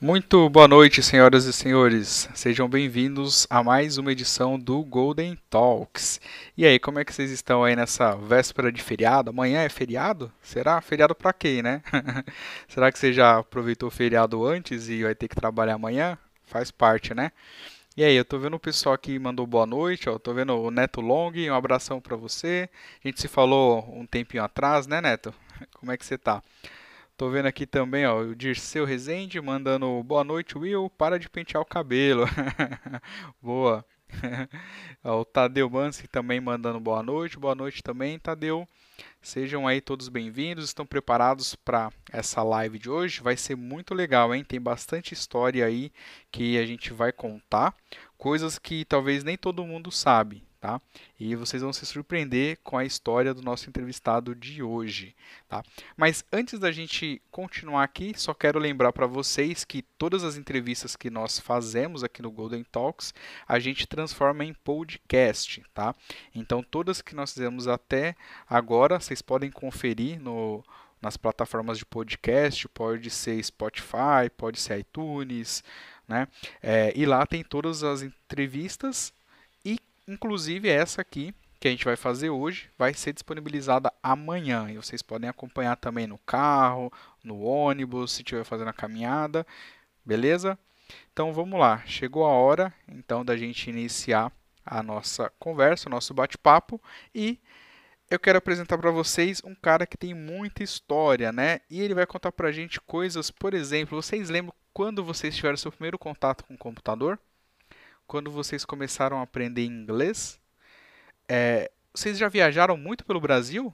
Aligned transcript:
Muito 0.00 0.48
boa 0.48 0.68
noite, 0.68 1.02
senhoras 1.02 1.44
e 1.44 1.52
senhores. 1.52 2.28
Sejam 2.32 2.68
bem-vindos 2.68 3.48
a 3.50 3.64
mais 3.64 3.98
uma 3.98 4.12
edição 4.12 4.56
do 4.56 4.80
Golden 4.84 5.36
Talks. 5.50 6.20
E 6.56 6.64
aí, 6.64 6.78
como 6.78 7.00
é 7.00 7.04
que 7.04 7.12
vocês 7.12 7.32
estão 7.32 7.64
aí 7.64 7.74
nessa 7.74 8.14
véspera 8.14 8.70
de 8.70 8.80
feriado? 8.80 9.30
Amanhã 9.30 9.60
é 9.60 9.68
feriado? 9.68 10.32
Será 10.40 10.80
feriado 10.80 11.16
para 11.16 11.32
quem, 11.32 11.62
né? 11.62 11.82
Será 12.68 12.92
que 12.92 12.98
você 12.98 13.12
já 13.12 13.38
aproveitou 13.38 13.88
o 13.88 13.92
feriado 13.92 14.46
antes 14.46 14.88
e 14.88 15.02
vai 15.02 15.16
ter 15.16 15.26
que 15.26 15.34
trabalhar 15.34 15.74
amanhã? 15.74 16.16
Faz 16.46 16.70
parte, 16.70 17.12
né? 17.12 17.32
E 17.98 18.04
aí, 18.04 18.14
eu 18.14 18.24
tô 18.24 18.38
vendo 18.38 18.54
o 18.54 18.60
pessoal 18.60 18.94
aqui 18.94 19.18
mandou 19.18 19.44
boa 19.44 19.66
noite, 19.66 20.08
ó, 20.08 20.20
tô 20.20 20.32
vendo 20.32 20.54
o 20.56 20.70
Neto 20.70 21.00
Long, 21.00 21.32
um 21.50 21.52
abração 21.52 22.00
para 22.00 22.14
você. 22.14 22.70
A 23.04 23.08
gente 23.08 23.20
se 23.20 23.26
falou 23.26 23.92
um 23.92 24.06
tempinho 24.06 24.44
atrás, 24.44 24.86
né, 24.86 25.00
Neto? 25.00 25.34
Como 25.74 25.90
é 25.90 25.96
que 25.96 26.06
você 26.06 26.16
tá? 26.16 26.40
Tô 27.16 27.28
vendo 27.28 27.46
aqui 27.46 27.66
também, 27.66 28.06
ó, 28.06 28.20
o 28.20 28.36
Dirceu 28.36 28.84
Rezende 28.84 29.40
mandando 29.40 30.00
boa 30.04 30.22
noite, 30.22 30.56
Will, 30.56 30.88
para 30.96 31.18
de 31.18 31.28
pentear 31.28 31.60
o 31.60 31.66
cabelo. 31.66 32.24
Boa. 33.42 33.84
o 35.02 35.24
Tadeu 35.24 35.68
Mansi 35.68 36.06
também 36.06 36.40
mandando 36.40 36.78
boa 36.78 37.02
noite, 37.02 37.36
boa 37.36 37.56
noite 37.56 37.82
também, 37.82 38.16
Tadeu. 38.16 38.64
Sejam 39.20 39.66
aí 39.66 39.80
todos 39.80 40.08
bem-vindos, 40.08 40.64
estão 40.64 40.86
preparados 40.86 41.54
para 41.54 41.92
essa 42.12 42.42
live 42.42 42.78
de 42.78 42.88
hoje? 42.88 43.20
Vai 43.20 43.36
ser 43.36 43.56
muito 43.56 43.94
legal, 43.94 44.34
hein? 44.34 44.42
Tem 44.42 44.60
bastante 44.60 45.12
história 45.12 45.66
aí 45.66 45.92
que 46.32 46.58
a 46.58 46.64
gente 46.64 46.92
vai 46.92 47.12
contar, 47.12 47.74
coisas 48.16 48.58
que 48.58 48.84
talvez 48.84 49.22
nem 49.22 49.36
todo 49.36 49.66
mundo 49.66 49.90
sabe 49.90 50.47
tá? 50.60 50.80
E 51.18 51.34
vocês 51.36 51.62
vão 51.62 51.72
se 51.72 51.86
surpreender 51.86 52.58
com 52.62 52.76
a 52.76 52.84
história 52.84 53.32
do 53.32 53.42
nosso 53.42 53.68
entrevistado 53.68 54.34
de 54.34 54.62
hoje, 54.62 55.14
tá? 55.48 55.62
Mas 55.96 56.24
antes 56.32 56.58
da 56.58 56.72
gente 56.72 57.22
continuar 57.30 57.84
aqui, 57.84 58.12
só 58.16 58.34
quero 58.34 58.58
lembrar 58.58 58.92
para 58.92 59.06
vocês 59.06 59.64
que 59.64 59.82
todas 59.82 60.24
as 60.24 60.36
entrevistas 60.36 60.96
que 60.96 61.10
nós 61.10 61.38
fazemos 61.38 62.02
aqui 62.02 62.22
no 62.22 62.30
Golden 62.30 62.64
Talks, 62.64 63.14
a 63.46 63.58
gente 63.58 63.86
transforma 63.86 64.44
em 64.44 64.52
podcast, 64.52 65.62
tá? 65.72 65.94
Então 66.34 66.62
todas 66.62 67.00
que 67.00 67.14
nós 67.14 67.32
fizemos 67.32 67.68
até 67.68 68.16
agora, 68.48 68.98
vocês 68.98 69.22
podem 69.22 69.50
conferir 69.50 70.20
no 70.20 70.64
nas 71.00 71.16
plataformas 71.16 71.78
de 71.78 71.86
podcast, 71.86 72.68
pode 72.70 73.08
ser 73.08 73.40
Spotify, 73.40 74.28
pode 74.36 74.58
ser 74.58 74.80
iTunes, 74.80 75.62
né? 76.08 76.26
É, 76.60 76.92
e 76.96 77.06
lá 77.06 77.24
tem 77.24 77.44
todas 77.44 77.84
as 77.84 78.02
entrevistas 78.02 79.12
Inclusive 80.08 80.70
essa 80.70 81.02
aqui 81.02 81.34
que 81.60 81.68
a 81.68 81.70
gente 81.70 81.84
vai 81.84 81.94
fazer 81.94 82.30
hoje 82.30 82.70
vai 82.78 82.94
ser 82.94 83.12
disponibilizada 83.12 83.92
amanhã 84.02 84.70
e 84.70 84.76
vocês 84.76 85.02
podem 85.02 85.28
acompanhar 85.28 85.76
também 85.76 86.06
no 86.06 86.16
carro, 86.16 86.90
no 87.22 87.42
ônibus, 87.42 88.12
se 88.12 88.22
estiver 88.22 88.42
fazendo 88.42 88.68
a 88.68 88.72
caminhada, 88.72 89.46
beleza? 90.02 90.58
Então 91.12 91.30
vamos 91.34 91.60
lá, 91.60 91.82
chegou 91.84 92.24
a 92.24 92.30
hora 92.30 92.72
então 92.88 93.22
da 93.22 93.36
gente 93.36 93.68
iniciar 93.68 94.32
a 94.64 94.82
nossa 94.82 95.30
conversa, 95.38 95.90
o 95.90 95.92
nosso 95.92 96.14
bate-papo 96.14 96.80
e 97.14 97.38
eu 98.10 98.18
quero 98.18 98.38
apresentar 98.38 98.78
para 98.78 98.90
vocês 98.90 99.42
um 99.44 99.54
cara 99.54 99.86
que 99.86 99.98
tem 99.98 100.14
muita 100.14 100.62
história, 100.62 101.30
né? 101.30 101.60
E 101.68 101.82
ele 101.82 101.92
vai 101.92 102.06
contar 102.06 102.32
para 102.32 102.48
a 102.48 102.52
gente 102.52 102.80
coisas, 102.80 103.30
por 103.30 103.52
exemplo, 103.52 104.00
vocês 104.00 104.30
lembram 104.30 104.54
quando 104.72 105.04
vocês 105.04 105.36
tiveram 105.36 105.58
seu 105.58 105.70
primeiro 105.70 105.98
contato 105.98 106.44
com 106.44 106.54
o 106.54 106.58
computador? 106.58 107.18
Quando 108.08 108.30
vocês 108.30 108.64
começaram 108.64 109.18
a 109.18 109.22
aprender 109.22 109.64
inglês, 109.64 110.40
é, 111.28 111.70
vocês 111.94 112.16
já 112.16 112.26
viajaram 112.26 112.74
muito 112.76 113.04
pelo 113.04 113.20
Brasil? 113.20 113.72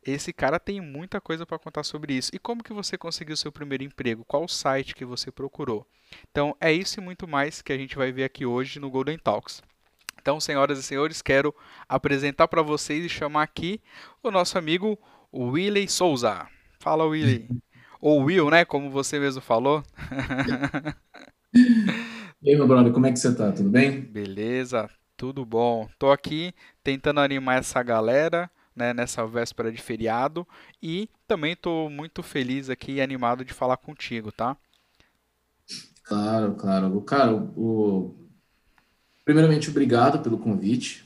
Esse 0.00 0.32
cara 0.32 0.60
tem 0.60 0.80
muita 0.80 1.20
coisa 1.20 1.44
para 1.44 1.58
contar 1.58 1.82
sobre 1.82 2.14
isso. 2.14 2.30
E 2.32 2.38
como 2.38 2.62
que 2.62 2.72
você 2.72 2.96
conseguiu 2.96 3.36
seu 3.36 3.50
primeiro 3.50 3.82
emprego? 3.82 4.24
Qual 4.24 4.44
o 4.44 4.48
site 4.48 4.94
que 4.94 5.04
você 5.04 5.32
procurou? 5.32 5.84
Então, 6.30 6.56
é 6.60 6.72
isso 6.72 7.00
e 7.00 7.02
muito 7.02 7.26
mais 7.26 7.60
que 7.60 7.72
a 7.72 7.76
gente 7.76 7.96
vai 7.96 8.12
ver 8.12 8.22
aqui 8.22 8.46
hoje 8.46 8.78
no 8.78 8.88
Golden 8.88 9.18
Talks. 9.18 9.64
Então, 10.22 10.38
senhoras 10.38 10.78
e 10.78 10.82
senhores, 10.84 11.20
quero 11.20 11.52
apresentar 11.88 12.46
para 12.46 12.62
vocês 12.62 13.04
e 13.04 13.08
chamar 13.08 13.42
aqui 13.42 13.80
o 14.22 14.30
nosso 14.30 14.56
amigo 14.56 14.96
Willy 15.34 15.88
Souza. 15.88 16.46
Fala, 16.78 17.04
Willy. 17.04 17.48
Ou 18.00 18.22
Will, 18.22 18.48
né? 18.48 18.64
Como 18.64 18.90
você 18.90 19.18
mesmo 19.18 19.42
falou. 19.42 19.82
E 22.46 22.50
aí, 22.50 22.56
meu 22.56 22.68
brother, 22.68 22.92
como 22.92 23.04
é 23.06 23.10
que 23.10 23.18
você 23.18 23.34
tá? 23.34 23.50
Tudo 23.50 23.68
bem? 23.68 24.02
Beleza, 24.02 24.88
tudo 25.16 25.44
bom. 25.44 25.88
Tô 25.98 26.12
aqui 26.12 26.54
tentando 26.80 27.18
animar 27.18 27.58
essa 27.58 27.82
galera, 27.82 28.48
né, 28.72 28.94
nessa 28.94 29.26
véspera 29.26 29.72
de 29.72 29.82
feriado 29.82 30.46
e 30.80 31.10
também 31.26 31.56
tô 31.56 31.88
muito 31.90 32.22
feliz 32.22 32.70
aqui 32.70 32.92
e 32.92 33.00
animado 33.00 33.44
de 33.44 33.52
falar 33.52 33.76
contigo, 33.78 34.30
tá? 34.30 34.56
Claro, 36.04 36.54
claro. 36.54 37.00
Cara, 37.00 37.34
o... 37.34 38.14
primeiramente, 39.24 39.68
obrigado 39.68 40.22
pelo 40.22 40.38
convite. 40.38 41.04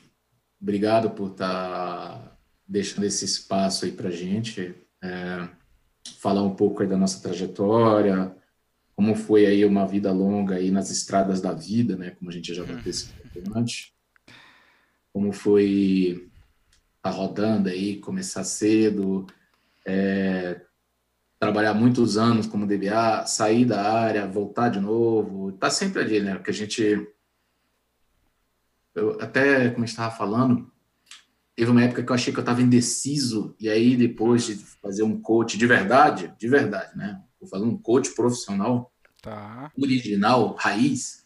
Obrigado 0.61 1.09
por 1.09 1.31
estar 1.31 2.19
tá 2.19 2.37
deixando 2.69 3.05
esse 3.05 3.25
espaço 3.25 3.87
aí 3.87 3.93
pra 3.93 4.11
gente. 4.11 4.75
É... 5.03 5.49
Falar 6.19 6.43
um 6.43 6.55
pouco 6.55 6.83
aí 6.83 6.89
da 6.89 6.99
nossa 6.99 7.23
trajetória, 7.23 8.37
como 9.01 9.15
foi 9.15 9.47
aí 9.47 9.65
uma 9.65 9.87
vida 9.87 10.13
longa 10.13 10.57
aí 10.57 10.71
nas 10.71 10.91
estradas 10.91 11.41
da 11.41 11.55
vida, 11.55 11.97
né? 11.97 12.11
Como 12.11 12.31
a 12.31 12.35
gente 12.35 12.53
já 12.53 12.63
bateu 12.63 12.91
esse 12.91 13.09
antes. 13.57 13.95
Como 15.11 15.33
foi 15.33 16.31
tá 17.01 17.09
rodando 17.09 17.71
aí, 17.71 17.97
começar 17.97 18.45
cedo, 18.45 19.27
é, 19.87 20.61
trabalhar 21.39 21.73
muitos 21.73 22.19
anos 22.19 22.47
como 22.47 22.67
DBA, 22.67 23.25
sair 23.25 23.65
da 23.65 23.91
área, 23.91 24.29
voltar 24.29 24.69
de 24.69 24.81
novo, 24.81 25.51
tá 25.53 25.71
sempre 25.71 26.03
ali, 26.03 26.21
né? 26.21 26.35
Porque 26.35 26.51
a 26.51 26.55
gente 26.55 27.09
eu 28.95 29.19
até 29.19 29.71
como 29.71 29.87
estava 29.87 30.15
falando, 30.15 30.71
teve 31.57 31.71
uma 31.71 31.83
época 31.83 32.03
que 32.03 32.13
eu 32.13 32.15
achei 32.15 32.35
que 32.35 32.39
eu 32.39 32.43
estava 32.43 32.61
indeciso 32.61 33.57
e 33.59 33.71
aí 33.71 33.97
depois 33.97 34.45
de 34.45 34.57
fazer 34.57 35.05
um 35.05 35.19
coach 35.19 35.57
de 35.57 35.67
verdade, 35.67 36.35
de 36.39 36.49
verdade, 36.49 36.95
né? 36.99 37.19
Vou 37.41 37.49
fazer 37.49 37.65
um 37.65 37.77
coach 37.77 38.15
profissional, 38.15 38.93
Tá. 39.23 39.71
original, 39.77 40.55
raiz, 40.59 41.25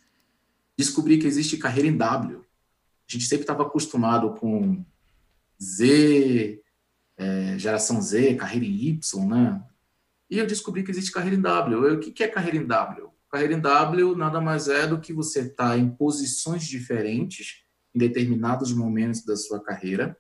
descobri 0.77 1.19
que 1.19 1.27
existe 1.27 1.57
carreira 1.57 1.89
em 1.89 1.97
W. 1.97 2.39
A 2.39 3.13
gente 3.13 3.25
sempre 3.27 3.43
estava 3.43 3.63
acostumado 3.63 4.35
com 4.35 4.85
Z, 5.63 6.61
é, 7.17 7.59
geração 7.59 8.01
Z, 8.01 8.35
carreira 8.35 8.67
em 8.67 8.75
Y, 8.75 9.27
né? 9.27 9.63
E 10.31 10.39
eu 10.39 10.47
descobri 10.47 10.83
que 10.83 10.91
existe 10.91 11.13
carreira 11.13 11.37
em 11.37 11.41
W. 11.41 11.87
Eu, 11.87 11.95
o 11.97 12.01
que, 12.01 12.11
que 12.11 12.25
é 12.25 12.29
carreira 12.29 12.57
em 12.57 12.67
W? 12.67 13.11
Carreira 13.31 13.55
em 13.55 13.61
W 13.61 14.17
nada 14.17 14.41
mais 14.41 14.69
é 14.69 14.87
do 14.87 15.01
que 15.01 15.13
você 15.13 15.41
estar 15.41 15.71
tá 15.71 15.79
em 15.79 15.89
posições 15.91 16.65
diferentes 16.65 17.65
em 17.95 17.99
determinados 17.99 18.73
momentos 18.73 19.25
da 19.25 19.37
sua 19.37 19.63
carreira 19.63 20.17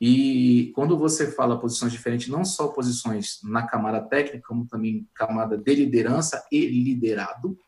e 0.00 0.72
quando 0.74 0.96
você 0.96 1.30
fala 1.30 1.60
posições 1.60 1.92
diferentes, 1.92 2.28
não 2.28 2.42
só 2.42 2.68
posições 2.68 3.38
na 3.42 3.66
camada 3.66 4.00
técnica, 4.00 4.48
como 4.48 4.66
também 4.66 5.06
camada 5.12 5.58
de 5.58 5.74
liderança 5.74 6.42
e 6.50 6.66
liderado, 6.66 7.58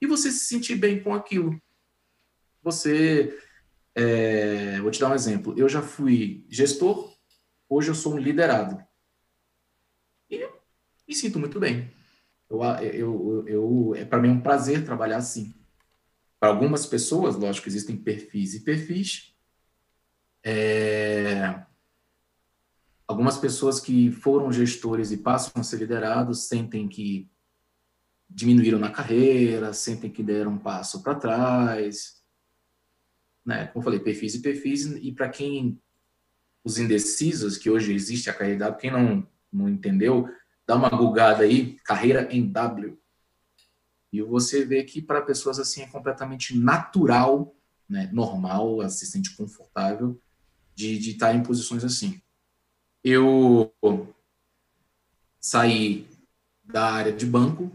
e 0.00 0.06
você 0.06 0.30
se 0.30 0.44
sentir 0.44 0.76
bem 0.76 1.02
com 1.02 1.12
aquilo. 1.12 1.60
Você, 2.62 3.36
é, 3.94 4.80
vou 4.80 4.90
te 4.90 5.00
dar 5.00 5.10
um 5.10 5.14
exemplo. 5.14 5.52
Eu 5.56 5.68
já 5.68 5.82
fui 5.82 6.46
gestor, 6.48 7.12
hoje 7.68 7.90
eu 7.90 7.94
sou 7.94 8.14
um 8.14 8.18
liderado. 8.18 8.80
E 10.30 10.46
me 11.08 11.14
sinto 11.14 11.40
muito 11.40 11.58
bem. 11.58 11.90
Eu, 12.48 12.62
eu, 12.62 13.44
eu, 13.48 13.94
é 13.96 14.04
para 14.04 14.20
mim 14.20 14.28
é 14.28 14.32
um 14.32 14.40
prazer 14.40 14.84
trabalhar 14.84 15.16
assim. 15.16 15.52
Para 16.38 16.50
algumas 16.50 16.86
pessoas, 16.86 17.34
lógico, 17.34 17.68
existem 17.68 17.96
perfis 17.96 18.54
e 18.54 18.60
perfis, 18.60 19.34
é... 20.44 21.64
Algumas 23.06 23.36
pessoas 23.36 23.80
que 23.80 24.10
foram 24.10 24.50
gestores 24.52 25.10
e 25.12 25.18
passam 25.18 25.52
a 25.56 25.62
ser 25.62 25.78
liderados 25.78 26.44
sentem 26.44 26.88
que 26.88 27.30
diminuíram 28.28 28.78
na 28.78 28.90
carreira, 28.90 29.72
sentem 29.72 30.10
que 30.10 30.22
deram 30.22 30.52
um 30.52 30.58
passo 30.58 31.02
para 31.02 31.14
trás. 31.14 32.22
Né? 33.44 33.66
Como 33.66 33.84
falei, 33.84 34.00
perfis 34.00 34.34
e 34.34 34.42
perfis. 34.42 34.86
E 34.86 35.12
para 35.12 35.28
quem, 35.28 35.78
os 36.64 36.78
indecisos, 36.78 37.58
que 37.58 37.70
hoje 37.70 37.92
existe 37.92 38.30
a 38.30 38.34
carreira 38.34 38.60
W, 38.60 38.80
quem 38.80 38.90
não, 38.90 39.28
não 39.52 39.68
entendeu, 39.68 40.28
dá 40.66 40.74
uma 40.74 40.88
gulgada 40.88 41.44
aí, 41.44 41.76
carreira 41.84 42.26
em 42.34 42.50
W. 42.50 42.98
E 44.10 44.22
você 44.22 44.64
vê 44.64 44.82
que 44.84 45.02
para 45.02 45.20
pessoas 45.20 45.58
assim 45.58 45.82
é 45.82 45.86
completamente 45.88 46.56
natural, 46.56 47.54
né, 47.88 48.08
normal, 48.12 48.88
se 48.88 49.06
sente 49.06 49.36
confortável 49.36 50.20
de, 50.74 50.98
estar 51.10 51.34
em 51.34 51.42
posições 51.42 51.84
assim. 51.84 52.20
Eu 53.04 53.70
saí 55.38 56.08
da 56.64 56.90
área 56.90 57.12
de 57.12 57.26
banco, 57.26 57.70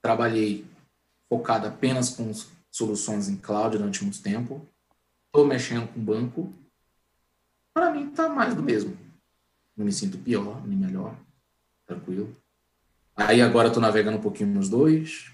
trabalhei 0.00 0.64
focado 1.28 1.66
apenas 1.66 2.08
com 2.08 2.32
soluções 2.70 3.28
em 3.28 3.36
cloud 3.36 3.76
durante 3.76 4.02
muito 4.02 4.22
tempo. 4.22 4.66
Estou 5.26 5.46
mexendo 5.46 5.92
com 5.92 6.00
banco. 6.00 6.50
Para 7.74 7.90
mim, 7.90 8.08
está 8.08 8.30
mais 8.30 8.54
do 8.54 8.62
mesmo. 8.62 8.96
Não 9.76 9.84
me 9.84 9.92
sinto 9.92 10.16
pior, 10.16 10.66
nem 10.66 10.78
melhor. 10.78 11.14
Tranquilo. 11.84 12.34
Aí 13.14 13.42
agora 13.42 13.68
estou 13.68 13.82
navegando 13.82 14.16
um 14.16 14.22
pouquinho 14.22 14.54
nos 14.54 14.70
dois. 14.70 15.30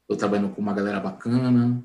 Estou 0.00 0.16
trabalhando 0.16 0.54
com 0.54 0.62
uma 0.62 0.72
galera 0.72 1.00
bacana. 1.00 1.84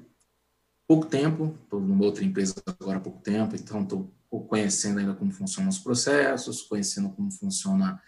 Pouco 0.88 1.08
tempo, 1.08 1.58
estou 1.64 1.82
numa 1.82 2.06
outra 2.06 2.24
empresa 2.24 2.56
agora 2.66 3.00
há 3.00 3.02
pouco 3.02 3.20
tempo, 3.20 3.54
então 3.56 3.84
estou 3.84 4.10
conhecendo 4.30 5.00
ainda 5.00 5.16
como 5.16 5.32
funcionam 5.32 5.70
os 5.70 5.80
processos, 5.80 6.62
conhecendo 6.62 7.10
como 7.10 7.32
funciona 7.32 8.02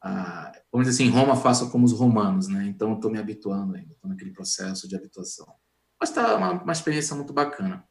a, 0.00 0.52
vamos 0.70 0.88
dizer 0.88 1.02
assim, 1.02 1.12
Roma 1.12 1.36
faça 1.36 1.70
como 1.70 1.84
os 1.84 1.92
romanos, 1.92 2.48
né? 2.48 2.66
Então 2.66 2.94
estou 2.94 3.10
me 3.10 3.18
habituando 3.18 3.76
ainda, 3.76 3.92
estou 3.92 4.10
naquele 4.10 4.32
processo 4.32 4.88
de 4.88 4.96
habituação. 4.96 5.46
Mas 5.98 6.10
está 6.10 6.36
uma, 6.36 6.62
uma 6.62 6.72
experiência 6.72 7.14
muito 7.14 7.32
bacana. 7.32 7.88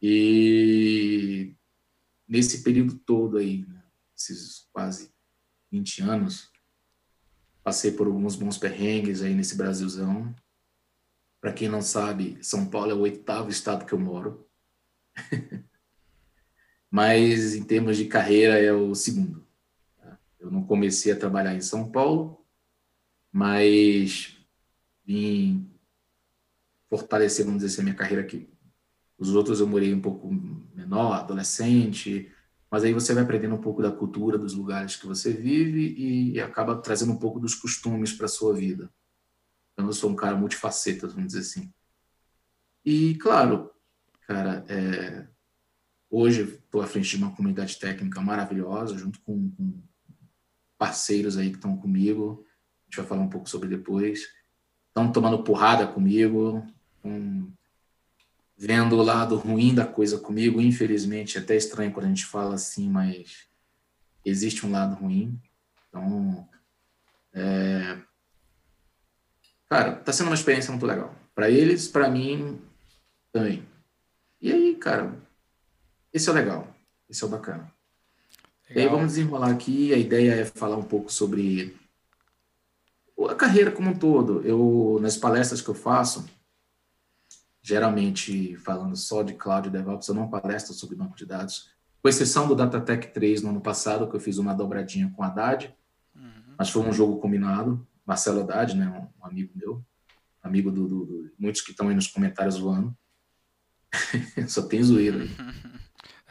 E 0.00 1.56
nesse 2.26 2.62
período 2.62 2.98
todo 2.98 3.38
aí, 3.38 3.66
né, 3.66 3.82
esses 4.16 4.68
quase 4.72 5.12
20 5.70 6.02
anos, 6.02 6.50
passei 7.62 7.92
por 7.92 8.06
alguns 8.06 8.36
bons 8.36 8.58
perrengues 8.58 9.22
aí 9.22 9.34
nesse 9.34 9.56
Brasilzão. 9.56 10.34
Para 11.40 11.52
quem 11.52 11.68
não 11.68 11.82
sabe, 11.82 12.38
São 12.42 12.66
Paulo 12.68 12.92
é 12.92 12.94
o 12.94 13.00
oitavo 13.00 13.50
estado 13.50 13.84
que 13.84 13.92
eu 13.92 13.98
moro. 13.98 14.48
Mas 16.92 17.54
em 17.54 17.64
termos 17.64 17.96
de 17.96 18.04
carreira 18.04 18.58
é 18.58 18.70
o 18.70 18.94
segundo. 18.94 19.46
Eu 20.38 20.50
não 20.50 20.62
comecei 20.62 21.10
a 21.10 21.16
trabalhar 21.16 21.54
em 21.54 21.60
São 21.62 21.90
Paulo, 21.90 22.44
mas 23.32 24.36
vim 25.02 25.70
fortalecer, 26.90 27.46
vamos 27.46 27.62
dizer 27.62 27.72
assim, 27.72 27.80
a 27.80 27.84
minha 27.84 27.96
carreira 27.96 28.22
aqui. 28.22 28.46
Os 29.16 29.34
outros 29.34 29.58
eu 29.58 29.66
morei 29.66 29.94
um 29.94 30.02
pouco 30.02 30.30
menor, 30.74 31.14
adolescente, 31.14 32.30
mas 32.70 32.84
aí 32.84 32.92
você 32.92 33.14
vai 33.14 33.22
aprendendo 33.22 33.54
um 33.54 33.60
pouco 33.60 33.80
da 33.80 33.90
cultura 33.90 34.36
dos 34.36 34.52
lugares 34.52 34.94
que 34.94 35.06
você 35.06 35.32
vive 35.32 35.94
e, 35.96 36.38
acaba 36.42 36.76
trazendo 36.76 37.12
um 37.12 37.18
pouco 37.18 37.40
dos 37.40 37.54
costumes 37.54 38.12
para 38.12 38.28
sua 38.28 38.52
vida. 38.52 38.92
Então, 39.72 39.86
eu 39.86 39.94
sou 39.94 40.10
um 40.10 40.16
cara 40.16 40.36
multifaceta, 40.36 41.06
vamos 41.06 41.28
dizer 41.28 41.38
assim. 41.38 41.72
E, 42.84 43.14
claro, 43.14 43.70
cara, 44.26 44.62
é, 44.68 45.31
hoje 46.12 46.42
estou 46.42 46.82
à 46.82 46.86
frente 46.86 47.08
de 47.08 47.16
uma 47.16 47.34
comunidade 47.34 47.78
técnica 47.78 48.20
maravilhosa, 48.20 48.98
junto 48.98 49.18
com, 49.20 49.50
com 49.52 49.82
parceiros 50.76 51.38
aí 51.38 51.48
que 51.48 51.56
estão 51.56 51.74
comigo. 51.76 52.44
A 52.82 52.84
gente 52.84 52.98
vai 52.98 53.06
falar 53.06 53.22
um 53.22 53.30
pouco 53.30 53.48
sobre 53.48 53.66
depois. 53.66 54.28
Estão 54.88 55.10
tomando 55.10 55.42
porrada 55.42 55.86
comigo, 55.86 56.66
um, 57.02 57.50
vendo 58.54 58.96
o 58.96 59.02
lado 59.02 59.36
ruim 59.36 59.74
da 59.74 59.86
coisa 59.86 60.18
comigo. 60.18 60.60
Infelizmente, 60.60 61.38
é 61.38 61.40
até 61.40 61.56
estranho 61.56 61.92
quando 61.92 62.04
a 62.04 62.08
gente 62.08 62.26
fala 62.26 62.56
assim, 62.56 62.90
mas 62.90 63.48
existe 64.22 64.66
um 64.66 64.70
lado 64.70 64.94
ruim. 64.96 65.40
Então, 65.88 66.46
é... 67.32 67.98
cara, 69.66 69.96
tá 69.96 70.12
sendo 70.12 70.26
uma 70.26 70.34
experiência 70.34 70.70
muito 70.70 70.84
legal. 70.84 71.14
Para 71.34 71.50
eles, 71.50 71.88
para 71.88 72.10
mim, 72.10 72.60
também. 73.32 73.66
E 74.42 74.52
aí, 74.52 74.76
cara, 74.76 75.16
esse 76.12 76.28
é 76.28 76.32
o 76.32 76.34
legal. 76.34 76.68
Esse 77.08 77.22
é 77.24 77.26
o 77.26 77.30
bacana. 77.30 77.72
Legal. 78.68 78.76
E 78.76 78.80
aí 78.80 78.88
vamos 78.88 79.08
desenrolar 79.08 79.50
aqui. 79.50 79.92
A 79.92 79.98
ideia 79.98 80.34
é 80.34 80.44
falar 80.44 80.76
um 80.76 80.82
pouco 80.82 81.12
sobre 81.12 81.76
a 83.28 83.34
carreira 83.34 83.70
como 83.70 83.90
um 83.90 83.98
todo. 83.98 84.42
Eu, 84.42 84.98
nas 85.00 85.16
palestras 85.16 85.60
que 85.60 85.68
eu 85.68 85.74
faço, 85.74 86.24
geralmente 87.62 88.56
falando 88.56 88.96
só 88.96 89.22
de 89.22 89.34
cloud 89.34 89.70
DevOps, 89.70 90.08
eu 90.08 90.14
não 90.14 90.28
palestro 90.28 90.74
sobre 90.74 90.96
banco 90.96 91.16
de 91.16 91.24
dados, 91.24 91.70
com 92.02 92.08
exceção 92.08 92.48
do 92.48 92.56
DataTech 92.56 93.12
3 93.12 93.42
no 93.42 93.50
ano 93.50 93.60
passado, 93.60 94.08
que 94.08 94.16
eu 94.16 94.20
fiz 94.20 94.38
uma 94.38 94.52
dobradinha 94.52 95.12
com 95.14 95.22
a 95.22 95.28
Haddad, 95.28 95.72
uhum. 96.14 96.54
mas 96.58 96.68
foi 96.68 96.82
um 96.82 96.92
jogo 96.92 97.20
combinado, 97.20 97.86
Marcelo 98.04 98.40
Haddad, 98.40 98.76
né, 98.76 99.10
um 99.20 99.24
amigo 99.24 99.52
meu, 99.54 99.84
amigo 100.42 100.72
do, 100.72 100.88
do, 100.88 101.06
do 101.06 101.30
muitos 101.38 101.60
que 101.60 101.70
estão 101.70 101.88
aí 101.88 101.94
nos 101.94 102.08
comentários 102.08 102.58
voando, 102.58 102.96
só 104.48 104.62
tem 104.62 104.82
zoeira 104.82 105.22
aí. 105.22 105.30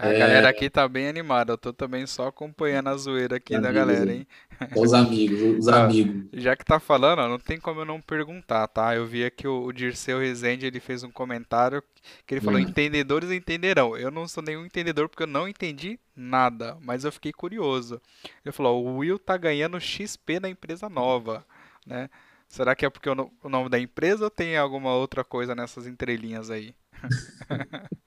A 0.01 0.07
é... 0.07 0.18
galera 0.18 0.50
aqui 0.50 0.68
tá 0.68 0.88
bem 0.88 1.07
animada. 1.07 1.53
Eu 1.53 1.57
tô 1.59 1.71
também 1.71 2.07
só 2.07 2.27
acompanhando 2.27 2.89
a 2.89 2.98
zoeira 2.98 3.36
aqui 3.36 3.53
amigos, 3.53 3.71
da 3.71 3.80
galera, 3.80 4.12
hein? 4.12 4.27
Os 4.75 4.94
amigos, 4.94 5.59
os 5.59 5.68
amigos. 5.68 6.27
Já 6.33 6.56
que 6.56 6.65
tá 6.65 6.80
falando, 6.80 7.19
ó, 7.19 7.27
não 7.27 7.38
tem 7.38 7.59
como 7.59 7.81
eu 7.81 7.86
não 7.86 8.01
perguntar, 8.01 8.68
tá? 8.68 8.95
Eu 8.95 9.06
vi 9.06 9.24
aqui 9.24 9.48
o, 9.48 9.63
o 9.63 9.71
Dirceu 9.71 10.19
Rezende, 10.19 10.65
ele 10.65 10.80
fez 10.80 11.03
um 11.03 11.12
comentário 11.12 11.83
que 12.25 12.33
ele 12.33 12.42
falou: 12.42 12.59
hum. 12.59 12.63
entendedores 12.63 13.30
entenderão. 13.30 13.95
Eu 13.95 14.09
não 14.09 14.27
sou 14.27 14.42
nenhum 14.42 14.65
entendedor 14.65 15.07
porque 15.07 15.21
eu 15.21 15.27
não 15.27 15.48
entendi 15.48 16.00
nada, 16.15 16.77
mas 16.81 17.03
eu 17.03 17.12
fiquei 17.12 17.31
curioso. 17.31 18.01
Ele 18.44 18.51
falou: 18.51 18.83
o 18.83 18.98
Will 18.98 19.19
tá 19.19 19.38
ganhando 19.38 19.80
XP 19.80 20.39
na 20.39 20.50
empresa 20.50 20.89
nova, 20.89 21.45
né? 21.86 22.09
Será 22.50 22.75
que 22.75 22.86
é 22.86 22.89
porque 22.89 23.09
o, 23.09 23.31
o 23.44 23.50
nome 23.50 23.69
da 23.69 23.80
empresa 23.80 24.24
ou 24.24 24.31
tem 24.31 24.57
alguma 24.57 24.95
outra 24.95 25.24
coisa 25.24 25.53
nessas 25.53 25.86
entrelinhas 25.86 26.50
aí? 26.50 26.74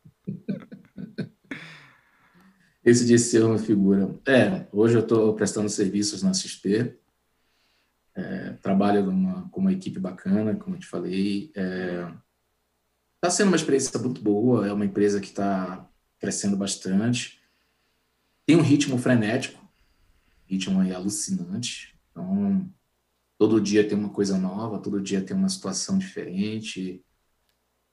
Esse 2.85 3.07
de 3.07 3.19
ser 3.19 3.43
uma 3.43 3.57
figura. 3.57 4.15
É, 4.27 4.67
hoje 4.71 4.95
eu 4.95 5.01
estou 5.01 5.35
prestando 5.35 5.71
serviços 5.71 6.23
na 6.23 6.35
XP. 6.35 6.95
É, 8.15 8.51
trabalho 8.61 9.07
numa, 9.07 9.49
com 9.49 9.61
uma 9.61 9.73
equipe 9.73 9.99
bacana, 9.99 10.55
como 10.55 10.77
eu 10.77 10.81
te 10.81 10.87
falei. 10.87 11.47
Está 11.47 13.29
é, 13.29 13.31
sendo 13.31 13.49
uma 13.49 13.57
experiência 13.57 13.99
muito 13.99 14.21
boa. 14.21 14.69
É 14.69 14.73
uma 14.73 14.85
empresa 14.85 15.19
que 15.19 15.29
está 15.29 15.89
crescendo 16.19 16.59
bastante. 16.59 17.41
Tem 18.45 18.55
um 18.55 18.63
ritmo 18.63 18.99
frenético, 18.99 19.67
ritmo 20.47 20.79
aí 20.81 20.93
alucinante. 20.93 21.99
Então, 22.11 22.69
todo 23.39 23.63
dia 23.63 23.89
tem 23.89 23.97
uma 23.97 24.11
coisa 24.11 24.37
nova, 24.37 24.79
todo 24.79 25.01
dia 25.01 25.23
tem 25.23 25.35
uma 25.35 25.49
situação 25.49 25.97
diferente. 25.97 27.03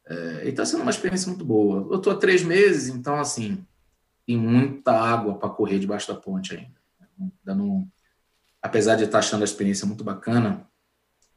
É, 0.06 0.48
e 0.48 0.50
está 0.50 0.66
sendo 0.66 0.82
uma 0.82 0.92
experiência 0.92 1.30
muito 1.30 1.46
boa. 1.46 1.88
Eu 1.90 1.96
estou 1.96 2.12
há 2.12 2.18
três 2.18 2.44
meses, 2.44 2.94
então, 2.94 3.18
assim, 3.18 3.66
tem 4.32 4.38
muita 4.38 4.94
água 4.94 5.38
para 5.38 5.50
correr 5.50 5.78
debaixo 5.78 6.08
da 6.08 6.20
ponte 6.20 6.56
ainda. 6.56 6.80
ainda 7.46 7.88
apesar 8.62 8.96
de 8.96 9.04
estar 9.04 9.20
achando 9.20 9.42
a 9.42 9.46
experiência 9.46 9.86
muito 9.86 10.04
bacana, 10.04 10.70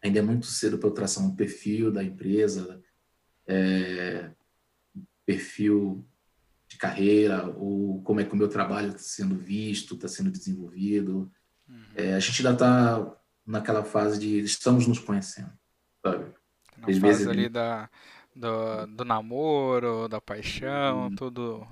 ainda 0.03 0.21
é 0.21 0.23
muito 0.23 0.47
cedo 0.47 0.79
para 0.79 0.89
eu 0.89 0.95
traçar 0.95 1.25
um 1.25 1.35
perfil 1.35 1.91
da 1.91 2.05
empresa, 2.05 2.81
é, 3.49 4.31
perfil 5.27 6.07
de 6.69 6.77
carreira, 6.77 7.49
ou 7.57 8.01
como 8.03 8.21
é 8.21 8.25
que 8.25 8.33
o 8.33 8.37
meu 8.37 8.49
trabalho 8.49 8.89
está 8.89 9.01
sendo 9.01 9.37
visto, 9.37 9.95
está 9.95 10.07
sendo 10.07 10.31
desenvolvido. 10.31 11.31
Uhum. 11.69 11.85
É, 11.97 12.15
a 12.15 12.21
gente 12.21 12.47
ainda 12.47 12.53
está 12.53 13.17
naquela 13.45 13.83
fase 13.83 14.21
de 14.21 14.39
estamos 14.39 14.87
nos 14.87 15.01
conhecendo, 15.01 15.53
sabe? 16.01 16.33
Na 16.79 16.89
Às 16.89 16.99
fase 16.99 17.01
vezes, 17.01 17.27
ali 17.27 17.49
da, 17.49 17.91
do, 18.37 18.87
do 18.87 19.05
namoro, 19.05 20.09
da 20.09 20.21
paixão, 20.21 21.05
uhum. 21.05 21.15
tudo 21.15 21.67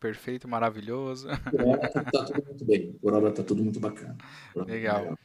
perfeito, 0.00 0.48
maravilhoso. 0.48 1.28
Por 1.50 1.64
hora 1.64 1.88
tá, 1.88 2.04
tá 2.04 2.24
tudo 2.24 2.44
muito 2.46 2.64
bem. 2.64 2.92
Por 2.94 3.14
hora 3.14 3.32
tá 3.32 3.42
tudo 3.42 3.62
muito 3.62 3.80
bacana. 3.80 4.16
Legal. 4.54 5.18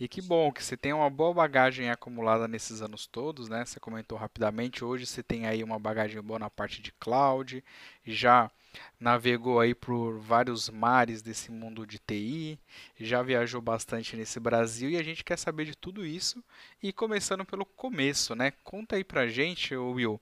E 0.00 0.08
que 0.08 0.22
bom 0.22 0.50
que 0.50 0.64
você 0.64 0.78
tem 0.78 0.94
uma 0.94 1.10
boa 1.10 1.34
bagagem 1.34 1.90
acumulada 1.90 2.48
nesses 2.48 2.80
anos 2.80 3.06
todos, 3.06 3.50
né? 3.50 3.66
Você 3.66 3.78
comentou 3.78 4.16
rapidamente, 4.16 4.82
hoje 4.82 5.04
você 5.06 5.22
tem 5.22 5.46
aí 5.46 5.62
uma 5.62 5.78
bagagem 5.78 6.22
boa 6.22 6.38
na 6.38 6.48
parte 6.48 6.80
de 6.80 6.90
cloud, 6.92 7.62
já 8.06 8.50
navegou 8.98 9.60
aí 9.60 9.74
por 9.74 10.18
vários 10.18 10.70
mares 10.70 11.20
desse 11.20 11.50
mundo 11.50 11.86
de 11.86 11.98
TI, 11.98 12.58
já 12.98 13.22
viajou 13.22 13.60
bastante 13.60 14.16
nesse 14.16 14.40
Brasil 14.40 14.88
e 14.88 14.96
a 14.96 15.02
gente 15.02 15.24
quer 15.24 15.38
saber 15.38 15.66
de 15.66 15.76
tudo 15.76 16.06
isso. 16.06 16.42
E 16.82 16.94
começando 16.94 17.44
pelo 17.44 17.66
começo, 17.66 18.34
né? 18.34 18.52
Conta 18.64 18.96
aí 18.96 19.04
pra 19.04 19.28
gente, 19.28 19.76
Will, 19.76 20.20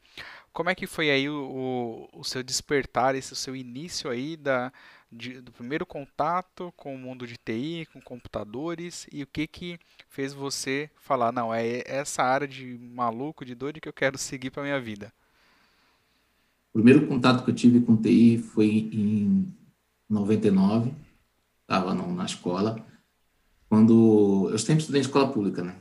como 0.59 0.71
é 0.71 0.75
que 0.75 0.88
foi 0.88 1.09
aí 1.09 1.29
o, 1.29 2.09
o, 2.12 2.19
o 2.19 2.25
seu 2.25 2.43
despertar, 2.43 3.15
esse 3.15 3.37
seu 3.37 3.55
início 3.55 4.11
aí 4.11 4.37
da, 4.37 4.73
de, 5.09 5.41
do 5.41 5.53
primeiro 5.53 5.87
contato 5.87 6.75
com 6.77 6.93
o 6.93 6.99
mundo 6.99 7.29
de 7.29 7.37
TI, 7.37 7.87
com 7.93 8.00
computadores, 8.00 9.07
e 9.12 9.23
o 9.23 9.27
que 9.29 9.47
que 9.47 9.79
fez 10.09 10.35
você 10.35 10.91
falar, 10.97 11.31
não, 11.31 11.55
é 11.55 11.85
essa 11.87 12.25
área 12.25 12.49
de 12.49 12.77
maluco, 12.77 13.45
de 13.45 13.55
doido 13.55 13.81
que 13.81 13.88
eu 13.88 13.93
quero 13.93 14.19
seguir 14.19 14.50
para 14.50 14.65
minha 14.65 14.81
vida? 14.81 15.12
O 16.75 16.79
primeiro 16.79 17.07
contato 17.07 17.45
que 17.45 17.53
eu 17.53 17.55
tive 17.55 17.81
com 17.81 17.97
TI 17.97 18.38
foi 18.38 18.91
em 18.93 19.55
99, 20.11 20.93
estava 21.62 21.95
na 21.95 22.25
escola, 22.25 22.85
quando 23.69 24.49
eu 24.50 24.59
sempre 24.59 24.81
estudei 24.81 25.03
em 25.03 25.05
escola 25.05 25.33
pública, 25.33 25.62
né? 25.62 25.77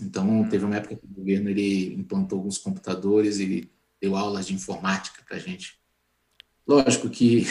Então, 0.00 0.48
teve 0.48 0.64
uma 0.64 0.76
época 0.76 0.94
que 0.94 1.04
o 1.04 1.16
governo 1.16 1.50
ele 1.50 1.94
implantou 1.94 2.38
alguns 2.38 2.58
computadores, 2.58 3.40
ele 3.40 3.68
deu 4.00 4.16
aulas 4.16 4.46
de 4.46 4.54
informática 4.54 5.22
para 5.26 5.38
gente. 5.38 5.78
Lógico 6.66 7.10
que 7.10 7.46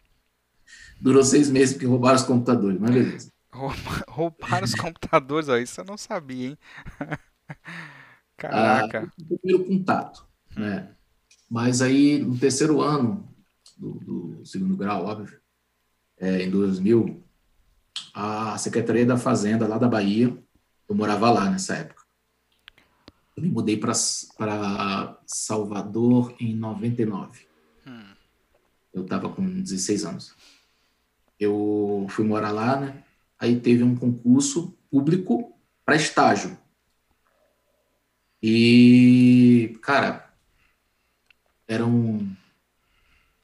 durou 1.00 1.22
seis 1.22 1.50
meses 1.50 1.74
porque 1.74 1.86
roubaram 1.86 2.16
os 2.16 2.22
computadores, 2.22 2.80
mas 2.80 2.90
beleza. 2.90 3.32
Roubaram 4.08 4.64
os 4.64 4.74
computadores, 4.74 5.48
ó, 5.48 5.56
isso 5.56 5.80
eu 5.80 5.84
não 5.84 5.96
sabia, 5.96 6.48
hein? 6.48 6.58
Caraca. 8.36 9.00
Ah, 9.02 9.22
o 9.22 9.38
primeiro 9.38 9.64
contato, 9.64 10.26
hum. 10.56 10.60
né? 10.60 10.90
Mas 11.48 11.80
aí, 11.80 12.18
no 12.18 12.36
terceiro 12.36 12.80
ano 12.80 13.28
do, 13.76 13.92
do 13.92 14.46
segundo 14.46 14.76
grau, 14.76 15.04
óbvio, 15.04 15.40
é, 16.18 16.42
em 16.42 16.50
2000, 16.50 17.22
a 18.12 18.56
Secretaria 18.58 19.06
da 19.06 19.16
Fazenda 19.16 19.68
lá 19.68 19.78
da 19.78 19.88
Bahia, 19.88 20.36
eu 20.88 20.94
morava 20.94 21.30
lá 21.30 21.48
nessa 21.50 21.74
época. 21.76 22.03
Eu 23.36 23.42
me 23.42 23.50
mudei 23.50 23.76
para 23.76 23.92
Salvador 25.26 26.34
em 26.38 26.54
99. 26.54 27.46
Hum. 27.86 28.14
Eu 28.92 29.02
estava 29.02 29.28
com 29.28 29.44
16 29.44 30.04
anos. 30.04 30.34
Eu 31.38 32.06
fui 32.10 32.24
morar 32.24 32.52
lá, 32.52 32.78
né? 32.78 33.02
Aí 33.38 33.58
teve 33.58 33.82
um 33.82 33.96
concurso 33.96 34.76
público 34.90 35.52
para 35.84 35.96
estágio. 35.96 36.56
E, 38.40 39.76
cara, 39.82 40.32
eram 41.66 42.36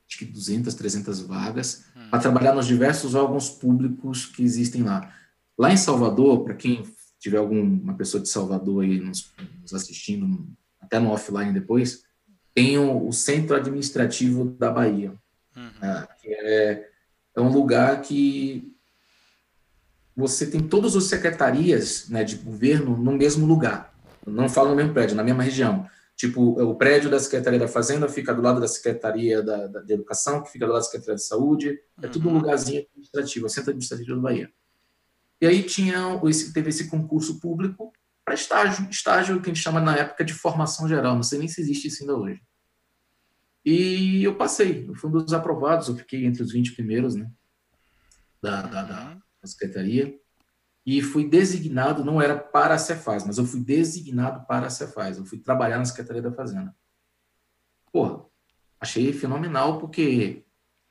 acho 0.08 0.18
que 0.18 0.24
200, 0.24 0.74
300 0.74 1.20
vagas 1.22 1.86
hum. 1.96 2.10
para 2.10 2.20
trabalhar 2.20 2.54
nos 2.54 2.66
diversos 2.66 3.14
órgãos 3.14 3.48
públicos 3.48 4.26
que 4.26 4.42
existem 4.42 4.82
lá. 4.82 5.12
Lá 5.58 5.72
em 5.72 5.76
Salvador, 5.76 6.44
para 6.44 6.54
quem 6.54 6.84
tiver 7.20 7.36
alguma 7.36 7.94
pessoa 7.94 8.22
de 8.22 8.28
Salvador 8.28 8.82
aí 8.82 8.98
nos, 8.98 9.30
nos 9.60 9.74
assistindo, 9.74 10.48
até 10.80 10.98
no 10.98 11.10
offline 11.10 11.52
depois, 11.52 12.02
tem 12.54 12.78
o, 12.78 13.06
o 13.06 13.12
Centro 13.12 13.54
Administrativo 13.54 14.46
da 14.58 14.70
Bahia, 14.70 15.12
uhum. 15.54 15.70
né, 15.80 16.08
que 16.20 16.28
é, 16.32 16.88
é 17.36 17.40
um 17.40 17.52
lugar 17.52 18.00
que 18.00 18.74
você 20.16 20.46
tem 20.46 20.60
todas 20.60 20.96
as 20.96 21.04
secretarias 21.04 22.08
né, 22.08 22.24
de 22.24 22.36
governo 22.36 22.96
no 22.96 23.12
mesmo 23.12 23.46
lugar. 23.46 23.94
não 24.26 24.48
falo 24.48 24.70
no 24.70 24.76
mesmo 24.76 24.92
prédio, 24.92 25.14
na 25.14 25.22
mesma 25.22 25.42
região. 25.42 25.86
Tipo, 26.16 26.60
o 26.62 26.74
prédio 26.74 27.08
da 27.08 27.18
Secretaria 27.18 27.58
da 27.58 27.68
Fazenda 27.68 28.06
fica 28.06 28.34
do 28.34 28.42
lado 28.42 28.60
da 28.60 28.68
Secretaria 28.68 29.42
da, 29.42 29.66
da 29.66 29.80
de 29.80 29.92
Educação, 29.94 30.42
que 30.42 30.50
fica 30.50 30.66
do 30.66 30.72
lado 30.72 30.82
da 30.82 30.84
Secretaria 30.84 31.14
de 31.14 31.22
Saúde. 31.22 31.78
É 32.02 32.08
tudo 32.08 32.28
um 32.28 32.32
uhum. 32.32 32.38
lugarzinho 32.38 32.82
administrativo, 32.82 33.46
é 33.46 33.48
Centro 33.48 33.70
Administrativo 33.70 34.16
da 34.16 34.22
Bahia. 34.22 34.50
E 35.40 35.46
aí 35.46 35.62
tinha 35.62 36.20
esse, 36.24 36.52
teve 36.52 36.68
esse 36.68 36.88
concurso 36.88 37.40
público 37.40 37.92
para 38.24 38.34
estágio, 38.34 38.88
estágio 38.90 39.40
que 39.40 39.50
a 39.50 39.54
gente 39.54 39.62
chama 39.62 39.80
na 39.80 39.96
época 39.96 40.24
de 40.24 40.34
formação 40.34 40.86
geral, 40.86 41.14
não 41.14 41.22
sei 41.22 41.38
nem 41.38 41.48
se 41.48 41.60
existe 41.60 41.88
isso 41.88 42.02
ainda 42.02 42.16
hoje. 42.16 42.42
E 43.64 44.22
eu 44.22 44.36
passei, 44.36 44.88
eu 44.88 44.94
fui 44.94 45.10
um 45.10 45.12
dos 45.12 45.32
aprovados, 45.32 45.88
eu 45.88 45.96
fiquei 45.96 46.24
entre 46.24 46.42
os 46.42 46.52
20 46.52 46.72
primeiros, 46.72 47.14
né, 47.14 47.30
da, 48.40 48.62
da, 48.62 48.82
da, 48.82 49.14
da 49.14 49.46
secretaria, 49.46 50.18
e 50.84 51.02
fui 51.02 51.28
designado, 51.28 52.04
não 52.04 52.20
era 52.20 52.38
para 52.38 52.74
a 52.74 52.78
Cefaz, 52.78 53.24
mas 53.24 53.38
eu 53.38 53.44
fui 53.44 53.60
designado 53.60 54.46
para 54.46 54.66
a 54.66 54.70
Cefaz, 54.70 55.18
eu 55.18 55.26
fui 55.26 55.38
trabalhar 55.38 55.78
na 55.78 55.84
Secretaria 55.84 56.22
da 56.22 56.32
Fazenda. 56.32 56.74
Porra, 57.92 58.24
achei 58.80 59.12
fenomenal, 59.12 59.78
porque 59.78 60.44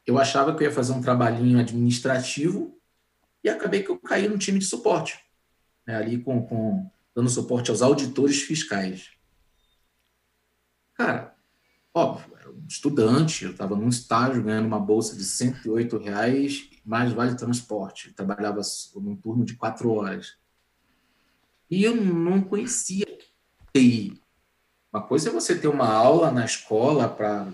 eu 0.06 0.20
achava 0.20 0.56
que 0.56 0.64
eu 0.64 0.68
ia 0.68 0.74
fazer 0.74 0.94
um 0.94 1.02
trabalhinho 1.02 1.60
administrativo 1.60 2.79
e 3.44 3.50
acabei 3.50 3.84
que 3.84 3.90
eu 3.90 3.98
caí 3.98 4.28
no 4.28 4.38
time 4.38 4.60
de 4.60 4.66
suporte, 4.66 5.20
né, 5.86 5.96
ali 5.96 6.22
com, 6.22 6.46
com, 6.46 6.90
dando 7.16 7.30
suporte 7.30 7.70
aos 7.70 7.82
auditores 7.82 8.42
fiscais. 8.42 9.12
Cara, 10.94 11.34
óbvio, 11.94 12.38
era 12.38 12.52
um 12.52 12.66
estudante, 12.68 13.46
eu 13.46 13.52
estava 13.52 13.76
num 13.76 13.88
estágio 13.88 14.44
ganhando 14.44 14.68
uma 14.68 14.80
bolsa 14.80 15.16
de 15.16 15.24
108 15.24 15.98
reais, 15.98 16.70
mais 16.86 17.14
vale 17.14 17.36
transporte. 17.36 18.10
Eu 18.10 18.14
trabalhava 18.14 18.62
num 18.96 19.16
turno 19.16 19.46
de 19.46 19.56
quatro 19.56 19.92
horas. 19.94 20.38
E 21.70 21.84
eu 21.84 21.96
não 21.96 22.42
conhecia 22.42 23.06
TI. 23.72 24.20
Uma 24.92 25.04
coisa 25.04 25.30
é 25.30 25.32
você 25.32 25.58
ter 25.58 25.68
uma 25.68 25.88
aula 25.88 26.32
na 26.32 26.44
escola 26.44 27.08
para 27.08 27.48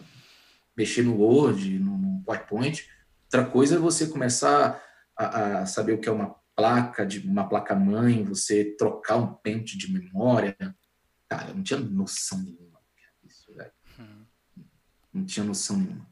mexer 0.76 1.04
no 1.04 1.18
Word, 1.18 1.78
no 1.80 2.24
PowerPoint. 2.26 2.90
Outra 3.26 3.46
coisa 3.46 3.76
é 3.76 3.80
você 3.80 4.08
começar 4.08 4.82
a, 5.18 5.60
a 5.60 5.66
saber 5.66 5.94
o 5.94 6.00
que 6.00 6.10
é 6.10 6.12
uma 6.12 6.36
placa 6.56 7.06
de 7.06 7.20
uma 7.20 7.48
placa 7.48 7.76
mãe, 7.76 8.24
você 8.24 8.64
trocar 8.64 9.18
um 9.18 9.34
pente 9.34 9.78
de 9.78 9.92
memória. 9.92 10.56
Cara, 11.28 11.50
eu 11.50 11.56
não 11.56 11.64
tinha 11.64 11.80
noção 11.80 12.40
nenhuma 12.40 12.80
disso, 13.24 13.54
velho. 13.54 13.72
Hum. 14.00 14.26
Não 15.14 15.26
tinha 15.26 15.46
noção 15.46 15.78
nenhuma. 15.78 16.08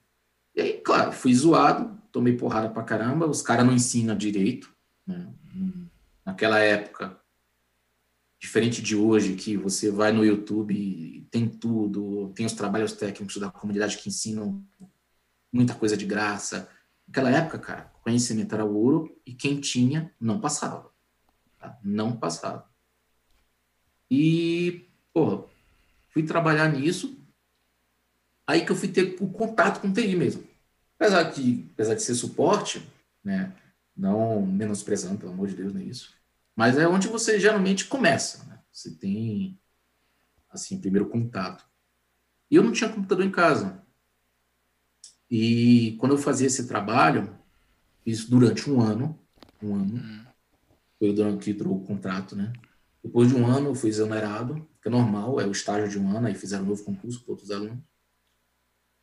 E 0.55 0.61
aí, 0.61 0.81
claro, 0.81 1.11
fui 1.11 1.33
zoado, 1.33 2.01
tomei 2.11 2.37
porrada 2.37 2.69
pra 2.69 2.83
caramba, 2.83 3.27
os 3.27 3.41
caras 3.41 3.65
não 3.65 3.73
ensinam 3.73 4.15
direito. 4.15 4.73
Né? 5.05 5.33
Naquela 6.25 6.59
época, 6.59 7.19
diferente 8.39 8.81
de 8.81 8.95
hoje, 8.95 9.35
que 9.35 9.57
você 9.57 9.89
vai 9.89 10.11
no 10.11 10.23
YouTube, 10.23 11.27
tem 11.31 11.47
tudo, 11.47 12.31
tem 12.35 12.45
os 12.45 12.53
trabalhos 12.53 12.93
técnicos 12.93 13.37
da 13.37 13.49
comunidade 13.49 13.97
que 13.97 14.09
ensinam 14.09 14.63
muita 15.51 15.73
coisa 15.73 15.97
de 15.97 16.05
graça. 16.05 16.69
Naquela 17.13 17.29
época, 17.29 17.59
cara, 17.59 17.91
conhecimento 18.01 18.55
era 18.55 18.65
ouro 18.65 19.15
e 19.23 19.35
quem 19.35 19.61
tinha 19.61 20.11
não 20.19 20.41
passava. 20.41 20.89
Tá? 21.59 21.77
Não 21.83 22.17
passava. 22.17 22.67
E, 24.09 24.89
pô, 25.13 25.47
fui 26.09 26.23
trabalhar 26.23 26.67
nisso. 26.69 27.15
Aí 28.47 28.65
que 28.65 28.71
eu 28.71 28.75
fui 28.75 28.87
ter 28.87 29.15
o 29.19 29.29
contato 29.29 29.79
com 29.79 29.93
TI 29.93 30.15
mesmo. 30.15 30.43
Apesar 30.95 31.21
de, 31.21 31.69
apesar 31.73 31.93
de 31.93 32.01
ser 32.01 32.15
suporte, 32.15 32.83
né? 33.23 33.53
Não 33.95 34.43
menosprezando, 34.43 35.19
pelo 35.19 35.33
amor 35.33 35.47
de 35.47 35.55
Deus, 35.55 35.71
não 35.71 35.81
é 35.81 35.83
isso. 35.83 36.15
Mas 36.55 36.79
é 36.79 36.87
onde 36.87 37.07
você 37.07 37.39
geralmente 37.39 37.85
começa. 37.85 38.43
Né? 38.45 38.59
Você 38.71 38.89
tem, 38.89 39.61
assim, 40.49 40.81
primeiro 40.81 41.07
contato. 41.09 41.63
E 42.49 42.55
eu 42.55 42.63
não 42.63 42.71
tinha 42.71 42.89
computador 42.89 43.23
em 43.23 43.29
casa. 43.29 43.82
E 45.35 45.97
quando 45.97 46.11
eu 46.11 46.17
fazia 46.19 46.45
esse 46.45 46.67
trabalho, 46.67 47.35
fiz 48.03 48.23
durante 48.23 48.69
um 48.69 48.79
ano, 48.79 49.19
um 49.63 49.73
ano, 49.73 49.95
uhum. 49.95 50.25
foi 50.99 51.11
durante 51.11 51.45
que 51.45 51.53
durou 51.53 51.77
o 51.77 51.83
contrato, 51.83 52.35
né? 52.35 52.53
Depois 53.03 53.29
de 53.29 53.35
um 53.35 53.47
ano, 53.47 53.69
eu 53.69 53.75
fui 53.75 53.89
exonerado, 53.89 54.69
que 54.79 54.87
é 54.87 54.91
normal, 54.91 55.41
é 55.41 55.47
o 55.47 55.51
estágio 55.51 55.89
de 55.89 55.97
um 55.97 56.15
ano, 56.15 56.27
aí 56.27 56.35
fizeram 56.35 56.63
um 56.63 56.67
novo 56.67 56.83
concurso 56.83 57.23
para 57.23 57.31
outros 57.31 57.49
alunos. 57.49 57.79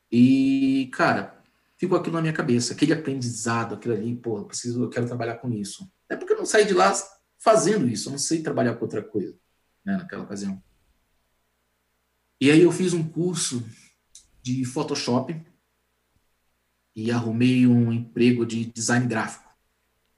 E, 0.09 0.89
cara, 0.93 1.43
ficou 1.77 1.99
aquilo 1.99 2.15
na 2.15 2.23
minha 2.23 2.33
cabeça, 2.33 2.75
aquele 2.75 2.93
aprendizado, 2.93 3.75
aquilo 3.75 3.95
ali, 3.95 4.15
pô, 4.15 4.39
eu 4.39 4.45
preciso, 4.45 4.85
eu 4.85 4.89
quero 4.89 5.09
trabalhar 5.09 5.39
com 5.39 5.51
isso. 5.51 5.91
É 6.09 6.15
porque 6.15 6.33
eu 6.33 6.39
não 6.39 6.47
saí 6.47 6.65
de 6.65 6.75
lá 6.75 6.93
fazendo 7.41 7.89
isso, 7.89 8.09
eu 8.09 8.13
não 8.13 8.21
sei 8.21 8.41
trabalhar 8.41 8.77
com 8.77 8.85
outra 8.85 9.03
coisa, 9.03 9.37
né, 9.85 9.97
naquela 9.97 10.23
ocasião. 10.23 10.63
E 12.41 12.53
aí 12.53 12.61
eu 12.61 12.71
fiz 12.71 12.93
um 12.93 13.03
curso 13.03 13.65
de 14.41 14.65
Photoshop, 14.65 15.50
e 16.95 17.11
arrumei 17.11 17.67
um 17.67 17.93
emprego 17.93 18.45
de 18.45 18.65
design 18.65 19.07
gráfico 19.07 19.51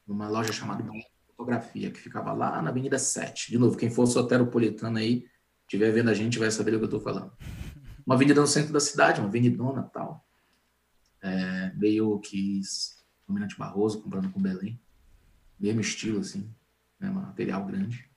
numa 0.07 0.29
loja 0.29 0.53
chamada 0.53 0.85
Fotografia, 1.29 1.91
que 1.91 1.99
ficava 1.99 2.33
lá 2.33 2.63
na 2.63 2.71
Avenida 2.71 2.99
7. 2.99 3.51
De 3.51 3.59
novo, 3.59 3.77
quem 3.77 3.91
for 3.91 4.07
soteropolitano 4.07 4.99
aí, 4.99 5.27
estiver 5.63 5.91
vendo 5.91 6.11
a 6.11 6.15
gente, 6.15 6.39
vai 6.39 6.51
saber 6.51 6.71
do 6.73 6.79
que 6.79 6.85
eu 6.85 6.87
estou 6.87 7.01
falando. 7.01 7.33
Uma 8.07 8.15
avenida 8.17 8.41
no 8.41 8.47
centro 8.47 8.73
da 8.73 8.81
cidade, 8.81 9.21
uma 9.21 9.29
avenidona 9.29 9.85
tal. 9.85 10.27
É, 11.23 11.73
meio 11.77 12.19
que 12.19 12.61
Dominante 13.29 13.57
Barroso, 13.57 14.03
comprando 14.03 14.29
com 14.31 14.43
Belém. 14.43 14.81
Mesmo 15.59 15.81
estilo, 15.81 16.19
assim, 16.19 16.53
né, 16.99 17.09
material 17.09 17.65
grande. 17.65 18.11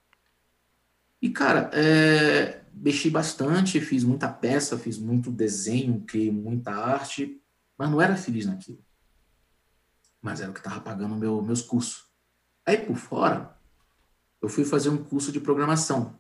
E, 1.22 1.30
cara, 1.30 1.70
é, 1.72 2.64
mexi 2.74 3.12
bastante, 3.12 3.80
fiz 3.80 4.04
muita 4.04 4.28
peça, 4.28 4.78
fiz 4.78 4.98
muito 4.98 5.32
desenho, 5.32 6.02
criei 6.02 6.32
muita 6.32 6.72
arte, 6.72 7.40
mas 7.78 7.90
não 7.90 8.02
era 8.02 8.16
feliz 8.16 8.46
naquilo. 8.46 8.84
Mas 10.22 10.42
era 10.42 10.50
o 10.50 10.54
que 10.54 10.60
estava 10.60 10.80
pagando 10.82 11.16
meu, 11.16 11.42
meus 11.42 11.62
cursos. 11.62 12.06
Aí 12.66 12.78
por 12.78 12.96
fora, 12.96 13.56
eu 14.42 14.50
fui 14.50 14.66
fazer 14.66 14.90
um 14.90 15.04
curso 15.04 15.32
de 15.32 15.40
programação. 15.40 16.20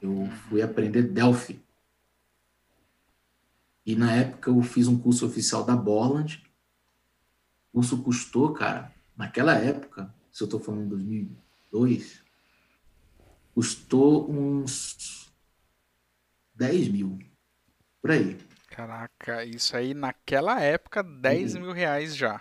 Eu 0.00 0.28
fui 0.48 0.62
aprender 0.62 1.02
Delphi. 1.02 1.62
E 3.84 3.94
na 3.94 4.12
época 4.12 4.50
eu 4.50 4.62
fiz 4.62 4.88
um 4.88 4.98
curso 4.98 5.26
oficial 5.26 5.64
da 5.64 5.76
Borland. 5.76 6.42
O 7.72 7.76
curso 7.76 8.02
custou, 8.02 8.52
cara, 8.52 8.94
naquela 9.16 9.54
época, 9.54 10.12
se 10.32 10.42
eu 10.42 10.46
estou 10.46 10.60
falando 10.60 10.84
em 10.84 10.88
2002, 10.88 12.22
custou 13.54 14.30
uns 14.30 15.32
10 16.54 16.88
mil, 16.88 17.18
por 18.00 18.10
aí. 18.10 18.45
Caraca, 18.68 19.44
isso 19.44 19.76
aí 19.76 19.94
naquela 19.94 20.60
época, 20.60 21.02
10 21.02 21.54
uhum. 21.54 21.60
mil 21.62 21.72
reais 21.72 22.16
já. 22.16 22.40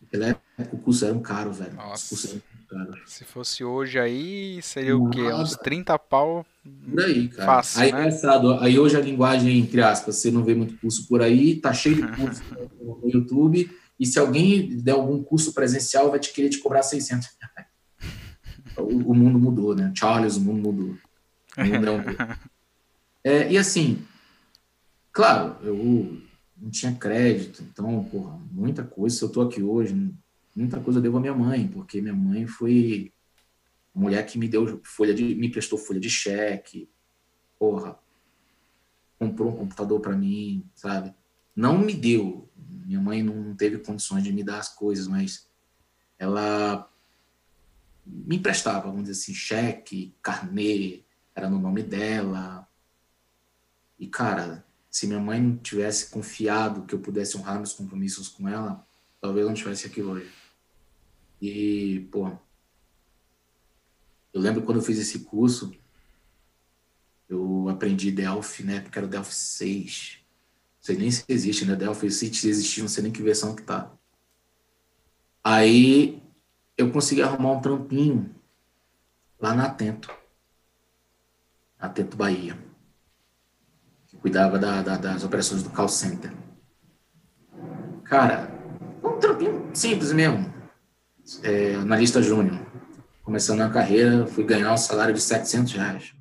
Naquela 0.00 0.26
época 0.28 0.76
o 0.76 0.78
curso 0.78 1.04
era 1.04 1.14
um 1.14 1.20
caro, 1.20 1.52
velho. 1.52 1.74
Nossa. 1.74 2.40
Caro. 2.68 2.98
Se 3.06 3.24
fosse 3.24 3.64
hoje 3.64 3.98
aí, 3.98 4.60
seria 4.62 4.92
Nada. 4.92 5.04
o 5.04 5.10
quê? 5.10 5.22
Uns 5.32 5.56
30 5.56 5.98
pau. 5.98 6.44
Por 6.90 7.02
aí, 7.02 7.28
cara. 7.28 7.46
Fácil, 7.46 7.80
aí, 7.80 7.92
né? 7.92 8.00
engraçado, 8.00 8.52
aí 8.60 8.78
hoje 8.78 8.96
a 8.96 9.00
linguagem, 9.00 9.58
entre 9.58 9.80
aspas, 9.82 10.16
você 10.16 10.30
não 10.30 10.44
vê 10.44 10.54
muito 10.54 10.76
curso 10.78 11.08
por 11.08 11.22
aí, 11.22 11.56
tá 11.56 11.72
cheio 11.72 11.96
de 11.96 12.16
curso 12.16 12.42
no 12.78 13.08
YouTube, 13.08 13.70
e 13.98 14.06
se 14.06 14.18
alguém 14.18 14.68
der 14.82 14.92
algum 14.92 15.22
curso 15.22 15.54
presencial, 15.54 16.10
vai 16.10 16.20
te 16.20 16.32
querer 16.32 16.50
te 16.50 16.58
cobrar 16.58 16.82
600 16.82 17.28
reais. 17.40 17.68
O, 18.76 19.10
o 19.10 19.14
mundo 19.14 19.40
mudou, 19.40 19.74
né? 19.74 19.92
Charles, 19.92 20.36
o 20.36 20.40
mundo 20.40 20.72
mudou. 20.72 20.96
O 21.56 21.64
mundo 21.64 21.86
é 21.86 21.90
um... 21.90 22.02
É, 23.24 23.50
e 23.50 23.58
assim, 23.58 24.06
claro, 25.12 25.56
eu 25.62 26.20
não 26.56 26.70
tinha 26.70 26.94
crédito, 26.94 27.62
então, 27.62 28.04
porra, 28.04 28.38
muita 28.50 28.82
coisa. 28.82 29.16
Se 29.16 29.22
eu 29.22 29.28
tô 29.28 29.40
aqui 29.40 29.62
hoje, 29.62 29.94
muita 30.54 30.80
coisa 30.80 30.98
eu 30.98 31.02
devo 31.02 31.18
à 31.18 31.20
minha 31.20 31.34
mãe, 31.34 31.68
porque 31.68 32.00
minha 32.00 32.14
mãe 32.14 32.46
foi 32.46 33.12
a 33.94 33.98
mulher 33.98 34.26
que 34.26 34.38
me 34.38 34.48
deu 34.48 34.80
folha 34.84 35.14
de, 35.14 35.34
me 35.34 35.50
prestou 35.50 35.78
folha 35.78 36.00
de 36.00 36.10
cheque, 36.10 36.88
porra, 37.58 37.98
comprou 39.18 39.52
um 39.52 39.56
computador 39.56 40.00
para 40.00 40.16
mim, 40.16 40.64
sabe? 40.74 41.14
Não 41.54 41.78
me 41.78 41.94
deu, 41.94 42.48
minha 42.56 43.00
mãe 43.00 43.22
não 43.22 43.54
teve 43.54 43.78
condições 43.78 44.22
de 44.22 44.32
me 44.32 44.44
dar 44.44 44.58
as 44.58 44.68
coisas, 44.68 45.08
mas 45.08 45.48
ela 46.18 46.88
me 48.06 48.36
emprestava, 48.36 48.88
vamos 48.88 49.02
dizer 49.02 49.20
assim, 49.20 49.34
cheque, 49.34 50.14
carnê, 50.22 51.02
era 51.34 51.48
no 51.48 51.58
nome 51.58 51.82
dela. 51.82 52.66
E, 53.98 54.06
cara, 54.06 54.64
se 54.90 55.06
minha 55.06 55.20
mãe 55.20 55.40
não 55.40 55.56
tivesse 55.56 56.10
confiado 56.10 56.84
que 56.86 56.94
eu 56.94 56.98
pudesse 56.98 57.36
honrar 57.36 57.56
meus 57.56 57.72
compromissos 57.72 58.28
com 58.28 58.48
ela, 58.48 58.86
talvez 59.20 59.44
eu 59.44 59.48
não 59.48 59.56
tivesse 59.56 59.86
aqui 59.86 60.02
hoje. 60.02 60.30
E, 61.40 62.08
pô, 62.10 62.28
eu 64.32 64.40
lembro 64.40 64.62
quando 64.62 64.78
eu 64.78 64.82
fiz 64.82 64.98
esse 64.98 65.20
curso, 65.20 65.72
eu 67.28 67.68
aprendi 67.68 68.10
Delphi, 68.10 68.62
né? 68.64 68.80
Porque 68.80 68.98
era 68.98 69.06
o 69.06 69.10
Delphi 69.10 69.34
6. 69.34 70.18
Não 70.78 70.84
sei 70.84 70.96
nem 70.96 71.10
se 71.10 71.24
existe, 71.28 71.64
né? 71.64 71.76
Delphi 71.76 72.10
6 72.10 72.36
se 72.36 72.48
existir, 72.48 72.80
não 72.80 72.88
sei 72.88 73.02
nem 73.02 73.12
que 73.12 73.22
versão 73.22 73.54
que 73.54 73.62
tá. 73.62 73.92
Aí 75.44 76.22
eu 76.76 76.90
consegui 76.90 77.22
arrumar 77.22 77.52
um 77.52 77.60
trampinho 77.60 78.34
lá 79.38 79.54
na 79.54 79.66
Atento. 79.66 80.12
Atento 81.78 82.16
Bahia. 82.16 82.67
Cuidava 84.28 84.58
da, 84.58 84.82
da, 84.82 84.98
das 84.98 85.24
operações 85.24 85.62
do 85.62 85.70
call 85.70 85.88
center. 85.88 86.30
Cara, 88.04 88.46
um 89.02 89.18
trampinho 89.18 89.70
simples 89.72 90.12
mesmo. 90.12 90.52
É, 91.42 91.76
analista 91.76 92.20
júnior. 92.20 92.60
Começando 93.22 93.62
a 93.62 93.70
carreira, 93.70 94.26
fui 94.26 94.44
ganhar 94.44 94.70
um 94.70 94.76
salário 94.76 95.14
de 95.14 95.20
700 95.22 95.72
reais. 95.72 96.14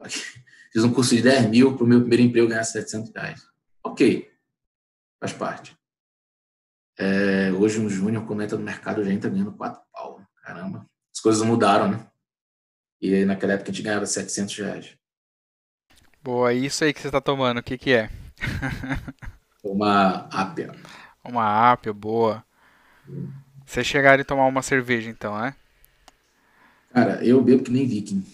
Fiz 0.72 0.82
um 0.82 0.92
curso 0.92 1.14
de 1.14 1.22
10 1.22 1.48
mil 1.48 1.76
para 1.76 1.84
o 1.84 1.86
meu 1.86 2.00
primeiro 2.00 2.24
emprego 2.24 2.48
ganhar 2.48 2.64
700 2.64 3.12
reais. 3.14 3.46
Ok, 3.84 4.28
faz 5.20 5.32
parte. 5.32 5.78
É, 6.98 7.52
hoje 7.52 7.78
um 7.78 7.88
júnior, 7.88 8.26
entra 8.42 8.58
no 8.58 8.64
mercado, 8.64 9.04
já 9.04 9.12
entra 9.12 9.30
ganhando 9.30 9.52
4 9.52 9.80
pau. 9.92 10.20
Caramba, 10.42 10.84
as 11.14 11.20
coisas 11.20 11.40
mudaram, 11.46 11.88
né? 11.88 12.04
E 13.00 13.24
naquela 13.24 13.52
época 13.52 13.70
a 13.70 13.72
gente 13.72 13.84
ganhava 13.84 14.06
700 14.06 14.56
reais. 14.56 15.05
Boa, 16.26 16.52
isso 16.52 16.82
aí 16.82 16.92
que 16.92 17.00
você 17.00 17.06
está 17.06 17.20
tomando, 17.20 17.58
o 17.58 17.62
que 17.62 17.78
que 17.78 17.92
é? 17.92 18.10
Uma 19.62 20.26
ápia. 20.32 20.74
Uma 21.24 21.70
ápia, 21.70 21.92
boa. 21.92 22.44
Você 23.64 23.84
chegaram 23.84 24.22
a 24.22 24.24
tomar 24.24 24.46
uma 24.46 24.60
cerveja, 24.60 25.08
então, 25.08 25.38
né? 25.38 25.54
Cara, 26.92 27.24
eu 27.24 27.40
bebo 27.40 27.62
que 27.62 27.70
nem 27.70 27.86
viking. 27.86 28.24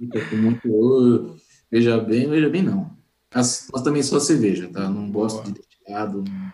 Muito, 0.00 0.36
muito, 0.36 1.36
veja 1.70 1.96
bem, 1.98 2.28
veja 2.28 2.48
bem 2.48 2.64
não. 2.64 2.90
Mas, 3.32 3.68
mas 3.72 3.82
também 3.82 4.02
só 4.02 4.18
cerveja, 4.18 4.68
tá? 4.72 4.88
Não 4.88 5.08
gosto 5.12 5.42
Boa. 5.42 5.46
de 5.46 5.52
destilado, 5.52 6.24
não 6.24 6.52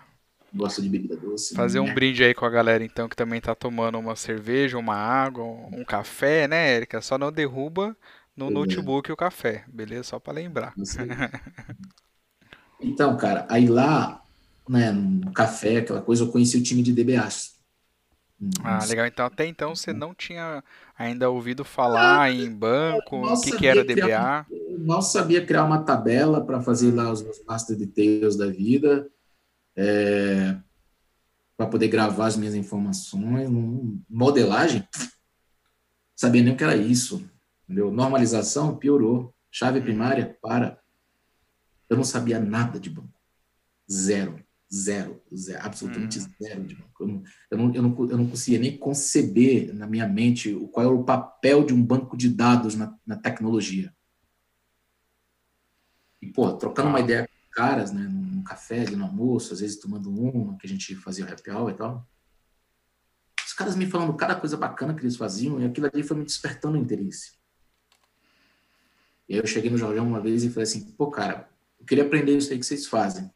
gosto 0.55 0.83
de 0.83 0.89
bebida 0.91 1.17
doce. 1.17 1.55
Fazer 1.55 1.81
um 1.81 1.95
brinde 1.95 2.23
aí 2.23 2.35
com 2.35 2.45
a 2.45 2.51
galera, 2.51 2.85
então, 2.85 3.09
que 3.09 3.17
também 3.17 3.41
tá 3.41 3.55
tomando 3.55 3.99
uma 3.99 4.17
cerveja, 4.17 4.77
uma 4.77 4.97
água, 4.97 5.45
um 5.45 5.83
café, 5.83 6.47
né, 6.47 6.75
Érica? 6.75 7.01
Só 7.01 7.17
não 7.17 7.33
derruba 7.33 7.97
no 8.41 8.49
é. 8.49 8.51
notebook 8.51 9.13
o 9.13 9.17
café, 9.17 9.65
beleza? 9.69 10.05
Só 10.05 10.19
para 10.19 10.33
lembrar. 10.33 10.73
então, 12.81 13.17
cara, 13.19 13.47
aí 13.51 13.69
lá, 13.69 14.23
né, 14.67 14.91
no 14.91 15.31
café, 15.33 15.79
aquela 15.79 16.01
coisa, 16.01 16.25
eu 16.25 16.33
conheci 16.33 16.57
o 16.57 16.63
time 16.63 16.83
de 16.83 16.93
DBAs. 16.93 17.61
Ah, 18.65 18.83
legal. 18.87 19.07
Então, 19.07 19.27
até 19.27 19.47
então 19.47 19.75
você 19.75 19.93
não 19.93 20.15
tinha 20.15 20.65
ainda 20.99 21.29
ouvido 21.29 21.63
falar 21.63 22.23
ah, 22.23 22.33
em 22.33 22.51
banco, 22.51 23.17
o 23.17 23.41
que, 23.43 23.53
que 23.53 23.67
era 23.67 23.85
DBA? 23.85 23.95
Criar, 23.95 24.47
mal 24.79 25.03
sabia 25.03 25.45
criar 25.45 25.65
uma 25.65 25.83
tabela 25.83 26.43
para 26.43 26.63
fazer 26.63 26.91
lá 26.91 27.13
os 27.13 27.23
meus 27.23 27.45
master 27.45 27.77
details 27.77 28.37
da 28.37 28.47
vida, 28.47 29.07
é, 29.77 30.57
para 31.55 31.67
poder 31.67 31.89
gravar 31.89 32.29
as 32.29 32.37
minhas 32.39 32.55
informações. 32.55 33.47
Modelagem, 34.09 34.89
sabia 36.17 36.43
nem 36.43 36.55
o 36.55 36.57
que 36.57 36.65
era 36.65 36.77
isso. 36.77 37.23
Entendeu? 37.71 37.93
Normalização, 37.93 38.77
piorou. 38.77 39.33
Chave 39.49 39.81
primária, 39.81 40.37
para. 40.43 40.81
Eu 41.89 41.97
não 41.97 42.03
sabia 42.03 42.41
nada 42.41 42.81
de 42.81 42.91
banco. 42.91 43.21
Zero. 43.89 44.45
Zero, 44.73 45.21
zero 45.35 45.65
absolutamente 45.65 46.19
uhum. 46.19 46.27
zero 46.41 46.65
de 46.65 46.75
banco. 46.75 47.03
Eu 47.03 47.07
não, 47.07 47.23
eu, 47.51 47.59
não, 47.59 47.75
eu, 47.75 47.83
não, 47.83 48.11
eu 48.11 48.19
não 48.19 48.27
conseguia 48.29 48.59
nem 48.59 48.77
conceber 48.77 49.73
na 49.75 49.87
minha 49.87 50.07
mente 50.07 50.53
qual 50.73 50.87
é 50.87 50.89
o 50.89 51.05
papel 51.05 51.65
de 51.65 51.73
um 51.73 51.83
banco 51.83 52.17
de 52.17 52.29
dados 52.29 52.75
na, 52.75 52.97
na 53.07 53.17
tecnologia. 53.17 53.95
E, 56.23 56.27
pô, 56.27 56.53
trocando 56.53 56.89
uma 56.89 57.01
ideia 57.01 57.27
com 57.27 57.51
caras, 57.53 57.93
né, 57.93 58.03
num 58.03 58.43
café, 58.43 58.83
ali 58.83 58.95
no 58.95 59.05
almoço, 59.05 59.53
às 59.53 59.61
vezes 59.61 59.81
tomando 59.81 60.09
uma, 60.09 60.57
que 60.57 60.67
a 60.67 60.71
gente 60.71 60.95
fazia 60.97 61.25
o 61.25 61.29
happy 61.29 61.51
hour 61.51 61.71
e 61.71 61.75
tal. 61.75 62.09
Os 63.45 63.53
caras 63.53 63.75
me 63.75 63.87
falando 63.87 64.15
cada 64.15 64.37
coisa 64.37 64.57
bacana 64.57 64.95
que 64.95 65.01
eles 65.03 65.17
faziam, 65.17 65.61
e 65.61 65.65
aquilo 65.65 65.89
ali 65.93 66.03
foi 66.05 66.17
me 66.17 66.25
despertando 66.25 66.79
o 66.79 66.81
interesse. 66.81 67.40
E 69.31 69.35
aí 69.35 69.39
eu 69.39 69.47
cheguei 69.47 69.71
no 69.71 69.79
Jorgão 69.79 70.05
uma 70.05 70.21
vez 70.21 70.43
e 70.43 70.51
falei 70.51 70.65
assim, 70.65 70.81
pô, 70.99 71.09
cara, 71.09 71.49
eu 71.79 71.87
queria 71.87 72.03
aprender 72.03 72.37
isso 72.37 72.53
aí 72.53 72.59
que 72.59 72.67
vocês 72.67 72.89
fazem. 72.89 73.31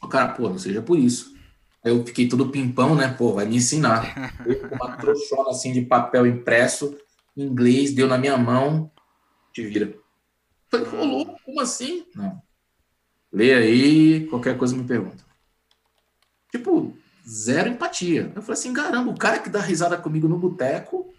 O 0.00 0.06
cara, 0.06 0.28
pô, 0.28 0.48
não 0.48 0.56
seja 0.56 0.80
por 0.80 0.96
isso. 0.96 1.36
Aí 1.84 1.90
eu 1.90 2.06
fiquei 2.06 2.28
todo 2.28 2.52
pimpão, 2.52 2.94
né? 2.94 3.08
Pô, 3.08 3.32
vai 3.32 3.44
me 3.44 3.56
ensinar. 3.56 4.36
Eu, 4.46 4.68
uma 4.70 4.96
trouxona 4.96 5.50
assim 5.50 5.72
de 5.72 5.82
papel 5.82 6.28
impresso, 6.28 6.96
em 7.36 7.42
inglês, 7.42 7.92
deu 7.92 8.06
na 8.06 8.16
minha 8.16 8.38
mão, 8.38 8.88
te 9.52 9.66
vira. 9.66 9.98
Falei, 10.70 10.86
rolou, 10.86 11.36
como 11.44 11.60
assim? 11.60 12.06
Não. 12.14 12.40
Lê 13.32 13.54
aí, 13.54 14.28
qualquer 14.28 14.56
coisa 14.56 14.76
me 14.76 14.84
pergunta. 14.84 15.24
Tipo, 16.52 16.96
zero 17.28 17.68
empatia. 17.68 18.32
Eu 18.32 18.42
falei 18.42 18.60
assim, 18.60 18.72
caramba, 18.72 19.10
o 19.10 19.18
cara 19.18 19.40
que 19.40 19.50
dá 19.50 19.60
risada 19.60 19.96
comigo 19.96 20.28
no 20.28 20.38
boteco 20.38 21.12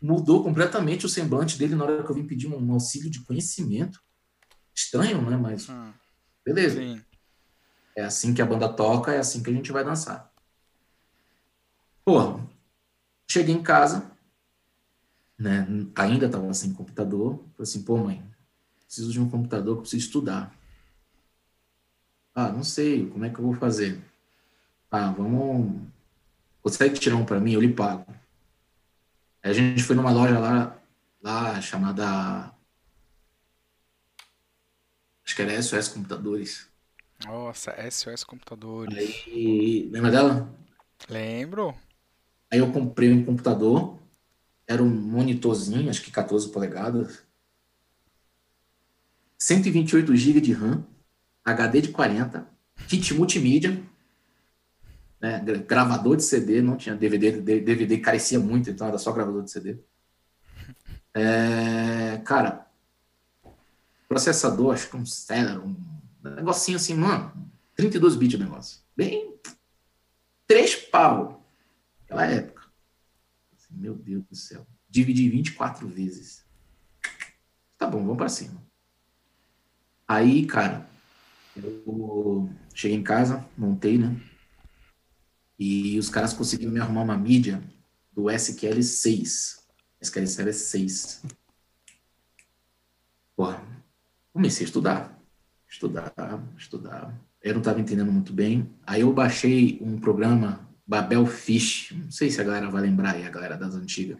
mudou 0.00 0.42
completamente 0.42 1.06
o 1.06 1.08
semblante 1.08 1.58
dele 1.58 1.74
na 1.74 1.84
hora 1.84 2.04
que 2.04 2.10
eu 2.10 2.14
vim 2.14 2.26
pedir 2.26 2.46
um 2.46 2.72
auxílio 2.72 3.10
de 3.10 3.20
conhecimento. 3.24 4.00
Estranho, 4.74 5.28
né? 5.28 5.36
Mas 5.36 5.68
hum, 5.68 5.92
beleza. 6.44 6.80
Sim. 6.80 7.02
É 7.96 8.04
assim 8.04 8.32
que 8.32 8.40
a 8.40 8.46
banda 8.46 8.72
toca, 8.72 9.12
é 9.12 9.18
assim 9.18 9.42
que 9.42 9.50
a 9.50 9.52
gente 9.52 9.72
vai 9.72 9.84
dançar. 9.84 10.32
Pô, 12.04 12.40
cheguei 13.28 13.54
em 13.54 13.62
casa, 13.62 14.10
né? 15.36 15.66
Ainda 15.96 16.26
estava 16.26 16.54
sem 16.54 16.72
computador. 16.72 17.38
Falei 17.56 17.62
assim, 17.62 17.82
pô, 17.82 17.96
mãe, 17.96 18.24
preciso 18.86 19.12
de 19.12 19.20
um 19.20 19.28
computador 19.28 19.76
que 19.76 19.82
preciso 19.82 20.06
estudar. 20.06 20.56
Ah, 22.34 22.50
não 22.50 22.62
sei, 22.62 23.10
como 23.10 23.24
é 23.24 23.30
que 23.30 23.38
eu 23.38 23.44
vou 23.44 23.54
fazer? 23.54 24.00
Ah, 24.90 25.10
vamos. 25.10 25.82
Consegue 26.62 26.98
tirar 26.98 27.16
um 27.16 27.24
para 27.24 27.40
mim? 27.40 27.52
Eu 27.52 27.60
lhe 27.60 27.72
pago. 27.72 28.06
A 29.42 29.52
gente 29.52 29.82
foi 29.82 29.94
numa 29.94 30.10
loja 30.10 30.38
lá, 30.38 30.78
lá 31.22 31.60
chamada. 31.60 32.52
Acho 35.24 35.36
que 35.36 35.42
era 35.42 35.62
SOS 35.62 35.88
Computadores. 35.88 36.68
Nossa, 37.24 37.74
SOS 37.90 38.24
Computadores. 38.24 38.96
Aí, 38.96 39.88
lembra 39.92 40.10
dela? 40.10 40.54
Lembro. 41.08 41.74
Aí 42.50 42.58
eu 42.58 42.72
comprei 42.72 43.12
um 43.12 43.24
computador, 43.24 43.98
era 44.66 44.82
um 44.82 44.88
monitorzinho, 44.88 45.90
acho 45.90 46.02
que 46.02 46.10
14 46.10 46.50
polegadas, 46.50 47.22
128 49.38 50.16
GB 50.16 50.40
de 50.40 50.52
RAM, 50.52 50.84
HD 51.44 51.82
de 51.82 51.88
40, 51.90 52.48
kit 52.88 53.14
multimídia, 53.14 53.82
né, 55.20 55.40
gravador 55.66 56.16
de 56.16 56.24
CD, 56.24 56.62
não 56.62 56.76
tinha 56.76 56.94
DVD, 56.94 57.40
DVD 57.60 57.98
carecia 57.98 58.38
muito, 58.38 58.70
então 58.70 58.86
era 58.86 58.98
só 58.98 59.12
gravador 59.12 59.42
de 59.42 59.50
CD. 59.50 59.78
É, 61.14 62.18
cara, 62.24 62.66
processador, 64.08 64.74
acho 64.74 64.88
que 64.88 64.96
um 64.96 65.04
Celeron, 65.04 65.74
um 66.24 66.30
negocinho 66.30 66.76
assim, 66.76 66.94
mano, 66.94 67.32
32 67.74 68.16
bits 68.16 68.38
o 68.38 68.42
negócio. 68.42 68.80
Bem, 68.96 69.34
três 70.46 70.74
pau. 70.74 71.44
Naquela 72.02 72.26
época. 72.26 72.62
Assim, 73.54 73.74
meu 73.74 73.94
Deus 73.94 74.24
do 74.24 74.34
céu. 74.34 74.66
Dividi 74.88 75.28
24 75.28 75.86
vezes. 75.86 76.44
Tá 77.76 77.86
bom, 77.86 77.98
vamos 77.98 78.16
para 78.16 78.28
cima. 78.28 78.62
Aí, 80.06 80.46
cara, 80.46 80.88
eu 81.54 82.50
cheguei 82.74 82.96
em 82.96 83.02
casa, 83.02 83.46
montei, 83.56 83.98
né? 83.98 84.18
E 85.58 85.98
os 85.98 86.08
caras 86.08 86.32
conseguiram 86.32 86.72
me 86.72 86.80
arrumar 86.80 87.02
uma 87.02 87.16
mídia 87.16 87.62
do 88.12 88.30
SQL 88.30 88.82
6. 88.82 89.66
SQL 90.00 90.52
6. 90.52 91.22
comecei 94.32 94.64
a 94.64 94.68
estudar, 94.68 95.20
estudar, 95.68 96.12
estudar. 96.56 97.20
Eu 97.42 97.54
não 97.54 97.60
estava 97.60 97.80
entendendo 97.80 98.12
muito 98.12 98.32
bem. 98.32 98.70
Aí 98.86 99.00
eu 99.00 99.12
baixei 99.12 99.78
um 99.80 99.98
programa 99.98 100.68
Babel 100.86 101.26
Fish. 101.26 101.92
Não 101.92 102.10
sei 102.10 102.30
se 102.30 102.40
a 102.40 102.44
galera 102.44 102.70
vai 102.70 102.82
lembrar 102.82 103.14
aí, 103.14 103.26
a 103.26 103.30
galera 103.30 103.56
das 103.56 103.74
antigas. 103.74 104.18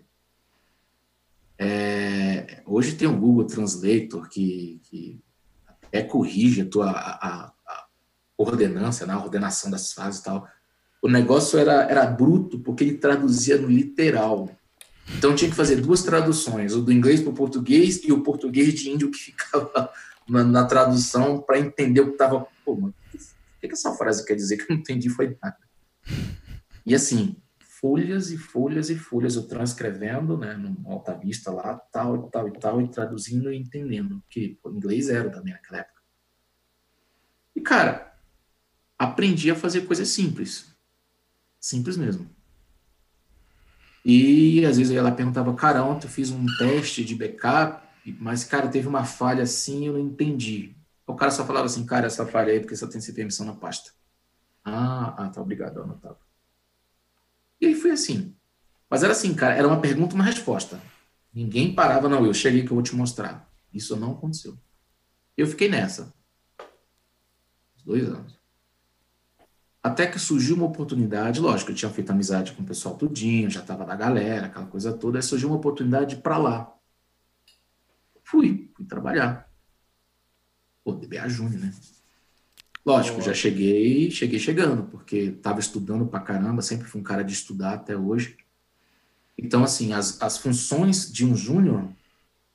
É, 1.56 2.62
hoje 2.66 2.94
tem 2.94 3.08
o 3.08 3.16
Google 3.16 3.46
Translator 3.46 4.28
que, 4.28 4.80
que 4.84 5.20
até 5.82 6.02
corrige 6.02 6.62
a 6.62 6.66
tua 6.66 6.90
a, 6.90 7.52
a 7.66 7.86
ordenança, 8.36 9.04
né, 9.04 9.12
a 9.12 9.18
ordenação 9.18 9.70
das 9.70 9.92
frases 9.92 10.20
e 10.20 10.24
tal. 10.24 10.48
O 11.00 11.08
negócio 11.08 11.58
era, 11.58 11.82
era 11.84 12.06
bruto 12.06 12.58
porque 12.60 12.84
ele 12.84 12.98
traduzia 12.98 13.56
no 13.56 13.68
literal. 13.68 14.50
Então 15.16 15.34
tinha 15.34 15.50
que 15.50 15.56
fazer 15.56 15.76
duas 15.76 16.02
traduções, 16.02 16.74
o 16.74 16.82
do 16.82 16.92
inglês 16.92 17.20
para 17.20 17.30
o 17.30 17.34
português 17.34 18.02
e 18.04 18.12
o 18.12 18.22
português 18.22 18.74
de 18.74 18.90
índio 18.90 19.10
que 19.10 19.18
ficava 19.32 19.90
na, 20.28 20.44
na 20.44 20.64
tradução 20.66 21.40
para 21.40 21.58
entender 21.58 22.00
o 22.00 22.06
que 22.06 22.12
estava. 22.12 22.46
Pô, 22.64 22.74
mano, 22.74 22.94
o 23.14 23.60
que, 23.60 23.68
que 23.68 23.74
essa 23.74 23.94
frase 23.94 24.24
quer 24.24 24.34
dizer 24.34 24.56
que 24.56 24.64
eu 24.64 24.74
não 24.74 24.80
entendi 24.80 25.08
foi 25.08 25.36
nada. 25.42 25.56
E 26.84 26.94
assim, 26.94 27.36
folhas 27.58 28.30
e 28.30 28.36
folhas 28.36 28.90
e 28.90 28.96
folhas 28.96 29.36
eu 29.36 29.46
transcrevendo, 29.46 30.36
né, 30.36 30.54
no 30.54 30.90
Alta 30.90 31.14
Vista 31.14 31.50
lá, 31.50 31.74
tal 31.92 32.26
e 32.26 32.30
tal 32.30 32.48
e 32.48 32.52
tal, 32.52 32.82
e 32.82 32.88
traduzindo 32.88 33.52
e 33.52 33.56
entendendo, 33.56 34.22
que 34.28 34.58
o 34.64 34.70
inglês 34.70 35.08
era 35.08 35.30
também 35.30 35.52
naquela 35.52 35.80
época. 35.80 36.02
E, 37.54 37.60
cara, 37.60 38.16
aprendi 38.98 39.50
a 39.50 39.54
fazer 39.54 39.82
coisas 39.82 40.08
simples. 40.08 40.74
Simples 41.68 41.98
mesmo. 41.98 42.26
E 44.02 44.64
às 44.64 44.78
vezes 44.78 44.96
ela 44.96 45.12
perguntava, 45.12 45.52
cara, 45.52 45.84
ontem 45.84 46.06
eu 46.06 46.10
fiz 46.10 46.30
um 46.30 46.46
teste 46.56 47.04
de 47.04 47.14
backup, 47.14 47.86
mas, 48.18 48.42
cara, 48.42 48.68
teve 48.68 48.88
uma 48.88 49.04
falha 49.04 49.42
assim, 49.42 49.86
eu 49.86 49.92
não 49.92 50.00
entendi. 50.00 50.74
O 51.06 51.14
cara 51.14 51.30
só 51.30 51.44
falava 51.44 51.66
assim, 51.66 51.84
cara, 51.84 52.06
essa 52.06 52.24
falha 52.24 52.54
aí 52.54 52.60
porque 52.60 52.74
só 52.74 52.86
tem 52.86 53.02
permissão 53.12 53.44
na 53.44 53.52
pasta. 53.52 53.90
Ah, 54.64 55.14
ah, 55.18 55.28
tá, 55.28 55.42
obrigado, 55.42 55.82
anotado. 55.82 56.16
E 57.60 57.66
aí 57.66 57.74
foi 57.74 57.90
assim. 57.90 58.34
Mas 58.88 59.02
era 59.02 59.12
assim, 59.12 59.34
cara, 59.34 59.54
era 59.54 59.68
uma 59.68 59.78
pergunta 59.78 60.14
uma 60.14 60.24
resposta. 60.24 60.80
Ninguém 61.34 61.74
parava, 61.74 62.08
não, 62.08 62.24
eu 62.24 62.32
cheguei 62.32 62.62
que 62.64 62.70
eu 62.70 62.76
vou 62.76 62.82
te 62.82 62.96
mostrar. 62.96 63.46
Isso 63.74 63.94
não 63.94 64.12
aconteceu. 64.12 64.56
Eu 65.36 65.46
fiquei 65.46 65.68
nessa. 65.68 66.14
Dois 67.84 68.08
anos. 68.08 68.37
Até 69.82 70.06
que 70.06 70.18
surgiu 70.18 70.56
uma 70.56 70.66
oportunidade, 70.66 71.40
lógico, 71.40 71.70
eu 71.70 71.74
tinha 71.74 71.90
feito 71.90 72.10
amizade 72.10 72.52
com 72.52 72.62
o 72.62 72.66
pessoal 72.66 72.96
tudinho, 72.96 73.48
já 73.48 73.60
estava 73.60 73.84
da 73.84 73.94
galera, 73.94 74.46
aquela 74.46 74.66
coisa 74.66 74.92
toda, 74.92 75.18
aí 75.18 75.22
surgiu 75.22 75.48
uma 75.48 75.56
oportunidade 75.56 76.16
para 76.16 76.36
lá. 76.36 76.74
Fui, 78.24 78.70
fui 78.74 78.84
trabalhar. 78.84 79.48
Pô, 80.84 80.92
DBA 80.92 81.28
Júnior, 81.28 81.60
né? 81.60 81.74
Lógico, 82.84 83.20
já 83.20 83.34
cheguei, 83.34 84.10
cheguei 84.10 84.38
chegando, 84.38 84.84
porque 84.84 85.16
estava 85.16 85.60
estudando 85.60 86.06
pra 86.06 86.20
caramba, 86.20 86.62
sempre 86.62 86.88
fui 86.88 87.00
um 87.00 87.04
cara 87.04 87.22
de 87.22 87.32
estudar 87.32 87.74
até 87.74 87.96
hoje. 87.96 88.36
Então, 89.36 89.62
assim, 89.62 89.92
as, 89.92 90.20
as 90.20 90.38
funções 90.38 91.12
de 91.12 91.24
um 91.24 91.36
júnior, 91.36 91.88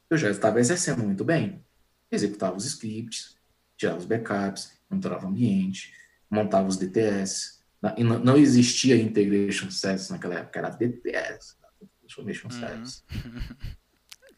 eu 0.09 0.17
já 0.17 0.29
estava 0.29 0.59
exercendo 0.59 1.03
muito 1.03 1.23
bem. 1.23 1.63
Executava 2.11 2.57
os 2.57 2.65
scripts, 2.65 3.37
tirava 3.77 3.99
os 3.99 4.05
backups, 4.05 4.73
monitorava 4.89 5.25
o 5.25 5.29
ambiente, 5.29 5.93
montava 6.33 6.67
os 6.67 6.77
DTS. 6.77 7.61
Não, 7.99 8.19
não 8.19 8.37
existia 8.37 8.95
Integration 8.95 9.69
Service 9.69 10.11
naquela 10.11 10.35
época, 10.35 10.59
era 10.59 10.69
DTS, 10.69 11.57
Transformation 11.99 12.47
uhum. 12.47 12.59
Service. 12.59 13.03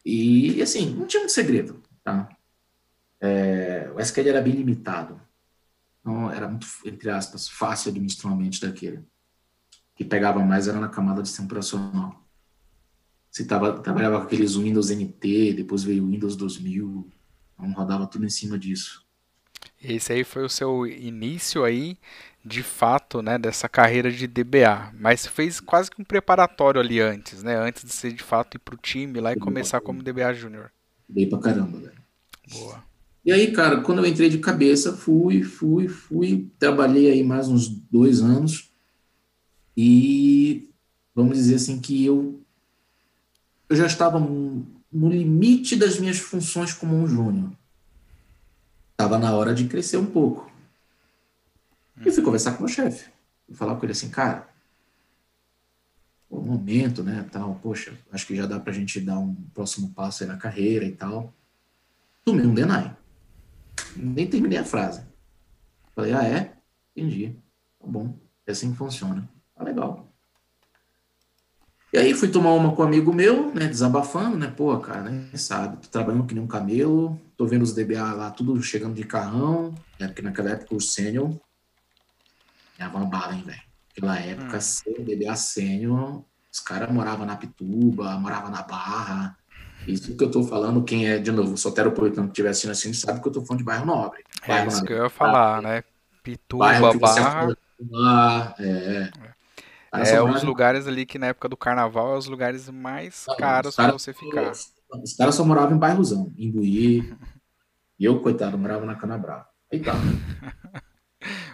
E, 0.04 0.62
assim, 0.62 0.94
não 0.94 1.06
tinha 1.06 1.20
muito 1.20 1.32
segredo, 1.32 1.82
tá? 2.04 2.28
É, 3.20 3.90
o 3.92 3.98
SQL 3.98 4.28
era 4.28 4.40
bem 4.40 4.52
limitado. 4.52 5.20
Então, 6.00 6.30
era 6.30 6.48
muito, 6.48 6.66
entre 6.84 7.10
aspas, 7.10 7.48
fácil 7.48 7.90
administrar 7.90 8.32
um 8.32 8.36
ambiente 8.36 8.60
daquele. 8.60 8.98
O 8.98 9.04
que 9.96 10.04
pegava 10.04 10.44
mais 10.44 10.68
era 10.68 10.78
na 10.78 10.88
camada 10.88 11.22
de 11.22 11.28
sistema 11.28 11.46
operacional. 11.46 12.24
Você 13.30 13.44
tava, 13.44 13.80
trabalhava 13.80 14.18
com 14.20 14.26
aqueles 14.26 14.54
Windows 14.54 14.90
NT, 14.90 15.54
depois 15.54 15.82
veio 15.82 16.04
o 16.04 16.10
Windows 16.10 16.36
2000, 16.36 17.10
então 17.54 17.72
rodava 17.72 18.06
tudo 18.06 18.24
em 18.24 18.30
cima 18.30 18.58
disso. 18.58 19.05
Esse 19.82 20.12
aí 20.12 20.24
foi 20.24 20.44
o 20.44 20.48
seu 20.48 20.86
início 20.86 21.64
aí, 21.64 21.96
de 22.44 22.62
fato, 22.62 23.22
né, 23.22 23.38
dessa 23.38 23.68
carreira 23.68 24.10
de 24.10 24.26
DBA. 24.26 24.92
Mas 24.98 25.26
fez 25.26 25.60
quase 25.60 25.90
que 25.90 26.00
um 26.00 26.04
preparatório 26.04 26.80
ali 26.80 27.00
antes, 27.00 27.42
né? 27.42 27.56
Antes 27.56 27.84
de 27.84 27.92
ser 27.92 28.12
de 28.12 28.22
fato 28.22 28.56
ir 28.56 28.60
pro 28.60 28.76
time 28.76 29.20
lá 29.20 29.32
e 29.32 29.36
começar 29.36 29.80
como 29.80 30.02
DBA 30.02 30.32
Júnior. 30.32 30.70
Dei 31.08 31.26
pra 31.26 31.38
caramba, 31.38 31.78
velho. 31.78 32.02
Boa. 32.50 32.82
E 33.24 33.32
aí, 33.32 33.50
cara, 33.50 33.80
quando 33.80 33.98
eu 33.98 34.06
entrei 34.06 34.28
de 34.28 34.38
cabeça, 34.38 34.96
fui, 34.96 35.42
fui, 35.42 35.88
fui, 35.88 36.48
trabalhei 36.60 37.10
aí 37.10 37.24
mais 37.24 37.48
uns 37.48 37.68
dois 37.68 38.20
anos 38.20 38.70
e 39.76 40.70
vamos 41.12 41.36
dizer 41.36 41.56
assim 41.56 41.80
que 41.80 42.04
eu, 42.04 42.40
eu 43.68 43.74
já 43.74 43.86
estava 43.86 44.20
no 44.20 45.08
limite 45.10 45.74
das 45.74 45.98
minhas 45.98 46.18
funções 46.18 46.72
como 46.72 46.94
um 46.94 47.06
júnior. 47.06 47.50
Estava 48.96 49.18
na 49.18 49.36
hora 49.36 49.54
de 49.54 49.68
crescer 49.68 49.98
um 49.98 50.06
pouco. 50.06 50.50
E 52.00 52.10
fui 52.10 52.22
conversar 52.22 52.56
com 52.56 52.64
o 52.64 52.68
chefe. 52.68 53.10
Falar 53.52 53.76
com 53.76 53.84
ele 53.84 53.92
assim, 53.92 54.08
cara, 54.08 54.48
o 56.30 56.40
momento, 56.40 57.04
né, 57.04 57.28
tal, 57.30 57.56
poxa, 57.56 57.92
acho 58.10 58.26
que 58.26 58.34
já 58.34 58.46
dá 58.46 58.58
pra 58.58 58.72
gente 58.72 58.98
dar 58.98 59.18
um 59.18 59.34
próximo 59.52 59.90
passo 59.90 60.24
aí 60.24 60.28
na 60.30 60.38
carreira 60.38 60.86
e 60.86 60.92
tal. 60.92 61.30
Tomei 62.24 62.46
um 62.46 62.54
deny. 62.54 62.90
Nem 63.94 64.26
terminei 64.26 64.58
a 64.58 64.64
frase. 64.64 65.02
Falei, 65.94 66.14
ah, 66.14 66.24
é? 66.24 66.56
Entendi. 66.96 67.36
Tá 67.78 67.86
bom. 67.86 68.18
É 68.46 68.52
assim 68.52 68.72
que 68.72 68.78
funciona. 68.78 69.28
Tá 69.54 69.62
legal. 69.62 70.05
E 71.96 71.98
aí 71.98 72.12
fui 72.12 72.28
tomar 72.28 72.52
uma 72.52 72.76
com 72.76 72.82
um 72.82 72.84
amigo 72.84 73.10
meu, 73.10 73.54
né, 73.54 73.66
desabafando, 73.68 74.36
né, 74.36 74.52
pô, 74.54 74.76
cara, 74.76 75.08
né, 75.08 75.30
sabe, 75.32 75.78
tô 75.78 75.88
trabalhando 75.88 76.26
que 76.26 76.34
nem 76.34 76.44
um 76.44 76.46
camelo, 76.46 77.18
tô 77.38 77.46
vendo 77.46 77.62
os 77.62 77.72
DBA 77.72 78.12
lá, 78.12 78.30
tudo 78.30 78.62
chegando 78.62 78.92
de 78.92 79.02
carrão, 79.02 79.74
né, 79.98 80.06
porque 80.06 80.20
naquela 80.20 80.50
época 80.50 80.74
o 80.74 80.80
sênior 80.80 81.34
ganhava 82.76 82.98
uma 82.98 83.06
bala, 83.06 83.34
hein, 83.34 83.42
velho. 83.46 83.62
Naquela 83.88 84.18
época, 84.18 84.58
hum. 84.58 85.04
DBA 85.06 85.36
sênior, 85.36 86.22
os 86.52 86.60
caras 86.60 86.92
moravam 86.92 87.24
na 87.24 87.34
Pituba, 87.34 88.18
moravam 88.18 88.50
na 88.50 88.60
Barra, 88.60 89.34
isso 89.88 90.14
que 90.14 90.22
eu 90.22 90.28
estou 90.28 90.46
falando, 90.46 90.84
quem 90.84 91.08
é, 91.08 91.16
de 91.16 91.32
novo, 91.32 91.56
soteropolitano 91.56 92.26
que 92.26 92.32
estiver 92.32 92.50
assistindo 92.50 92.72
assim, 92.72 92.92
sabe 92.92 93.22
que 93.22 93.26
eu 93.26 93.30
estou 93.30 93.46
falando 93.46 93.60
de 93.60 93.64
bairro 93.64 93.86
nobre. 93.86 94.22
É 94.42 94.48
bairro 94.48 94.68
isso 94.68 94.84
que 94.84 94.92
eu 94.92 95.04
ia 95.04 95.08
falar, 95.08 95.62
né? 95.62 95.82
Pituba, 96.22 96.66
Barra. 97.80 98.54
é. 98.58 99.10
É, 99.14 99.35
é 99.92 100.22
os 100.22 100.42
lugares 100.42 100.86
ali 100.86 101.06
que 101.06 101.18
na 101.18 101.28
época 101.28 101.48
do 101.48 101.56
carnaval 101.56 102.14
é 102.14 102.18
os 102.18 102.26
lugares 102.26 102.68
mais 102.68 103.24
não, 103.28 103.36
caros 103.36 103.74
para 103.74 103.92
você 103.92 104.12
ficar. 104.12 104.52
Os 104.52 105.14
caras 105.16 105.34
só 105.34 105.44
moravam 105.44 105.76
em 105.76 105.78
bairrozão, 105.78 106.32
em 106.36 106.50
Buí. 106.50 107.14
e 107.98 108.04
eu, 108.04 108.20
coitado, 108.20 108.58
morava 108.58 108.84
na 108.84 108.94
Canabrava. 108.94 109.46
Aí 109.72 109.80
tá. 109.82 109.94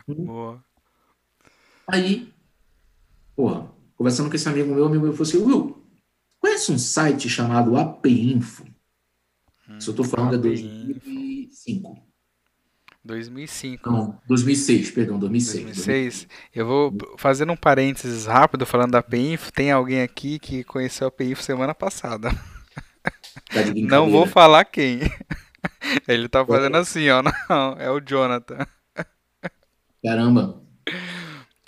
Boa. 0.07 0.63
Aí, 1.87 2.33
porra, 3.35 3.71
conversando 3.97 4.29
com 4.29 4.37
esse 4.37 4.49
amigo 4.49 4.75
meu, 4.75 4.87
amigo 4.87 5.05
meu 5.05 5.13
falou 5.13 5.29
assim, 5.29 5.39
Will, 5.39 5.83
Conhece 6.43 6.73
um 6.73 6.79
site 6.79 7.29
chamado 7.29 7.77
APInfo? 7.77 8.65
Hum, 9.69 9.79
Isso 9.79 9.91
eu 9.91 9.93
estou 9.93 10.05
falando 10.05 10.35
é 10.35 10.39
2005. 10.39 12.03
2005. 13.05 13.91
Não, 13.91 14.21
2006, 14.27 14.91
perdão, 14.91 15.19
2006. 15.19 15.65
2006. 15.65 16.29
Eu 16.55 16.67
vou 16.67 16.97
fazendo 17.19 17.53
um 17.53 17.57
parênteses 17.57 18.27
rápido 18.27 18.65
falando 18.65 18.93
da 18.93 18.99
APInfo. 18.99 19.53
Tem 19.53 19.71
alguém 19.71 20.03
aqui 20.03 20.39
que 20.39 20.63
conheceu 20.65 21.07
a 21.07 21.09
APInfo 21.09 21.43
semana 21.43 21.75
passada. 21.75 22.31
Tá 23.53 23.61
não 23.75 24.11
vou 24.11 24.27
falar 24.27 24.65
quem. 24.65 25.01
Ele 26.07 26.29
tá 26.29 26.45
fazendo 26.45 26.77
assim, 26.77 27.09
ó. 27.11 27.23
Não, 27.23 27.77
é 27.79 27.91
o 27.91 28.01
Jonathan. 28.01 28.67
Caramba. 30.03 30.63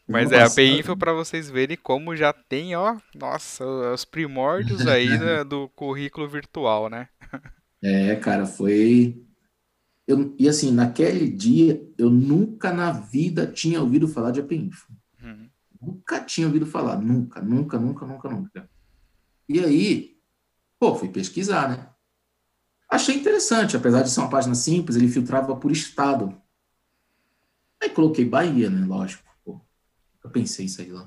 Mas 0.07 0.33
é, 0.33 0.43
a 0.43 0.49
BINFO 0.49 0.97
para 0.97 1.13
vocês 1.13 1.49
verem 1.49 1.79
como 1.83 2.15
já 2.15 2.33
tem, 2.33 2.77
ó, 2.77 2.97
nossa, 3.15 3.65
os 3.65 4.05
primórdios 4.05 4.87
aí 4.87 5.09
do, 5.17 5.45
do 5.45 5.69
currículo 5.71 6.29
virtual, 6.29 6.91
né? 6.91 7.09
É, 7.83 8.15
cara, 8.17 8.45
foi. 8.45 9.24
Eu, 10.07 10.35
e 10.39 10.49
assim, 10.49 10.71
naquele 10.71 11.29
dia, 11.29 11.87
eu 11.97 12.11
nunca 12.11 12.73
na 12.73 12.93
vida 12.93 13.47
tinha 13.47 13.81
ouvido 13.81 14.07
falar 14.07 14.31
de 14.31 14.41
APINFO. 14.41 14.93
Uhum. 15.23 15.49
Nunca 15.81 16.21
tinha 16.21 16.47
ouvido 16.47 16.67
falar, 16.67 17.01
nunca, 17.01 17.41
nunca, 17.41 17.79
nunca, 17.79 18.07
nunca, 18.07 18.29
nunca. 18.29 18.71
E 19.49 19.61
aí, 19.61 20.17
pô, 20.79 20.95
fui 20.95 21.09
pesquisar, 21.09 21.69
né? 21.69 21.89
Achei 22.89 23.17
interessante, 23.17 23.77
apesar 23.77 24.03
de 24.03 24.11
ser 24.11 24.21
uma 24.21 24.31
página 24.31 24.55
simples, 24.55 24.97
ele 24.97 25.09
filtrava 25.09 25.57
por 25.57 25.73
estado. 25.73 26.37
Aí 27.83 27.91
coloquei 27.91 28.25
Bahia, 28.25 28.69
né? 28.71 28.87
Lógico. 28.87 29.25
Eu 30.25 30.31
pensei 30.31 30.65
isso 30.65 30.81
aí 30.81 30.91
lá. 30.91 31.07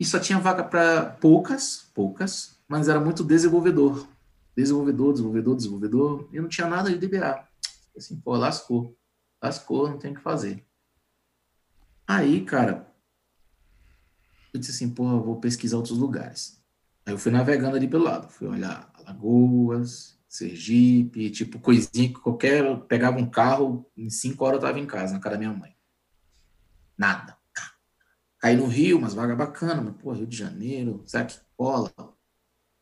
E 0.00 0.04
só 0.04 0.18
tinha 0.18 0.38
vaga 0.38 0.64
para 0.64 1.04
poucas, 1.04 1.90
poucas, 1.94 2.58
mas 2.66 2.88
era 2.88 2.98
muito 2.98 3.22
desenvolvedor. 3.22 4.08
Desenvolvedor, 4.56 5.12
desenvolvedor, 5.12 5.56
desenvolvedor, 5.56 6.28
e 6.32 6.40
não 6.40 6.48
tinha 6.48 6.66
nada 6.66 6.90
de 6.90 6.98
DBA. 6.98 7.46
Assim, 7.96 8.18
pô, 8.20 8.36
lascou. 8.36 8.96
Lascou, 9.42 9.90
não 9.90 9.98
tem 9.98 10.12
o 10.12 10.14
que 10.14 10.22
fazer. 10.22 10.64
Aí, 12.06 12.44
cara, 12.44 12.92
eu 14.54 14.60
disse 14.60 14.72
assim, 14.72 14.88
pô, 14.88 15.20
vou 15.20 15.40
pesquisar 15.40 15.76
outros 15.76 15.98
lugares. 15.98 16.62
Aí 17.04 17.12
eu 17.12 17.18
fui 17.18 17.30
navegando 17.30 17.76
ali 17.76 17.86
pelo 17.86 18.04
lado, 18.04 18.28
fui 18.28 18.48
olhar 18.48 18.90
Alagoas, 18.94 20.18
Sergipe, 20.28 21.30
tipo, 21.30 21.58
coisinha 21.58 22.08
que 22.08 22.20
qualquer. 22.20 22.78
Pegava 22.82 23.18
um 23.18 23.28
carro, 23.28 23.90
em 23.96 24.10
cinco 24.10 24.44
horas 24.44 24.56
eu 24.56 24.66
tava 24.66 24.78
em 24.78 24.86
casa, 24.86 25.14
na 25.14 25.20
casa 25.20 25.34
da 25.34 25.38
minha 25.38 25.52
mãe. 25.52 25.76
Nada. 26.96 27.36
Caí 28.38 28.56
no 28.56 28.66
Rio, 28.66 28.98
umas 28.98 29.14
vagas 29.14 29.36
bacanas, 29.36 29.84
mas, 29.84 29.96
pô, 29.96 30.12
Rio 30.12 30.26
de 30.26 30.36
Janeiro, 30.36 31.02
será 31.06 31.24
que 31.24 31.38
cola? 31.56 31.92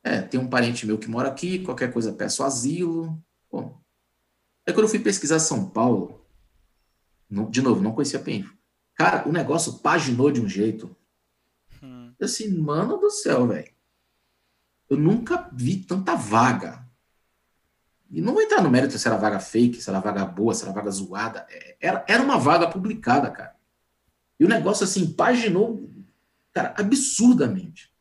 É, 0.05 0.21
tem 0.21 0.39
um 0.39 0.47
parente 0.47 0.87
meu 0.87 0.99
que 0.99 1.09
mora 1.09 1.29
aqui, 1.31 1.61
qualquer 1.61 1.91
coisa 1.91 2.13
peço 2.13 2.45
asilo. 2.45 3.19
Pô. 3.49 3.75
Aí 4.67 4.75
quando 4.75 4.85
eu 4.85 4.89
fui 4.89 4.99
pesquisar 4.99 5.39
São 5.39 5.71
Paulo, 5.71 6.25
não, 7.29 7.51
de 7.51 7.63
novo, 7.63 7.83
não 7.83 7.93
conhecia 7.93 8.19
Penfo. 8.19 8.55
Cara, 8.95 9.27
o 9.27 9.33
negócio 9.33 9.79
paginou 9.79 10.31
de 10.31 10.43
um 10.43 10.49
jeito. 10.49 10.95
Hum. 11.83 12.13
Eu 12.19 12.27
assim, 12.27 12.55
mano 12.57 12.99
do 12.99 13.11
céu, 13.11 13.49
velho. 13.49 13.73
Eu 14.91 14.99
nunca 14.99 15.49
vi 15.53 15.79
tanta 15.79 16.15
vaga. 16.15 16.87
E 18.11 18.21
não 18.21 18.35
vou 18.35 18.43
entrar 18.43 18.63
no 18.63 18.71
mérito 18.71 18.99
se 18.99 19.09
era 19.09 19.17
vaga 19.17 19.41
fake, 19.41 19.81
se 19.81 19.89
era 19.89 20.01
vaga 20.01 20.25
boa, 20.25 20.55
se 20.55 20.63
era 20.63 20.73
vaga 20.73 20.91
zoada. 20.91 21.47
É, 21.49 21.77
era, 21.81 22.05
era 22.07 22.23
uma 22.23 22.39
vaga 22.39 22.69
publicada, 22.71 23.31
cara. 23.31 23.57
E 24.39 24.45
o 24.45 24.49
negócio, 24.49 24.85
assim, 24.85 25.13
paginou, 25.15 25.91
cara, 26.53 26.75
absurdamente. 26.77 27.94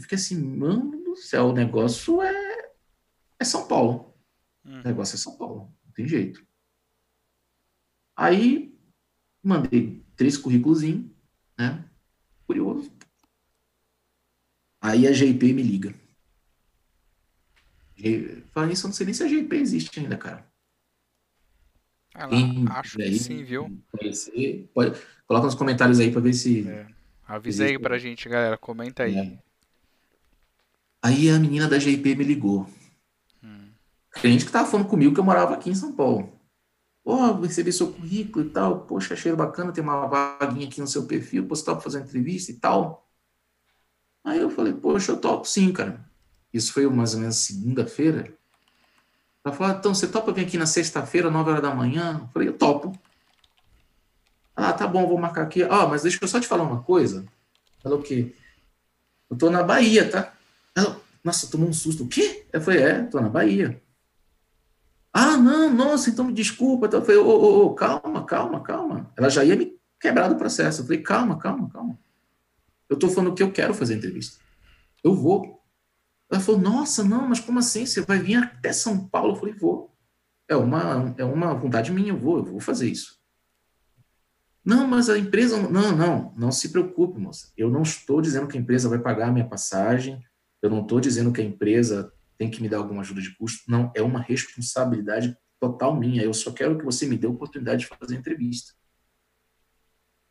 Eu 0.00 0.02
fiquei 0.02 0.16
assim, 0.16 0.42
mano 0.42 1.04
do 1.04 1.14
céu, 1.14 1.48
o 1.48 1.52
negócio 1.52 2.22
é, 2.22 2.72
é 3.38 3.44
São 3.44 3.68
Paulo. 3.68 4.14
Uhum. 4.64 4.80
O 4.80 4.84
negócio 4.84 5.14
é 5.14 5.18
São 5.18 5.36
Paulo, 5.36 5.70
não 5.84 5.92
tem 5.92 6.08
jeito. 6.08 6.42
Aí, 8.16 8.74
mandei 9.42 10.02
três 10.16 10.38
currículos, 10.38 10.80
né? 11.58 11.84
Curioso. 12.46 12.90
Aí 14.80 15.06
a 15.06 15.12
GIP 15.12 15.52
me 15.52 15.62
liga. 15.62 15.94
Falando 18.52 18.72
isso, 18.72 18.86
eu 18.86 18.88
não 18.88 18.94
sei 18.94 19.04
nem 19.04 19.14
se 19.14 19.22
a 19.22 19.28
GIP 19.28 19.54
existe 19.54 20.00
ainda, 20.00 20.16
cara. 20.16 20.50
Ah, 22.14 22.24
lá, 22.24 22.80
acho 22.80 22.96
que 22.96 23.18
sim, 23.18 23.44
viu? 23.44 23.78
Conhecer, 23.92 24.70
pode, 24.72 24.98
coloca 25.26 25.44
nos 25.44 25.54
comentários 25.54 26.00
aí 26.00 26.10
para 26.10 26.22
ver 26.22 26.32
se. 26.32 26.66
É. 26.66 26.86
Avisa 27.22 27.64
aí 27.64 27.78
pra 27.78 27.98
gente, 27.98 28.28
galera. 28.30 28.56
Comenta 28.56 29.02
aí. 29.02 29.16
É. 29.16 29.49
Aí 31.02 31.30
a 31.30 31.38
menina 31.38 31.66
da 31.66 31.78
GIP 31.78 32.14
me 32.14 32.24
ligou. 32.24 32.66
Hum. 33.42 33.68
Cliente 34.12 34.44
que 34.44 34.52
tava 34.52 34.68
falando 34.68 34.88
comigo 34.88 35.14
que 35.14 35.20
eu 35.20 35.24
morava 35.24 35.54
aqui 35.54 35.70
em 35.70 35.74
São 35.74 35.92
Paulo. 35.92 36.32
Pô, 37.02 37.32
recebi 37.40 37.72
seu 37.72 37.92
currículo 37.92 38.44
e 38.44 38.50
tal. 38.50 38.80
Poxa, 38.82 39.14
achei 39.14 39.32
bacana, 39.32 39.72
tem 39.72 39.82
uma 39.82 40.06
vaguinha 40.06 40.68
aqui 40.68 40.80
no 40.80 40.86
seu 40.86 41.06
perfil, 41.06 41.46
você 41.46 41.64
topa 41.64 41.80
fazer 41.80 41.98
uma 41.98 42.04
entrevista 42.04 42.52
e 42.52 42.56
tal. 42.56 43.08
Aí 44.22 44.38
eu 44.38 44.50
falei, 44.50 44.72
poxa, 44.74 45.12
eu 45.12 45.16
topo 45.16 45.46
sim, 45.46 45.72
cara. 45.72 46.04
Isso 46.52 46.72
foi 46.72 46.86
mais 46.88 47.14
ou 47.14 47.20
menos 47.20 47.36
segunda-feira. 47.36 48.32
Ela 49.42 49.54
falou, 49.54 49.74
então, 49.74 49.94
você 49.94 50.06
topa 50.06 50.32
vir 50.32 50.44
aqui 50.44 50.58
na 50.58 50.66
sexta-feira, 50.66 51.30
nove 51.30 51.50
horas 51.50 51.62
da 51.62 51.74
manhã? 51.74 52.20
Eu 52.22 52.28
falei, 52.28 52.48
eu 52.48 52.58
topo. 52.58 52.92
Ah, 54.54 54.72
tá 54.74 54.86
bom, 54.86 55.08
vou 55.08 55.18
marcar 55.18 55.42
aqui. 55.42 55.62
Ah, 55.62 55.86
mas 55.86 56.02
deixa 56.02 56.18
eu 56.20 56.28
só 56.28 56.38
te 56.38 56.46
falar 56.46 56.64
uma 56.64 56.82
coisa. 56.82 57.24
Ela, 57.82 57.96
o 57.96 58.02
quê? 58.02 58.34
Eu 59.30 59.38
tô 59.38 59.48
na 59.48 59.62
Bahia, 59.62 60.10
tá? 60.10 60.34
Ela, 60.80 61.00
nossa, 61.22 61.50
tomou 61.50 61.68
um 61.68 61.72
susto. 61.72 62.04
O 62.04 62.08
quê? 62.08 62.46
Eu 62.52 62.60
falei, 62.60 62.82
é, 62.82 63.02
tô 63.02 63.20
na 63.20 63.28
Bahia. 63.28 63.80
Ah, 65.12 65.36
não, 65.36 65.72
nossa, 65.72 66.10
então 66.10 66.24
me 66.24 66.32
desculpa. 66.32 66.86
Então, 66.86 67.00
eu 67.00 67.04
falei, 67.04 67.20
ô, 67.20 67.28
ô, 67.28 67.66
ô, 67.66 67.74
calma, 67.74 68.24
calma, 68.24 68.62
calma. 68.62 69.12
Ela 69.16 69.28
já 69.28 69.44
ia 69.44 69.56
me 69.56 69.76
quebrar 70.00 70.28
do 70.28 70.36
processo. 70.36 70.80
Eu 70.80 70.86
falei, 70.86 71.02
calma, 71.02 71.38
calma, 71.38 71.68
calma. 71.68 71.98
Eu 72.88 72.94
estou 72.94 73.10
falando 73.10 73.34
que 73.34 73.42
eu 73.42 73.52
quero 73.52 73.74
fazer 73.74 73.94
a 73.94 73.96
entrevista. 73.98 74.40
Eu 75.02 75.14
vou. 75.14 75.60
Ela 76.30 76.40
falou, 76.40 76.60
nossa, 76.60 77.02
não, 77.02 77.28
mas 77.28 77.40
como 77.40 77.58
assim? 77.58 77.84
Você 77.84 78.00
vai 78.00 78.18
vir 78.18 78.36
até 78.36 78.72
São 78.72 79.08
Paulo? 79.08 79.32
Eu 79.32 79.36
falei, 79.36 79.54
vou. 79.54 79.94
É 80.48 80.56
uma, 80.56 81.14
é 81.16 81.24
uma 81.24 81.54
vontade 81.54 81.92
minha, 81.92 82.12
eu 82.12 82.18
vou, 82.18 82.38
eu 82.38 82.44
vou 82.44 82.60
fazer 82.60 82.88
isso. 82.88 83.20
Não, 84.64 84.86
mas 84.86 85.08
a 85.08 85.18
empresa. 85.18 85.56
Não, 85.68 85.96
não, 85.96 86.34
não 86.36 86.52
se 86.52 86.68
preocupe, 86.68 87.18
moça. 87.18 87.52
Eu 87.56 87.70
não 87.70 87.82
estou 87.82 88.20
dizendo 88.20 88.46
que 88.46 88.56
a 88.56 88.60
empresa 88.60 88.88
vai 88.88 88.98
pagar 88.98 89.28
a 89.28 89.32
minha 89.32 89.48
passagem. 89.48 90.22
Eu 90.62 90.70
não 90.70 90.82
estou 90.82 91.00
dizendo 91.00 91.32
que 91.32 91.40
a 91.40 91.44
empresa 91.44 92.12
tem 92.36 92.50
que 92.50 92.62
me 92.62 92.68
dar 92.68 92.78
alguma 92.78 93.00
ajuda 93.00 93.20
de 93.20 93.34
custo. 93.36 93.70
Não, 93.70 93.92
é 93.94 94.02
uma 94.02 94.20
responsabilidade 94.20 95.36
total 95.58 95.94
minha. 95.96 96.22
Eu 96.22 96.34
só 96.34 96.52
quero 96.52 96.78
que 96.78 96.84
você 96.84 97.06
me 97.06 97.16
dê 97.16 97.26
a 97.26 97.30
oportunidade 97.30 97.80
de 97.80 97.86
fazer 97.86 98.16
a 98.16 98.18
entrevista 98.18 98.72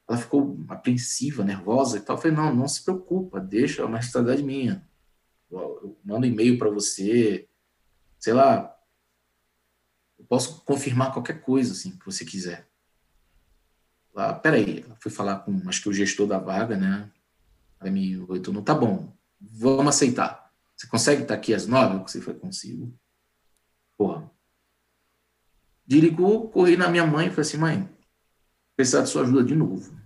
ela 0.10 0.18
ficou 0.18 0.60
apreensiva, 0.68 1.44
nervosa 1.44 1.98
e 1.98 2.02
tal. 2.02 2.16
Eu 2.16 2.22
falei, 2.22 2.36
não, 2.36 2.54
não 2.54 2.68
se 2.68 2.84
preocupa, 2.84 3.40
deixa, 3.40 3.84
é 3.84 3.86
uma 3.86 3.98
responsabilidade 3.98 4.42
minha. 4.42 4.84
Eu, 5.52 6.00
mando 6.04 6.26
e-mail 6.26 6.58
para 6.58 6.72
você, 6.72 7.48
sei 8.18 8.34
lá, 8.34 8.76
eu 10.18 10.26
posso 10.26 10.64
confirmar 10.64 11.14
qualquer 11.14 11.42
coisa, 11.42 11.74
assim, 11.74 11.92
que 11.92 12.06
você 12.06 12.26
quiser. 12.26 12.68
Lá, 14.12 14.34
peraí, 14.34 14.84
ela 14.84 14.98
foi 15.00 15.12
falar 15.12 15.40
com, 15.42 15.70
acho 15.70 15.84
que 15.84 15.90
o 15.90 15.94
gestor 15.94 16.26
da 16.26 16.40
vaga, 16.40 16.76
né? 16.76 17.12
Aí 17.80 17.92
me, 17.92 18.18
tá 18.66 18.74
bom, 18.74 19.16
vamos 19.40 19.96
aceitar. 19.96 20.52
Você 20.76 20.88
consegue 20.88 21.24
estar 21.24 21.34
aqui 21.34 21.54
às 21.54 21.68
nove? 21.68 22.00
Você 22.00 22.22
foi 22.22 22.34
consigo. 22.34 22.98
Porra. 23.98 24.30
Desligou, 25.86 26.50
corri 26.50 26.78
na 26.78 26.88
minha 26.88 27.06
mãe 27.06 27.28
e 27.28 27.30
falei 27.30 27.42
assim, 27.42 27.58
mãe, 27.58 27.90
precisar 28.76 29.02
de 29.02 29.10
sua 29.10 29.24
ajuda 29.24 29.44
de 29.44 29.56
novo. 29.56 30.00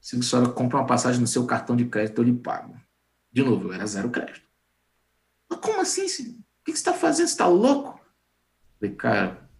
Se 0.00 0.16
a 0.16 0.22
senhora 0.22 0.48
compra 0.50 0.78
uma 0.78 0.86
passagem 0.86 1.20
no 1.20 1.26
seu 1.26 1.46
cartão 1.46 1.74
de 1.74 1.86
crédito, 1.86 2.18
eu 2.18 2.24
lhe 2.24 2.32
pago. 2.32 2.78
De 3.32 3.42
novo, 3.42 3.68
eu 3.68 3.72
era 3.72 3.86
zero 3.86 4.10
crédito. 4.10 4.46
Mas 5.48 5.60
como 5.60 5.80
assim? 5.80 6.04
O 6.04 6.64
que 6.64 6.72
você 6.72 6.72
está 6.72 6.94
fazendo? 6.94 7.26
Você 7.26 7.32
está 7.32 7.46
louco? 7.46 7.98
Eu 8.00 8.78
falei, 8.78 8.94
cara, 8.94 9.50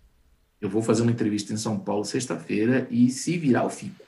eu 0.60 0.68
vou 0.68 0.80
fazer 0.80 1.02
uma 1.02 1.10
entrevista 1.10 1.52
em 1.52 1.56
São 1.56 1.78
Paulo 1.78 2.04
sexta-feira 2.04 2.86
e 2.90 3.10
se 3.10 3.36
virar, 3.36 3.64
eu 3.64 3.70
fico. 3.70 4.02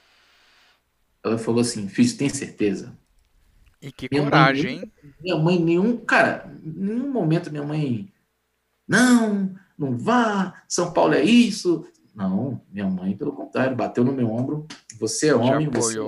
Ela 1.23 1.37
falou 1.37 1.61
assim, 1.61 1.87
filho, 1.87 2.17
tem 2.17 2.29
certeza? 2.29 2.97
E 3.81 3.91
que 3.91 4.07
minha 4.11 4.23
coragem, 4.23 4.75
mãe, 4.77 4.83
hein? 4.83 4.91
Minha 5.21 5.37
mãe, 5.37 5.59
nenhum, 5.59 5.97
cara, 5.97 6.51
nenhum 6.63 7.11
momento 7.11 7.51
minha 7.51 7.63
mãe, 7.63 8.11
não, 8.87 9.55
não 9.77 9.97
vá, 9.97 10.63
São 10.67 10.91
Paulo 10.91 11.13
é 11.13 11.23
isso. 11.23 11.85
Não, 12.15 12.59
minha 12.71 12.87
mãe, 12.87 13.15
pelo 13.15 13.31
contrário, 13.31 13.75
bateu 13.75 14.03
no 14.03 14.11
meu 14.11 14.31
ombro, 14.31 14.65
você 14.99 15.27
é 15.27 15.35
homem, 15.35 15.69
você, 15.69 15.99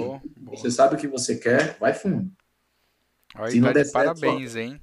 você, 0.41 0.71
sabe 0.71 0.95
o 0.95 0.97
que 0.97 1.07
você 1.07 1.35
quer, 1.37 1.77
vai 1.77 1.93
fundo. 1.93 2.31
Olha, 3.35 3.51
Se 3.51 3.59
não 3.59 3.67
tá 3.67 3.73
der 3.73 3.91
parabéns, 3.91 4.53
certo, 4.53 4.65
hein? 4.65 4.81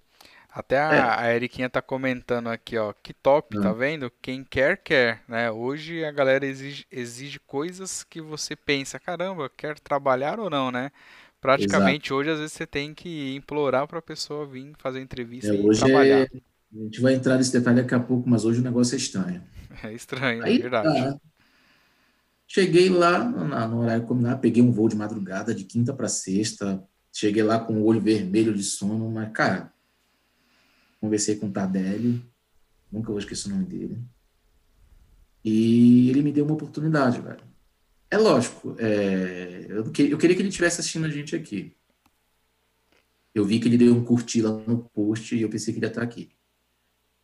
Até 0.56 0.78
a, 0.78 0.94
é. 0.94 1.00
a 1.00 1.34
Eriquinha 1.34 1.68
tá 1.68 1.82
comentando 1.82 2.48
aqui, 2.48 2.78
ó, 2.78 2.94
que 3.02 3.12
top, 3.12 3.60
tá 3.60 3.72
vendo? 3.72 4.10
Quem 4.22 4.42
quer, 4.42 4.78
quer, 4.78 5.20
né? 5.28 5.50
Hoje 5.50 6.02
a 6.02 6.10
galera 6.10 6.46
exige, 6.46 6.86
exige 6.90 7.38
coisas 7.40 8.02
que 8.02 8.22
você 8.22 8.56
pensa, 8.56 8.98
caramba, 8.98 9.50
quer 9.54 9.78
trabalhar 9.78 10.40
ou 10.40 10.48
não, 10.48 10.70
né? 10.70 10.90
Praticamente 11.40 12.08
Exato. 12.08 12.14
hoje, 12.14 12.30
às 12.30 12.38
vezes, 12.38 12.52
você 12.52 12.66
tem 12.66 12.94
que 12.94 13.34
implorar 13.36 13.86
para 13.86 13.98
a 13.98 14.02
pessoa 14.02 14.46
vir 14.46 14.72
fazer 14.78 15.00
entrevista 15.00 15.52
é, 15.52 15.60
e 15.60 15.76
trabalhar. 15.78 16.20
É... 16.20 16.28
A 16.74 16.82
gente 16.84 17.00
vai 17.00 17.14
entrar 17.14 17.36
nesse 17.36 17.52
detalhe 17.52 17.80
daqui 17.80 17.94
a 17.94 18.00
pouco, 18.00 18.28
mas 18.28 18.44
hoje 18.44 18.60
o 18.60 18.64
negócio 18.64 18.94
é 18.94 18.98
estranho. 18.98 19.42
É 19.82 19.92
estranho, 19.92 20.42
Aí, 20.42 20.56
é 20.56 20.58
verdade. 20.58 20.88
Tá. 20.88 21.20
Cheguei 22.46 22.88
lá 22.88 23.22
no 23.68 23.80
horário 23.82 24.06
combinado, 24.06 24.40
peguei 24.40 24.62
um 24.62 24.72
voo 24.72 24.88
de 24.88 24.96
madrugada, 24.96 25.54
de 25.54 25.64
quinta 25.64 25.92
para 25.92 26.08
sexta. 26.08 26.82
Cheguei 27.12 27.42
lá 27.42 27.58
com 27.58 27.74
o 27.74 27.84
olho 27.84 28.00
vermelho 28.00 28.54
de 28.54 28.62
sono, 28.62 29.10
mas, 29.10 29.30
cara, 29.32 29.70
conversei 30.98 31.36
com 31.36 31.48
o 31.48 31.52
Tardelli, 31.52 32.24
nunca 32.90 33.08
vou 33.08 33.18
esquecer 33.18 33.48
o 33.48 33.50
nome 33.50 33.66
dele. 33.66 33.98
E 35.44 36.08
ele 36.08 36.22
me 36.22 36.32
deu 36.32 36.44
uma 36.44 36.54
oportunidade, 36.54 37.20
velho. 37.20 37.40
É 38.10 38.18
lógico, 38.18 38.76
é, 38.78 39.66
eu, 39.68 39.84
eu, 39.84 39.92
queria 39.92 40.36
que 40.36 40.42
ele 40.42 40.50
tivesse 40.50 40.80
assistindo 40.80 41.06
a 41.06 41.10
gente 41.10 41.34
aqui. 41.34 41.76
Eu 43.34 43.44
vi 43.44 43.60
que 43.60 43.68
ele 43.68 43.76
deu 43.76 43.94
um 43.94 44.04
curtir 44.04 44.42
lá 44.42 44.50
no 44.50 44.84
post 44.90 45.34
e 45.36 45.42
eu 45.42 45.50
pensei 45.50 45.74
que 45.74 45.78
ele 45.78 45.86
ia 45.86 45.90
estar 45.90 46.02
aqui. 46.02 46.30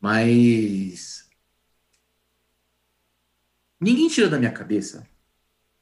Mas. 0.01 1.31
Ninguém 3.81 4.09
tira 4.09 4.29
da 4.29 4.39
minha 4.39 4.53
cabeça 4.53 5.07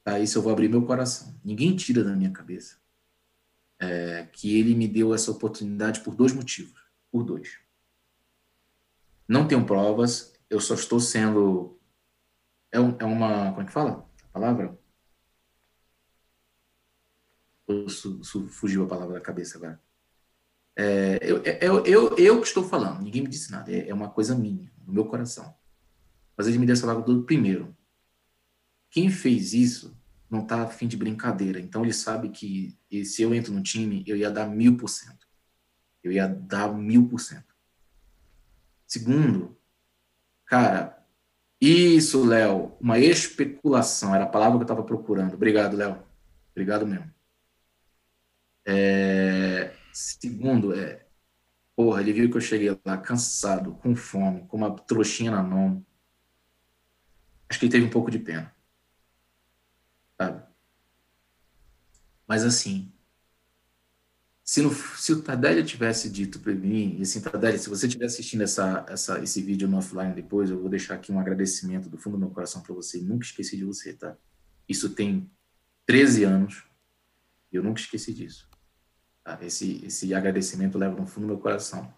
Tá? 0.03 0.19
Isso 0.19 0.39
eu 0.39 0.43
vou 0.43 0.53
abrir 0.53 0.69
meu 0.69 0.85
coração. 0.85 1.39
Ninguém 1.45 1.77
tira 1.77 2.03
da 2.03 2.15
minha 2.15 2.31
cabeça 2.31 2.79
é, 3.79 4.27
que 4.33 4.59
ele 4.59 4.75
me 4.75 4.89
deu 4.89 5.15
essa 5.15 5.31
oportunidade 5.31 6.01
por 6.01 6.15
dois 6.15 6.33
motivos. 6.33 6.81
Por 7.11 7.23
dois. 7.23 7.59
Não 9.29 9.47
tenho 9.47 9.65
provas, 9.65 10.33
eu 10.49 10.61
só 10.61 10.75
estou 10.75 10.99
sendo. 10.99 11.79
É, 12.73 12.81
um, 12.81 12.97
é 12.99 13.05
uma. 13.05 13.51
Como 13.51 13.63
é 13.63 13.65
que 13.65 13.73
fala 13.73 14.09
palavra? 14.33 14.79
Su, 17.89 18.23
su, 18.25 18.49
fugiu 18.49 18.85
a 18.85 18.89
palavra 18.89 19.15
da 19.15 19.21
cabeça 19.21 19.59
agora. 19.59 19.81
É, 20.77 21.19
eu, 21.23 21.43
é, 21.45 21.59
eu, 21.61 21.85
eu, 21.85 22.17
eu 22.17 22.41
que 22.41 22.47
estou 22.47 22.65
falando, 22.65 23.03
ninguém 23.03 23.23
me 23.23 23.29
disse 23.29 23.51
nada, 23.51 23.71
é, 23.71 23.89
é 23.89 23.95
uma 23.95 24.09
coisa 24.09 24.35
minha, 24.35 24.73
no 24.87 24.93
meu 24.93 25.05
coração. 25.05 25.55
Mas 26.37 26.47
ele 26.47 26.59
me 26.59 26.67
deu 26.67 26.73
essa 26.73 26.87
vaga 26.87 27.03
do 27.03 27.23
primeiro. 27.25 27.77
Quem 28.91 29.11
fez 29.11 29.53
isso 29.53 29.97
não 30.31 30.43
está 30.43 30.63
afim 30.63 30.89
de 30.89 30.97
brincadeira. 30.97 31.61
Então 31.61 31.83
ele 31.83 31.93
sabe 31.93 32.31
que 32.31 32.79
se 33.05 33.23
eu 33.23 33.35
entro 33.35 33.53
no 33.53 33.63
time, 33.63 34.03
eu 34.07 34.17
ia 34.17 34.31
dar 34.31 34.47
mil 34.49 34.77
por 34.77 34.89
cento. 34.89 35.27
Eu 36.03 36.13
ia 36.13 36.27
dar 36.27 36.73
mil 36.73 37.09
por 37.09 37.21
cento. 37.21 37.55
Segundo, 38.87 39.57
cara, 40.47 41.07
isso, 41.61 42.25
Léo, 42.25 42.73
uma 42.81 42.99
especulação, 42.99 44.15
era 44.15 44.25
a 44.25 44.29
palavra 44.29 44.57
que 44.57 44.63
eu 44.63 44.65
estava 44.65 44.83
procurando. 44.83 45.35
Obrigado, 45.35 45.77
Léo. 45.77 46.03
Obrigado 46.53 46.87
mesmo. 46.87 47.13
É, 48.73 49.75
segundo, 49.93 50.73
é, 50.73 51.05
porra, 51.75 52.01
ele 52.01 52.13
viu 52.13 52.31
que 52.31 52.37
eu 52.37 52.41
cheguei 52.41 52.71
lá 52.85 52.97
cansado, 52.97 53.75
com 53.75 53.97
fome, 53.97 54.47
com 54.47 54.57
uma 54.57 54.77
trouxinha 54.77 55.33
na 55.33 55.43
mão. 55.43 55.85
Acho 57.49 57.59
que 57.59 57.65
ele 57.65 57.73
teve 57.73 57.87
um 57.87 57.91
pouco 57.91 58.13
de 58.13 58.21
pena. 58.21 58.55
Sabe? 60.17 60.47
Mas 62.29 62.45
assim, 62.45 62.93
se, 64.45 64.63
no, 64.63 64.73
se 64.73 65.13
o 65.13 65.21
Tardelli 65.21 65.65
tivesse 65.65 66.09
dito 66.09 66.39
para 66.39 66.55
mim, 66.55 66.97
e 66.97 67.03
assim, 67.03 67.21
Tardelli, 67.21 67.59
se 67.59 67.69
você 67.69 67.89
estiver 67.89 68.07
assistindo 68.07 68.43
essa, 68.43 68.87
essa, 68.89 69.21
esse 69.21 69.43
vídeo 69.43 69.67
no 69.67 69.79
offline 69.79 70.15
depois, 70.15 70.49
eu 70.49 70.61
vou 70.61 70.69
deixar 70.69 70.95
aqui 70.95 71.11
um 71.11 71.19
agradecimento 71.19 71.89
do 71.89 71.99
fundo 71.99 72.17
do 72.17 72.21
meu 72.21 72.31
coração 72.31 72.63
para 72.63 72.75
você. 72.75 73.01
Nunca 73.01 73.25
esqueci 73.25 73.57
de 73.57 73.65
você, 73.65 73.95
tá? 73.95 74.17
Isso 74.69 74.91
tem 74.91 75.29
13 75.87 76.23
anos 76.23 76.65
e 77.53 77.57
eu 77.57 77.65
nunca 77.65 77.81
esqueci 77.81 78.15
disso. 78.15 78.50
Tá? 79.23 79.39
Esse, 79.43 79.85
esse 79.85 80.15
agradecimento 80.15 80.79
leva 80.79 80.97
no 80.97 81.07
fundo 81.07 81.27
do 81.27 81.33
meu 81.33 81.39
coração. 81.39 81.93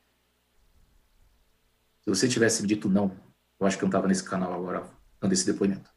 Se 2.03 2.11
você 2.11 2.29
tivesse 2.29 2.63
me 2.63 2.69
dito 2.69 2.89
não, 2.89 3.17
eu 3.61 3.67
acho 3.67 3.79
que 3.79 3.85
eu 3.85 3.87
não 3.87 3.91
estava 3.91 4.09
nesse 4.09 4.25
canal 4.25 4.53
agora 4.53 4.85
dando 5.21 5.33
esse 5.33 5.47
depoimento. 5.47 5.91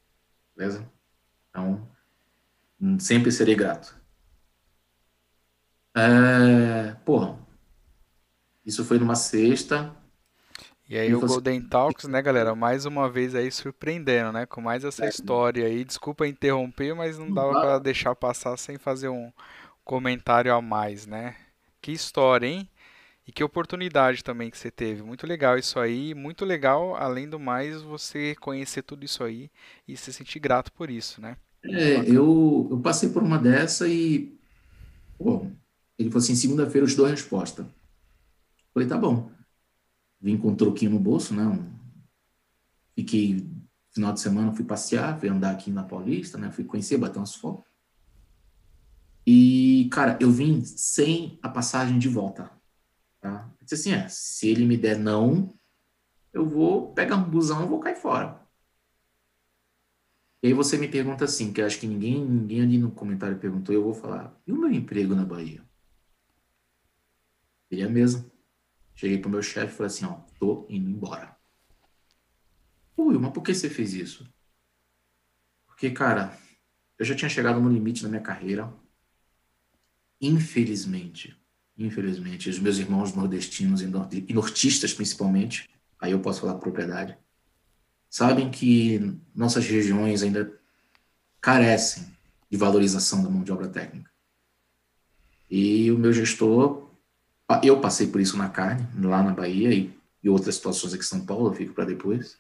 Beleza? 0.56 0.88
Então, 1.50 1.88
sempre 3.00 3.32
serei 3.32 3.56
grato. 3.56 3.96
É, 5.96 6.94
porra, 7.06 7.40
isso 8.66 8.84
foi 8.84 9.00
numa 9.00 9.16
sexta. 9.16 9.96
E 10.88 10.96
aí 10.96 11.16
o 11.16 11.20
Golden 11.20 11.62
Talks, 11.62 12.08
né, 12.08 12.22
galera, 12.22 12.54
mais 12.54 12.86
uma 12.86 13.10
vez 13.10 13.34
aí 13.34 13.52
surpreendendo, 13.52 14.32
né, 14.32 14.46
com 14.46 14.62
mais 14.62 14.84
essa 14.84 15.06
é. 15.06 15.10
história 15.10 15.66
aí. 15.66 15.84
Desculpa 15.84 16.28
interromper, 16.28 16.94
mas 16.94 17.18
não 17.18 17.34
dava 17.34 17.54
para 17.54 17.80
deixar 17.80 18.16
passar 18.16 18.56
sem 18.58 18.78
fazer 18.78 19.10
um 19.10 19.32
comentário 19.86 20.54
a 20.54 20.62
mais, 20.62 21.06
né? 21.06 21.36
Que 21.80 21.92
história, 21.92 22.48
hein? 22.48 22.68
E 23.28 23.32
que 23.32 23.44
oportunidade 23.44 24.24
também 24.24 24.50
que 24.50 24.58
você 24.58 24.70
teve. 24.70 25.02
Muito 25.02 25.26
legal 25.26 25.58
isso 25.58 25.80
aí, 25.80 26.14
muito 26.14 26.44
legal, 26.44 26.96
além 26.96 27.30
do 27.30 27.40
mais, 27.40 27.82
você 27.82 28.36
conhecer 28.36 28.82
tudo 28.82 29.06
isso 29.06 29.24
aí 29.24 29.50
e 29.88 29.96
se 29.96 30.12
sentir 30.12 30.40
grato 30.40 30.72
por 30.74 30.90
isso, 30.90 31.22
né? 31.22 31.38
É, 31.64 32.02
eu, 32.10 32.68
eu 32.70 32.80
passei 32.82 33.10
por 33.10 33.24
uma 33.24 33.40
dessa 33.40 33.88
e, 33.88 34.38
pô, 35.18 35.48
ele 35.98 36.10
falou 36.10 36.24
assim: 36.24 36.36
segunda-feira 36.36 36.86
eu 36.86 36.90
te 36.90 36.98
dou 36.98 37.06
a 37.06 37.10
resposta. 37.10 37.68
Falei, 38.74 38.88
tá 38.88 38.98
bom. 38.98 39.32
Vim 40.20 40.38
com 40.38 40.50
um 40.50 40.56
troquinho 40.56 40.92
no 40.92 41.00
bolso, 41.00 41.34
né? 41.34 41.44
Fiquei, 42.96 43.48
final 43.92 44.14
de 44.14 44.20
semana, 44.20 44.52
fui 44.52 44.66
passear, 44.66 45.20
fui 45.20 45.30
andar 45.30 45.52
aqui 45.52 45.72
na 45.72 45.84
Paulista, 45.84 46.38
né? 46.38 46.52
Fui 46.52 46.64
conhecer, 46.64 46.98
bater 46.98 47.18
umas 47.18 47.36
fotos. 47.36 47.75
E, 49.26 49.90
cara, 49.92 50.18
eu 50.22 50.32
vim 50.32 50.64
sem 50.64 51.40
a 51.42 51.50
passagem 51.50 51.98
de 51.98 52.08
volta. 52.08 52.52
Tá? 53.20 53.52
Eu 53.60 53.66
disse 53.66 53.76
assim: 53.76 53.94
é, 53.94 54.08
se 54.08 54.48
ele 54.48 54.66
me 54.66 54.78
der 54.78 54.98
não, 54.98 55.58
eu 56.32 56.46
vou 56.48 56.94
pegar 56.94 57.16
um 57.16 57.30
busão 57.30 57.64
e 57.64 57.68
vou 57.68 57.80
cair 57.80 57.96
fora. 57.96 58.46
E 60.44 60.48
aí 60.48 60.54
você 60.54 60.78
me 60.78 60.88
pergunta 60.88 61.26
assim, 61.26 61.52
que 61.52 61.60
eu 61.60 61.66
acho 61.66 61.80
que 61.80 61.88
ninguém, 61.88 62.24
ninguém 62.24 62.62
ali 62.62 62.78
no 62.78 62.92
comentário 62.92 63.40
perguntou, 63.40 63.74
eu 63.74 63.84
vou 63.84 63.96
falar, 63.96 64.40
e 64.46 64.52
o 64.52 64.58
meu 64.58 64.72
emprego 64.72 65.16
na 65.16 65.26
Bahia? 65.26 65.66
Queria 67.68 67.90
mesmo. 67.90 68.32
Cheguei 68.94 69.18
pro 69.18 69.30
meu 69.30 69.42
chefe 69.42 69.74
e 69.74 69.76
falei 69.76 69.88
assim, 69.88 70.06
ó, 70.06 70.20
tô 70.40 70.68
indo 70.70 70.88
embora. 70.88 71.36
Ui, 72.96 73.18
mas 73.18 73.34
por 73.34 73.42
que 73.42 73.56
você 73.56 73.70
fez 73.70 73.94
isso? 73.94 74.32
Porque, 75.66 75.90
cara, 75.90 76.38
eu 76.98 77.04
já 77.04 77.16
tinha 77.16 77.28
chegado 77.28 77.60
no 77.60 77.70
limite 77.70 78.04
da 78.04 78.10
minha 78.10 78.22
carreira. 78.22 78.72
Infelizmente, 80.22 81.36
infelizmente, 81.78 82.50
os 82.50 82.60
meus 82.60 82.78
irmãos 82.78 83.14
nordestinos 83.14 83.82
e 83.82 84.34
nortistas, 84.34 84.94
principalmente, 84.94 85.70
aí 86.00 86.12
eu 86.12 86.20
posso 86.20 86.42
falar 86.42 86.56
propriedade, 86.56 87.18
sabem 88.10 88.50
que 88.50 89.14
nossas 89.36 89.66
regiões 89.68 90.24
ainda 90.24 90.52
carecem 91.42 92.06
de 92.50 92.58
valorização 92.58 93.22
da 93.22 93.30
mão 93.30 93.44
de 93.44 93.52
obra 93.52 93.68
técnica. 93.68 94.10
E 95.50 95.92
o 95.92 95.98
meu 95.98 96.14
gestor 96.14 96.90
eu 97.64 97.80
passei 97.80 98.08
por 98.08 98.20
isso 98.20 98.38
na 98.38 98.50
carne, 98.50 98.88
lá 99.02 99.22
na 99.22 99.32
Bahia, 99.32 99.72
e, 99.72 99.94
e 100.24 100.30
outras 100.30 100.56
situações 100.56 100.94
aqui 100.94 101.04
em 101.04 101.08
São 101.08 101.26
Paulo, 101.26 101.50
eu 101.50 101.54
fico 101.54 101.74
para 101.74 101.86
depois. 101.86 102.38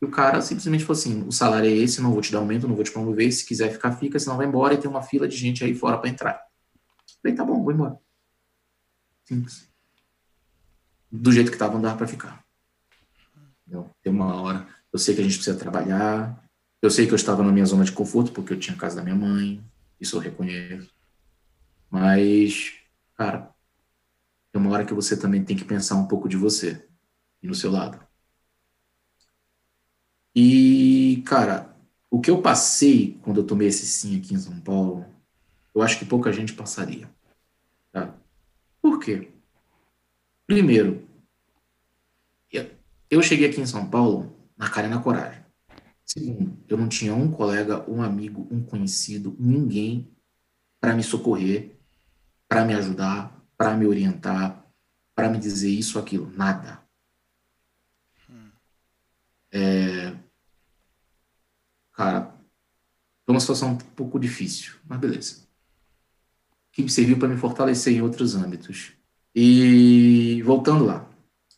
E 0.00 0.04
o 0.04 0.10
cara 0.10 0.40
simplesmente 0.40 0.84
falou 0.84 0.98
assim: 0.98 1.26
o 1.26 1.32
salário 1.32 1.68
é 1.68 1.72
esse, 1.72 2.00
não 2.00 2.12
vou 2.12 2.22
te 2.22 2.30
dar 2.30 2.38
aumento, 2.38 2.68
não 2.68 2.74
vou 2.74 2.84
te 2.84 2.92
promover, 2.92 3.32
se 3.32 3.44
quiser 3.44 3.72
ficar, 3.72 3.92
fica, 3.92 4.18
senão 4.18 4.36
vai 4.36 4.46
embora 4.46 4.74
e 4.74 4.78
tem 4.78 4.88
uma 4.88 5.02
fila 5.02 5.26
de 5.26 5.36
gente 5.36 5.64
aí 5.64 5.74
fora 5.74 5.98
para 5.98 6.08
entrar. 6.08 6.49
Falei, 7.22 7.36
tá 7.36 7.44
bom, 7.44 7.62
vou 7.62 7.72
embora. 7.72 7.98
Simples. 9.24 9.68
Do 11.10 11.32
jeito 11.32 11.50
que 11.50 11.58
tava, 11.58 11.74
não 11.74 11.82
dava 11.82 11.98
para 11.98 12.06
ficar. 12.06 12.44
Entendeu? 13.60 13.90
Tem 14.02 14.12
uma 14.12 14.40
hora. 14.40 14.66
Eu 14.92 14.98
sei 14.98 15.14
que 15.14 15.20
a 15.20 15.24
gente 15.24 15.36
precisa 15.36 15.58
trabalhar. 15.58 16.42
Eu 16.82 16.90
sei 16.90 17.06
que 17.06 17.12
eu 17.12 17.16
estava 17.16 17.42
na 17.42 17.52
minha 17.52 17.66
zona 17.66 17.84
de 17.84 17.92
conforto, 17.92 18.32
porque 18.32 18.52
eu 18.52 18.58
tinha 18.58 18.76
a 18.76 18.78
casa 18.78 18.96
da 18.96 19.02
minha 19.02 19.14
mãe. 19.14 19.62
Isso 20.00 20.16
eu 20.16 20.20
reconheço. 20.20 20.92
Mas, 21.90 22.72
cara, 23.14 23.54
tem 24.52 24.60
uma 24.60 24.70
hora 24.70 24.84
que 24.84 24.94
você 24.94 25.16
também 25.16 25.44
tem 25.44 25.56
que 25.56 25.64
pensar 25.64 25.96
um 25.96 26.06
pouco 26.06 26.28
de 26.28 26.36
você 26.36 26.88
e 27.42 27.46
no 27.46 27.54
seu 27.54 27.70
lado. 27.70 28.00
E, 30.34 31.22
cara, 31.26 31.76
o 32.10 32.20
que 32.20 32.30
eu 32.30 32.40
passei 32.40 33.18
quando 33.22 33.40
eu 33.40 33.46
tomei 33.46 33.68
esse 33.68 33.86
sim 33.86 34.18
aqui 34.18 34.34
em 34.34 34.38
São 34.38 34.60
Paulo, 34.60 35.04
eu 35.74 35.82
acho 35.82 35.98
que 35.98 36.04
pouca 36.04 36.32
gente 36.32 36.52
passaria. 36.52 37.10
Tá? 37.92 38.14
Por 38.80 38.98
quê? 38.98 39.30
Primeiro, 40.46 41.08
eu 43.10 43.22
cheguei 43.22 43.48
aqui 43.48 43.60
em 43.60 43.66
São 43.66 43.90
Paulo 43.90 44.32
na 44.56 44.70
cara 44.70 44.86
e 44.86 44.90
na 44.90 45.02
coragem. 45.02 45.44
Segundo, 46.06 46.56
eu 46.68 46.76
não 46.76 46.88
tinha 46.88 47.12
um 47.12 47.30
colega, 47.30 47.88
um 47.90 48.02
amigo, 48.02 48.46
um 48.50 48.62
conhecido, 48.62 49.36
ninguém 49.38 50.08
para 50.80 50.94
me 50.94 51.02
socorrer, 51.02 51.76
para 52.48 52.64
me 52.64 52.72
ajudar, 52.74 53.36
para 53.56 53.76
me 53.76 53.84
orientar, 53.84 54.64
para 55.14 55.28
me 55.28 55.38
dizer 55.38 55.70
isso 55.70 55.98
aquilo. 55.98 56.30
Nada. 56.36 56.80
É... 59.52 60.16
Cara, 61.92 62.32
foi 63.24 63.34
uma 63.34 63.40
situação 63.40 63.72
um 63.72 63.76
pouco 63.76 64.18
difícil, 64.18 64.74
mas 64.84 64.98
beleza. 65.00 65.49
Que 66.72 66.82
me 66.82 66.90
serviu 66.90 67.18
para 67.18 67.28
me 67.28 67.36
fortalecer 67.36 67.94
em 67.94 68.02
outros 68.02 68.34
âmbitos. 68.34 68.92
E 69.34 70.42
voltando 70.44 70.84
lá. 70.84 71.08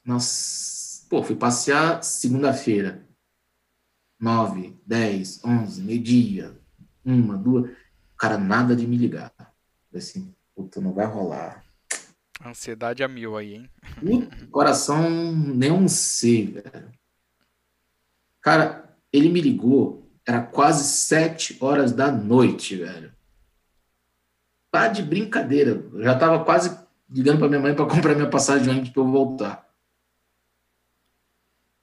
Nós, 0.05 1.07
pô, 1.09 1.23
fui 1.23 1.37
passear 1.37 2.03
segunda-feira. 2.03 3.07
Nove, 4.19 4.79
dez, 4.87 5.41
onze, 5.45 5.83
meio-dia, 5.83 6.57
uma, 7.05 7.37
duas. 7.37 7.71
Cara, 8.17 8.39
nada 8.39 8.77
de 8.77 8.87
me 8.87 8.97
ligar. 8.97 9.33
Assim, 9.95 10.33
puta, 10.55 10.81
não 10.81 10.93
vai 10.93 11.07
rolar. 11.07 11.65
Ansiedade 12.45 13.03
a 13.03 13.09
mil 13.09 13.37
aí, 13.37 13.55
hein? 13.55 13.71
O 14.03 14.47
coração 14.49 15.33
nem 15.33 15.71
um 15.71 15.89
sei, 15.89 16.47
velho. 16.47 16.93
Cara, 18.41 18.97
ele 19.13 19.29
me 19.29 19.41
ligou, 19.41 20.11
era 20.27 20.43
quase 20.43 20.85
sete 20.85 21.57
horas 21.61 21.93
da 21.93 22.11
noite, 22.11 22.77
velho. 22.77 23.13
Tá 24.73 24.89
de 24.89 25.03
brincadeira. 25.03 25.73
Eu 25.93 26.03
já 26.03 26.19
tava 26.19 26.43
quase 26.45 26.75
ligando 27.11 27.39
pra 27.39 27.49
minha 27.49 27.61
mãe 27.61 27.75
para 27.75 27.85
comprar 27.85 28.15
minha 28.15 28.31
passagem 28.31 28.65
de 28.65 28.71
ônibus 28.71 28.89
pra 28.89 29.03
eu 29.03 29.07
voltar. 29.07 29.69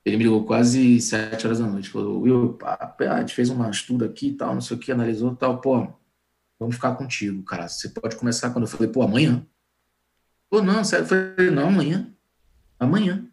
Ele 0.04 0.18
me 0.18 0.24
ligou 0.24 0.44
quase 0.44 1.00
sete 1.00 1.46
horas 1.46 1.60
da 1.60 1.68
noite. 1.68 1.90
Falou, 1.90 2.22
Will, 2.22 2.58
a 2.64 3.20
gente 3.20 3.36
fez 3.36 3.52
um 3.52 3.70
estudo 3.70 4.06
aqui 4.06 4.30
e 4.30 4.34
tal, 4.34 4.56
não 4.56 4.62
sei 4.62 4.76
o 4.76 4.80
que, 4.80 4.92
analisou 4.92 5.36
tal. 5.36 5.62
Pô, 5.62 5.88
vamos 6.60 6.76
ficar 6.76 6.96
contigo, 6.96 7.44
cara. 7.44 7.68
Você 7.68 7.90
pode 7.90 8.16
começar 8.16 8.50
quando 8.50 8.64
eu 8.64 8.72
falei, 8.72 8.92
pô, 8.92 9.04
amanhã. 9.04 9.46
Pô, 10.50 10.60
não, 10.60 10.84
sério, 10.84 11.04
eu 11.04 11.08
falei, 11.08 11.52
não, 11.52 11.68
amanhã. 11.68 12.12
Amanhã. 12.80 13.30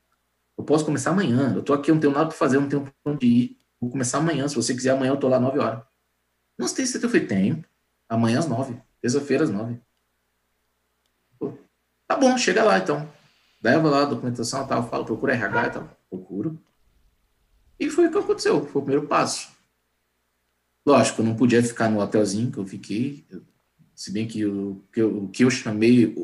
Eu 0.58 0.64
posso 0.64 0.84
começar 0.84 1.12
amanhã. 1.12 1.54
Eu 1.54 1.62
tô 1.62 1.72
aqui, 1.72 1.90
eu 1.90 1.94
não 1.94 2.00
tenho 2.00 2.12
nada 2.12 2.26
para 2.26 2.36
fazer, 2.36 2.56
eu 2.56 2.60
não 2.60 2.68
tenho 2.68 2.82
pra 2.82 2.92
onde 3.06 3.26
ir. 3.26 3.58
Vou 3.80 3.90
começar 3.90 4.18
amanhã. 4.18 4.46
Se 4.48 4.54
você 4.54 4.74
quiser, 4.74 4.90
amanhã 4.90 5.12
eu 5.12 5.16
tô 5.16 5.28
lá 5.28 5.40
nove 5.40 5.58
horas. 5.58 5.82
Não 6.58 6.68
sei 6.68 6.84
se 6.84 7.02
eu 7.02 7.08
falei, 7.08 7.26
tenho. 7.26 7.64
Amanhã 8.06 8.38
às 8.38 8.46
nove. 8.46 8.78
Terça-feira 9.00 9.44
às 9.44 9.50
nove. 9.50 9.80
Pô. 11.38 11.56
Tá 12.06 12.16
bom, 12.16 12.36
chega 12.36 12.64
lá 12.64 12.78
então. 12.78 13.08
Leva 13.62 13.88
lá 13.88 14.02
a 14.02 14.06
documentação 14.06 14.66
tal, 14.66 14.88
fala, 14.88 15.04
procura 15.04 15.34
RH 15.34 15.66
e 15.66 15.70
tal. 15.70 15.98
Procuro. 16.08 16.60
E 17.78 17.90
foi 17.90 18.06
o 18.06 18.10
que 18.10 18.18
aconteceu, 18.18 18.66
foi 18.66 18.82
o 18.82 18.84
primeiro 18.84 19.06
passo. 19.06 19.50
Lógico, 20.86 21.20
eu 21.20 21.26
não 21.26 21.34
podia 21.34 21.62
ficar 21.62 21.90
no 21.90 22.00
hotelzinho 22.00 22.50
que 22.50 22.58
eu 22.58 22.66
fiquei, 22.66 23.26
se 23.94 24.12
bem 24.12 24.26
que 24.26 24.44
o 24.44 24.84
que 24.92 25.00
eu, 25.00 25.28
que 25.28 25.44
eu 25.44 25.50
chamei, 25.50 26.14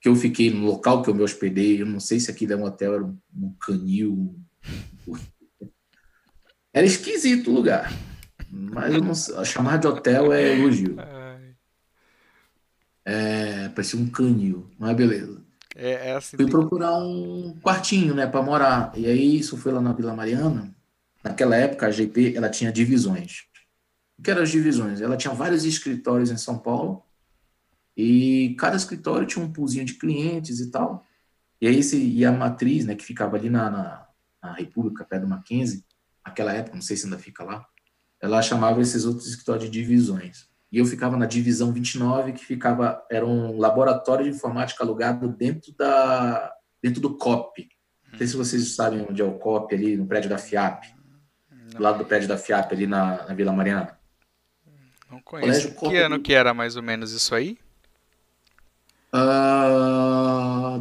que 0.00 0.08
eu 0.08 0.16
fiquei 0.16 0.50
no 0.50 0.66
local 0.66 1.02
que 1.02 1.10
eu 1.10 1.14
me 1.14 1.22
hospedei, 1.22 1.80
eu 1.80 1.86
não 1.86 2.00
sei 2.00 2.18
se 2.18 2.30
aquilo 2.30 2.54
é 2.54 2.56
um 2.56 2.64
hotel, 2.64 2.94
era 2.94 3.04
um 3.04 3.54
canil. 3.60 4.34
Era 6.70 6.86
esquisito 6.86 7.50
o 7.50 7.54
lugar. 7.54 7.90
Mas 8.50 8.94
eu 8.94 9.02
não 9.02 9.14
chamar 9.44 9.78
de 9.78 9.86
hotel 9.86 10.32
é 10.32 10.58
elogio. 10.58 10.96
É, 13.10 13.70
parecia 13.70 13.98
um 13.98 14.06
canil, 14.06 14.70
mas 14.78 14.94
beleza. 14.94 15.42
É, 15.74 16.10
é 16.10 16.14
assim, 16.14 16.36
Fui 16.36 16.46
procurar 16.46 16.94
um 16.98 17.58
quartinho, 17.62 18.14
né, 18.14 18.26
para 18.26 18.42
morar. 18.42 18.92
E 18.94 19.06
aí 19.06 19.38
isso 19.38 19.56
foi 19.56 19.72
lá 19.72 19.80
na 19.80 19.94
Vila 19.94 20.14
Mariana. 20.14 20.76
Naquela 21.24 21.56
época 21.56 21.86
a 21.86 21.90
GP 21.90 22.34
ela 22.36 22.50
tinha 22.50 22.70
divisões. 22.70 23.46
O 24.18 24.22
que 24.22 24.30
eram 24.30 24.42
as 24.42 24.50
divisões? 24.50 25.00
Ela 25.00 25.16
tinha 25.16 25.32
vários 25.32 25.64
escritórios 25.64 26.30
em 26.30 26.36
São 26.36 26.58
Paulo 26.58 27.02
e 27.96 28.54
cada 28.58 28.76
escritório 28.76 29.26
tinha 29.26 29.42
um 29.42 29.50
poolzinho 29.50 29.86
de 29.86 29.94
clientes 29.94 30.60
e 30.60 30.70
tal. 30.70 31.06
E 31.62 31.66
aí 31.66 31.78
esse, 31.78 31.96
e 31.96 32.26
a 32.26 32.30
matriz, 32.30 32.84
né, 32.84 32.94
que 32.94 33.04
ficava 33.04 33.38
ali 33.38 33.48
na, 33.48 33.70
na, 33.70 34.06
na 34.42 34.52
República, 34.52 35.02
perto 35.02 35.22
do 35.22 35.28
Mackenzie, 35.28 35.82
naquela 36.26 36.52
época, 36.52 36.74
não 36.74 36.82
sei 36.82 36.94
se 36.94 37.06
ainda 37.06 37.18
fica 37.18 37.42
lá, 37.42 37.66
ela 38.20 38.42
chamava 38.42 38.82
esses 38.82 39.06
outros 39.06 39.28
escritórios 39.28 39.64
de 39.64 39.70
divisões. 39.70 40.46
E 40.70 40.78
eu 40.78 40.84
ficava 40.84 41.16
na 41.16 41.26
divisão 41.26 41.72
29, 41.72 42.32
que 42.32 42.44
ficava 42.44 43.02
era 43.10 43.26
um 43.26 43.58
laboratório 43.58 44.24
de 44.24 44.30
informática 44.30 44.84
alugado 44.84 45.28
dentro 45.28 45.72
da 45.72 46.52
dentro 46.82 47.00
do 47.00 47.16
COP. 47.16 47.68
Não 48.10 48.18
sei 48.18 48.26
se 48.26 48.36
vocês 48.36 48.74
sabem 48.74 49.06
onde 49.08 49.20
é 49.20 49.24
o 49.24 49.38
COP 49.38 49.74
ali 49.74 49.96
no 49.96 50.06
prédio 50.06 50.30
da 50.30 50.38
FIAP. 50.38 50.84
Do 51.72 51.82
lado 51.82 51.98
do 51.98 52.04
prédio 52.04 52.28
da 52.28 52.38
FIAP 52.38 52.72
ali 52.72 52.86
na, 52.86 53.26
na 53.26 53.34
Vila 53.34 53.52
Mariana. 53.52 53.98
Não 55.10 55.20
conheço. 55.22 55.74
Que 55.74 55.96
ano 55.96 56.20
que 56.20 56.32
era 56.32 56.52
mais 56.52 56.76
ou 56.76 56.82
menos 56.82 57.12
isso 57.12 57.34
aí? 57.34 57.58
Uh, 59.12 60.78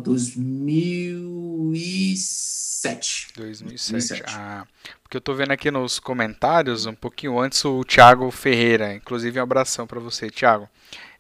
2007. 1.71 3.27
2007. 3.35 3.91
2007. 3.91 4.23
Ah, 4.35 4.65
porque 5.03 5.17
eu 5.17 5.21
tô 5.21 5.33
vendo 5.33 5.51
aqui 5.51 5.71
nos 5.71 5.99
comentários, 5.99 6.85
um 6.85 6.93
pouquinho 6.93 7.39
antes, 7.39 7.63
o 7.65 7.83
Thiago 7.83 8.29
Ferreira. 8.31 8.93
Inclusive, 8.93 9.39
um 9.39 9.43
abração 9.43 9.87
para 9.87 9.99
você, 9.99 10.29
Thiago. 10.29 10.69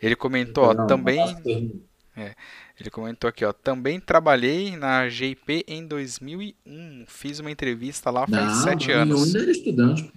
Ele 0.01 0.15
comentou, 0.15 0.65
ó, 0.65 0.85
também. 0.85 1.19
É, 2.15 2.35
ele 2.79 2.89
comentou 2.89 3.27
aqui, 3.27 3.43
ó. 3.45 3.51
Também 3.51 3.99
trabalhei 3.99 4.75
na 4.75 5.09
GP 5.09 5.65
em 5.67 5.85
2001. 5.85 7.05
Fiz 7.07 7.39
uma 7.39 7.51
entrevista 7.51 8.09
lá 8.09 8.27
faz 8.27 8.45
não, 8.45 8.63
sete 8.63 8.91
anos. 8.91 9.23
Ainda 9.23 9.39
era 9.39 9.51
estudante. 9.51 10.11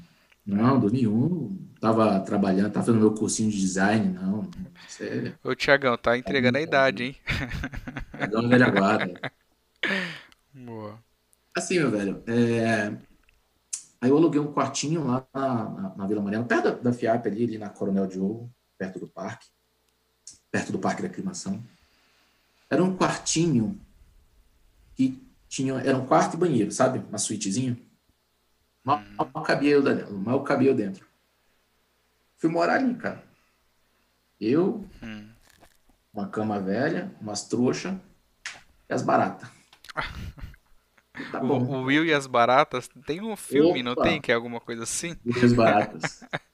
Não, 0.46 0.80
2001, 0.80 1.56
tava 1.80 2.18
trabalhando, 2.20 2.72
tava 2.72 2.86
fazendo 2.86 3.00
meu 3.00 3.12
cursinho 3.12 3.50
de 3.50 3.60
design, 3.60 4.14
não. 4.14 4.48
Sério. 4.88 5.34
Ô, 5.44 5.54
Tiagão, 5.54 5.96
tá 5.96 6.16
entregando 6.16 6.58
a 6.58 6.62
idade, 6.62 7.04
hein? 7.04 7.16
Tiagão 8.16 8.48
velha 8.48 8.70
guarda. 8.70 9.20
Boa. 10.52 10.98
Assim, 11.56 11.78
meu 11.78 11.90
velho, 11.90 12.22
é... 12.26 12.88
aí 14.00 14.10
eu 14.10 14.16
aluguei 14.16 14.40
um 14.40 14.52
quartinho 14.52 15.04
lá 15.04 15.26
na, 15.34 15.64
na, 15.64 15.96
na 15.96 16.06
Vila 16.06 16.22
Mariana, 16.22 16.44
perto 16.44 16.64
da, 16.64 16.70
da 16.70 16.92
FIAP 16.92 17.26
ali, 17.26 17.44
ali 17.44 17.58
na 17.58 17.68
Coronel 17.68 18.06
Diogo, 18.06 18.50
perto 18.78 18.98
do 18.98 19.08
parque, 19.08 19.46
perto 20.50 20.72
do 20.72 20.78
Parque 20.78 21.02
da 21.02 21.08
Aclimação. 21.08 21.62
Era 22.68 22.82
um 22.82 22.96
quartinho 22.96 23.80
que 24.94 25.20
tinha, 25.48 25.74
era 25.80 25.96
um 25.96 26.06
quarto 26.06 26.34
e 26.34 26.36
banheiro, 26.36 26.70
sabe? 26.70 27.00
Uma 27.08 27.18
suítezinha. 27.18 27.76
Mal, 28.84 29.02
mal 29.16 29.42
cabia 29.42 29.72
eu 29.72 29.82
dentro. 29.82 30.16
Mal 30.16 30.42
cabia 30.44 30.70
eu 30.70 30.74
dentro. 30.74 31.06
Fui 32.38 32.48
morar 32.48 32.76
ali, 32.76 32.94
cara. 32.94 33.22
Eu, 34.40 34.86
hum. 35.02 35.28
uma 36.14 36.28
cama 36.28 36.58
velha, 36.58 37.14
umas 37.20 37.44
trouxas 37.46 37.94
e 38.88 38.92
as 38.92 39.02
baratas. 39.02 39.59
Tá 41.30 41.42
o, 41.42 41.46
o, 41.46 41.82
Will 41.82 42.04
e 42.04 42.14
as 42.14 42.26
baratas 42.26 42.88
tem 43.06 43.20
um 43.20 43.36
filme, 43.36 43.80
Opa. 43.80 43.82
não 43.82 43.94
tem? 43.96 44.20
Que 44.20 44.32
é 44.32 44.34
alguma 44.34 44.60
coisa 44.60 44.84
assim? 44.84 45.16
Will 45.24 45.42
e 45.42 45.44
as 45.44 45.52
baratas. 45.52 46.24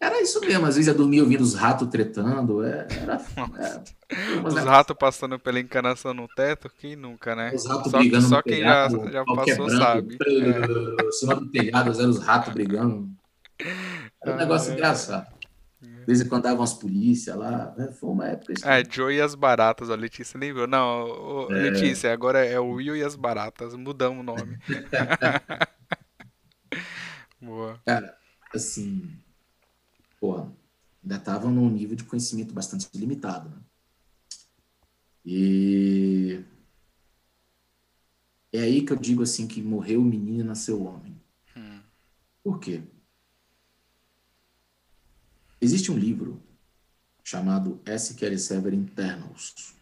Era 0.00 0.22
isso 0.22 0.40
mesmo, 0.40 0.64
às 0.64 0.76
vezes 0.76 0.88
eu 0.88 0.94
dormia 0.94 1.22
ouvindo 1.22 1.42
os 1.42 1.54
ratos 1.54 1.86
tretando. 1.88 2.64
É, 2.64 2.88
era, 2.90 3.20
era, 3.36 3.84
é, 4.08 4.48
os 4.48 4.54
ratos 4.54 4.96
passando 4.98 5.38
pela 5.38 5.60
encanação 5.60 6.14
no 6.14 6.26
teto, 6.26 6.70
quem 6.78 6.96
nunca, 6.96 7.36
né? 7.36 7.52
Os 7.54 7.66
ratos 7.66 7.92
só, 7.92 7.98
brigando 7.98 8.26
só 8.26 8.40
quem 8.40 8.54
telhado, 8.54 9.04
já, 9.04 9.10
já 9.10 9.24
passou 9.26 9.68
sabe. 9.68 10.16
É. 10.26 11.12
cima 11.12 11.34
do 11.34 11.50
telhado, 11.50 11.90
os 11.90 12.18
ratos 12.18 12.54
brigando. 12.54 13.10
Era 14.22 14.34
um 14.34 14.38
negócio 14.38 14.70
ah, 14.70 14.74
engraçado. 14.74 15.26
De 16.10 16.16
vez 16.16 16.26
em 16.26 16.28
quando 16.28 16.42
davam 16.42 16.64
as 16.64 16.74
polícias 16.74 17.36
lá. 17.36 17.72
Né? 17.76 17.92
Foi 17.92 18.10
uma 18.10 18.26
época. 18.26 18.52
Assim. 18.52 18.66
É, 18.66 18.82
Joe 18.90 19.14
e 19.14 19.20
as 19.20 19.34
baratas, 19.34 19.90
a 19.90 19.94
Letícia 19.94 20.38
lembrou. 20.38 20.66
Não, 20.66 21.48
é. 21.50 21.70
Letícia, 21.70 22.12
agora 22.12 22.44
é 22.44 22.58
o 22.58 22.72
Will 22.72 22.96
e 22.96 23.04
as 23.04 23.14
baratas. 23.14 23.74
Mudamos 23.74 24.20
o 24.20 24.22
nome. 24.22 24.58
Boa. 27.40 27.80
Cara, 27.86 28.14
assim 28.52 29.16
porra, 30.20 30.52
ainda 31.02 31.16
estavam 31.16 31.50
num 31.50 31.70
nível 31.70 31.96
de 31.96 32.04
conhecimento 32.04 32.52
bastante 32.52 32.86
limitado. 32.94 33.48
Né? 33.48 33.56
E 35.24 36.44
é 38.52 38.60
aí 38.60 38.82
que 38.82 38.92
eu 38.92 38.96
digo 38.96 39.22
assim 39.22 39.48
que 39.48 39.62
morreu 39.62 40.02
o 40.02 40.04
menino 40.04 40.40
e 40.40 40.44
nasceu 40.44 40.80
o 40.80 40.84
homem. 40.84 41.18
Hum. 41.56 41.80
Por 42.44 42.60
quê? 42.60 42.82
Existe 45.60 45.92
um 45.92 45.98
livro 45.98 46.42
chamado 47.22 47.80
SQL 47.84 48.38
Server 48.38 48.72
Internals. 48.72 49.74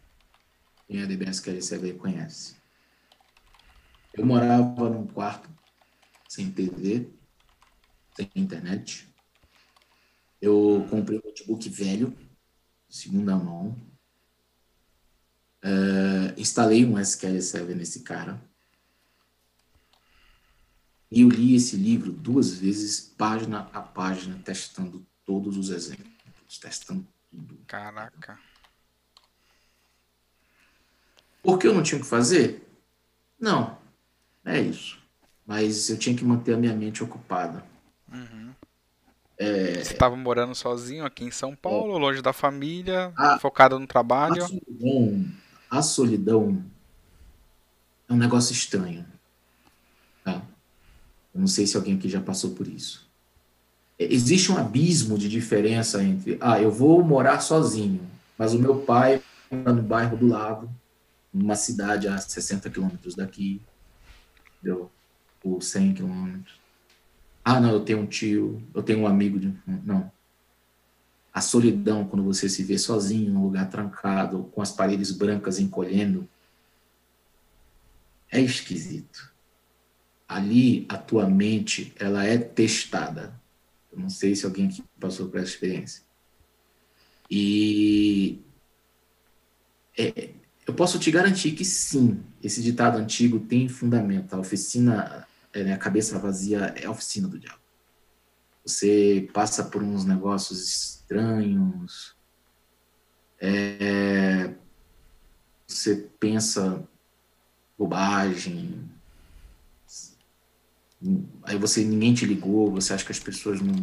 Quem 0.87 1.01
é 1.01 1.05
DB 1.05 1.25
SQL 1.29 1.61
Server 1.61 1.95
conhece. 1.95 2.55
Eu 4.13 4.25
morava 4.25 4.89
num 4.89 5.07
quarto 5.07 5.49
sem 6.27 6.51
TV, 6.51 7.09
sem 8.15 8.29
internet, 8.35 9.09
eu 10.41 10.87
comprei 10.89 11.19
um 11.19 11.21
notebook 11.25 11.67
velho, 11.69 12.15
segunda 12.87 13.35
mão. 13.35 13.75
Uh, 15.61 16.39
instalei 16.39 16.85
um 16.85 16.97
SQL 16.97 17.41
Server 17.41 17.75
nesse 17.75 18.01
cara. 18.01 18.41
E 21.11 21.21
eu 21.21 21.29
li 21.29 21.55
esse 21.55 21.75
livro 21.75 22.11
duas 22.11 22.53
vezes, 22.53 23.01
página 23.01 23.69
a 23.73 23.81
página, 23.81 24.39
testando 24.43 25.05
todos 25.29 25.57
os 25.57 25.69
exemplos, 25.69 26.57
testando 26.59 27.05
tudo. 27.29 27.59
Caraca. 27.67 28.39
Por 31.43 31.59
que 31.59 31.67
eu 31.67 31.73
não 31.75 31.83
tinha 31.83 31.99
o 31.99 32.01
que 32.01 32.09
fazer? 32.09 32.67
Não, 33.39 33.77
é 34.43 34.59
isso. 34.59 34.97
Mas 35.45 35.87
eu 35.87 35.99
tinha 35.99 36.17
que 36.17 36.25
manter 36.25 36.55
a 36.55 36.57
minha 36.57 36.73
mente 36.73 37.03
ocupada. 37.03 37.63
Uhum. 38.11 38.55
É... 39.37 39.83
Você 39.83 39.93
estava 39.93 40.15
morando 40.15 40.55
sozinho 40.55 41.05
aqui 41.05 41.23
em 41.23 41.29
São 41.29 41.55
Paulo, 41.55 41.95
é... 41.95 41.99
longe 41.99 42.23
da 42.23 42.33
família, 42.33 43.13
a... 43.15 43.37
focado 43.37 43.77
no 43.77 43.85
trabalho. 43.85 44.43
A 44.43 44.47
solidão, 44.47 45.31
a 45.69 45.81
solidão 45.83 46.65
é 48.07 48.13
um 48.13 48.17
negócio 48.17 48.51
estranho. 48.51 49.05
Tá? 50.23 50.41
Eu 51.35 51.39
não 51.39 51.47
sei 51.47 51.67
se 51.67 51.77
alguém 51.77 51.95
aqui 51.95 52.09
já 52.09 52.19
passou 52.19 52.55
por 52.55 52.67
isso. 52.67 53.08
Existe 53.99 54.49
um 54.49 54.57
abismo 54.57 55.17
de 55.17 55.27
diferença 55.27 56.01
entre, 56.01 56.37
ah, 56.39 56.61
eu 56.61 56.71
vou 56.71 57.03
morar 57.03 57.41
sozinho, 57.41 57.99
mas 58.37 58.53
o 58.53 58.59
meu 58.59 58.79
pai 58.79 59.21
mora 59.51 59.73
no 59.73 59.83
bairro 59.83 60.15
do 60.15 60.25
lado, 60.25 60.69
numa 61.33 61.55
cidade 61.55 62.07
a 62.07 62.17
60 62.17 62.69
quilômetros 62.69 63.13
daqui? 63.13 63.61
Por 65.41 65.61
100 65.61 65.95
quilômetros. 65.95 66.59
Ah, 67.43 67.59
não, 67.59 67.71
eu 67.71 67.81
tenho 67.81 67.99
um 67.99 68.05
tio, 68.05 68.61
eu 68.73 68.83
tenho 68.83 68.99
um 68.99 69.07
amigo. 69.07 69.39
De... 69.39 69.53
Não. 69.85 70.11
A 71.33 71.41
solidão, 71.41 72.05
quando 72.05 72.23
você 72.23 72.47
se 72.47 72.63
vê 72.63 72.77
sozinho, 72.77 73.31
num 73.31 73.43
lugar 73.43 73.69
trancado, 73.69 74.43
com 74.51 74.61
as 74.61 74.71
paredes 74.71 75.11
brancas 75.11 75.59
encolhendo, 75.59 76.27
é 78.31 78.39
esquisito. 78.39 79.31
Ali, 80.27 80.85
a 80.89 80.97
tua 80.97 81.27
mente, 81.27 81.93
ela 81.99 82.23
é 82.23 82.37
testada. 82.37 83.38
Não 83.99 84.09
sei 84.09 84.35
se 84.35 84.45
alguém 84.45 84.67
aqui 84.67 84.83
passou 84.99 85.27
por 85.29 85.39
essa 85.39 85.49
experiência. 85.49 86.03
E 87.29 88.41
é, 89.97 90.33
eu 90.65 90.73
posso 90.73 90.97
te 90.97 91.11
garantir 91.11 91.51
que 91.51 91.65
sim, 91.65 92.23
esse 92.41 92.61
ditado 92.61 92.97
antigo 92.97 93.39
tem 93.39 93.67
fundamento. 93.67 94.33
A 94.33 94.39
oficina 94.39 95.27
é, 95.53 95.73
a 95.73 95.77
cabeça 95.77 96.17
vazia 96.19 96.73
é 96.77 96.85
a 96.85 96.91
oficina 96.91 97.27
do 97.27 97.39
diabo. 97.39 97.59
Você 98.65 99.27
passa 99.33 99.63
por 99.63 99.81
uns 99.81 100.05
negócios 100.05 100.67
estranhos. 100.67 102.15
É... 103.41 104.53
você 105.65 105.95
pensa 106.19 106.85
bobagem, 107.77 108.91
aí 111.43 111.57
você 111.57 111.83
ninguém 111.83 112.13
te 112.13 112.25
ligou, 112.25 112.71
você 112.71 112.93
acha 112.93 113.05
que 113.05 113.11
as 113.11 113.19
pessoas 113.19 113.61
não, 113.61 113.73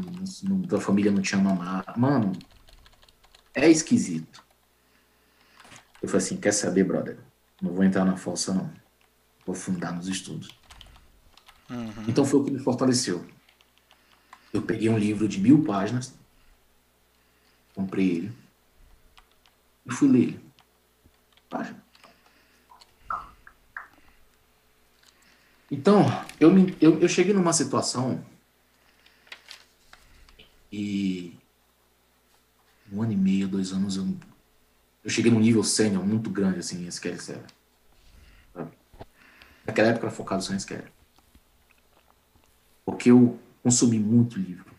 não, 0.43 0.61
da 0.62 0.81
família 0.81 1.11
não 1.11 1.23
te 1.23 1.35
amam 1.35 1.57
mais. 1.57 1.85
Mano, 1.97 2.33
é 3.55 3.71
esquisito. 3.71 4.45
Eu 6.03 6.09
falei 6.09 6.25
assim, 6.25 6.37
quer 6.37 6.53
saber, 6.53 6.85
brother? 6.85 7.19
Não 7.61 7.73
vou 7.73 7.85
entrar 7.85 8.05
na 8.05 8.17
falsa, 8.17 8.53
não. 8.53 8.71
Vou 9.47 9.55
fundar 9.55 9.93
nos 9.93 10.09
estudos. 10.09 10.51
Uhum. 11.71 12.05
Então 12.07 12.25
foi 12.25 12.41
o 12.41 12.45
que 12.45 12.51
me 12.51 12.59
fortaleceu. 12.59 13.27
Eu 14.53 14.62
peguei 14.62 14.89
um 14.89 14.99
livro 14.99 15.27
de 15.27 15.41
mil 15.41 15.64
páginas, 15.64 16.14
comprei 17.75 18.11
ele 18.11 18.33
e 19.85 19.93
fui 19.93 20.09
ler 20.09 20.23
ele. 20.23 20.41
Página. 21.49 21.86
Então, 25.71 26.05
eu, 26.39 26.53
me, 26.53 26.77
eu, 26.81 27.01
eu 27.01 27.09
cheguei 27.09 27.35
numa 27.35 27.53
situação 27.53 28.25
e 30.71 31.37
um 32.93 33.03
ano 33.03 33.12
e 33.12 33.17
meio, 33.17 33.49
dois 33.49 33.73
anos, 33.73 33.97
eu, 33.97 34.07
eu 35.03 35.11
cheguei 35.11 35.31
num 35.31 35.41
nível 35.41 35.64
sênior 35.64 36.05
muito 36.05 36.31
grande, 36.31 36.61
assim, 36.61 36.85
em 36.85 36.89
SQL 36.89 37.19
Server. 37.19 37.47
Naquela 39.67 39.89
época 39.89 40.07
era 40.07 40.14
focado 40.14 40.43
só 40.43 40.53
em 40.53 40.57
SQL. 40.57 40.85
Porque 42.85 43.11
eu 43.11 43.39
consumi 43.62 43.99
muito 43.99 44.39
livro. 44.39 44.73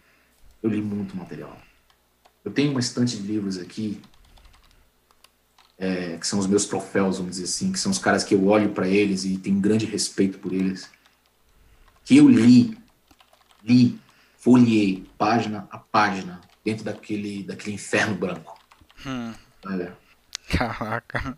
Eu 0.64 0.70
li 0.70 0.82
muito 0.82 1.16
material. 1.16 1.62
Eu 2.44 2.52
tenho 2.52 2.72
uma 2.72 2.80
estante 2.80 3.18
de 3.18 3.28
livros 3.28 3.58
aqui, 3.58 4.02
é, 5.78 6.18
que 6.18 6.26
são 6.26 6.40
os 6.40 6.48
meus 6.48 6.66
troféus, 6.66 7.18
vamos 7.18 7.36
dizer 7.36 7.46
assim, 7.46 7.72
que 7.72 7.80
são 7.80 7.92
os 7.92 8.00
caras 8.00 8.24
que 8.24 8.34
eu 8.34 8.46
olho 8.48 8.70
para 8.70 8.88
eles 8.88 9.24
e 9.26 9.38
tenho 9.38 9.60
grande 9.60 9.86
respeito 9.86 10.40
por 10.40 10.52
eles. 10.52 10.90
Que 12.04 12.18
eu 12.18 12.28
li, 12.28 12.78
li, 13.64 14.00
folhei, 14.38 15.08
página 15.18 15.68
a 15.70 15.78
página, 15.78 16.42
dentro 16.64 16.84
daquele, 16.84 17.44
daquele 17.44 17.76
inferno 17.76 18.16
branco. 18.16 18.58
Hum. 19.06 19.34
Olha. 19.66 19.98
Caraca. 20.50 21.38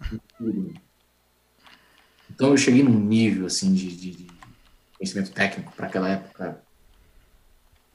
Então 2.29 2.51
eu 2.51 2.57
cheguei 2.57 2.83
num 2.83 2.99
nível 2.99 3.47
assim 3.47 3.73
de, 3.73 3.95
de 3.95 4.27
conhecimento 4.97 5.31
técnico 5.31 5.71
para 5.73 5.87
aquela 5.87 6.07
época 6.07 6.61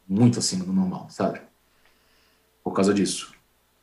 muito 0.07 0.38
acima 0.38 0.64
do 0.64 0.72
normal, 0.72 1.09
sabe? 1.09 1.40
Por 2.62 2.72
causa 2.72 2.92
disso. 2.92 3.32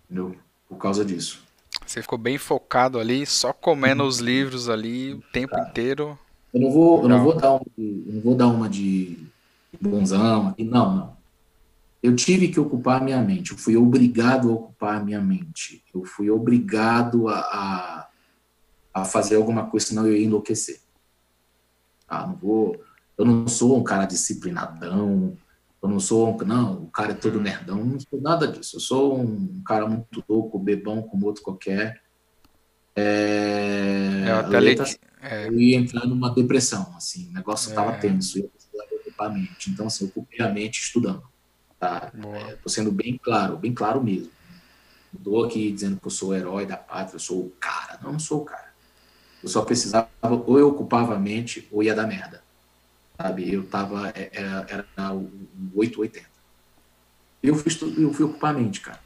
Entendeu? 0.05 0.37
Por 0.67 0.77
causa 0.77 1.03
disso. 1.03 1.43
Você 1.91 2.01
ficou 2.01 2.17
bem 2.17 2.37
focado 2.37 2.97
ali, 2.99 3.25
só 3.25 3.51
comendo 3.51 4.05
os 4.05 4.19
livros 4.19 4.69
ali 4.69 5.15
o 5.15 5.21
tempo 5.33 5.51
Cara, 5.51 5.67
inteiro. 5.67 6.17
Eu 6.53 6.61
não 6.61 6.71
vou, 6.71 7.01
eu 7.01 7.09
não 7.09 7.21
vou 7.21 7.35
dar 7.35 7.51
uma, 7.51 7.61
eu 7.77 8.13
não 8.13 8.21
vou 8.21 8.33
dar 8.33 8.47
uma 8.47 8.69
de 8.69 9.27
bonzão 9.81 10.55
não, 10.57 10.95
não. 10.95 11.17
Eu 12.01 12.15
tive 12.15 12.47
que 12.47 12.61
ocupar 12.61 13.01
a 13.01 13.03
minha 13.03 13.21
mente, 13.21 13.51
eu 13.51 13.57
fui 13.57 13.75
obrigado 13.75 14.49
a 14.49 14.53
ocupar 14.53 15.01
a 15.01 15.03
minha 15.03 15.19
mente. 15.19 15.83
Eu 15.93 16.05
fui 16.05 16.29
obrigado 16.29 17.27
a, 17.27 17.39
a, 17.39 18.07
a 18.93 19.03
fazer 19.03 19.35
alguma 19.35 19.65
coisa, 19.65 19.87
senão 19.87 20.07
eu 20.07 20.15
ia 20.15 20.25
enlouquecer. 20.25 20.79
Ah, 22.07 22.25
não 22.25 22.37
vou, 22.37 22.81
eu 23.17 23.25
não 23.25 23.49
sou 23.49 23.77
um 23.77 23.83
cara 23.83 24.05
disciplinadão, 24.05 25.37
eu 25.81 25.89
não 25.89 25.99
sou, 25.99 26.29
um, 26.29 26.37
não, 26.45 26.83
o 26.83 26.87
cara 26.91 27.11
é 27.11 27.15
todo 27.15 27.37
uhum. 27.37 27.41
nerdão, 27.41 27.83
não 27.83 27.99
sou 27.99 28.21
nada 28.21 28.47
disso. 28.47 28.75
Eu 28.75 28.79
sou 28.79 29.19
um 29.19 29.63
cara 29.65 29.87
muito 29.87 30.23
louco, 30.29 30.59
bebão 30.59 31.01
como 31.01 31.25
outro 31.25 31.41
qualquer. 31.41 32.01
É, 32.95 34.25
eu, 34.27 34.35
até 34.35 34.57
eu, 34.57 34.63
ia, 34.63 34.83
é. 35.21 35.47
eu 35.47 35.59
ia 35.59 35.77
entrar 35.77 36.05
numa 36.05 36.29
depressão, 36.29 36.93
assim, 36.95 37.29
o 37.29 37.33
negócio 37.33 37.69
estava 37.69 37.93
é. 37.93 37.97
tenso, 37.97 38.37
eu 38.37 38.49
precisava 38.49 38.95
ocupar 38.95 39.27
a 39.27 39.33
mente. 39.33 39.71
Então, 39.71 39.87
assim, 39.87 40.03
eu 40.03 40.09
ocupei 40.09 40.45
a 40.45 40.49
mente 40.49 40.79
estudando. 40.79 41.23
Tá? 41.79 42.11
É, 42.15 42.55
tô 42.57 42.69
sendo 42.69 42.91
bem 42.91 43.19
claro, 43.21 43.57
bem 43.57 43.73
claro 43.73 44.03
mesmo. 44.03 44.29
Não 45.25 45.43
aqui 45.43 45.71
dizendo 45.71 45.99
que 45.99 46.05
eu 46.05 46.11
sou 46.11 46.29
o 46.29 46.35
herói 46.35 46.65
da 46.67 46.77
pátria, 46.77 47.15
eu 47.15 47.19
sou 47.19 47.39
o 47.39 47.49
cara. 47.59 47.99
Não, 48.03 48.11
não 48.11 48.19
sou 48.19 48.41
o 48.41 48.45
cara. 48.45 48.71
Eu 49.41 49.49
só 49.49 49.63
precisava, 49.63 50.07
ou 50.45 50.59
eu 50.59 50.67
ocupava 50.67 51.15
a 51.15 51.19
mente, 51.19 51.67
ou 51.71 51.81
ia 51.81 51.95
dar 51.95 52.05
merda 52.05 52.40
sabe? 53.21 53.53
Eu 53.53 53.63
tava, 53.63 54.09
é, 54.09 54.29
era, 54.33 54.85
era 54.97 55.13
o 55.13 55.29
880. 55.75 56.29
Eu 57.43 57.55
fui, 57.55 57.71
eu 57.97 58.13
fui 58.13 58.25
ocupar 58.25 58.53
a 58.53 58.57
mente, 58.57 58.81
cara. 58.81 58.99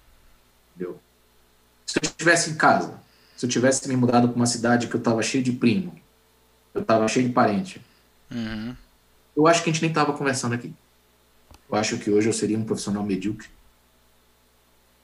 Entendeu? 0.75 0.99
Se 1.85 1.99
eu 1.99 2.01
estivesse 2.03 2.51
em 2.51 2.55
casa, 2.55 2.99
se 3.35 3.45
eu 3.45 3.49
tivesse 3.49 3.87
me 3.87 3.95
mudado 3.95 4.29
para 4.29 4.35
uma 4.35 4.45
cidade 4.45 4.87
que 4.87 4.95
eu 4.95 5.01
tava 5.01 5.21
cheio 5.21 5.43
de 5.43 5.51
primo, 5.51 5.99
eu 6.73 6.83
tava 6.83 7.07
cheio 7.07 7.27
de 7.27 7.33
parente, 7.33 7.81
uhum. 8.29 8.75
eu 9.35 9.47
acho 9.47 9.63
que 9.63 9.69
a 9.69 9.73
gente 9.73 9.81
nem 9.81 9.93
tava 9.93 10.13
conversando 10.13 10.53
aqui. 10.53 10.73
Eu 11.69 11.77
acho 11.77 11.97
que 11.97 12.11
hoje 12.11 12.27
eu 12.27 12.33
seria 12.33 12.57
um 12.57 12.65
profissional 12.65 13.03
medíocre. 13.03 13.47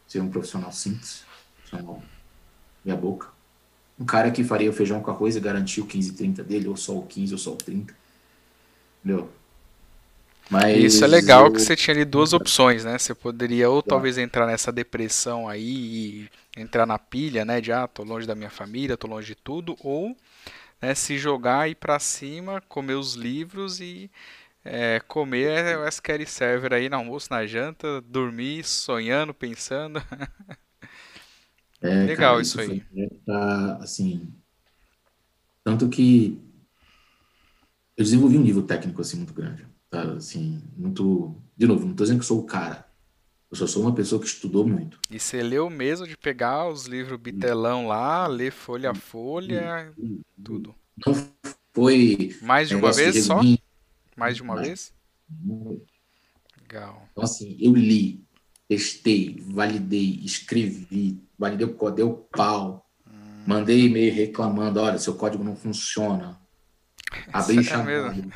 Seria 0.07 0.25
um 0.25 0.29
profissional 0.29 0.71
simples. 0.71 1.23
Profissional 1.55 2.03
minha 2.83 2.97
boca. 2.97 3.29
Um 3.99 4.05
cara 4.05 4.31
que 4.31 4.43
faria 4.43 4.69
o 4.69 4.73
feijão 4.73 5.01
com 5.01 5.11
arroz 5.11 5.35
e 5.35 5.39
garantia 5.39 5.83
o 5.83 5.87
15 5.87 6.09
e 6.09 6.13
30 6.13 6.43
dele, 6.43 6.67
ou 6.67 6.75
só 6.75 6.97
o 6.97 7.05
15 7.05 7.33
ou 7.33 7.37
só 7.37 7.53
o 7.53 7.55
30. 7.55 7.93
Entendeu? 9.03 9.29
Mas 10.49 10.77
Isso 10.77 11.05
é 11.05 11.07
legal 11.07 11.45
eu... 11.45 11.53
que 11.53 11.61
você 11.61 11.75
tinha 11.77 11.95
ali 11.95 12.03
duas 12.03 12.33
opções, 12.33 12.83
né? 12.83 12.97
Você 12.97 13.15
poderia 13.15 13.69
ou 13.69 13.81
talvez 13.81 14.17
entrar 14.17 14.45
nessa 14.45 14.69
depressão 14.71 15.47
aí 15.47 15.63
e 15.63 16.29
entrar 16.57 16.85
na 16.85 16.99
pilha, 16.99 17.45
né? 17.45 17.61
De 17.61 17.71
ah, 17.71 17.87
tô 17.87 18.03
longe 18.03 18.27
da 18.27 18.35
minha 18.35 18.49
família, 18.49 18.97
tô 18.97 19.07
longe 19.07 19.27
de 19.27 19.35
tudo, 19.35 19.77
ou 19.81 20.15
né, 20.81 20.93
se 20.93 21.17
jogar 21.17 21.69
ir 21.69 21.75
para 21.75 21.99
cima, 21.99 22.61
comer 22.67 22.95
os 22.95 23.13
livros 23.13 23.79
e 23.79 24.11
é, 24.65 24.99
comer 25.07 25.77
o 25.77 25.87
SQL 25.87 26.25
Server 26.25 26.73
aí 26.73 26.89
no 26.89 26.97
almoço, 26.97 27.27
na 27.31 27.45
janta, 27.45 28.01
dormir, 28.01 28.65
sonhando, 28.65 29.33
pensando. 29.33 30.03
É, 31.81 32.03
Legal 32.05 32.33
cara, 32.33 32.41
isso, 32.41 32.61
isso 32.61 32.71
aí. 32.71 33.09
Tá, 33.25 33.77
assim, 33.77 34.33
tanto 35.63 35.87
que 35.87 36.37
eu 38.01 38.03
desenvolvi 38.03 38.37
um 38.37 38.41
nível 38.41 38.63
técnico 38.63 39.01
assim 39.01 39.17
muito 39.17 39.33
grande, 39.33 39.65
tá? 39.89 40.01
Assim, 40.13 40.61
muito, 40.75 41.35
de 41.55 41.67
novo, 41.67 41.81
não 41.81 41.91
estou 41.91 42.03
dizendo 42.03 42.19
que 42.19 42.25
sou 42.25 42.39
o 42.39 42.45
cara. 42.45 42.85
Eu 43.49 43.57
só 43.57 43.67
sou 43.67 43.83
uma 43.83 43.93
pessoa 43.93 44.19
que 44.19 44.27
estudou 44.27 44.65
muito. 44.65 44.97
E 45.09 45.19
você 45.19 45.43
leu 45.43 45.69
mesmo 45.69 46.07
de 46.07 46.17
pegar 46.17 46.67
os 46.67 46.85
livros 46.85 47.19
bitelão 47.19 47.85
lá, 47.85 48.25
ler 48.25 48.51
folha 48.51 48.91
a 48.91 48.95
folha, 48.95 49.93
tudo. 50.43 50.73
Não 51.05 51.13
foi 51.73 52.35
mais 52.41 52.69
de 52.69 52.75
uma 52.75 52.91
vez 52.91 53.13
de 53.13 53.21
só? 53.21 53.41
Mais 54.15 54.35
de 54.35 54.41
uma 54.41 54.55
mais. 54.55 54.67
vez? 54.67 54.93
Legal. 56.61 57.07
Então 57.11 57.23
assim, 57.23 57.57
eu 57.59 57.73
li, 57.73 58.23
testei, 58.67 59.43
validei, 59.47 60.21
escrevi, 60.23 61.21
validei 61.37 61.67
o 61.67 61.73
código, 61.73 61.97
deu 61.97 62.13
pau. 62.31 62.89
Hum. 63.05 63.43
Mandei 63.45 63.85
e-mail 63.85 64.13
reclamando, 64.13 64.79
olha, 64.79 64.97
seu 64.97 65.13
código 65.13 65.43
não 65.43 65.55
funciona. 65.55 66.40
Abrir 67.31 67.63
chamado. 67.63 68.31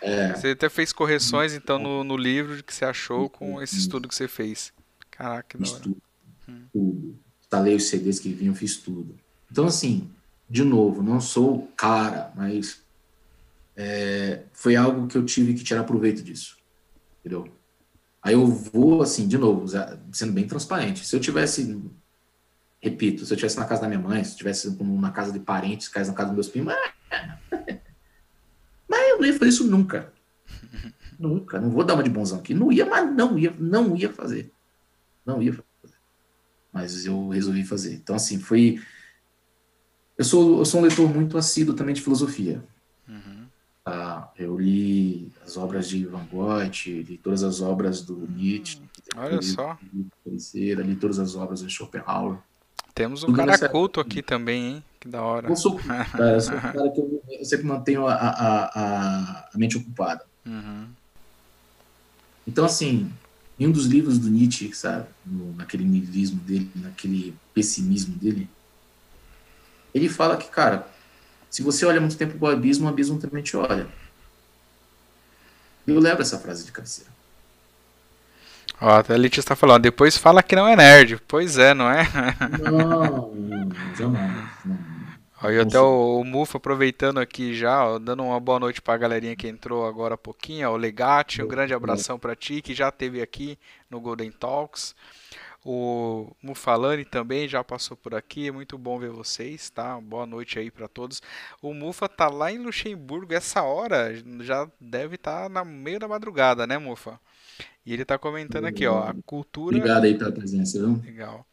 É. 0.00 0.34
Você 0.34 0.48
até 0.48 0.68
fez 0.68 0.92
correções, 0.92 1.54
então, 1.54 1.78
no, 1.78 2.04
no 2.04 2.16
livro 2.16 2.62
que 2.62 2.74
você 2.74 2.84
achou 2.84 3.30
com 3.30 3.62
esse 3.62 3.78
estudo 3.78 4.06
que 4.06 4.14
você 4.14 4.28
fez. 4.28 4.72
Caraca, 5.10 5.56
que 5.56 5.64
da 5.64 5.70
hora. 5.70 5.80
Tudo. 5.80 6.02
Hum. 6.46 6.64
tudo. 6.72 7.18
Instalei 7.40 7.74
os 7.74 7.88
CDs 7.88 8.18
que 8.18 8.32
vinham, 8.32 8.54
fiz 8.54 8.76
tudo. 8.76 9.16
Então, 9.50 9.66
assim, 9.66 10.10
de 10.48 10.62
novo, 10.62 11.02
não 11.02 11.20
sou 11.20 11.56
o 11.56 11.66
cara, 11.68 12.32
mas 12.36 12.82
é, 13.76 14.42
foi 14.52 14.76
algo 14.76 15.06
que 15.06 15.16
eu 15.16 15.24
tive 15.24 15.54
que 15.54 15.64
tirar 15.64 15.84
proveito 15.84 16.22
disso. 16.22 16.58
Entendeu? 17.20 17.48
Aí 18.22 18.34
eu 18.34 18.46
vou, 18.46 19.02
assim, 19.02 19.26
de 19.26 19.38
novo, 19.38 19.66
sendo 20.12 20.32
bem 20.32 20.46
transparente. 20.46 21.06
Se 21.06 21.14
eu 21.14 21.20
tivesse, 21.20 21.82
repito, 22.80 23.24
se 23.24 23.32
eu 23.32 23.36
tivesse 23.36 23.58
na 23.58 23.64
casa 23.64 23.82
da 23.82 23.88
minha 23.88 24.00
mãe, 24.00 24.22
se 24.24 24.32
eu 24.32 24.38
tivesse 24.38 24.76
na 24.80 25.10
casa 25.10 25.32
de 25.32 25.40
parentes, 25.40 25.90
na 25.94 26.12
casa 26.12 26.26
dos 26.26 26.34
meus 26.34 26.48
primos, 26.48 26.74
é, 26.74 27.80
mas 28.88 29.08
eu 29.10 29.18
não 29.18 29.26
ia 29.26 29.32
fazer 29.32 29.48
isso 29.48 29.64
nunca. 29.64 30.12
nunca. 31.18 31.60
Não 31.60 31.70
vou 31.70 31.84
dar 31.84 31.94
uma 31.94 32.02
de 32.02 32.10
bonzão 32.10 32.38
aqui. 32.38 32.54
Não 32.54 32.72
ia, 32.72 32.86
mas 32.86 33.14
não 33.14 33.38
ia, 33.38 33.54
não 33.58 33.96
ia 33.96 34.12
fazer. 34.12 34.50
Não 35.24 35.42
ia 35.42 35.52
fazer. 35.52 35.96
Mas 36.72 37.06
eu 37.06 37.28
resolvi 37.28 37.64
fazer. 37.64 37.94
Então, 37.94 38.16
assim, 38.16 38.38
foi. 38.38 38.82
Eu 40.18 40.24
sou, 40.24 40.58
eu 40.58 40.64
sou 40.64 40.80
um 40.80 40.84
leitor 40.84 41.08
muito 41.12 41.38
assíduo 41.38 41.74
também 41.74 41.94
de 41.94 42.02
filosofia. 42.02 42.62
Uhum. 43.08 43.46
Ah, 43.84 44.28
eu 44.38 44.58
li 44.58 45.30
as 45.44 45.56
obras 45.56 45.88
de 45.88 46.06
Van 46.06 46.24
Gogh, 46.30 46.62
li 46.86 47.20
todas 47.22 47.42
as 47.42 47.60
obras 47.60 48.00
do 48.02 48.16
Nietzsche. 48.28 48.80
Olha 49.16 49.42
só. 49.42 49.78
Li, 49.92 50.74
li 50.74 50.96
todas 50.96 51.18
as 51.18 51.36
obras 51.36 51.60
de 51.60 51.70
Schopenhauer. 51.70 52.38
Temos 52.94 53.24
um 53.24 53.26
Tudo 53.26 53.36
cara 53.36 53.68
culto 53.68 54.00
aqui 54.00 54.22
também, 54.22 54.66
hein? 54.66 54.84
Que 55.00 55.08
da 55.08 55.20
hora. 55.22 55.48
Eu 55.48 55.56
sou, 55.56 55.76
cara, 55.76 56.34
eu 56.34 56.40
sou 56.40 56.54
um 56.54 56.60
cara 56.72 56.90
que 56.90 57.00
eu, 57.00 57.13
eu, 57.28 57.44
sempre 57.44 57.66
mantenho 57.66 58.06
a, 58.06 58.14
a, 58.14 59.48
a, 59.52 59.58
mente 59.58 59.76
ocupada. 59.76 60.24
Uhum. 60.44 60.86
Então, 62.46 62.64
assim, 62.64 63.10
em 63.58 63.66
um 63.66 63.72
dos 63.72 63.86
livros 63.86 64.18
do 64.18 64.28
Nietzsche, 64.28 64.72
sabe, 64.74 65.06
no, 65.24 65.54
naquele 65.54 65.84
niilismo 65.84 66.40
dele, 66.40 66.70
naquele 66.74 67.34
pessimismo 67.54 68.16
dele, 68.16 68.48
ele 69.94 70.08
fala 70.08 70.36
que, 70.36 70.48
cara, 70.48 70.86
se 71.48 71.62
você 71.62 71.86
olha 71.86 72.00
muito 72.00 72.16
tempo 72.16 72.38
para 72.38 72.48
o 72.48 72.50
abismo, 72.50 72.86
o 72.86 72.88
abismo 72.88 73.18
também 73.18 73.42
te 73.42 73.56
olha. 73.56 73.86
Eu 75.86 76.00
levo 76.00 76.22
essa 76.22 76.38
frase 76.38 76.64
de 76.64 76.72
cabeceira. 76.72 77.12
Ó, 78.80 78.90
até 78.90 79.14
a 79.14 79.16
Letícia 79.16 79.40
está 79.40 79.54
falando, 79.54 79.82
depois 79.82 80.16
fala 80.16 80.42
que 80.42 80.56
não 80.56 80.66
é 80.66 80.74
nerd. 80.74 81.20
Pois 81.28 81.56
é, 81.58 81.72
não 81.72 81.88
é? 81.88 82.08
Não, 82.60 83.32
jamais. 83.96 84.48
Não. 84.64 84.83
E 85.50 85.58
até 85.58 85.78
o, 85.80 86.20
o 86.20 86.24
Mufa 86.24 86.58
aproveitando 86.58 87.18
aqui 87.18 87.54
já, 87.54 87.86
ó, 87.86 87.98
dando 87.98 88.22
uma 88.22 88.40
boa 88.40 88.58
noite 88.58 88.80
para 88.80 88.94
a 88.94 88.98
galerinha 88.98 89.36
que 89.36 89.46
entrou 89.48 89.86
agora 89.86 90.14
há 90.14 90.18
pouquinho, 90.18 90.68
ó, 90.68 90.72
o 90.72 90.76
Legate, 90.76 91.42
um 91.42 91.48
grande 91.48 91.74
abração 91.74 92.18
para 92.18 92.34
ti, 92.34 92.62
que 92.62 92.74
já 92.74 92.88
esteve 92.88 93.20
aqui 93.20 93.58
no 93.90 94.00
Golden 94.00 94.30
Talks. 94.30 94.94
O 95.66 96.30
Mufalani 96.42 97.06
também 97.06 97.48
já 97.48 97.64
passou 97.64 97.96
por 97.96 98.14
aqui, 98.14 98.48
é 98.48 98.52
muito 98.52 98.76
bom 98.76 98.98
ver 98.98 99.08
vocês, 99.08 99.70
tá? 99.70 99.98
Boa 99.98 100.26
noite 100.26 100.58
aí 100.58 100.70
para 100.70 100.86
todos. 100.86 101.22
O 101.62 101.72
Mufa 101.72 102.06
tá 102.06 102.28
lá 102.28 102.52
em 102.52 102.58
Luxemburgo 102.58 103.32
essa 103.32 103.62
hora, 103.62 104.14
já 104.40 104.68
deve 104.78 105.14
estar 105.14 105.44
tá 105.44 105.48
na 105.48 105.64
meio 105.64 105.98
da 105.98 106.06
madrugada, 106.06 106.66
né, 106.66 106.76
Mufa? 106.76 107.18
E 107.84 107.94
ele 107.94 108.04
tá 108.04 108.18
comentando 108.18 108.66
aqui, 108.66 108.86
ó, 108.86 109.04
a 109.04 109.14
cultura. 109.24 109.76
Obrigado 109.76 110.04
aí 110.04 110.18
pela 110.18 110.32
presença, 110.32 110.78
viu? 110.78 111.00
Legal. 111.02 111.46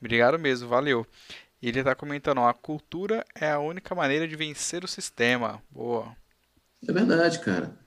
Obrigado 0.00 0.36
mesmo, 0.36 0.68
valeu. 0.68 1.06
E 1.62 1.68
ele 1.68 1.84
tá 1.84 1.94
comentando, 1.94 2.38
ó, 2.38 2.48
a 2.48 2.54
cultura 2.54 3.24
é 3.34 3.50
a 3.52 3.60
única 3.60 3.94
maneira 3.94 4.26
de 4.26 4.34
vencer 4.34 4.82
o 4.82 4.88
sistema. 4.88 5.62
Boa. 5.70 6.16
É 6.86 6.92
verdade, 6.92 7.38
cara. 7.38 7.78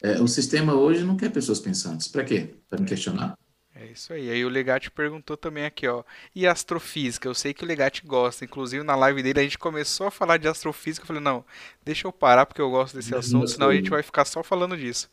É, 0.00 0.20
o 0.22 0.28
sistema 0.28 0.74
hoje 0.74 1.02
não 1.02 1.16
quer 1.16 1.32
pessoas 1.32 1.58
pensantes. 1.58 2.06
Para 2.06 2.22
quê? 2.22 2.54
Para 2.70 2.80
me 2.80 2.86
questionar? 2.86 3.36
É 3.74 3.86
isso 3.86 4.12
aí. 4.12 4.30
Aí 4.30 4.44
o 4.44 4.48
Legate 4.48 4.90
perguntou 4.90 5.36
também 5.36 5.64
aqui, 5.64 5.88
ó. 5.88 6.04
E 6.34 6.46
astrofísica? 6.46 7.28
Eu 7.28 7.34
sei 7.34 7.52
que 7.52 7.64
o 7.64 7.66
Legate 7.66 8.06
gosta. 8.06 8.44
Inclusive 8.44 8.84
na 8.84 8.94
live 8.94 9.22
dele 9.22 9.40
a 9.40 9.42
gente 9.42 9.58
começou 9.58 10.06
a 10.06 10.10
falar 10.10 10.36
de 10.36 10.46
astrofísica. 10.46 11.02
Eu 11.02 11.08
falei, 11.08 11.22
não, 11.22 11.44
deixa 11.84 12.06
eu 12.06 12.12
parar 12.12 12.46
porque 12.46 12.60
eu 12.60 12.70
gosto 12.70 12.94
desse 12.94 13.14
assunto, 13.14 13.48
senão 13.48 13.68
a 13.68 13.74
gente 13.74 13.90
vai 13.90 14.02
ficar 14.02 14.24
só 14.24 14.42
falando 14.42 14.76
disso. 14.76 15.10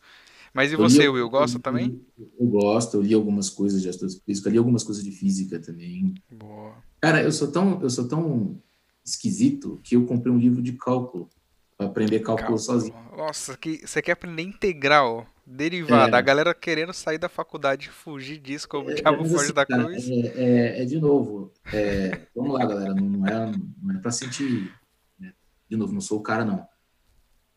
Mas 0.53 0.71
e 0.71 0.75
você, 0.75 1.09
Will, 1.09 1.29
gosta 1.29 1.59
também? 1.59 1.99
Eu 2.39 2.45
gosto, 2.45 2.97
eu 2.97 3.01
li 3.01 3.13
algumas 3.13 3.49
coisas 3.49 3.81
de 3.81 3.89
astrofísica, 3.89 4.51
li 4.51 4.57
algumas 4.59 4.83
coisas 4.83 5.03
de 5.03 5.11
física 5.11 5.59
também. 5.59 6.13
Boa. 6.31 6.77
Cara, 7.03 7.21
eu 7.21 7.33
sou 7.33 7.51
tão, 7.51 7.81
eu 7.81 7.89
sou 7.89 8.07
tão 8.07 8.57
esquisito 9.03 9.77
que 9.83 9.97
eu 9.97 10.05
comprei 10.05 10.31
um 10.31 10.37
livro 10.37 10.61
de 10.61 10.71
cálculo 10.71 11.29
para 11.75 11.87
aprender 11.87 12.21
cálculo, 12.21 12.37
cálculo, 12.37 12.59
sozinho. 12.59 12.95
Nossa, 13.17 13.57
que 13.57 13.85
você 13.85 14.01
quer 14.01 14.13
aprender 14.13 14.43
integral? 14.43 15.27
derivada. 15.45 16.15
É. 16.15 16.19
A 16.19 16.21
galera 16.21 16.53
querendo 16.53 16.93
sair 16.93 17.17
da 17.17 17.27
faculdade 17.27 17.89
fugir 17.89 18.37
disso, 18.37 18.69
como 18.69 18.87
o 18.87 18.91
é, 18.91 18.93
Diabo 18.93 19.25
foge 19.25 19.35
assim, 19.35 19.53
da 19.53 19.65
cara, 19.65 19.83
cruz. 19.83 20.09
É, 20.09 20.13
é, 20.13 20.81
é, 20.81 20.85
de 20.85 20.97
novo, 20.97 21.51
é, 21.73 22.21
vamos 22.33 22.53
lá, 22.53 22.65
galera, 22.65 22.95
não, 22.95 23.27
é, 23.27 23.51
não 23.81 23.95
é 23.95 23.97
para 23.99 24.09
sentir. 24.09 24.73
Né? 25.19 25.33
De 25.69 25.75
novo, 25.75 25.91
não 25.91 25.99
sou 25.99 26.19
o 26.19 26.23
cara, 26.23 26.45
não. 26.45 26.65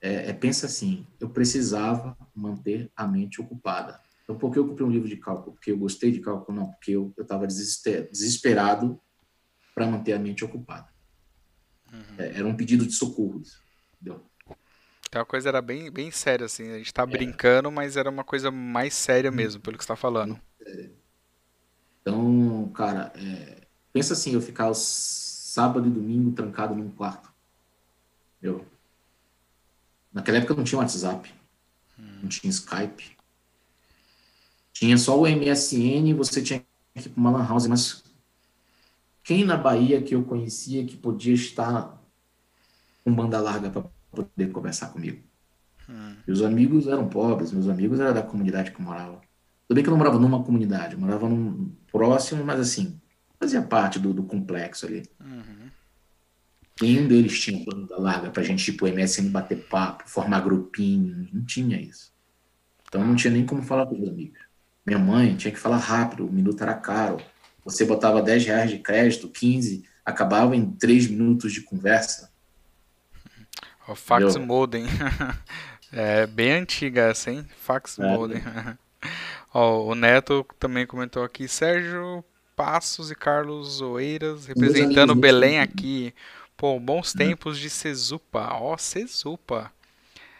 É, 0.00 0.32
pensa 0.32 0.66
assim: 0.66 1.06
eu 1.20 1.30
precisava 1.30 2.18
manter 2.34 2.90
a 2.96 3.06
mente 3.06 3.40
ocupada. 3.40 4.00
Então, 4.24 4.36
por 4.36 4.52
que 4.52 4.58
eu 4.58 4.66
comprei 4.66 4.84
um 4.84 4.90
livro 4.90 5.08
de 5.08 5.16
cálculo? 5.16 5.52
Porque 5.52 5.70
eu 5.70 5.78
gostei 5.78 6.10
de 6.10 6.18
cálculo? 6.18 6.58
Não, 6.58 6.66
porque 6.66 6.90
eu 6.90 7.14
estava 7.16 7.46
desesperado 7.46 9.00
para 9.76 9.86
manter 9.86 10.14
a 10.14 10.18
mente 10.18 10.42
ocupada. 10.42 10.88
Uhum. 11.92 12.16
era 12.18 12.46
um 12.46 12.56
pedido 12.56 12.86
de 12.86 12.92
socorro. 12.92 13.42
Entendeu? 13.94 14.24
Então 15.06 15.20
a 15.20 15.24
coisa 15.24 15.50
era 15.50 15.60
bem, 15.60 15.90
bem 15.90 16.10
séria, 16.10 16.46
assim. 16.46 16.70
A 16.72 16.78
gente 16.78 16.92
tá 16.92 17.02
é. 17.02 17.06
brincando, 17.06 17.70
mas 17.70 17.96
era 17.96 18.08
uma 18.08 18.24
coisa 18.24 18.50
mais 18.50 18.94
séria 18.94 19.30
mesmo, 19.30 19.60
pelo 19.60 19.76
que 19.76 19.84
você 19.84 19.88
tá 19.88 19.96
falando. 19.96 20.40
É. 20.64 20.90
Então, 22.00 22.70
cara, 22.74 23.12
é... 23.16 23.66
pensa 23.92 24.14
assim, 24.14 24.32
eu 24.32 24.40
ficar 24.40 24.72
sábado 24.74 25.86
e 25.86 25.90
domingo 25.90 26.32
trancado 26.32 26.74
num 26.74 26.90
quarto. 26.90 27.30
Eu. 28.40 28.64
Naquela 30.10 30.38
época 30.38 30.54
não 30.54 30.64
tinha 30.64 30.78
WhatsApp, 30.78 31.32
hum. 31.98 32.20
não 32.22 32.28
tinha 32.30 32.50
Skype. 32.50 33.14
Tinha 34.72 34.96
só 34.96 35.18
o 35.20 35.26
MSN 35.26 36.08
e 36.08 36.14
você 36.14 36.42
tinha 36.42 36.60
que 36.94 37.08
ir 37.08 37.10
para 37.10 37.20
uma 37.20 37.30
lan 37.30 37.46
house, 37.46 37.66
mas 37.66 38.05
quem 39.26 39.44
na 39.44 39.56
Bahia 39.56 40.00
que 40.00 40.14
eu 40.14 40.22
conhecia 40.22 40.86
que 40.86 40.96
podia 40.96 41.34
estar 41.34 42.00
com 43.04 43.12
banda 43.12 43.40
larga 43.40 43.68
para 43.68 43.84
poder 44.12 44.52
conversar 44.52 44.90
comigo. 44.90 45.20
Hum. 45.90 46.14
Meus 46.24 46.42
amigos 46.42 46.86
eram 46.86 47.08
pobres, 47.08 47.50
meus 47.50 47.68
amigos 47.68 47.98
eram 47.98 48.14
da 48.14 48.22
comunidade 48.22 48.70
que 48.70 48.80
eu 48.80 48.84
morava. 48.84 49.20
Tudo 49.66 49.74
bem 49.74 49.82
que 49.82 49.90
eu 49.90 49.90
não 49.90 49.98
morava 49.98 50.20
numa 50.20 50.44
comunidade, 50.44 50.94
eu 50.94 51.00
morava 51.00 51.28
num 51.28 51.72
próximo, 51.90 52.44
mas 52.44 52.60
assim, 52.60 53.00
fazia 53.40 53.60
parte 53.60 53.98
do, 53.98 54.14
do 54.14 54.22
complexo 54.22 54.86
ali. 54.86 55.02
Uhum. 55.20 55.70
Nenhum 56.80 57.08
deles 57.08 57.40
tinha 57.40 57.64
banda 57.64 57.98
larga 57.98 58.30
pra 58.30 58.44
gente, 58.44 58.64
tipo, 58.64 58.86
MSN 58.86 59.30
bater 59.30 59.66
papo, 59.66 60.08
formar 60.08 60.38
grupinho, 60.40 61.28
não 61.32 61.44
tinha 61.44 61.80
isso. 61.80 62.12
Então 62.86 63.04
não 63.04 63.16
tinha 63.16 63.32
nem 63.32 63.44
como 63.44 63.60
falar 63.60 63.86
com 63.86 64.00
os 64.00 64.08
amigos. 64.08 64.38
Minha 64.86 65.00
mãe 65.00 65.34
tinha 65.34 65.52
que 65.52 65.58
falar 65.58 65.78
rápido, 65.78 66.24
o 66.24 66.32
minuto 66.32 66.62
era 66.62 66.74
caro. 66.74 67.20
Você 67.66 67.84
botava 67.84 68.22
10 68.22 68.46
reais 68.46 68.70
de 68.70 68.78
crédito, 68.78 69.28
15, 69.28 69.84
acabava 70.04 70.54
em 70.54 70.70
3 70.70 71.08
minutos 71.08 71.52
de 71.52 71.60
conversa. 71.60 72.30
O 73.88 73.96
fax 73.96 74.36
Eu... 74.36 74.46
modem. 74.46 74.86
é 75.92 76.28
bem 76.28 76.52
antiga 76.52 77.02
essa, 77.02 77.32
hein? 77.32 77.44
Fax 77.60 77.98
é. 77.98 78.02
modem. 78.02 78.40
Ó, 79.52 79.84
o 79.84 79.94
Neto 79.96 80.46
também 80.60 80.86
comentou 80.86 81.24
aqui, 81.24 81.48
Sérgio 81.48 82.24
Passos 82.54 83.10
e 83.10 83.16
Carlos 83.16 83.80
Oeiras 83.80 84.46
representando 84.46 85.14
Belém 85.16 85.58
aqui. 85.58 86.14
Pô, 86.56 86.78
bons 86.78 87.16
é. 87.16 87.18
tempos 87.18 87.58
de 87.58 87.68
Cezupa. 87.68 88.48
Ó, 88.60 88.76
Cezupa. 88.76 89.72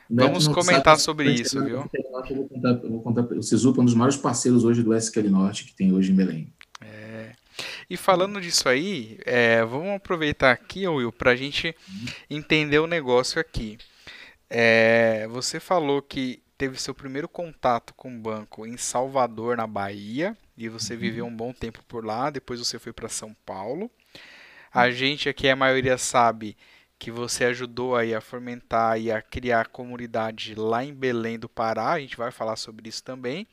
Vamos 0.09 0.47
comentar 0.47 0.97
sobre 0.97 1.33
isso, 1.33 1.61
viu? 1.65 1.89
Eu 1.93 2.37
vou 2.37 2.49
contar, 2.49 2.71
eu 2.71 2.91
vou 2.91 3.03
contar, 3.03 3.23
o 3.35 3.43
Cezupa 3.43 3.81
é 3.81 3.83
um 3.83 3.85
dos 3.85 3.95
maiores 3.95 4.17
parceiros 4.17 4.63
hoje 4.63 4.81
do 4.81 4.95
SQL 4.95 5.29
Norte 5.29 5.65
que 5.65 5.75
tem 5.75 5.93
hoje 5.93 6.13
em 6.13 6.15
Belém. 6.15 6.53
E 7.89 7.97
falando 7.97 8.41
disso 8.41 8.69
aí, 8.69 9.19
é, 9.25 9.65
vamos 9.65 9.95
aproveitar 9.95 10.53
aqui, 10.53 10.87
Will, 10.87 11.13
para 11.13 11.33
a 11.33 11.37
gente 11.37 11.75
entender 12.29 12.79
o 12.79 12.87
negócio 12.87 13.41
aqui. 13.41 13.79
É, 14.49 15.27
você 15.29 15.59
falou 15.59 16.01
que 16.01 16.43
teve 16.57 16.81
seu 16.81 16.95
primeiro 16.95 17.29
contato 17.29 17.93
com 17.95 18.15
o 18.15 18.19
banco 18.19 18.67
em 18.67 18.77
Salvador, 18.77 19.57
na 19.57 19.67
Bahia, 19.67 20.37
e 20.57 20.69
você 20.69 20.95
uhum. 20.95 21.01
viveu 21.01 21.27
um 21.27 21.37
bom 21.37 21.53
tempo 21.53 21.83
por 21.87 22.05
lá. 22.05 22.31
Depois 22.31 22.59
você 22.59 22.79
foi 22.79 22.93
para 22.93 23.09
São 23.09 23.35
Paulo. 23.45 23.91
A 24.73 24.85
uhum. 24.85 24.91
gente 24.93 25.29
aqui, 25.29 25.49
a 25.49 25.57
maioria 25.57 25.99
sabe 25.99 26.57
que 26.99 27.11
você 27.11 27.45
ajudou 27.45 27.95
aí 27.95 28.15
a 28.15 28.21
fomentar 28.21 28.99
e 28.99 29.13
a 29.13 29.21
criar 29.21 29.69
comunidade 29.69 30.55
lá 30.55 30.83
em 30.83 30.95
Belém 30.95 31.39
do 31.39 31.49
Pará. 31.49 31.93
A 31.93 32.01
gente 32.01 32.17
vai 32.17 32.31
falar 32.31 32.57
sobre 32.57 32.89
isso 32.89 33.03
também. 33.03 33.47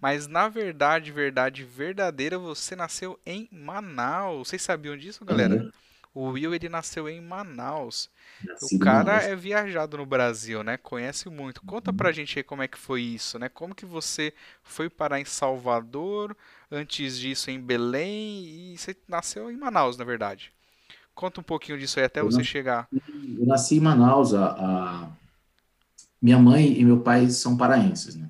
Mas 0.00 0.26
na 0.26 0.48
verdade, 0.48 1.10
verdade 1.12 1.64
verdadeira, 1.64 2.38
você 2.38 2.76
nasceu 2.76 3.18
em 3.24 3.48
Manaus. 3.50 4.48
Vocês 4.48 4.62
sabiam 4.62 4.96
disso, 4.96 5.24
galera? 5.24 5.54
Uhum. 5.54 5.70
O 6.14 6.28
Will 6.28 6.54
ele 6.54 6.68
nasceu 6.68 7.08
em 7.08 7.20
Manaus. 7.20 8.08
Nasci 8.44 8.76
o 8.76 8.78
cara 8.78 9.16
é 9.22 9.34
viajado 9.34 9.96
no 9.96 10.06
Brasil, 10.06 10.62
né? 10.62 10.76
Conhece 10.76 11.28
muito. 11.28 11.60
Conta 11.62 11.92
pra 11.92 12.08
uhum. 12.08 12.14
gente 12.14 12.38
aí 12.38 12.44
como 12.44 12.62
é 12.62 12.68
que 12.68 12.78
foi 12.78 13.02
isso, 13.02 13.36
né? 13.36 13.48
Como 13.48 13.74
que 13.74 13.84
você 13.84 14.32
foi 14.62 14.88
parar 14.88 15.18
em 15.18 15.24
Salvador, 15.24 16.36
antes 16.70 17.18
disso 17.18 17.50
em 17.50 17.60
Belém 17.60 18.44
e 18.44 18.78
você 18.78 18.96
nasceu 19.08 19.50
em 19.50 19.56
Manaus, 19.56 19.96
na 19.96 20.04
verdade. 20.04 20.52
Conta 21.14 21.40
um 21.40 21.44
pouquinho 21.44 21.78
disso 21.78 21.98
aí 21.98 22.06
até 22.06 22.20
eu 22.20 22.26
você 22.26 22.38
nasci, 22.38 22.50
chegar. 22.50 22.88
Eu 22.92 23.46
nasci 23.46 23.76
em 23.76 23.80
Manaus. 23.80 24.34
A, 24.34 24.46
a, 24.46 25.08
Minha 26.22 26.38
mãe 26.38 26.78
e 26.78 26.84
meu 26.84 27.00
pai 27.00 27.28
são 27.28 27.56
paraenses, 27.56 28.14
né? 28.14 28.28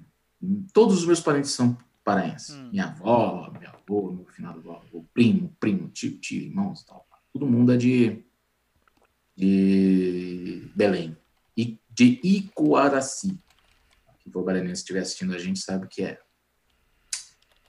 Todos 0.72 0.98
os 0.98 1.06
meus 1.06 1.20
parentes 1.20 1.50
são 1.50 1.76
paraenses. 2.04 2.54
Hum. 2.54 2.70
Minha 2.70 2.86
avó, 2.86 3.52
meu 3.58 3.70
avô, 3.70 4.12
meu 4.12 4.26
finado 4.26 4.70
avô, 4.70 5.04
primo, 5.12 5.54
primo, 5.58 5.88
tio, 5.88 6.18
tio, 6.18 6.42
irmãos 6.42 6.84
tal. 6.84 7.06
Todo 7.32 7.46
mundo 7.46 7.72
é 7.72 7.76
de, 7.76 8.24
de 9.36 10.70
Belém. 10.74 11.16
E 11.56 11.78
de 11.90 12.20
Icoaraci. 12.22 13.38
Se 14.22 14.30
o 14.32 14.42
baranense 14.42 14.82
estiver 14.82 15.00
assistindo 15.00 15.34
a 15.34 15.38
gente, 15.38 15.58
sabe 15.60 15.86
que 15.88 16.02
é. 16.02 16.20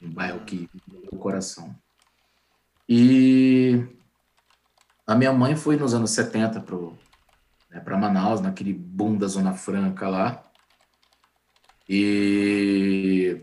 Um 0.02 0.12
bairro 0.12 0.46
que 0.46 0.70
o 1.12 1.18
coração. 1.18 1.76
E 2.88 3.88
a 5.08 5.16
minha 5.16 5.34
mãe 5.34 5.56
foi 5.56 5.76
nos 5.76 5.94
anos 5.94 6.12
70 6.12 6.62
para 6.62 6.78
né, 7.70 7.98
Manaus, 7.98 8.42
naquele 8.42 8.74
boom 8.74 9.18
da 9.18 9.28
Zona 9.28 9.54
Franca 9.54 10.08
lá. 10.08 10.45
E 11.88 13.42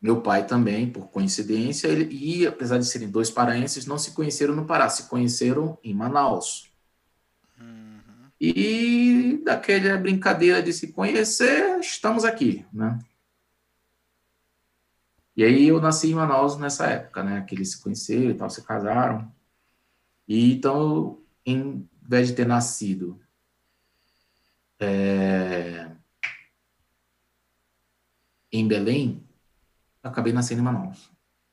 meu 0.00 0.20
pai 0.20 0.46
também, 0.46 0.90
por 0.90 1.08
coincidência, 1.10 1.86
ele, 1.86 2.12
e 2.12 2.46
apesar 2.46 2.78
de 2.78 2.86
serem 2.86 3.08
dois 3.08 3.30
paraenses, 3.30 3.86
não 3.86 3.96
se 3.96 4.10
conheceram 4.10 4.54
no 4.54 4.66
Pará, 4.66 4.88
se 4.88 5.08
conheceram 5.08 5.78
em 5.84 5.94
Manaus. 5.94 6.72
Uhum. 7.60 8.30
E 8.40 9.40
daquela 9.44 9.96
brincadeira 9.96 10.60
de 10.60 10.72
se 10.72 10.88
conhecer, 10.88 11.78
estamos 11.78 12.24
aqui, 12.24 12.66
né? 12.72 12.98
E 15.36 15.44
aí 15.44 15.68
eu 15.68 15.80
nasci 15.80 16.10
em 16.10 16.14
Manaus 16.14 16.58
nessa 16.58 16.86
época, 16.86 17.22
né? 17.22 17.40
Que 17.42 17.54
eles 17.54 17.70
se 17.70 17.80
conheceram 17.80 18.30
e 18.30 18.34
tal, 18.34 18.50
se 18.50 18.62
casaram. 18.62 19.32
E 20.26 20.52
então 20.52 21.20
em 21.46 21.88
vez 22.02 22.28
de 22.28 22.34
ter 22.34 22.46
nascido 22.46 23.20
é, 24.78 25.90
em 28.52 28.68
Belém, 28.68 29.26
acabei 30.02 30.32
nascendo 30.32 30.60
em 30.60 30.64
Manaus. 30.64 31.10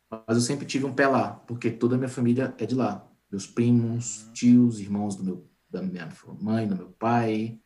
Mas 0.10 0.38
eu 0.38 0.42
sempre 0.42 0.66
tive 0.66 0.86
um 0.86 0.94
pé 0.94 1.08
lá, 1.08 1.32
porque 1.32 1.70
toda 1.72 1.96
a 1.96 1.98
minha 1.98 2.10
família 2.10 2.54
é 2.58 2.66
de 2.66 2.76
lá. 2.76 3.08
Meus 3.32 3.48
primos, 3.48 4.28
tios, 4.34 4.80
irmãos 4.80 5.16
do 5.16 5.24
meu, 5.24 5.50
da 5.70 5.82
minha 5.82 6.10
mãe, 6.42 6.68
do 6.68 6.76
meu 6.76 6.90
pai, 6.90 7.60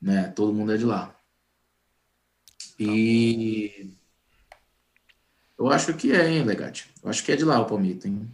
né? 0.00 0.28
Todo 0.28 0.52
mundo 0.52 0.72
é 0.72 0.76
de 0.76 0.84
lá. 0.84 1.14
E 2.78 3.96
eu 5.58 5.70
acho 5.70 5.94
que 5.94 6.12
é, 6.12 6.28
hein, 6.28 6.44
Legate? 6.44 6.92
Eu 7.02 7.08
acho 7.08 7.24
que 7.24 7.32
é 7.32 7.36
de 7.36 7.44
lá 7.44 7.58
o 7.58 7.64
Palmito, 7.64 8.06
hein? 8.06 8.28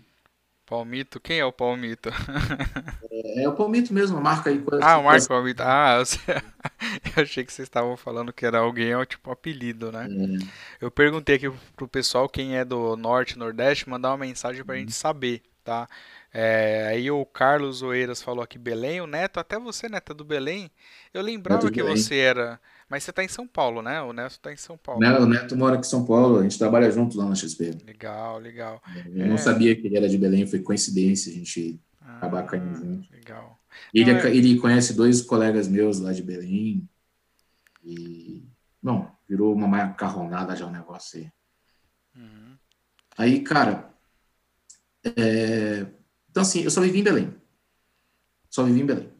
Palmito? 0.66 1.20
Quem 1.20 1.38
é 1.38 1.44
o 1.44 1.52
Palmito? 1.52 2.10
É, 3.24 3.44
é 3.44 3.48
o 3.48 3.54
Palmito 3.54 3.94
mesmo, 3.94 4.20
marca 4.20 4.50
aí. 4.50 4.64
Ah, 4.82 4.98
o 4.98 5.04
Marco 5.04 5.28
Palmito. 5.28 5.62
Ah, 5.62 5.98
eu, 6.00 6.04
eu 7.16 7.22
achei 7.22 7.44
que 7.44 7.52
vocês 7.52 7.66
estavam 7.66 7.96
falando 7.96 8.32
que 8.32 8.46
era 8.46 8.58
alguém, 8.58 8.92
é 8.92 9.06
tipo 9.06 9.30
um 9.30 9.32
apelido, 9.32 9.90
né? 9.90 10.08
É. 10.10 10.84
Eu 10.84 10.90
perguntei 10.90 11.36
aqui 11.36 11.50
pro 11.76 11.88
pessoal 11.88 12.28
quem 12.28 12.56
é 12.56 12.64
do 12.64 12.96
Norte, 12.96 13.38
Nordeste, 13.38 13.88
mandar 13.88 14.10
uma 14.10 14.18
mensagem 14.18 14.64
pra 14.64 14.74
uhum. 14.74 14.80
gente 14.80 14.92
saber, 14.92 15.42
tá? 15.64 15.88
É, 16.32 16.86
aí 16.88 17.10
o 17.10 17.24
Carlos 17.26 17.82
Oeiras 17.82 18.22
falou 18.22 18.42
aqui 18.42 18.58
Belém, 18.58 19.00
o 19.00 19.06
Neto, 19.06 19.38
até 19.38 19.58
você, 19.58 19.88
Neto, 19.88 20.12
é 20.12 20.14
do 20.14 20.24
Belém. 20.24 20.70
Eu 21.12 21.22
lembrava 21.22 21.70
que 21.70 21.82
você 21.82 22.16
era 22.16 22.58
mas 22.92 23.04
você 23.04 23.10
está 23.10 23.24
em 23.24 23.28
São 23.28 23.46
Paulo, 23.46 23.80
né? 23.80 24.02
O 24.02 24.12
Neto 24.12 24.32
está 24.32 24.52
em 24.52 24.56
São 24.58 24.76
Paulo. 24.76 25.00
Não, 25.00 25.22
o 25.22 25.26
Neto 25.26 25.56
mora 25.56 25.76
aqui 25.76 25.86
em 25.86 25.88
São 25.88 26.04
Paulo, 26.04 26.40
a 26.40 26.42
gente 26.42 26.58
trabalha 26.58 26.90
junto 26.90 27.16
lá 27.16 27.24
na 27.24 27.34
XP. 27.34 27.78
Legal, 27.86 28.38
legal. 28.38 28.82
Eu 29.14 29.24
é... 29.24 29.28
não 29.28 29.38
sabia 29.38 29.74
que 29.74 29.86
ele 29.86 29.96
era 29.96 30.06
de 30.06 30.18
Belém, 30.18 30.46
foi 30.46 30.58
coincidência 30.58 31.32
a 31.32 31.34
gente 31.34 31.80
ah, 32.02 32.18
acabar 32.18 32.42
caindo 32.42 32.76
junto. 32.76 33.10
Legal. 33.10 33.58
Ele, 33.94 34.12
não, 34.12 34.20
é... 34.20 34.36
ele 34.36 34.58
conhece 34.58 34.92
dois 34.92 35.22
colegas 35.22 35.68
meus 35.68 36.00
lá 36.00 36.12
de 36.12 36.22
Belém 36.22 36.86
e, 37.82 38.48
não, 38.82 39.10
virou 39.28 39.54
uma 39.54 39.66
macarronada 39.66 40.56
já 40.56 40.66
o 40.66 40.70
negócio 40.70 41.20
aí. 41.20 41.32
Uhum. 42.16 42.56
Aí, 43.16 43.40
cara, 43.40 43.90
é... 45.04 45.86
então 46.30 46.42
assim, 46.42 46.62
eu 46.62 46.70
só 46.70 46.80
vivi 46.80 47.00
em 47.00 47.04
Belém. 47.04 47.34
Só 48.48 48.62
vivi 48.64 48.80
em 48.80 48.86
Belém. 48.86 49.12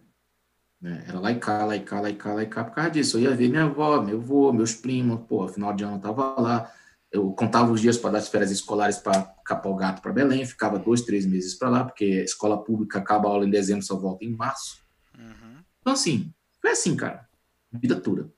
Né? 0.81 1.05
Era 1.07 1.21
lá 1.21 1.31
e 1.31 1.39
cá, 1.39 1.65
lá 1.65 1.77
e 1.77 1.81
cá, 1.81 2.01
lá 2.01 2.11
e 2.11 2.17
cá, 2.17 2.35
lá 2.35 2.43
e 2.43 2.47
cá, 2.47 2.65
por 2.65 2.75
causa 2.75 2.91
disso. 2.91 3.17
Eu 3.17 3.23
ia 3.23 3.37
ver 3.37 3.49
minha 3.49 3.65
avó, 3.65 4.03
meu 4.03 4.19
avô, 4.19 4.53
meus 4.53 4.75
primos, 4.75 5.21
pô, 5.29 5.47
final 5.49 5.73
de 5.73 5.85
ano 5.85 5.97
eu 5.97 6.01
tava 6.01 6.41
lá. 6.41 6.73
Eu 7.11 7.31
contava 7.33 7.71
os 7.71 7.81
dias 7.81 7.99
para 7.99 8.13
dar 8.13 8.19
as 8.19 8.29
férias 8.29 8.51
escolares 8.51 8.97
para 8.99 9.23
capar 9.45 9.71
o 9.71 9.77
gato 9.77 10.01
para 10.03 10.13
Belém, 10.13 10.47
ficava 10.47 10.79
dois, 10.79 11.03
três 11.03 11.27
meses 11.27 11.55
para 11.55 11.69
lá, 11.69 11.85
porque 11.85 12.05
a 12.05 12.25
escola 12.25 12.65
pública 12.65 12.99
acaba 12.99 13.29
a 13.29 13.33
aula 13.33 13.47
em 13.47 13.51
dezembro, 13.51 13.85
só 13.85 13.97
volta 13.97 14.25
em 14.25 14.35
março. 14.35 14.83
Uhum. 15.17 15.63
Então, 15.81 15.93
assim, 15.93 16.33
foi 16.61 16.71
assim, 16.71 16.97
cara, 16.97 17.29
vida 17.71 18.01
toda. 18.01 18.33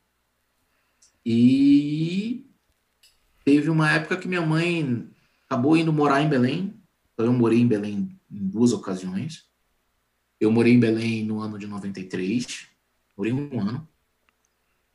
E 1.24 2.46
teve 3.44 3.70
uma 3.70 3.90
época 3.90 4.16
que 4.16 4.28
minha 4.28 4.42
mãe 4.42 5.08
acabou 5.46 5.76
indo 5.76 5.92
morar 5.92 6.22
em 6.22 6.28
Belém, 6.28 6.74
então 7.12 7.26
eu 7.26 7.32
morei 7.32 7.60
em 7.60 7.66
Belém 7.66 8.18
em 8.30 8.46
duas 8.48 8.72
ocasiões. 8.72 9.46
Eu 10.40 10.50
morei 10.50 10.74
em 10.74 10.80
Belém 10.80 11.24
no 11.24 11.40
ano 11.40 11.58
de 11.58 11.66
93, 11.66 12.68
morei 13.16 13.32
um 13.32 13.60
ano. 13.60 13.88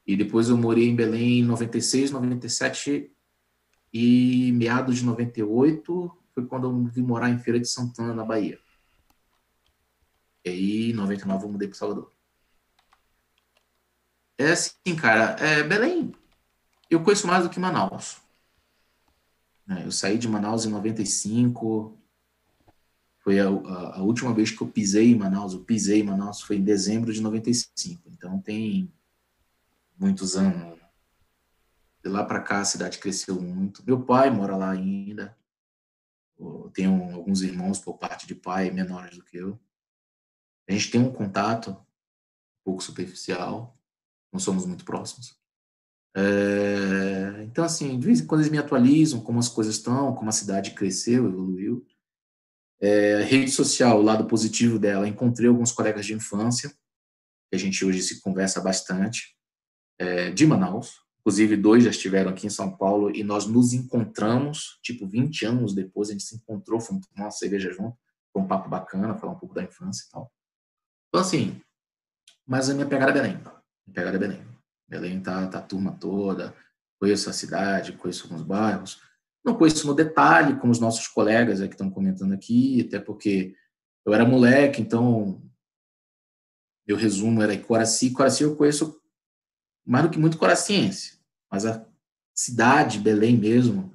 E 0.06 0.16
depois 0.16 0.50
eu 0.50 0.58
morei 0.58 0.88
em 0.88 0.96
Belém 0.96 1.40
em 1.40 1.44
96, 1.44 2.12
97 2.12 3.12
e 3.94 4.52
meados 4.52 4.98
de 4.98 5.06
98 5.06 6.20
foi 6.34 6.46
quando 6.46 6.68
eu 6.68 6.86
vim 6.86 7.02
morar 7.02 7.30
em 7.30 7.40
Feira 7.40 7.60
de 7.60 7.68
Santana, 7.68 8.14
na 8.14 8.24
Bahia. 8.24 8.60
E 10.46 10.50
aí, 10.50 10.92
em 10.92 10.94
99, 10.94 11.46
eu 11.46 11.52
mudei 11.52 11.68
para 11.68 11.78
Salvador. 11.78 12.12
É 14.40 14.52
assim, 14.52 14.96
cara, 14.96 15.36
é, 15.44 15.62
Belém, 15.64 16.16
eu 16.90 17.04
conheço 17.04 17.28
mais 17.28 17.44
do 17.44 17.50
que 17.50 17.60
Manaus. 17.60 18.22
É, 19.70 19.86
eu 19.86 19.92
saí 19.92 20.18
de 20.18 20.30
Manaus 20.30 20.66
em 20.66 20.70
95, 20.70 22.00
foi 23.20 23.38
a, 23.38 23.50
a, 23.50 23.98
a, 23.98 24.02
última 24.02 24.34
vez 24.34 24.50
que 24.50 24.62
eu 24.62 24.70
pisei 24.70 25.12
em 25.12 25.16
Manaus, 25.18 25.52
eu 25.52 25.66
pisei 25.66 26.00
em 26.00 26.04
Manaus 26.04 26.40
foi 26.42 26.56
em 26.56 26.64
dezembro 26.64 27.12
de 27.12 27.20
95. 27.20 28.10
Então 28.14 28.40
tem 28.40 28.90
muitos 29.98 30.38
anos. 30.38 30.80
De 32.02 32.10
lá 32.10 32.24
para 32.24 32.42
cá 32.42 32.62
a 32.62 32.66
cidade 32.66 32.98
cresceu 32.98 33.42
muito. 33.42 33.84
Meu 33.86 34.02
pai 34.02 34.30
mora 34.30 34.56
lá 34.56 34.72
ainda. 34.72 35.38
Eu 36.40 36.72
tenho 36.74 37.14
alguns 37.14 37.42
irmãos 37.42 37.78
por 37.78 37.98
parte 37.98 38.26
de 38.26 38.34
pai 38.34 38.72
menores 38.72 39.18
do 39.18 39.24
que 39.26 39.36
eu. 39.36 39.60
A 40.66 40.72
gente 40.72 40.92
tem 40.92 41.02
um 41.02 41.12
contato 41.12 41.72
um 41.72 42.64
pouco 42.64 42.82
superficial, 42.82 43.78
não 44.32 44.40
somos 44.40 44.66
muito 44.66 44.86
próximos. 44.86 45.40
É, 46.16 47.44
então, 47.44 47.64
assim, 47.64 48.00
de 48.00 48.06
vez 48.06 48.20
em 48.20 48.26
quando 48.26 48.42
eles 48.42 48.52
me 48.52 48.58
atualizam 48.58 49.22
como 49.22 49.40
as 49.40 49.50
coisas 49.50 49.76
estão, 49.76 50.14
como 50.16 50.30
a 50.30 50.34
cidade 50.34 50.72
cresceu, 50.72 51.28
evoluiu. 51.28 51.86
É, 52.82 53.22
rede 53.24 53.52
social, 53.52 54.00
o 54.00 54.04
lado 54.04 54.26
positivo 54.26 54.80
dela, 54.80 55.08
encontrei 55.08 55.50
alguns 55.50 55.72
colegas 55.72 56.06
de 56.06 56.14
infância, 56.14 56.70
que 57.50 57.56
a 57.56 57.58
gente 57.58 57.84
hoje 57.84 58.02
se 58.02 58.22
conversa 58.22 58.62
bastante, 58.62 59.36
é, 59.98 60.32
de 60.32 60.46
Manaus. 60.46 60.94
Inclusive, 61.20 61.58
dois 61.58 61.84
já 61.84 61.90
estiveram 61.90 62.32
aqui 62.32 62.48
em 62.48 62.50
São 62.50 62.76
Paulo 62.76 63.14
e 63.14 63.24
nós 63.24 63.46
nos 63.46 63.74
encontramos, 63.74 64.80
tipo, 64.82 65.06
20 65.06 65.46
anos 65.46 65.76
depois, 65.76 66.10
a 66.10 66.14
gente 66.14 66.24
se 66.24 66.36
encontrou, 66.36 66.80
fomos 66.80 67.06
tomar 67.08 67.26
uma 67.26 67.32
cerveja 67.32 67.72
junto, 67.72 67.98
foi 68.32 68.42
um 68.42 68.48
papo 68.48 68.70
bacana, 68.70 69.18
falar 69.18 69.34
um 69.34 69.40
pouco 69.40 69.54
da 69.54 69.64
infância 69.64 70.06
e 70.08 70.12
tal. 70.12 70.32
Então, 71.10 71.22
assim, 71.22 71.62
mas 72.48 72.70
a 72.70 72.74
minha 72.74 72.88
pegada 72.88 73.12
é 73.12 73.14
Belém. 73.14 73.59
Pegada 73.94 74.18
é 74.18 74.20
Belém. 74.20 74.48
Belém 74.88 75.22
tá, 75.22 75.48
tá 75.48 75.60
a 75.60 75.62
turma 75.62 75.92
toda, 75.92 76.56
conheço 77.00 77.30
a 77.30 77.34
cidade, 77.34 77.94
conheço 77.94 78.26
alguns 78.26 78.42
bairros, 78.42 79.02
não 79.46 79.56
conheço 79.56 79.86
no 79.88 79.94
detalhe, 79.94 80.60
como 80.60 80.72
os 80.72 80.80
nossos 80.80 81.08
colegas 81.08 81.60
que 81.60 81.68
estão 81.68 81.90
comentando 81.90 82.34
aqui, 82.34 82.86
até 82.88 83.00
porque 83.00 83.56
eu 84.06 84.14
era 84.14 84.26
moleque, 84.26 84.82
então 84.82 85.42
meu 86.88 86.98
resumo 86.98 87.42
era 87.42 87.58
Coraci. 87.58 88.12
Coraci 88.12 88.44
eu 88.44 88.56
conheço 88.56 89.00
mais 89.86 90.06
do 90.06 90.12
que 90.12 90.20
muito 90.20 90.38
coraciense, 90.38 91.20
mas 91.52 91.66
a 91.66 91.86
cidade, 92.36 93.00
Belém 93.00 93.38
mesmo, 93.38 93.94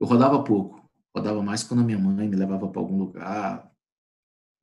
eu 0.00 0.06
rodava 0.06 0.42
pouco. 0.44 0.82
Rodava 1.16 1.42
mais 1.42 1.62
quando 1.62 1.80
a 1.80 1.84
minha 1.84 1.98
mãe 1.98 2.28
me 2.28 2.36
levava 2.36 2.68
para 2.68 2.80
algum 2.80 2.98
lugar. 2.98 3.70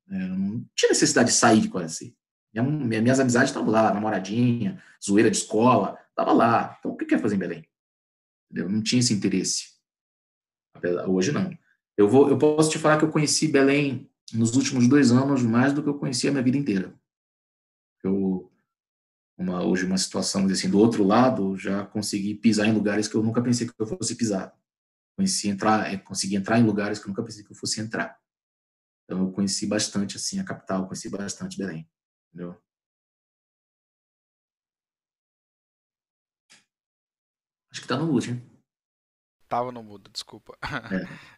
É, 0.08 0.24
eu 0.24 0.36
não 0.36 0.64
tinha 0.74 0.90
necessidade 0.90 1.30
de 1.30 1.34
sair 1.34 1.60
de 1.60 1.68
Coraci. 1.68 2.16
Minha, 2.52 3.00
minhas 3.00 3.18
amizades 3.18 3.50
estavam 3.50 3.70
lá, 3.70 3.92
namoradinha, 3.94 4.82
zoeira 5.02 5.30
de 5.30 5.38
escola, 5.38 5.98
estava 6.10 6.32
lá. 6.32 6.76
Então, 6.78 6.92
o 6.92 6.96
que 6.96 7.06
quer 7.06 7.20
fazer 7.20 7.36
em 7.36 7.38
Belém? 7.38 7.68
Eu 8.52 8.68
não 8.68 8.82
tinha 8.82 9.00
esse 9.00 9.14
interesse. 9.14 9.72
Hoje 11.08 11.32
não. 11.32 11.56
Eu, 11.96 12.08
vou, 12.08 12.28
eu 12.28 12.38
posso 12.38 12.70
te 12.70 12.78
falar 12.78 12.98
que 12.98 13.04
eu 13.04 13.10
conheci 13.10 13.48
Belém 13.48 14.10
nos 14.32 14.54
últimos 14.56 14.88
dois 14.88 15.10
anos 15.10 15.42
mais 15.42 15.72
do 15.72 15.82
que 15.82 15.88
eu 15.88 15.98
conheci 15.98 16.28
a 16.28 16.30
minha 16.30 16.42
vida 16.42 16.56
inteira. 16.56 16.94
Eu, 18.02 18.50
uma, 19.36 19.64
hoje, 19.64 19.84
uma 19.86 19.98
situação 19.98 20.46
assim, 20.46 20.70
do 20.70 20.78
outro 20.78 21.04
lado, 21.04 21.56
já 21.56 21.84
consegui 21.86 22.34
pisar 22.34 22.66
em 22.66 22.72
lugares 22.72 23.08
que 23.08 23.14
eu 23.14 23.22
nunca 23.22 23.42
pensei 23.42 23.66
que 23.66 23.74
eu 23.78 23.86
fosse 23.86 24.14
pisar. 24.14 24.54
Conheci 25.16 25.48
entrar, 25.48 25.92
é, 25.92 25.96
consegui 25.96 26.36
entrar 26.36 26.58
em 26.58 26.64
lugares 26.64 26.98
que 26.98 27.06
eu 27.06 27.08
nunca 27.08 27.22
pensei 27.22 27.44
que 27.44 27.52
eu 27.52 27.56
fosse 27.56 27.80
entrar. 27.80 28.18
Então, 29.04 29.24
eu 29.24 29.32
conheci 29.32 29.66
bastante 29.66 30.16
assim 30.16 30.38
a 30.38 30.44
capital, 30.44 30.86
conheci 30.86 31.08
bastante 31.10 31.58
Belém. 31.58 31.88
Entendeu? 32.32 32.56
Acho 37.70 37.82
que 37.82 37.88
tá 37.88 37.96
no 37.96 38.06
mute, 38.06 38.30
hein? 38.30 38.52
Tava 39.48 39.70
no 39.70 39.82
mudo, 39.82 40.10
desculpa. 40.10 40.56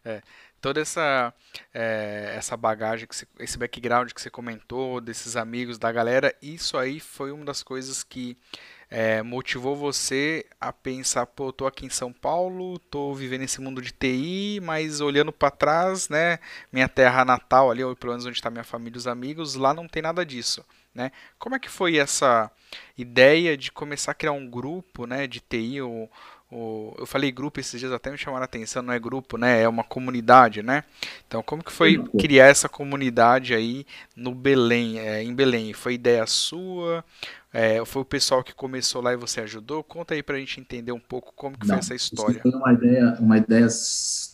É. 0.03 0.07
é. 0.17 0.21
Toda 0.61 0.79
essa, 0.79 1.33
é, 1.73 2.33
essa 2.37 2.55
bagagem, 2.55 3.07
que 3.07 3.15
você, 3.15 3.27
esse 3.39 3.57
background 3.57 4.11
que 4.13 4.21
você 4.21 4.29
comentou, 4.29 5.01
desses 5.01 5.35
amigos, 5.35 5.77
da 5.77 5.91
galera, 5.91 6.33
isso 6.41 6.77
aí 6.77 6.99
foi 6.99 7.31
uma 7.31 7.43
das 7.43 7.61
coisas 7.61 8.03
que 8.03 8.37
é, 8.89 9.21
motivou 9.21 9.75
você 9.75 10.45
a 10.59 10.71
pensar, 10.71 11.25
pô, 11.25 11.51
tô 11.51 11.67
aqui 11.67 11.85
em 11.85 11.89
São 11.89 12.13
Paulo, 12.13 12.79
tô 12.79 13.13
vivendo 13.13 13.41
esse 13.43 13.59
mundo 13.59 13.81
de 13.81 13.91
TI, 13.91 14.59
mas 14.63 15.01
olhando 15.01 15.31
para 15.31 15.51
trás, 15.51 16.07
né, 16.09 16.39
minha 16.71 16.87
terra 16.87 17.25
natal 17.25 17.69
ali, 17.69 17.83
ou 17.83 17.95
pelo 17.95 18.13
menos 18.13 18.25
onde 18.25 18.37
está 18.37 18.49
minha 18.49 18.63
família 18.63 18.95
e 18.95 18.99
os 18.99 19.07
amigos, 19.07 19.55
lá 19.55 19.73
não 19.73 19.87
tem 19.87 20.01
nada 20.01 20.25
disso, 20.25 20.65
né? 20.95 21.11
Como 21.37 21.55
é 21.55 21.59
que 21.59 21.69
foi 21.69 21.97
essa 21.97 22.49
ideia 22.97 23.55
de 23.55 23.71
começar 23.71 24.11
a 24.11 24.15
criar 24.15 24.31
um 24.31 24.49
grupo, 24.49 25.05
né, 25.05 25.27
de 25.27 25.39
TI, 25.39 25.81
ou 25.81 26.09
eu 26.97 27.05
falei 27.05 27.31
grupo 27.31 27.59
esses 27.59 27.79
dias 27.79 27.91
até 27.91 28.09
me 28.09 28.17
chamaram 28.17 28.43
a 28.43 28.45
atenção, 28.45 28.81
não 28.81 28.93
é 28.93 28.99
grupo, 28.99 29.37
né? 29.37 29.61
É 29.61 29.67
uma 29.67 29.83
comunidade, 29.83 30.61
né? 30.63 30.83
Então, 31.27 31.43
como 31.43 31.63
que 31.63 31.71
foi 31.71 32.01
criar 32.19 32.45
essa 32.45 32.69
comunidade 32.69 33.53
aí 33.53 33.85
no 34.15 34.33
Belém, 34.33 34.99
é, 34.99 35.23
em 35.23 35.33
Belém? 35.33 35.73
Foi 35.73 35.95
ideia 35.95 36.25
sua? 36.25 37.03
É, 37.51 37.83
foi 37.83 38.03
o 38.03 38.05
pessoal 38.05 38.43
que 38.43 38.53
começou 38.53 39.01
lá 39.01 39.11
e 39.13 39.17
você 39.17 39.41
ajudou? 39.41 39.83
Conta 39.83 40.13
aí 40.13 40.21
pra 40.21 40.37
gente 40.37 40.59
entender 40.59 40.91
um 40.91 40.99
pouco 40.99 41.33
como 41.35 41.57
que 41.57 41.67
não, 41.67 41.75
foi 41.75 41.79
essa 41.79 41.95
história. 41.95 42.41
Foi 42.41 42.51
uma 42.51 42.73
ideia, 42.73 43.17
uma 43.19 43.37
ideia 43.37 43.67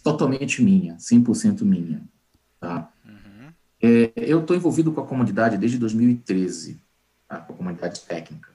totalmente 0.04 0.62
minha, 0.62 0.96
100% 0.98 1.64
minha, 1.64 2.02
tá? 2.60 2.92
É, 3.82 4.12
eu 4.16 4.42
estou 4.42 4.56
envolvido 4.56 4.92
com 4.92 5.02
a 5.02 5.08
comunidade 5.08 5.58
desde 5.58 5.80
2013, 5.80 6.80
tá? 7.28 7.40
com 7.40 7.54
a 7.54 7.56
comunidade 7.56 8.02
técnica. 8.02 8.52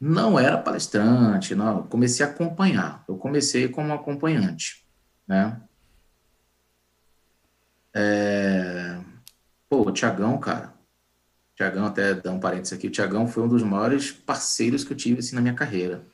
Não 0.00 0.38
era 0.38 0.56
palestrante, 0.56 1.56
não. 1.56 1.82
Comecei 1.82 2.24
a 2.24 2.28
acompanhar. 2.28 3.04
Eu 3.08 3.16
comecei 3.16 3.66
como 3.68 3.92
acompanhante, 3.92 4.86
né? 5.26 5.60
É... 7.92 9.00
Pô, 9.68 9.88
o 9.88 9.92
Tiagão, 9.92 10.38
cara. 10.38 10.72
Tiagão, 11.56 11.86
até 11.86 12.14
dar 12.14 12.30
um 12.30 12.38
parênteses 12.38 12.74
aqui. 12.74 12.86
O 12.86 12.90
Tiagão 12.92 13.26
foi 13.26 13.42
um 13.42 13.48
dos 13.48 13.64
maiores 13.64 14.12
parceiros 14.12 14.84
que 14.84 14.92
eu 14.92 14.96
tive 14.96 15.18
assim, 15.18 15.34
na 15.34 15.42
minha 15.42 15.54
carreira. 15.54 16.06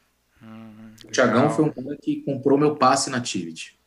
Hum, 0.42 0.94
o 1.04 1.10
Tiagão 1.10 1.50
foi 1.50 1.66
um 1.66 1.70
cara 1.70 1.98
que 2.00 2.22
comprou 2.22 2.56
meu 2.56 2.76
passe 2.76 3.10
na 3.10 3.18
Activity 3.18 3.78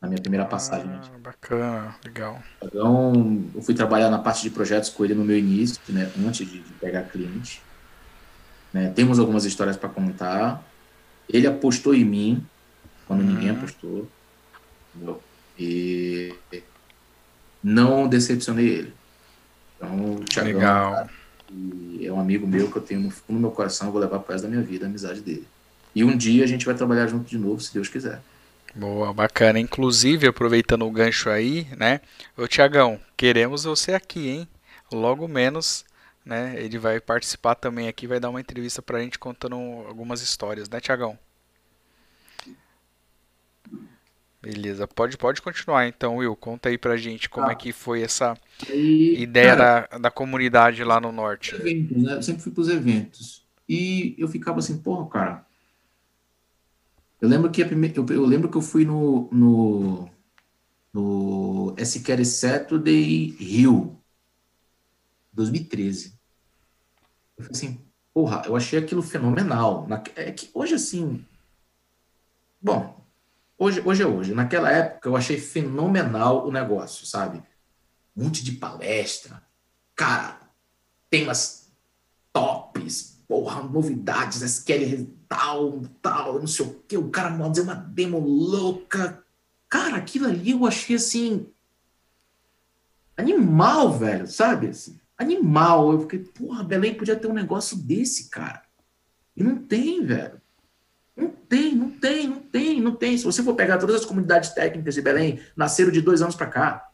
na 0.00 0.08
minha 0.08 0.20
primeira 0.20 0.44
passagem. 0.44 0.90
Ah, 0.90 1.18
bacana, 1.18 1.96
legal. 2.04 2.42
Então, 2.62 3.44
eu 3.54 3.62
fui 3.62 3.74
trabalhar 3.74 4.10
na 4.10 4.18
parte 4.18 4.42
de 4.42 4.50
projetos 4.50 4.90
com 4.90 5.04
ele 5.04 5.14
no 5.14 5.24
meu 5.24 5.38
início, 5.38 5.80
né, 5.88 6.10
antes 6.18 6.46
de, 6.46 6.60
de 6.60 6.72
pegar 6.74 7.04
cliente. 7.04 7.62
Né, 8.72 8.92
temos 8.94 9.18
algumas 9.18 9.44
histórias 9.44 9.76
para 9.76 9.88
contar. 9.88 10.62
Ele 11.28 11.46
apostou 11.46 11.94
em 11.94 12.04
mim 12.04 12.46
quando 13.06 13.20
uhum. 13.20 13.26
ninguém 13.26 13.50
apostou. 13.50 14.08
Entendeu? 14.94 15.22
E 15.58 16.34
não 17.62 18.06
decepcionei 18.06 18.68
ele. 18.68 18.94
Então, 19.76 20.14
o 20.14 20.24
Thiagão 20.24 20.54
legal. 20.54 21.08
é 22.00 22.12
um 22.12 22.20
amigo 22.20 22.46
meu 22.46 22.70
que 22.70 22.76
eu 22.76 22.82
tenho 22.82 23.00
no 23.00 23.10
fundo 23.10 23.36
do 23.36 23.40
meu 23.40 23.50
coração, 23.50 23.90
vou 23.90 24.00
levar 24.00 24.18
para 24.18 24.28
o 24.28 24.32
resto 24.32 24.44
da 24.44 24.50
minha 24.50 24.62
vida 24.62 24.84
a 24.84 24.88
amizade 24.88 25.20
dele. 25.20 25.46
E 25.94 26.04
um 26.04 26.16
dia 26.16 26.44
a 26.44 26.46
gente 26.46 26.66
vai 26.66 26.74
trabalhar 26.74 27.06
junto 27.06 27.28
de 27.28 27.38
novo, 27.38 27.60
se 27.60 27.72
Deus 27.72 27.88
quiser. 27.88 28.20
Boa, 28.76 29.10
bacana. 29.10 29.58
Inclusive, 29.58 30.26
aproveitando 30.26 30.86
o 30.86 30.90
gancho 30.90 31.30
aí, 31.30 31.66
né? 31.78 32.00
Ô 32.36 32.46
Tiagão, 32.46 33.00
queremos 33.16 33.64
você 33.64 33.94
aqui, 33.94 34.28
hein? 34.28 34.48
Logo 34.92 35.26
menos, 35.26 35.82
né? 36.22 36.54
Ele 36.58 36.78
vai 36.78 37.00
participar 37.00 37.54
também 37.54 37.88
aqui, 37.88 38.06
vai 38.06 38.20
dar 38.20 38.28
uma 38.28 38.40
entrevista 38.40 38.82
pra 38.82 39.00
gente 39.00 39.18
contando 39.18 39.56
algumas 39.88 40.20
histórias, 40.20 40.68
né, 40.68 40.78
Tiagão? 40.78 41.18
Beleza, 44.42 44.86
pode, 44.86 45.16
pode 45.16 45.40
continuar 45.40 45.88
então, 45.88 46.16
Will. 46.16 46.36
Conta 46.36 46.68
aí 46.68 46.76
pra 46.76 46.98
gente 46.98 47.30
como 47.30 47.48
ah, 47.48 47.52
é 47.52 47.54
que 47.54 47.72
foi 47.72 48.02
essa 48.02 48.36
e, 48.70 49.22
ideia 49.22 49.56
cara, 49.56 49.88
da, 49.90 49.98
da 49.98 50.10
comunidade 50.10 50.84
lá 50.84 51.00
no 51.00 51.10
norte. 51.10 51.54
Eventos, 51.54 52.02
né? 52.02 52.12
Eu 52.12 52.22
sempre 52.22 52.42
fui 52.42 52.52
pros 52.52 52.68
eventos. 52.68 53.42
E 53.66 54.14
eu 54.18 54.28
ficava 54.28 54.58
assim, 54.58 54.78
porra, 54.78 55.08
cara, 55.08 55.46
eu 57.20 57.28
lembro 57.28 57.50
que 57.50 57.62
eu, 57.62 58.06
eu, 58.10 58.26
lembro 58.26 58.50
que 58.50 58.56
eu 58.56 58.62
fui 58.62 58.84
no 58.84 59.28
no, 59.32 60.10
no 60.92 61.74
SQL 61.78 62.24
Saturday 62.24 63.30
Rio 63.38 63.98
2013. 65.32 66.18
Eu 67.36 67.44
falei 67.44 67.50
assim, 67.50 67.86
porra, 68.12 68.42
eu 68.46 68.56
achei 68.56 68.78
aquilo 68.78 69.02
fenomenal. 69.02 69.86
Na, 69.86 70.02
é 70.14 70.30
que 70.32 70.50
hoje 70.52 70.74
assim, 70.74 71.24
bom, 72.60 73.04
hoje 73.58 73.80
hoje 73.84 74.02
é 74.02 74.06
hoje. 74.06 74.34
Naquela 74.34 74.70
época 74.70 75.08
eu 75.08 75.16
achei 75.16 75.38
fenomenal 75.38 76.46
o 76.46 76.52
negócio, 76.52 77.06
sabe? 77.06 77.42
Um 78.14 78.24
monte 78.24 78.44
de 78.44 78.52
palestra, 78.52 79.42
cara, 79.94 80.40
temas 81.08 81.72
tops, 82.32 83.22
porra, 83.26 83.62
novidades, 83.62 84.42
SQL 84.42 85.15
tal, 85.28 85.82
tal, 86.00 86.38
não 86.38 86.46
sei 86.46 86.66
o 86.66 86.74
que, 86.86 86.96
o 86.96 87.10
cara 87.10 87.36
fazer 87.36 87.60
uma 87.62 87.74
demo 87.74 88.18
louca. 88.18 89.22
Cara, 89.68 89.96
aquilo 89.96 90.26
ali 90.26 90.52
eu 90.52 90.66
achei 90.66 90.96
assim. 90.96 91.46
Animal, 93.16 93.92
velho, 93.98 94.26
sabe? 94.26 94.68
Assim, 94.68 94.98
animal. 95.16 95.92
Eu 95.92 96.00
fiquei, 96.02 96.18
porra, 96.20 96.62
Belém 96.62 96.94
podia 96.94 97.16
ter 97.16 97.26
um 97.26 97.34
negócio 97.34 97.76
desse, 97.76 98.28
cara. 98.28 98.62
E 99.36 99.42
não 99.42 99.56
tem, 99.56 100.04
velho. 100.04 100.40
Não 101.16 101.28
tem, 101.28 101.74
não 101.74 101.90
tem, 101.90 102.28
não 102.28 102.40
tem, 102.40 102.80
não 102.80 102.94
tem. 102.94 103.16
Se 103.16 103.24
você 103.24 103.42
for 103.42 103.54
pegar 103.54 103.78
todas 103.78 103.96
as 103.96 104.04
comunidades 104.04 104.50
técnicas 104.50 104.94
de 104.94 105.02
Belém, 105.02 105.40
nasceram 105.56 105.90
de 105.90 106.02
dois 106.02 106.20
anos 106.20 106.34
para 106.34 106.46
cá. 106.46 106.90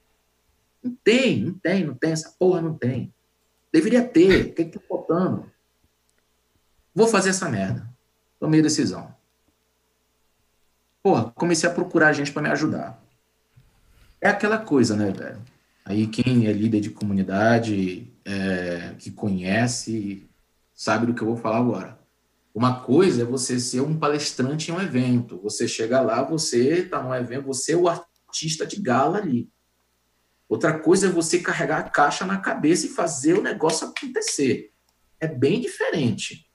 Não 0.82 0.96
tem, 1.02 1.44
não 1.44 1.54
tem, 1.54 1.84
não 1.84 1.94
tem. 1.94 2.12
Essa 2.12 2.34
porra 2.38 2.60
não 2.60 2.74
tem. 2.74 3.12
Deveria 3.72 4.06
ter. 4.06 4.46
O 4.46 4.54
que, 4.54 4.64
que 4.64 4.78
tá 4.78 4.84
faltando? 4.88 5.50
Vou 6.94 7.08
fazer 7.08 7.30
essa 7.30 7.48
merda. 7.48 7.91
Tomei 8.42 8.58
a 8.58 8.64
decisão. 8.64 9.14
Porra, 11.00 11.30
comecei 11.30 11.70
a 11.70 11.72
procurar 11.72 12.12
gente 12.12 12.32
para 12.32 12.42
me 12.42 12.48
ajudar. 12.48 13.00
É 14.20 14.30
aquela 14.30 14.58
coisa, 14.58 14.96
né, 14.96 15.12
velho? 15.12 15.40
Aí 15.84 16.08
quem 16.08 16.48
é 16.48 16.52
líder 16.52 16.80
de 16.80 16.90
comunidade, 16.90 18.12
é, 18.24 18.96
que 18.98 19.12
conhece, 19.12 20.28
sabe 20.74 21.06
do 21.06 21.14
que 21.14 21.22
eu 21.22 21.28
vou 21.28 21.36
falar 21.36 21.58
agora. 21.58 22.00
Uma 22.52 22.80
coisa 22.80 23.22
é 23.22 23.24
você 23.24 23.60
ser 23.60 23.80
um 23.80 23.96
palestrante 23.96 24.72
em 24.72 24.74
um 24.74 24.82
evento. 24.82 25.38
Você 25.44 25.68
chega 25.68 26.00
lá, 26.00 26.20
você 26.24 26.80
está 26.80 27.00
num 27.00 27.14
evento, 27.14 27.46
você 27.46 27.74
é 27.74 27.76
o 27.76 27.88
artista 27.88 28.66
de 28.66 28.82
gala 28.82 29.18
ali. 29.18 29.48
Outra 30.48 30.80
coisa 30.80 31.06
é 31.06 31.10
você 31.10 31.38
carregar 31.38 31.78
a 31.78 31.88
caixa 31.88 32.26
na 32.26 32.38
cabeça 32.38 32.86
e 32.86 32.88
fazer 32.90 33.34
o 33.34 33.42
negócio 33.42 33.86
acontecer. 33.86 34.72
É 35.20 35.28
bem 35.28 35.60
diferente. 35.60 36.50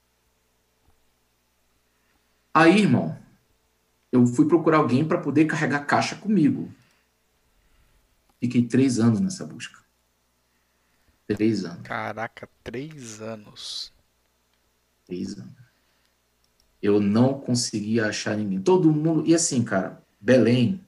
Aí, 2.58 2.80
irmão, 2.80 3.16
eu 4.12 4.26
fui 4.26 4.48
procurar 4.48 4.78
alguém 4.78 5.08
para 5.08 5.20
poder 5.20 5.46
carregar 5.46 5.86
caixa 5.86 6.16
comigo. 6.16 6.74
Fiquei 8.40 8.66
três 8.66 8.98
anos 8.98 9.20
nessa 9.20 9.46
busca. 9.46 9.80
Três 11.28 11.64
anos. 11.64 11.84
Caraca, 11.84 12.50
três 12.64 13.22
anos. 13.22 13.94
Três 15.06 15.38
anos. 15.38 15.54
Eu 16.82 17.00
não 17.00 17.40
conseguia 17.40 18.08
achar 18.08 18.36
ninguém. 18.36 18.60
Todo 18.60 18.92
mundo. 18.92 19.24
E 19.28 19.36
assim, 19.36 19.64
cara, 19.64 20.04
Belém 20.20 20.84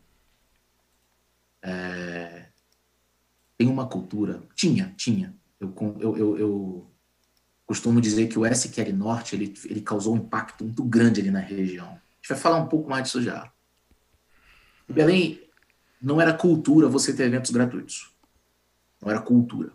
é... 1.61 2.47
tem 3.55 3.67
uma 3.67 3.87
cultura. 3.87 4.41
Tinha, 4.55 4.91
tinha. 4.97 5.35
Eu, 5.59 5.71
eu, 5.99 6.17
eu, 6.17 6.37
eu 6.39 6.91
costumo 7.69 8.01
dizer 8.01 8.27
que 8.27 8.39
o 8.39 8.47
SQL 8.47 8.91
Norte 8.93 9.35
ele, 9.35 9.53
ele 9.65 9.81
causou 9.81 10.15
um 10.15 10.17
impacto 10.17 10.63
muito 10.63 10.83
grande 10.83 11.21
ali 11.21 11.29
na 11.29 11.39
região. 11.39 11.85
A 11.85 12.15
gente 12.15 12.29
vai 12.29 12.37
falar 12.39 12.57
um 12.57 12.67
pouco 12.67 12.89
mais 12.89 13.03
disso 13.03 13.21
já. 13.21 13.51
Em 14.89 14.93
Belém, 14.93 15.39
não 16.01 16.19
era 16.19 16.33
cultura 16.33 16.87
você 16.87 17.13
ter 17.13 17.25
eventos 17.25 17.51
gratuitos. 17.51 18.11
Não 18.99 19.11
era 19.11 19.21
cultura. 19.21 19.71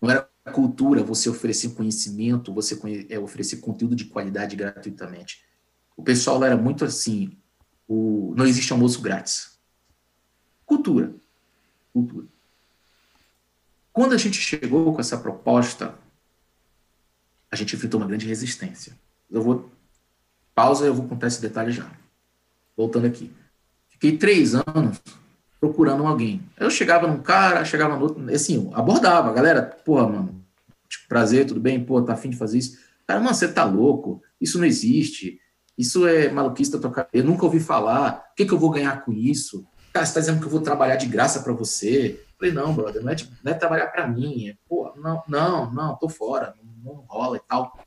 Não 0.00 0.10
era 0.10 0.26
cultura 0.50 1.02
você 1.02 1.28
oferecer 1.28 1.74
conhecimento, 1.74 2.54
você 2.54 2.80
é, 3.10 3.18
oferecer 3.18 3.58
conteúdo 3.58 3.94
de 3.94 4.06
qualidade 4.06 4.56
gratuitamente. 4.56 5.44
O 5.94 6.02
pessoal 6.02 6.42
era 6.42 6.56
muito 6.56 6.86
assim, 6.86 7.36
o, 7.86 8.32
não 8.34 8.46
existe 8.46 8.72
almoço 8.72 9.02
grátis. 9.02 9.58
Cultura. 10.64 11.14
Cultura. 11.92 12.26
Quando 13.92 14.14
a 14.14 14.18
gente 14.18 14.38
chegou 14.38 14.94
com 14.94 15.00
essa 15.02 15.18
proposta 15.18 16.02
a 17.54 17.56
gente 17.56 17.74
enfrentou 17.74 18.00
uma 18.00 18.06
grande 18.06 18.26
resistência. 18.26 18.92
Eu 19.30 19.42
vou. 19.42 19.70
Pausa, 20.54 20.84
eu 20.84 20.94
vou 20.94 21.06
contar 21.08 21.28
esse 21.28 21.40
detalhe 21.40 21.72
já. 21.72 21.90
Voltando 22.76 23.06
aqui. 23.06 23.32
Fiquei 23.88 24.16
três 24.18 24.54
anos 24.54 25.00
procurando 25.60 26.06
alguém. 26.06 26.42
Eu 26.58 26.70
chegava 26.70 27.06
num 27.06 27.22
cara, 27.22 27.64
chegava 27.64 27.96
no 27.96 28.02
outro, 28.02 28.34
assim, 28.34 28.70
abordava, 28.74 29.32
galera, 29.32 29.62
porra, 29.62 30.08
mano, 30.08 30.44
tipo, 30.88 31.08
prazer, 31.08 31.46
tudo 31.46 31.60
bem? 31.60 31.82
Pô, 31.82 32.02
tá 32.02 32.12
afim 32.12 32.28
de 32.28 32.36
fazer 32.36 32.58
isso? 32.58 32.76
Cara, 33.06 33.20
mano, 33.20 33.34
você 33.34 33.48
tá 33.48 33.64
louco, 33.64 34.20
isso 34.38 34.58
não 34.58 34.66
existe, 34.66 35.38
isso 35.78 36.06
é 36.06 36.30
maluquista 36.30 36.78
tocar, 36.78 37.08
eu 37.12 37.24
nunca 37.24 37.46
ouvi 37.46 37.60
falar, 37.60 38.26
o 38.32 38.34
que, 38.34 38.44
que 38.44 38.52
eu 38.52 38.58
vou 38.58 38.70
ganhar 38.70 39.04
com 39.04 39.12
isso? 39.12 39.66
Cara, 39.92 40.04
você 40.04 40.12
tá 40.12 40.20
dizendo 40.20 40.40
que 40.40 40.46
eu 40.46 40.50
vou 40.50 40.60
trabalhar 40.60 40.96
de 40.96 41.06
graça 41.06 41.40
para 41.40 41.52
você? 41.52 42.20
Falei, 42.44 42.52
não, 42.52 42.74
brother, 42.74 43.02
não 43.02 43.10
é, 43.10 43.16
não 43.42 43.52
é 43.52 43.54
trabalhar 43.54 43.86
para 43.86 44.06
mim, 44.06 44.50
é, 44.50 44.56
pô, 44.68 44.92
não, 44.96 45.22
não, 45.26 45.72
não, 45.72 45.96
tô 45.96 46.10
fora, 46.10 46.54
não 46.84 47.04
rola 47.08 47.38
e 47.38 47.40
tal. 47.40 47.78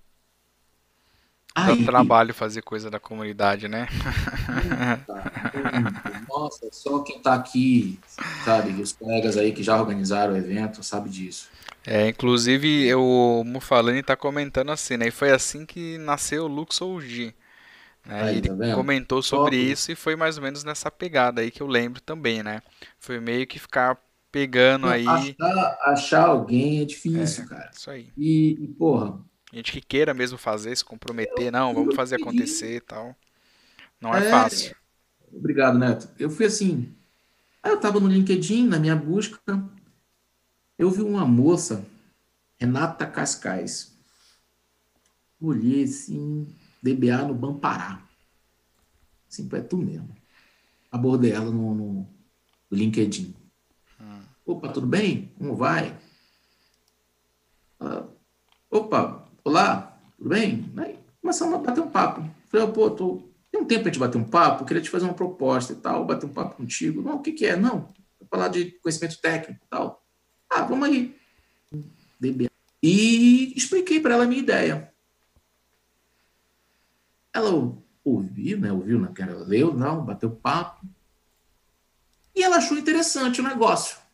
Aí, 1.54 1.86
trabalho 1.86 2.34
fazer 2.34 2.64
coisa 2.64 2.90
da 2.90 3.00
comunidade, 3.00 3.68
né? 3.68 3.88
Nossa, 6.28 6.70
só 6.72 7.00
quem 7.00 7.20
tá 7.20 7.36
aqui, 7.36 8.00
sabe, 8.44 8.82
os 8.82 8.94
colegas 8.94 9.38
aí 9.38 9.52
que 9.52 9.62
já 9.62 9.80
organizaram 9.80 10.34
o 10.34 10.38
evento, 10.38 10.82
sabe 10.82 11.10
disso. 11.10 11.50
É, 11.86 12.08
inclusive 12.08 12.94
o 12.96 13.44
Mufalani 13.44 14.02
tá 14.02 14.16
comentando 14.16 14.72
assim, 14.72 14.98
né? 14.98 15.08
E 15.08 15.12
foi 15.12 15.32
assim 15.32 15.68
que 15.68 16.00
nasceu 16.00 16.46
o 16.46 16.48
LuxOG. 16.48 17.34
Né? 18.06 18.24
Aí, 18.24 18.38
ele 18.38 18.50
tá 18.50 18.76
comentou 18.76 19.22
sobre 19.22 19.58
Top. 19.58 19.72
isso 19.72 19.92
e 19.92 19.96
foi 19.96 20.16
mais 20.16 20.38
ou 20.38 20.44
menos 20.44 20.64
nessa 20.64 20.90
pegada 20.90 21.42
aí 21.42 21.52
que 21.52 21.62
eu 21.62 21.68
lembro 21.68 22.02
também, 22.02 22.42
né? 22.42 22.62
Foi 22.98 23.20
meio 23.20 23.46
que 23.46 23.60
ficar 23.60 23.98
pegando 24.32 24.88
aí. 24.88 25.08
Achar, 25.08 25.78
achar 25.82 26.26
alguém 26.28 26.82
é 26.82 26.86
difícil, 26.86 27.44
é, 27.44 27.48
cara. 27.48 27.72
Isso 27.74 27.90
aí. 27.90 28.12
E, 28.18 28.58
e, 28.62 28.68
porra. 28.68 29.20
Gente 29.52 29.72
que 29.72 29.82
queira 29.82 30.14
mesmo 30.14 30.38
fazer, 30.38 30.76
se 30.76 30.84
comprometer, 30.84 31.52
não, 31.52 31.74
vamos 31.74 31.96
fazer 31.96 32.16
acontecer 32.16 32.76
e 32.76 32.82
tal. 32.82 33.16
Não 34.00 34.14
é, 34.14 34.26
é, 34.26 34.30
fácil. 34.30 34.76
Obrigado, 35.32 35.78
Neto. 35.78 36.10
Eu 36.20 36.30
fui 36.30 36.46
assim. 36.46 36.94
Aí 37.64 37.72
eu 37.72 37.80
tava 37.80 38.00
no 38.00 38.08
LinkedIn, 38.08 38.68
na 38.68 38.80
minha 38.80 38.96
busca. 38.96 39.40
Eu 40.78 40.92
vi 40.92 41.02
uma 41.02 41.26
moça, 41.26 41.86
Renata 42.60 43.06
Cascais. 43.06 43.98
Olhei 45.40 45.84
assim, 45.84 46.48
DBA 46.82 47.24
no 47.28 47.34
Bampará. 47.34 48.02
Assim, 49.30 49.48
é 49.54 49.62
tu 49.62 49.78
mesmo. 49.78 50.16
Abordei 50.92 51.32
ela 51.32 51.52
no, 51.52 51.76
no 51.76 52.10
LinkedIn. 52.72 53.36
Opa, 54.48 54.70
tudo 54.70 54.88
bem? 54.88 55.34
Como 55.38 55.58
vai? 55.58 55.94
Ah, 57.82 58.06
opa, 58.72 59.28
olá, 59.44 60.00
tudo 60.16 60.30
bem? 60.30 60.72
Aí 60.78 60.98
começamos 61.22 61.56
a 61.56 61.58
bater 61.58 61.82
um 61.82 61.92
papo. 61.92 62.24
Falei, 62.48 62.66
pô, 62.68 62.90
tô, 62.90 63.30
tem 63.52 63.60
um 63.60 63.66
tempo 63.66 63.82
pra 63.82 63.92
gente 63.92 64.00
bater 64.00 64.18
um 64.18 64.24
papo, 64.24 64.64
queria 64.64 64.82
te 64.82 64.90
fazer 64.90 65.04
uma 65.04 65.14
proposta 65.14 65.74
e 65.74 65.76
tal, 65.76 66.06
bater 66.06 66.28
um 66.28 66.34
papo 66.34 66.56
contigo. 66.56 67.02
Não, 67.02 67.18
o 67.18 67.22
que 67.22 67.34
que 67.34 67.46
é? 67.46 67.58
Não, 67.58 67.94
vou 68.18 68.28
falar 68.32 68.48
de 68.48 68.72
conhecimento 68.80 69.20
técnico 69.20 69.66
e 69.66 69.70
tal. 69.70 70.02
Ah, 70.50 70.62
vamos 70.62 70.88
aí. 70.88 71.14
E 72.82 73.54
expliquei 73.54 74.00
para 74.00 74.14
ela 74.14 74.24
a 74.24 74.28
minha 74.28 74.42
ideia. 74.42 74.94
Ela 77.34 77.50
ouviu, 78.02 78.58
né? 78.58 78.72
Ouviu, 78.72 78.98
não, 78.98 79.14
ela 79.14 79.44
leu, 79.44 79.74
não, 79.74 80.06
bateu 80.06 80.32
papo. 80.32 80.88
E 82.34 82.42
ela 82.42 82.56
achou 82.56 82.78
interessante 82.78 83.42
o 83.42 83.44
negócio. 83.44 84.07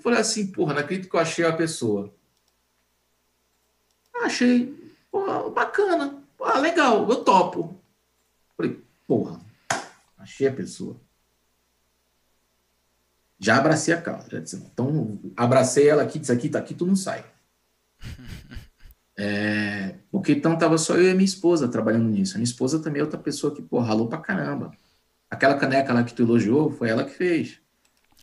Eu 0.00 0.02
falei 0.02 0.18
assim, 0.18 0.46
porra, 0.46 0.72
não 0.72 0.80
acredito 0.80 1.10
que 1.10 1.14
eu 1.14 1.20
achei 1.20 1.44
a 1.44 1.52
pessoa. 1.52 2.10
Achei, 4.22 4.74
porra, 5.12 5.50
bacana. 5.50 6.24
Ah, 6.40 6.58
legal, 6.58 7.06
eu 7.06 7.22
topo. 7.22 7.78
Falei, 8.56 8.82
porra, 9.06 9.38
achei 10.16 10.48
a 10.48 10.52
pessoa. 10.54 10.98
Já 13.38 13.58
abracei 13.58 13.92
a 13.92 14.00
causa. 14.00 14.42
Então, 14.72 15.20
abracei 15.36 15.86
ela 15.86 16.02
aqui, 16.02 16.18
disse 16.18 16.32
aqui, 16.32 16.48
tá 16.48 16.58
aqui, 16.58 16.72
tu 16.74 16.86
não 16.86 16.96
sai. 16.96 17.24
É, 19.22 19.96
porque 20.10 20.32
então 20.32 20.56
tava 20.56 20.78
só 20.78 20.96
eu 20.96 21.10
e 21.10 21.12
minha 21.12 21.26
esposa 21.26 21.68
trabalhando 21.68 22.08
nisso. 22.08 22.36
A 22.36 22.38
minha 22.38 22.44
esposa 22.44 22.80
também 22.80 23.00
é 23.00 23.04
outra 23.04 23.18
pessoa 23.18 23.54
que, 23.54 23.60
pô, 23.60 23.78
ralou 23.78 24.08
pra 24.08 24.16
caramba. 24.16 24.72
Aquela 25.28 25.58
caneca 25.58 25.92
lá 25.92 26.02
que 26.02 26.14
tu 26.14 26.22
elogiou, 26.22 26.70
foi 26.70 26.88
ela 26.88 27.04
que 27.04 27.10
fez. 27.10 27.60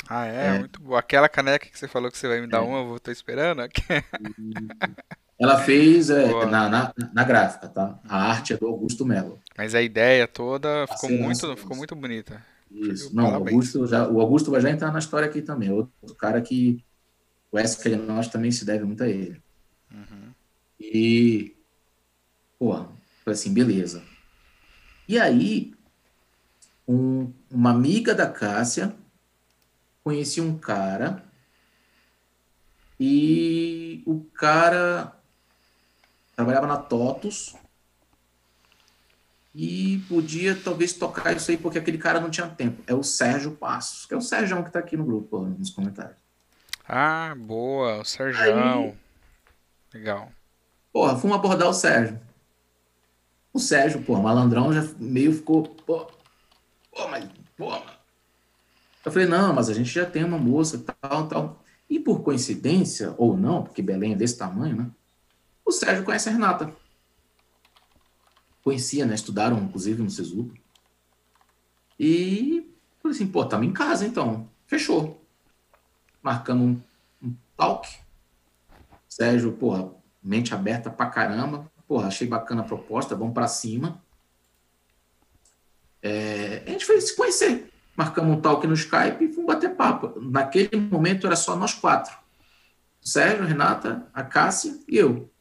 Ah, 0.09 0.25
é? 0.25 0.47
é. 0.47 0.59
Muito 0.59 0.81
boa. 0.81 0.99
Aquela 0.99 1.29
caneca 1.29 1.67
que 1.67 1.77
você 1.77 1.87
falou 1.87 2.09
que 2.11 2.17
você 2.17 2.27
vai 2.27 2.41
me 2.41 2.47
dar 2.47 2.59
é. 2.59 2.61
uma, 2.61 2.93
eu 2.93 2.99
tô 2.99 3.11
esperando. 3.11 3.61
ela 5.39 5.59
fez 5.59 6.09
é, 6.09 6.45
na, 6.45 6.69
na, 6.69 6.93
na, 7.13 7.23
gráfica, 7.23 7.67
tá? 7.67 7.99
A 8.07 8.29
arte 8.29 8.53
é 8.53 8.57
do 8.57 8.67
Augusto 8.67 9.05
Melo. 9.05 9.39
Mas 9.57 9.75
a 9.75 9.81
ideia 9.81 10.27
toda 10.27 10.87
ficou 10.87 11.09
muito, 11.09 11.57
ficou 11.57 11.77
muito 11.77 11.95
bonita. 11.95 12.43
Isso. 12.71 13.15
Não, 13.15 13.31
o 13.31 13.35
Augusto, 13.35 13.87
já, 13.87 14.07
o 14.07 14.19
Augusto 14.19 14.51
vai 14.51 14.61
já 14.61 14.69
entrar 14.69 14.91
na 14.91 14.99
história 14.99 15.27
aqui 15.27 15.41
também. 15.41 15.71
Outro 15.71 16.15
cara 16.17 16.41
que 16.41 16.83
o 17.51 17.59
SQL 17.59 18.03
nós 18.03 18.27
também 18.27 18.51
se 18.51 18.65
deve 18.65 18.83
muito 18.83 19.03
a 19.03 19.07
ele. 19.07 19.41
Uhum. 19.91 20.31
E, 20.79 21.55
pô, 22.59 22.85
foi 23.23 23.33
assim, 23.33 23.53
beleza. 23.53 24.03
E 25.07 25.17
aí, 25.17 25.73
um, 26.87 27.31
uma 27.49 27.71
amiga 27.71 28.13
da 28.13 28.27
Cássia 28.27 28.93
conhecia 30.07 30.41
um 30.41 30.57
cara 30.57 31.21
e 32.97 34.01
o 34.05 34.23
cara 34.33 35.13
trabalhava 36.33 36.65
na 36.65 36.77
TOTUS 36.77 37.57
e 39.53 40.01
podia 40.07 40.55
talvez 40.55 40.93
tocar 40.93 41.35
isso 41.35 41.51
aí 41.51 41.57
porque 41.57 41.77
aquele 41.77 41.97
cara 41.97 42.21
não 42.21 42.29
tinha 42.29 42.47
tempo. 42.47 42.81
É 42.87 42.93
o 42.93 43.03
Sérgio 43.03 43.51
Passos, 43.51 44.05
que 44.05 44.13
é 44.13 44.17
o 44.17 44.21
Sérgio 44.21 44.61
que 44.61 44.69
está 44.69 44.79
aqui 44.79 44.95
no 44.95 45.03
grupo, 45.03 45.41
nos 45.41 45.71
comentários. 45.71 46.15
Ah, 46.87 47.35
boa, 47.37 47.99
o 47.99 48.05
Sérgio. 48.05 48.95
Legal. 49.93 50.31
Porra, 50.93 51.17
fomos 51.17 51.35
abordar 51.35 51.67
o 51.67 51.73
Sérgio. 51.73 52.17
O 53.51 53.59
Sérgio, 53.59 54.01
pô, 54.03 54.15
malandrão, 54.15 54.71
já 54.71 54.89
meio 54.97 55.33
ficou, 55.33 55.63
pô, 55.63 56.09
pô, 56.91 57.07
mas, 57.09 57.27
pô, 57.57 57.77
Eu 59.05 59.11
falei, 59.11 59.27
não, 59.27 59.53
mas 59.53 59.69
a 59.69 59.73
gente 59.73 59.89
já 59.89 60.05
tem 60.05 60.23
uma 60.23 60.37
moça, 60.37 60.83
tal, 61.01 61.27
tal. 61.27 61.63
E 61.89 61.99
por 61.99 62.21
coincidência, 62.21 63.13
ou 63.17 63.37
não, 63.37 63.63
porque 63.63 63.81
Belém 63.81 64.13
é 64.13 64.15
desse 64.15 64.37
tamanho, 64.37 64.75
né? 64.75 64.91
O 65.65 65.71
Sérgio 65.71 66.03
conhece 66.03 66.29
a 66.29 66.31
Renata. 66.31 66.73
Conhecia, 68.63 69.05
né? 69.05 69.15
Estudaram, 69.15 69.57
inclusive, 69.59 70.03
no 70.03 70.09
Cesu. 70.09 70.51
E 71.99 72.69
falei 73.01 73.15
assim, 73.15 73.27
pô, 73.27 73.45
tamo 73.45 73.63
em 73.63 73.71
casa, 73.71 74.05
então. 74.05 74.49
Fechou. 74.65 75.25
Marcando 76.21 76.63
um, 76.63 76.81
um 77.23 77.35
talk. 77.55 77.87
Sérgio, 79.07 79.53
porra, 79.53 79.89
mente 80.21 80.53
aberta 80.53 80.89
pra 80.89 81.05
caramba. 81.05 81.71
Porra, 81.87 82.07
achei 82.07 82.27
bacana 82.27 82.61
a 82.61 82.65
proposta, 82.65 83.15
vamos 83.15 83.33
para 83.33 83.47
cima. 83.47 84.03
É, 86.01 86.63
a 86.67 86.69
gente 86.69 86.85
foi 86.85 86.99
se 86.99 87.15
conhecer. 87.15 87.71
Marcamos 87.97 88.37
um 88.37 88.39
talk 88.39 88.65
no 88.67 88.75
Skype 88.75 89.25
e 89.25 89.33
fomos 89.33 89.47
bater 89.47 89.75
papo. 89.75 90.21
Naquele 90.21 90.77
momento 90.79 91.25
era 91.25 91.35
só 91.35 91.55
nós 91.55 91.73
quatro. 91.73 92.15
Sérgio, 93.01 93.43
Renata, 93.43 94.07
a 94.13 94.23
Cássia 94.23 94.77
e 94.87 94.95
eu. 94.95 95.31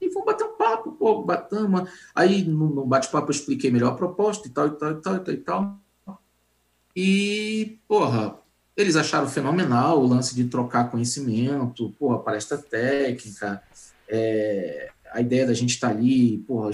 E 0.00 0.10
fomos 0.10 0.24
bater 0.24 0.44
um 0.44 0.56
papo, 0.56 0.92
pô, 0.92 1.22
batamos. 1.22 1.90
Aí 2.14 2.44
no, 2.44 2.86
bate-papo 2.86 3.28
eu 3.28 3.34
expliquei 3.34 3.70
melhor 3.70 3.92
a 3.92 3.96
proposta 3.96 4.48
e 4.48 4.50
tal, 4.50 4.68
e 4.68 4.70
tal, 4.70 4.90
e 4.92 5.00
tal, 5.02 5.14
e 5.16 5.20
tal, 5.20 5.34
e 5.34 5.36
tal. 5.36 5.80
E, 6.96 7.78
porra, 7.86 8.38
eles 8.74 8.96
acharam 8.96 9.28
fenomenal 9.28 10.00
o 10.00 10.06
lance 10.06 10.34
de 10.34 10.44
trocar 10.44 10.90
conhecimento, 10.90 11.92
porra, 11.98 12.20
palestra 12.20 12.56
técnica, 12.56 13.62
é, 14.08 14.90
a 15.12 15.20
ideia 15.20 15.46
da 15.46 15.52
gente 15.52 15.74
estar 15.74 15.88
tá 15.88 15.94
ali, 15.94 16.38
porra, 16.38 16.70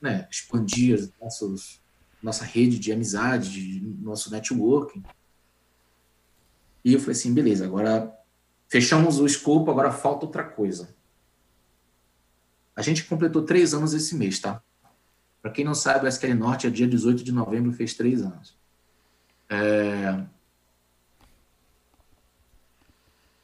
né, 0.00 0.28
expandir 0.30 1.10
nossos, 1.20 1.79
nossa 2.22 2.44
rede 2.44 2.78
de 2.78 2.92
amizade, 2.92 3.50
de, 3.50 3.80
nosso 3.80 4.30
networking. 4.30 5.02
E 6.84 6.92
eu 6.92 7.00
falei 7.00 7.12
assim, 7.12 7.32
beleza, 7.32 7.64
agora 7.64 8.14
fechamos 8.68 9.18
o 9.18 9.26
escopo, 9.26 9.70
agora 9.70 9.90
falta 9.90 10.26
outra 10.26 10.44
coisa. 10.44 10.94
A 12.74 12.82
gente 12.82 13.04
completou 13.04 13.42
três 13.42 13.74
anos 13.74 13.92
esse 13.92 14.14
mês, 14.14 14.38
tá? 14.38 14.62
Para 15.42 15.50
quem 15.50 15.64
não 15.64 15.74
sabe, 15.74 16.04
o 16.04 16.08
SQL 16.08 16.34
Norte 16.34 16.66
é 16.66 16.70
dia 16.70 16.86
18 16.86 17.24
de 17.24 17.32
novembro, 17.32 17.72
fez 17.72 17.94
três 17.94 18.22
anos. 18.22 18.56
É, 19.48 20.24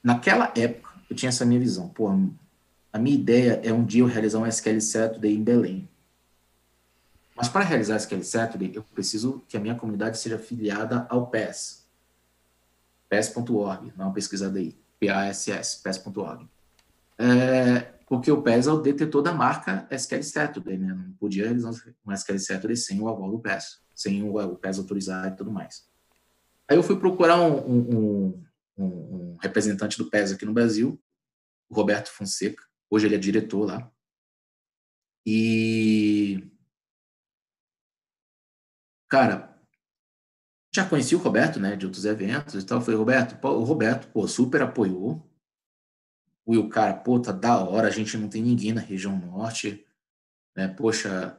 Naquela 0.06 0.52
época, 0.56 0.88
eu 1.10 1.16
tinha 1.16 1.30
essa 1.30 1.44
minha 1.44 1.58
visão. 1.58 1.88
Pô, 1.88 2.08
a 2.92 2.96
minha 2.96 3.16
ideia 3.16 3.60
é 3.64 3.72
um 3.72 3.84
dia 3.84 4.02
eu 4.02 4.06
realizar 4.06 4.38
um 4.38 4.46
SQL 4.46 4.80
Saturday 4.80 5.34
em 5.34 5.42
Belém. 5.42 5.88
Mas 7.36 7.48
para 7.48 7.64
realizar 7.64 7.96
SQL 7.96 8.22
Saturday, 8.24 8.72
eu 8.74 8.82
preciso 8.82 9.44
que 9.46 9.56
a 9.56 9.60
minha 9.60 9.74
comunidade 9.74 10.18
seja 10.18 10.36
afiliada 10.36 11.06
ao 11.10 11.26
PES. 11.26 11.86
PES.org, 13.10 13.92
não 13.96 14.12
pesquisada 14.12 14.58
aí. 14.58 14.76
P-A-S-S, 14.98 15.82
PES.org. 15.82 16.48
É, 17.18 17.80
porque 18.06 18.30
o 18.30 18.40
PES 18.40 18.66
é 18.66 18.72
o 18.72 18.80
detetor 18.80 19.22
da 19.22 19.32
marca 19.32 19.86
SQL 19.90 20.22
Saturday, 20.22 20.78
né? 20.78 20.94
Não 20.94 21.12
podia 21.12 21.44
realizar 21.44 21.70
um 22.06 22.12
SQL 22.12 22.38
Saturday 22.38 22.76
sem 22.76 23.00
o 23.00 23.08
aval 23.08 23.30
do 23.30 23.38
PES, 23.38 23.82
sem 23.94 24.22
o, 24.22 24.36
o 24.38 24.56
PES 24.56 24.78
autorizado 24.78 25.28
e 25.28 25.36
tudo 25.36 25.52
mais. 25.52 25.86
Aí 26.68 26.76
eu 26.76 26.82
fui 26.82 26.98
procurar 26.98 27.40
um, 27.40 27.58
um, 27.58 28.44
um, 28.78 28.84
um 28.86 29.36
representante 29.40 29.98
do 29.98 30.08
PES 30.08 30.32
aqui 30.32 30.46
no 30.46 30.54
Brasil, 30.54 30.98
o 31.68 31.74
Roberto 31.74 32.08
Fonseca. 32.08 32.64
Hoje 32.88 33.06
ele 33.06 33.14
é 33.14 33.18
diretor 33.18 33.66
lá. 33.66 33.90
E. 35.24 36.42
Cara, 39.08 39.56
já 40.74 40.88
conheci 40.88 41.14
o 41.14 41.18
Roberto, 41.18 41.58
né, 41.58 41.76
de 41.76 41.86
outros 41.86 42.04
eventos 42.04 42.54
e 42.54 42.66
tal. 42.66 42.80
Falei, 42.80 42.98
Roberto, 42.98 43.46
o 43.46 43.64
Roberto, 43.64 44.08
pô, 44.12 44.26
super 44.28 44.62
apoiou. 44.62 45.24
O 46.44 46.68
cara, 46.68 46.94
pô, 46.94 47.18
tá 47.18 47.32
da 47.32 47.58
hora, 47.58 47.88
a 47.88 47.90
gente 47.90 48.16
não 48.16 48.28
tem 48.28 48.42
ninguém 48.42 48.72
na 48.72 48.80
região 48.80 49.18
norte. 49.18 49.84
Né? 50.56 50.68
Poxa, 50.68 51.36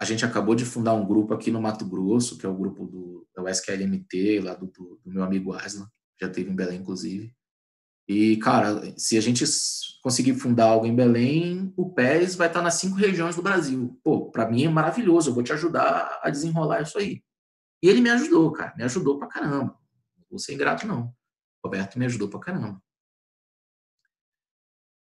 a 0.00 0.04
gente 0.04 0.24
acabou 0.24 0.54
de 0.54 0.64
fundar 0.64 0.94
um 0.94 1.06
grupo 1.06 1.34
aqui 1.34 1.50
no 1.50 1.60
Mato 1.60 1.84
Grosso, 1.84 2.38
que 2.38 2.46
é 2.46 2.48
o 2.48 2.56
grupo 2.56 2.86
do, 2.86 3.26
do 3.34 3.48
SQLMT, 3.48 4.40
lá 4.40 4.54
do, 4.54 4.66
do, 4.66 5.00
do 5.04 5.10
meu 5.10 5.22
amigo 5.22 5.52
Aslan 5.52 5.88
já 6.20 6.28
teve 6.28 6.50
em 6.50 6.56
Belém, 6.56 6.80
inclusive. 6.80 7.34
E, 8.08 8.38
cara, 8.38 8.94
se 8.96 9.18
a 9.18 9.20
gente 9.20 9.44
conseguir 10.02 10.34
fundar 10.34 10.70
algo 10.70 10.86
em 10.86 10.96
Belém, 10.96 11.70
o 11.76 11.92
PES 11.92 12.36
vai 12.36 12.48
estar 12.48 12.62
nas 12.62 12.74
cinco 12.74 12.96
regiões 12.96 13.36
do 13.36 13.42
Brasil. 13.42 14.00
Pô, 14.02 14.30
para 14.30 14.48
mim 14.48 14.64
é 14.64 14.68
maravilhoso, 14.68 15.28
eu 15.28 15.34
vou 15.34 15.42
te 15.42 15.52
ajudar 15.52 16.18
a 16.22 16.30
desenrolar 16.30 16.80
isso 16.80 16.96
aí. 16.98 17.22
E 17.82 17.88
ele 17.88 18.00
me 18.00 18.08
ajudou, 18.08 18.50
cara, 18.50 18.74
me 18.74 18.82
ajudou 18.84 19.18
pra 19.18 19.28
caramba. 19.28 19.78
Não 20.16 20.24
vou 20.30 20.38
ser 20.38 20.54
ingrato, 20.54 20.86
não. 20.86 21.14
O 21.62 21.66
Roberto 21.66 21.98
me 21.98 22.06
ajudou 22.06 22.30
pra 22.30 22.40
caramba. 22.40 22.82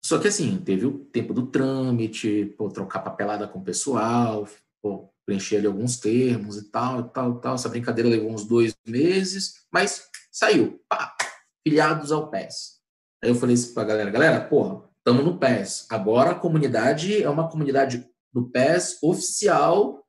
Só 0.05 0.18
que 0.18 0.28
assim, 0.28 0.59
teve 0.59 0.86
o 0.86 0.99
tempo 1.07 1.34
do 1.34 1.47
trâmite, 1.47 2.55
pô, 2.57 2.68
trocar 2.68 3.01
papelada 3.01 3.49
com 3.49 3.59
o 3.59 3.64
pessoal, 3.64 4.47
pô, 4.80 5.11
preencher 5.26 5.57
ali 5.57 5.66
alguns 5.66 5.97
termos 5.97 6.59
e 6.59 6.70
tal, 6.70 7.01
e 7.01 7.09
tal, 7.09 7.38
e 7.38 7.40
tal. 7.40 7.55
Essa 7.57 7.68
brincadeira 7.68 8.09
levou 8.09 8.30
uns 8.30 8.45
dois 8.45 8.76
meses, 8.86 9.66
mas 9.72 10.09
saiu. 10.30 10.80
Pá, 10.88 11.16
filiados 11.66 12.12
ao 12.12 12.30
PES. 12.30 12.73
Aí 13.24 13.30
eu 13.30 13.34
falei 13.34 13.54
assim 13.54 13.72
pra 13.72 13.84
galera, 13.84 14.10
galera, 14.10 14.46
porra, 14.46 14.86
estamos 14.98 15.24
no 15.24 15.38
PES. 15.38 15.86
Agora 15.88 16.32
a 16.32 16.34
comunidade 16.34 17.22
é 17.22 17.30
uma 17.30 17.48
comunidade 17.48 18.06
do 18.30 18.50
PES 18.50 18.98
oficial, 19.02 20.06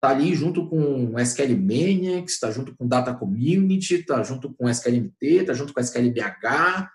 tá 0.00 0.10
ali 0.10 0.34
junto 0.34 0.68
com 0.68 1.14
o 1.14 1.20
SQL 1.20 1.56
Maniacs, 1.56 2.34
está 2.34 2.50
junto 2.50 2.76
com 2.76 2.88
Data 2.88 3.14
Community, 3.14 4.04
tá 4.04 4.20
junto 4.24 4.52
com 4.52 4.66
o 4.66 4.68
SQLMT, 4.68 5.44
tá 5.44 5.54
junto 5.54 5.72
com 5.72 5.78
o 5.78 5.82
SQLBH. 5.82 6.90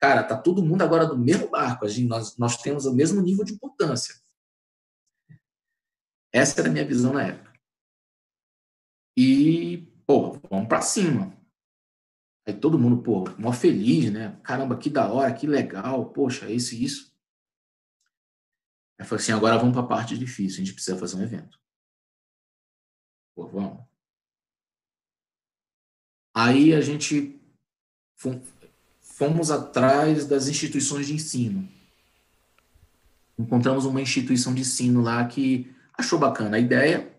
Cara, 0.00 0.22
tá 0.22 0.38
todo 0.38 0.64
mundo 0.64 0.80
agora 0.80 1.06
no 1.06 1.18
mesmo 1.18 1.50
barco. 1.50 1.84
A 1.84 1.88
gente, 1.88 2.08
nós, 2.08 2.38
nós 2.38 2.56
temos 2.56 2.86
o 2.86 2.94
mesmo 2.94 3.20
nível 3.20 3.44
de 3.44 3.52
importância. 3.52 4.14
Essa 6.32 6.62
era 6.62 6.70
a 6.70 6.72
minha 6.72 6.86
visão 6.86 7.12
na 7.12 7.24
época. 7.24 7.52
E, 9.18 9.86
pô, 10.06 10.40
vamos 10.48 10.66
para 10.66 10.80
cima. 10.80 11.38
Aí 12.46 12.54
todo 12.54 12.78
mundo, 12.78 13.02
pô, 13.02 13.24
mó 13.38 13.52
feliz, 13.52 14.10
né? 14.10 14.38
Caramba, 14.42 14.76
que 14.76 14.88
da 14.90 15.10
hora, 15.12 15.32
que 15.32 15.46
legal, 15.46 16.10
poxa, 16.12 16.50
esse 16.50 16.76
e 16.76 16.84
isso. 16.84 17.14
Aí 18.98 19.06
falei 19.06 19.22
assim, 19.22 19.32
agora 19.32 19.58
vamos 19.58 19.72
para 19.72 19.82
a 19.82 19.86
parte 19.86 20.18
difícil, 20.18 20.62
a 20.62 20.64
gente 20.64 20.74
precisa 20.74 20.98
fazer 20.98 21.16
um 21.16 21.22
evento. 21.22 21.58
Pô, 23.34 23.46
vamos. 23.46 23.84
Aí 26.34 26.74
a 26.74 26.80
gente 26.80 27.40
fomos 29.00 29.50
atrás 29.50 30.26
das 30.26 30.48
instituições 30.48 31.06
de 31.06 31.14
ensino. 31.14 31.68
Encontramos 33.38 33.84
uma 33.84 34.00
instituição 34.00 34.54
de 34.54 34.62
ensino 34.62 35.02
lá 35.02 35.26
que 35.26 35.74
achou 35.92 36.18
bacana 36.18 36.56
a 36.56 36.60
ideia 36.60 37.14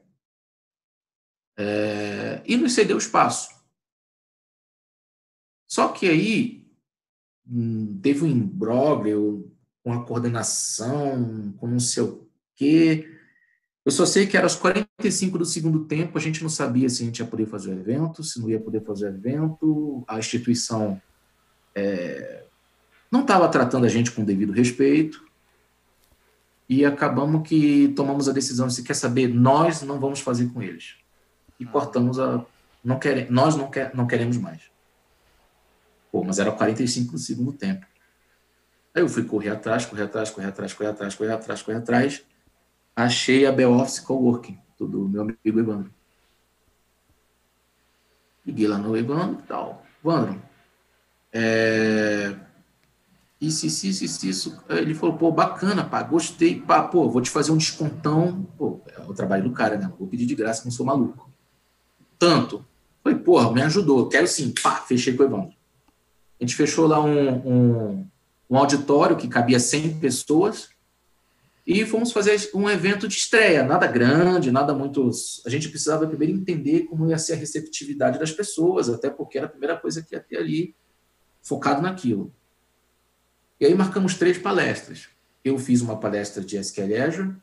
é, 1.58 2.42
e 2.46 2.58
nos 2.58 2.74
cedeu 2.74 2.98
espaço. 2.98 3.61
Só 5.72 5.88
que 5.88 6.10
aí 6.10 6.68
hum, 7.50 7.98
teve 8.04 8.26
um 8.26 8.28
imbróglio 8.28 9.50
com 9.82 9.94
a 9.94 10.04
coordenação, 10.04 11.54
com 11.58 11.66
não 11.66 11.80
sei 11.80 12.04
o 12.04 12.28
quê. 12.58 13.10
Eu 13.86 13.92
só 13.94 14.06
sei 14.06 14.28
que 14.28 14.36
era 14.36 14.46
aos 14.46 14.56
45 14.56 15.38
do 15.38 15.46
segundo 15.46 15.86
tempo, 15.86 16.18
a 16.18 16.22
gente 16.22 16.44
não 16.44 16.50
sabia 16.50 16.90
se 16.90 17.04
a 17.04 17.06
gente 17.06 17.20
ia 17.20 17.26
poder 17.26 17.46
fazer 17.46 17.70
o 17.70 17.80
evento, 17.80 18.22
se 18.22 18.42
não 18.42 18.50
ia 18.50 18.60
poder 18.60 18.84
fazer 18.84 19.06
o 19.06 19.16
evento, 19.16 20.04
a 20.10 20.20
instituição 20.20 21.02
é, 21.74 22.44
não 23.10 23.22
estava 23.22 23.48
tratando 23.48 23.86
a 23.86 23.90
gente 23.90 24.12
com 24.12 24.26
devido 24.26 24.52
respeito, 24.52 25.26
e 26.68 26.84
acabamos 26.84 27.48
que 27.48 27.94
tomamos 27.96 28.28
a 28.28 28.34
decisão 28.34 28.68
de 28.68 28.74
se 28.74 28.84
quer 28.84 28.94
saber, 28.94 29.30
nós 29.30 29.82
não 29.84 30.02
vamos 30.02 30.20
fazer 30.20 30.52
com 30.52 30.62
eles. 30.62 30.96
E 31.58 31.66
cortamos 31.66 32.20
a. 32.20 32.46
Não 32.84 33.00
quer, 33.00 33.32
nós 33.32 33.56
não, 33.56 33.72
quer, 33.72 33.96
não 33.96 34.06
queremos 34.06 34.36
mais. 34.38 34.71
Pô, 36.12 36.24
mas 36.24 36.40
era 36.40 36.52
45 36.52 37.14
do 37.14 37.18
segundo 37.18 37.54
tempo. 37.54 37.86
Aí 38.94 39.02
eu 39.02 39.08
fui 39.08 39.24
correr 39.24 39.50
atrás, 39.50 39.86
correr 39.86 40.04
atrás, 40.04 40.30
correr 40.30 40.48
atrás, 40.48 40.74
correr 40.74 40.90
atrás, 40.90 41.16
correr 41.16 41.32
atrás, 41.32 41.62
correr 41.62 41.78
atrás. 41.78 42.24
Achei 42.96 43.46
a 43.46 43.52
Beoffice 43.52 44.02
Coworking, 44.02 44.60
do 44.78 45.08
meu 45.08 45.22
amigo 45.22 45.40
Evandro. 45.46 45.94
Liguei 48.46 48.68
lá 48.68 48.78
no 48.78 48.98
Evandro 48.98 49.42
e 49.44 49.48
tal. 49.48 49.86
Evandro, 50.04 50.42
é, 51.32 52.36
isso, 53.40 53.66
isso, 53.66 53.86
isso, 53.88 54.28
isso. 54.28 54.64
Ele 54.70 54.94
falou, 54.94 55.18
pô, 55.18 55.32
bacana, 55.32 55.84
pá, 55.84 56.04
gostei, 56.04 56.62
pá, 56.62 56.84
pô, 56.84 57.10
vou 57.10 57.22
te 57.22 57.30
fazer 57.30 57.52
um 57.52 57.58
descontão. 57.58 58.44
Pô, 58.58 58.82
é 58.88 59.02
o 59.02 59.14
trabalho 59.14 59.44
do 59.44 59.52
cara, 59.52 59.78
né? 59.78 59.92
Vou 59.98 60.08
pedir 60.08 60.28
de 60.28 60.36
graça, 60.36 60.64
não 60.64 60.72
sou 60.72 60.86
maluco. 60.86 61.32
Tanto. 62.20 62.64
Falei, 63.04 63.18
porra, 63.18 63.52
me 63.52 63.62
ajudou, 63.64 64.08
quero 64.10 64.28
sim. 64.28 64.54
Pá, 64.62 64.76
fechei 64.76 65.16
com 65.16 65.24
o 65.24 65.26
Evandro. 65.26 65.61
A 66.42 66.44
gente 66.44 66.56
fechou 66.56 66.88
lá 66.88 67.00
um, 67.00 67.30
um, 67.48 68.08
um 68.50 68.58
auditório 68.58 69.16
que 69.16 69.28
cabia 69.28 69.60
100 69.60 70.00
pessoas 70.00 70.70
e 71.68 71.86
fomos 71.86 72.12
fazer 72.12 72.50
um 72.56 72.68
evento 72.68 73.08
de 73.08 73.14
estreia, 73.14 73.64
nada 73.64 73.86
grande, 73.86 74.52
nada 74.52 74.74
muito. 74.74 75.08
A 75.46 75.50
gente 75.52 75.70
precisava 75.70 76.08
primeiro 76.08 76.34
entender 76.34 76.82
como 76.86 77.08
ia 77.08 77.20
ser 77.20 77.34
a 77.34 77.36
receptividade 77.36 78.18
das 78.18 78.32
pessoas, 78.32 78.90
até 78.90 79.08
porque 79.08 79.38
era 79.38 79.46
a 79.46 79.50
primeira 79.50 79.78
coisa 79.78 80.02
que 80.02 80.16
ia 80.16 80.20
ter 80.20 80.38
ali 80.38 80.76
focado 81.44 81.80
naquilo. 81.80 82.34
E 83.60 83.66
aí 83.68 83.76
marcamos 83.76 84.16
três 84.16 84.40
palestras. 84.40 85.10
Eu 85.46 85.60
fiz 85.60 85.82
uma 85.82 86.00
palestra 86.00 86.44
de 86.44 86.58
SQL 86.58 87.04
Azure, 87.04 87.36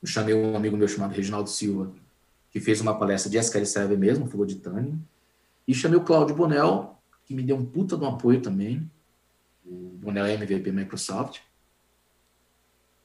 eu 0.00 0.06
chamei 0.06 0.34
um 0.34 0.56
amigo 0.56 0.76
meu 0.76 0.86
chamado 0.86 1.12
Reginaldo 1.12 1.50
Silva, 1.50 1.92
que 2.50 2.60
fez 2.60 2.80
uma 2.80 2.96
palestra 2.96 3.28
de 3.28 3.38
SQL 3.38 3.66
Server 3.66 3.98
mesmo, 3.98 4.28
falou 4.28 4.46
de 4.46 4.56
Tânia, 4.56 4.96
e 5.66 5.74
chamei 5.74 5.98
o 5.98 6.04
Cláudio 6.04 6.36
Bonel, 6.36 6.94
que 7.24 7.34
me 7.34 7.42
deu 7.42 7.56
um 7.56 7.64
puta 7.64 7.96
de 7.96 8.04
um 8.04 8.08
apoio 8.08 8.40
também, 8.40 8.90
o 9.64 9.96
Bonel 10.00 10.26
MVP 10.26 10.70
Microsoft. 10.72 11.40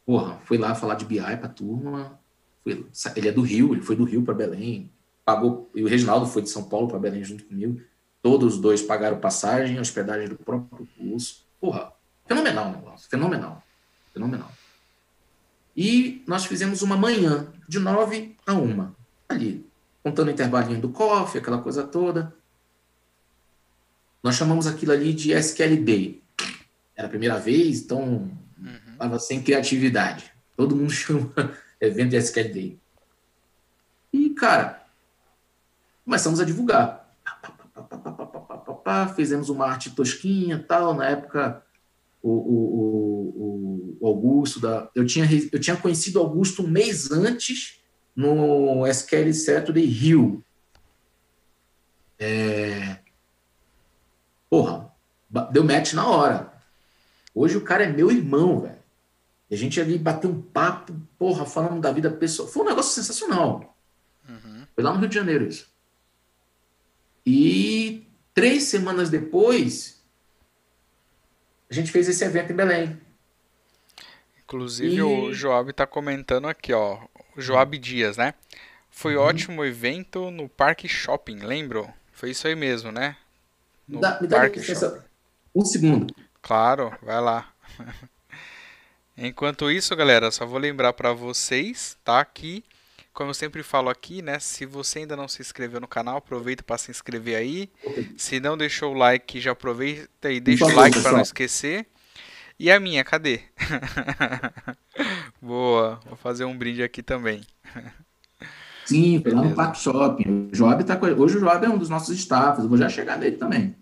Porra, 0.06 0.38
foi 0.46 0.58
lá 0.58 0.76
falar 0.76 0.96
de 0.96 1.06
BI 1.06 1.20
para 1.20 1.48
turma, 1.48 2.20
foi, 2.64 2.86
ele 3.16 3.28
é 3.28 3.32
do 3.32 3.42
Rio, 3.42 3.74
ele 3.74 3.82
foi 3.82 3.96
do 3.96 4.04
Rio 4.04 4.24
para 4.24 4.34
Belém, 4.34 4.92
pagou, 5.24 5.70
e 5.76 5.84
o 5.84 5.88
Reginaldo 5.88 6.26
foi 6.26 6.42
de 6.42 6.50
São 6.50 6.64
Paulo 6.64 6.88
para 6.88 7.00
Belém 7.00 7.24
junto 7.24 7.46
comigo, 7.46 7.82
todos 8.22 8.56
os 8.56 8.62
dois 8.62 8.82
pagaram 8.82 9.20
passagem, 9.20 9.80
hospedagem 9.80 10.28
do 10.28 10.36
próprio 10.36 10.88
curso, 10.98 11.48
Porra, 11.60 11.92
fenomenal 12.26 12.70
o 12.70 12.72
negócio, 12.72 13.10
fenomenal. 13.10 13.62
Fenomenal. 14.14 14.52
E 15.76 16.24
nós 16.26 16.46
fizemos 16.46 16.82
uma 16.82 16.98
manhã, 16.98 17.52
de 17.68 17.80
nove 17.80 18.36
a 18.46 18.54
uma, 18.54 18.96
ali, 19.28 19.66
contando 20.04 20.30
o 20.30 20.32
intervalinho 20.32 20.82
do 20.82 20.90
coffee, 20.90 21.40
aquela 21.40 21.62
coisa 21.62 21.84
toda. 21.84 22.34
Nós 24.22 24.36
chamamos 24.36 24.68
aquilo 24.68 24.92
ali 24.92 25.14
de 25.14 25.32
SQL 25.32 25.84
Day. 25.84 26.22
Era 26.96 27.08
a 27.08 27.10
primeira 27.10 27.38
vez, 27.40 27.82
então 27.82 28.30
estava 28.92 29.14
uhum. 29.14 29.20
sem 29.20 29.42
criatividade. 29.42 30.32
Todo 30.56 30.76
mundo 30.76 30.92
chama 30.92 31.32
evento 31.80 32.10
de 32.10 32.18
SQL 32.18 32.54
Day. 32.54 32.80
E, 34.12 34.30
cara, 34.32 34.84
começamos 36.04 36.40
a 36.40 36.46
divulgar 36.46 37.00
fizemos 39.16 39.50
uma 39.50 39.68
arte 39.68 39.92
tosquinha 39.92 40.64
tal. 40.68 40.94
Na 40.94 41.08
época, 41.08 41.64
o, 42.22 42.32
o, 42.32 43.98
o, 44.00 44.08
Augusto, 44.08 44.60
da, 44.60 44.90
eu, 44.96 45.06
tinha, 45.06 45.28
eu 45.52 45.60
tinha 45.60 45.76
conhecido 45.76 46.20
Augusto 46.20 46.64
um 46.64 46.68
mês 46.68 47.12
antes 47.12 47.80
no 48.16 48.86
SQL 48.88 49.34
Saturday 49.34 49.86
Rio. 49.86 50.44
É... 52.18 52.98
Porra, 54.50 54.92
deu 55.52 55.64
match 55.64 55.94
na 55.94 56.08
hora. 56.08 56.54
Hoje 57.34 57.58
o 57.58 57.62
cara 57.62 57.84
é 57.84 57.88
meu 57.88 58.12
irmão, 58.12 58.62
velho. 58.62 58.80
E 59.50 59.56
a 59.56 59.58
gente 59.58 59.80
ali 59.80 59.98
bateu 59.98 60.30
um 60.30 60.42
papo, 60.42 60.94
porra, 61.18 61.46
falando 61.46 61.82
da 61.82 61.92
vida 61.92 62.10
pessoal. 62.10 62.48
Foi 62.48 62.64
um 62.64 62.70
negócio 62.70 62.94
sensacional. 62.94 63.76
Uhum. 64.28 64.66
Foi 64.76 64.84
lá 64.84 64.94
no 64.94 65.00
Rio 65.00 65.10
de 65.10 65.16
Janeiro 65.16 65.46
isso. 65.46 65.68
E 67.26 68.08
Três 68.40 68.64
semanas 68.64 69.10
depois, 69.10 70.02
a 71.70 71.74
gente 71.74 71.92
fez 71.92 72.08
esse 72.08 72.24
evento 72.24 72.54
em 72.54 72.56
Belém. 72.56 73.02
Inclusive 74.42 74.96
e... 74.96 75.02
o 75.02 75.34
Joab 75.34 75.72
está 75.72 75.86
comentando 75.86 76.48
aqui, 76.48 76.72
ó. 76.72 77.00
O 77.36 77.42
Joab 77.42 77.78
Dias, 77.78 78.16
né? 78.16 78.34
Foi 78.90 79.18
uhum. 79.18 79.24
ótimo 79.24 79.66
evento 79.66 80.32
no 80.32 80.48
Parque 80.48 80.88
Shopping, 80.88 81.40
lembro? 81.40 81.92
Foi 82.14 82.32
isso 82.32 82.48
aí 82.48 82.56
mesmo, 82.56 82.94
né? 82.94 83.18
No 83.90 84.00
dá, 84.00 84.22
me 84.22 84.28
dá 84.28 84.48
Shopping. 84.54 85.02
Um 85.56 85.66
segundo. 85.66 86.14
Claro, 86.42 86.96
vai 87.02 87.20
lá. 87.20 87.52
Enquanto 89.18 89.70
isso, 89.70 89.96
galera, 89.96 90.32
só 90.32 90.46
vou 90.46 90.60
lembrar 90.60 90.94
para 90.94 91.12
vocês, 91.12 91.98
tá? 92.04 92.24
Que 92.24 92.64
como 93.12 93.32
eu 93.32 93.34
sempre 93.34 93.64
falo 93.64 93.90
aqui, 93.90 94.22
né? 94.22 94.40
Se 94.40 94.66
você 94.66 95.00
ainda 95.00 95.18
não 95.18 95.28
se 95.28 95.42
inscreveu 95.42 95.82
no 95.82 95.88
canal, 95.88 96.18
aproveita 96.18 96.64
para 96.64 96.78
se 96.78 96.90
inscrever 96.90 97.36
aí. 97.36 97.70
Se 98.16 98.40
não 98.40 98.58
deixou 98.58 98.94
o 98.94 98.98
like, 98.98 99.42
já 99.42 99.52
aproveita 99.52 100.32
e 100.32 100.40
deixa 100.40 100.66
o 100.66 100.74
like 100.74 101.02
para 101.02 101.12
não 101.12 101.22
esquecer. 101.22 101.86
E 102.58 102.72
a 102.72 102.80
minha, 102.80 103.04
cadê? 103.04 103.42
Boa, 105.42 106.00
vou 106.06 106.16
fazer 106.16 106.46
um 106.46 106.58
brinde 106.58 106.84
aqui 106.84 107.02
também. 107.04 107.42
Sim, 108.90 109.22
foi 109.22 109.32
lá 109.32 109.44
no 109.44 109.56
Parque 109.56 109.80
Shopping. 109.80 110.50
O 110.52 110.56
Joab 110.56 110.84
tá 110.84 110.96
com... 110.96 111.06
Hoje 111.06 111.38
o 111.38 111.40
Joab 111.40 111.66
é 111.66 111.70
um 111.70 111.78
dos 111.78 111.90
nossos 111.90 112.18
staffs, 112.18 112.64
eu 112.64 112.70
vou 112.70 112.78
já 112.78 112.90
chegar 112.90 113.18
nele 113.18 113.38
também. 113.38 113.76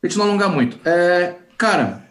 Pra 0.00 0.08
gente 0.08 0.18
não 0.18 0.26
alongar 0.26 0.50
muito. 0.50 0.78
É, 0.88 1.36
cara, 1.56 2.06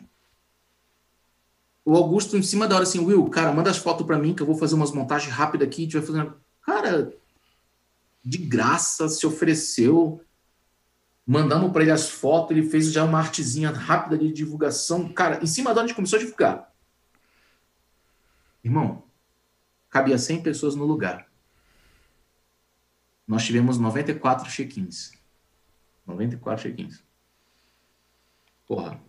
o 1.86 1.95
Augusto, 1.95 2.36
em 2.36 2.41
cima 2.41 2.68
da 2.68 2.74
hora, 2.74 2.84
assim, 2.84 2.99
Will, 2.99 3.30
cara, 3.30 3.53
manda 3.53 3.70
as 3.70 3.78
fotos 3.78 4.07
para 4.07 4.18
mim 4.18 4.34
que 4.34 4.41
eu 4.41 4.48
vou 4.48 4.57
fazer 4.57 4.74
umas 4.74 4.91
montagens 4.91 5.32
rápidas 5.32 5.68
aqui. 5.68 5.82
A 5.82 5.84
gente 5.84 5.98
vai 5.98 6.06
fazer. 6.06 6.34
Cara, 6.64 7.14
de 8.24 8.38
graça 8.40 9.07
se 9.07 9.28
ofereceu. 9.28 10.20
Mandamos 11.28 11.72
para 11.72 11.84
ele 11.84 11.91
as 11.91 12.10
fotos, 12.10 12.57
ele 12.57 12.70
fez 12.70 12.91
já 12.91 13.03
uma 13.03 13.20
artezinha 13.20 13.70
rápida 13.70 14.18
de 14.18 14.32
divulgação. 14.32 15.10
Cara, 15.10 15.44
em 15.44 15.48
cima 15.48 15.72
da 15.72 15.82
hora 15.82 15.86
a 15.86 15.88
gente 15.88 15.95
começou 15.95 16.18
a 16.18 16.22
divulgar. 16.22 16.72
Irmão, 18.64 19.03
cabia 19.90 20.18
100 20.18 20.41
pessoas 20.41 20.76
no 20.76 20.86
lugar. 20.86 21.28
Nós 23.27 23.43
tivemos 23.43 23.77
94 23.77 24.49
check-ins. 24.49 25.14
94 26.06 26.64
check-ins. 26.64 27.03
Porra. 28.68 28.99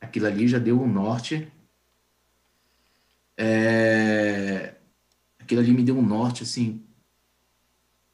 Aquilo 0.00 0.26
ali 0.26 0.46
já 0.46 0.58
deu 0.58 0.80
um 0.80 0.86
norte. 0.90 1.50
É... 3.36 4.76
Aquilo 5.38 5.60
ali 5.60 5.72
me 5.72 5.82
deu 5.82 5.96
um 5.96 6.02
norte, 6.02 6.42
assim. 6.44 6.84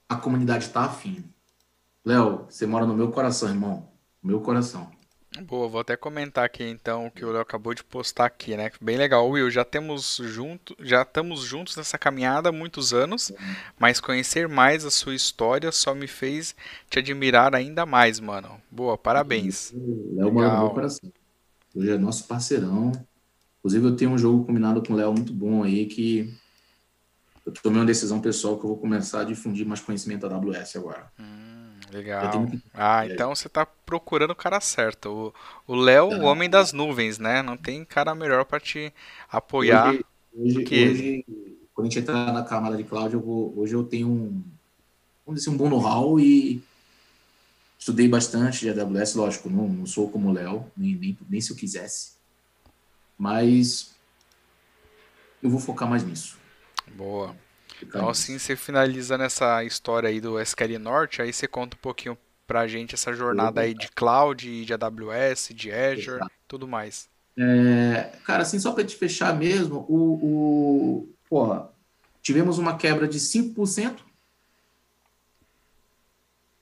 A 0.09 0.17
comunidade 0.17 0.69
tá 0.71 0.85
afim. 0.85 1.25
Léo, 2.05 2.47
você 2.49 2.67
mora 2.67 2.87
no 2.87 2.95
meu 2.95 3.11
coração, 3.11 3.49
irmão. 3.49 3.91
Meu 4.23 4.41
coração. 4.41 4.96
Boa, 5.43 5.69
vou 5.69 5.81
até 5.81 5.97
comentar 5.97 6.45
aqui 6.45 6.65
então 6.65 7.07
o 7.07 7.11
que 7.11 7.25
o 7.25 7.31
Léo 7.31 7.41
acabou 7.41 7.75
de 7.75 7.85
postar 7.85 8.27
aqui, 8.27 8.57
né? 8.57 8.71
Bem 8.81 8.97
legal, 8.97 9.29
Will. 9.29 9.51
Já 9.51 9.65
temos 9.65 10.21
junto, 10.23 10.75
já 10.81 11.03
estamos 11.03 11.41
juntos 11.41 11.77
nessa 11.77 11.99
caminhada 11.99 12.49
há 12.49 12.53
muitos 12.53 12.93
anos, 12.93 13.33
mas 13.79 14.01
conhecer 14.01 14.49
mais 14.49 14.85
a 14.85 14.91
sua 14.91 15.15
história 15.15 15.71
só 15.71 15.95
me 15.95 16.07
fez 16.07 16.55
te 16.89 16.99
admirar 16.99 17.55
ainda 17.55 17.85
mais, 17.85 18.19
mano. 18.19 18.61
Boa, 18.71 18.97
parabéns. 18.97 19.73
Léo 20.15 20.33
mora 20.33 20.59
meu 20.59 20.71
coração. 20.71 21.13
Hoje 21.75 21.91
é 21.91 21.99
nosso 21.99 22.25
parceirão. 22.25 22.93
Inclusive, 23.59 23.87
eu 23.87 23.97
tenho 23.97 24.13
um 24.13 24.19
jogo 24.19 24.45
combinado 24.45 24.83
com 24.83 24.93
o 24.93 24.97
Léo 24.97 25.13
muito 25.13 25.33
bom 25.33 25.63
aí 25.63 25.87
que 25.87 26.33
eu 27.45 27.53
tomei 27.53 27.81
uma 27.81 27.87
decisão 27.87 28.21
pessoal 28.21 28.59
que 28.59 28.65
eu 28.65 28.69
vou 28.69 28.79
começar 28.79 29.21
a 29.21 29.25
difundir 29.25 29.67
mais 29.67 29.81
conhecimento 29.81 30.29
da 30.29 30.35
AWS 30.37 30.77
agora. 30.77 31.13
Hum. 31.19 31.56
Legal. 31.91 32.47
Ah, 32.75 33.07
então 33.07 33.35
você 33.35 33.49
tá 33.49 33.65
procurando 33.65 34.31
o 34.31 34.37
cara 34.37 34.61
certo. 34.61 35.33
O 35.67 35.75
Léo, 35.75 36.09
o 36.09 36.23
homem 36.23 36.51
das 36.51 36.73
nuvens, 36.73 37.19
né? 37.19 37.43
Não 37.43 37.57
tem 37.57 37.85
cara 37.85 38.15
melhor 38.15 38.45
para 38.45 38.61
te 38.61 38.93
apoiar 39.31 39.91
hoje, 39.91 40.05
hoje, 40.35 40.65
que 40.65 40.89
hoje, 40.89 41.25
quando 41.75 41.87
a 41.87 41.91
gente 41.91 41.99
entrar 42.01 42.33
na 42.33 42.43
camada 42.43 42.77
de 42.77 42.85
cloud, 42.85 43.15
eu 43.15 43.21
vou, 43.21 43.53
hoje 43.57 43.75
eu 43.75 43.85
tenho 43.85 44.09
um, 44.09 44.43
vamos 45.25 45.41
dizer, 45.41 45.51
um 45.51 45.57
bom 45.57 45.69
know-how 45.69 46.19
e 46.19 46.63
estudei 47.79 48.09
bastante 48.09 48.61
de 48.61 48.81
AWS, 48.81 49.15
lógico, 49.15 49.49
não, 49.49 49.69
não 49.69 49.87
sou 49.87 50.11
como 50.11 50.29
o 50.29 50.33
Léo, 50.33 50.67
nem, 50.77 50.95
nem, 50.97 51.19
nem 51.29 51.41
se 51.41 51.53
eu 51.53 51.57
quisesse, 51.57 52.13
mas 53.17 53.95
eu 55.43 55.49
vou 55.49 55.61
focar 55.61 55.89
mais 55.89 56.03
nisso. 56.03 56.37
Boa. 56.95 57.37
Então, 57.83 58.09
assim 58.09 58.39
você 58.39 58.57
finaliza 58.57 59.19
nessa 59.19 59.63
história 59.65 60.09
aí 60.09 60.21
do 60.21 60.41
SQL 60.41 60.79
Norte, 60.79 61.23
aí 61.23 61.33
você 61.33 61.47
conta 61.47 61.77
um 61.77 61.81
pouquinho 61.81 62.17
pra 62.47 62.67
gente 62.67 62.95
essa 62.95 63.13
jornada 63.13 63.61
aí 63.61 63.75
de 63.75 63.89
cloud, 63.91 64.65
de 64.65 64.73
AWS, 64.73 65.49
de 65.53 65.73
Azure, 65.73 66.17
Exato. 66.17 66.31
tudo 66.47 66.69
mais. 66.69 67.09
É, 67.37 68.13
cara, 68.25 68.43
assim, 68.43 68.59
só 68.59 68.73
para 68.73 68.85
te 68.85 68.97
fechar 68.97 69.37
mesmo, 69.37 69.85
o, 69.89 70.15
o 71.05 71.15
porra, 71.29 71.71
tivemos 72.23 72.59
uma 72.59 72.77
quebra 72.77 73.07
de 73.07 73.19
5%, 73.19 73.99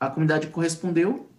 a 0.01 0.11
comunidade 0.11 0.49
correspondeu, 0.49 1.31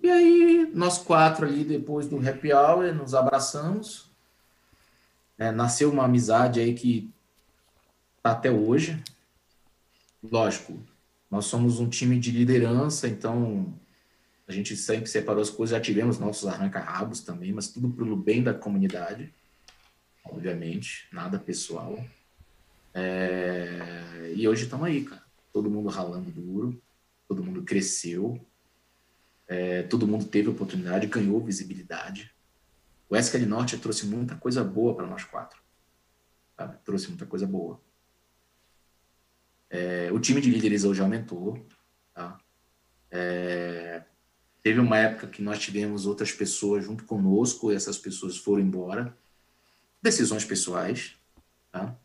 e 0.00 0.10
aí 0.10 0.70
nós 0.74 0.98
quatro 0.98 1.46
ali, 1.46 1.64
depois 1.64 2.06
do 2.06 2.18
happy 2.18 2.52
hour, 2.52 2.94
nos 2.94 3.14
abraçamos, 3.14 4.10
é, 5.36 5.50
nasceu 5.50 5.90
uma 5.90 6.04
amizade 6.04 6.60
aí 6.60 6.74
que 6.74 7.13
até 8.24 8.50
hoje. 8.50 9.00
Lógico, 10.22 10.82
nós 11.30 11.44
somos 11.44 11.78
um 11.78 11.88
time 11.88 12.18
de 12.18 12.30
liderança, 12.30 13.06
então 13.06 13.78
a 14.48 14.52
gente 14.52 14.76
sempre 14.76 15.06
separou 15.06 15.42
as 15.42 15.50
coisas, 15.50 15.76
já 15.76 15.82
tivemos 15.82 16.18
nossos 16.18 16.46
arranca-rabos 16.48 17.20
também, 17.20 17.52
mas 17.52 17.68
tudo 17.68 17.90
pelo 17.90 18.16
bem 18.16 18.42
da 18.42 18.54
comunidade, 18.54 19.32
obviamente, 20.24 21.06
nada 21.12 21.38
pessoal. 21.38 22.02
É... 22.94 24.32
E 24.34 24.48
hoje 24.48 24.64
estamos 24.64 24.86
aí, 24.86 25.04
cara. 25.04 25.22
Todo 25.52 25.70
mundo 25.70 25.88
ralando 25.88 26.30
duro, 26.30 26.80
todo 27.28 27.44
mundo 27.44 27.62
cresceu, 27.62 28.40
é... 29.46 29.82
todo 29.82 30.06
mundo 30.06 30.24
teve 30.24 30.48
oportunidade, 30.48 31.06
ganhou 31.06 31.44
visibilidade. 31.44 32.34
O 33.08 33.16
SQL 33.16 33.46
Norte 33.46 33.78
trouxe 33.78 34.06
muita 34.06 34.34
coisa 34.36 34.64
boa 34.64 34.94
para 34.94 35.06
nós 35.06 35.24
quatro. 35.24 35.62
Sabe? 36.56 36.78
Trouxe 36.84 37.08
muita 37.08 37.26
coisa 37.26 37.46
boa. 37.46 37.80
É, 39.70 40.10
o 40.12 40.20
time 40.20 40.40
de 40.40 40.50
líderes 40.50 40.84
hoje 40.84 41.00
aumentou. 41.00 41.66
Tá? 42.12 42.38
É, 43.10 44.02
teve 44.62 44.80
uma 44.80 44.98
época 44.98 45.26
que 45.26 45.42
nós 45.42 45.58
tivemos 45.58 46.06
outras 46.06 46.32
pessoas 46.32 46.84
junto 46.84 47.04
conosco 47.04 47.70
e 47.70 47.74
essas 47.74 47.98
pessoas 47.98 48.36
foram 48.36 48.62
embora. 48.62 49.16
Decisões 50.02 50.44
pessoais. 50.44 51.16
Tá? 51.70 51.96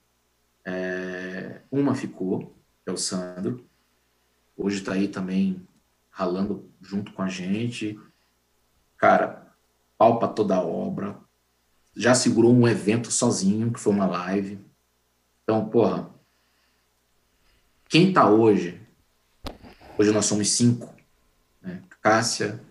É, 0.65 1.61
uma 1.71 1.95
ficou, 1.95 2.55
que 2.83 2.89
é 2.89 2.91
o 2.91 2.97
Sandro. 2.97 3.65
Hoje 4.57 4.79
está 4.79 4.93
aí 4.93 5.07
também 5.07 5.65
ralando 6.09 6.69
junto 6.81 7.13
com 7.13 7.21
a 7.21 7.29
gente. 7.29 7.99
Cara, 8.97 9.47
palpa 9.97 10.27
toda 10.27 10.55
a 10.55 10.61
obra. 10.61 11.17
Já 11.95 12.13
segurou 12.13 12.53
um 12.53 12.67
evento 12.67 13.11
sozinho, 13.11 13.71
que 13.71 13.79
foi 13.79 13.93
uma 13.93 14.05
live. 14.05 14.59
Então, 15.43 15.67
porra, 15.69 16.09
quem 17.89 18.09
está 18.09 18.29
hoje? 18.29 18.79
Hoje 19.97 20.11
nós 20.11 20.25
somos 20.27 20.51
cinco. 20.51 20.93
Né? 21.59 21.81
Cássia, 22.01 22.61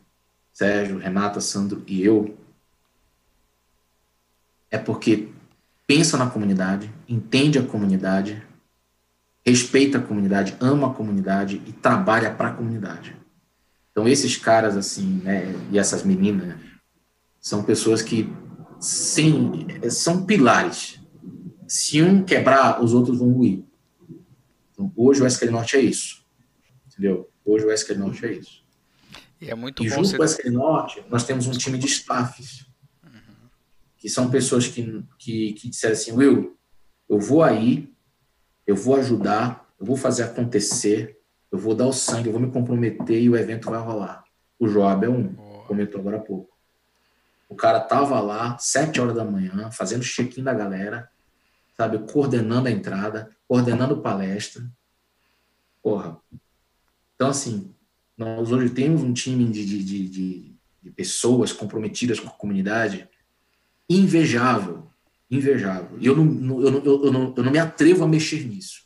Sérgio, 0.52 0.98
Renata, 0.98 1.40
Sandro 1.40 1.82
e 1.88 2.02
eu. 2.02 2.38
É 4.70 4.78
porque 4.78 5.28
pensa 5.86 6.16
na 6.16 6.30
comunidade, 6.30 6.92
entende 7.08 7.58
a 7.58 7.66
comunidade, 7.66 8.40
respeita 9.44 9.98
a 9.98 10.02
comunidade, 10.02 10.56
ama 10.60 10.90
a 10.90 10.94
comunidade 10.94 11.60
e 11.66 11.72
trabalha 11.72 12.32
para 12.32 12.50
a 12.50 12.54
comunidade. 12.54 13.16
Então 13.90 14.06
esses 14.06 14.36
caras 14.36 14.76
assim, 14.76 15.20
né, 15.24 15.52
e 15.72 15.78
essas 15.78 16.04
meninas 16.04 16.54
são 17.40 17.64
pessoas 17.64 18.02
que 18.02 18.32
sim, 18.78 19.66
são 19.90 20.24
pilares. 20.24 21.00
Se 21.66 22.00
um 22.02 22.22
quebrar, 22.22 22.82
os 22.82 22.94
outros 22.94 23.18
vão 23.18 23.32
ruir. 23.32 23.67
Então, 24.78 24.92
hoje 24.96 25.20
o 25.20 25.26
SQL 25.26 25.50
Norte 25.50 25.76
é 25.76 25.80
isso. 25.80 26.24
Entendeu? 26.86 27.28
Hoje 27.44 27.66
o 27.66 27.72
SQL 27.72 27.98
Norte 27.98 28.24
é 28.24 28.32
isso. 28.32 28.64
E 29.40 29.50
é 29.50 29.54
muito 29.54 29.84
e 29.84 29.88
bom. 29.88 29.96
junto 29.96 30.16
com 30.16 30.22
o 30.22 30.24
SQL 30.24 30.52
Norte, 30.52 31.04
nós 31.10 31.24
temos 31.24 31.48
um 31.48 31.52
time 31.52 31.76
de 31.76 31.86
staffs. 31.86 32.64
Uhum. 33.04 33.48
Que 33.96 34.08
são 34.08 34.30
pessoas 34.30 34.68
que, 34.68 35.04
que, 35.18 35.52
que 35.54 35.68
disseram 35.68 35.94
assim: 35.94 36.12
Will, 36.12 36.56
eu 37.08 37.18
vou 37.18 37.42
aí, 37.42 37.92
eu 38.64 38.76
vou 38.76 38.94
ajudar, 38.96 39.68
eu 39.80 39.84
vou 39.84 39.96
fazer 39.96 40.22
acontecer, 40.22 41.18
eu 41.50 41.58
vou 41.58 41.74
dar 41.74 41.86
o 41.86 41.92
sangue, 41.92 42.28
eu 42.28 42.32
vou 42.32 42.40
me 42.40 42.50
comprometer 42.50 43.20
e 43.20 43.28
o 43.28 43.36
evento 43.36 43.70
vai 43.70 43.80
rolar. 43.80 44.22
O 44.60 44.68
Joab 44.68 45.04
é 45.04 45.08
um, 45.08 45.24
Boa. 45.24 45.64
comentou 45.64 46.00
agora 46.00 46.18
há 46.18 46.20
pouco. 46.20 46.56
O 47.48 47.56
cara 47.56 47.80
tava 47.80 48.20
lá, 48.20 48.56
sete 48.58 49.00
horas 49.00 49.16
da 49.16 49.24
manhã, 49.24 49.70
fazendo 49.72 50.04
check-in 50.04 50.42
da 50.42 50.52
galera, 50.52 51.10
sabe, 51.78 52.10
coordenando 52.10 52.66
a 52.66 52.72
entrada, 52.72 53.30
coordenando 53.46 54.02
palestra. 54.02 54.68
Porra. 55.80 56.20
Então, 57.14 57.30
assim, 57.30 57.72
nós 58.16 58.50
hoje 58.50 58.70
temos 58.70 59.00
um 59.02 59.12
time 59.12 59.44
de, 59.48 59.64
de, 59.64 60.08
de, 60.08 60.56
de 60.82 60.90
pessoas 60.90 61.52
comprometidas 61.52 62.18
com 62.18 62.26
a 62.26 62.32
comunidade 62.32 63.08
invejável. 63.88 64.90
Invejável. 65.30 65.98
E 66.00 66.06
eu 66.06 66.16
não, 66.16 66.60
eu, 66.60 66.70
não, 66.70 66.84
eu, 66.84 67.12
não, 67.12 67.34
eu 67.36 67.42
não 67.44 67.52
me 67.52 67.58
atrevo 67.58 68.02
a 68.02 68.08
mexer 68.08 68.44
nisso. 68.44 68.82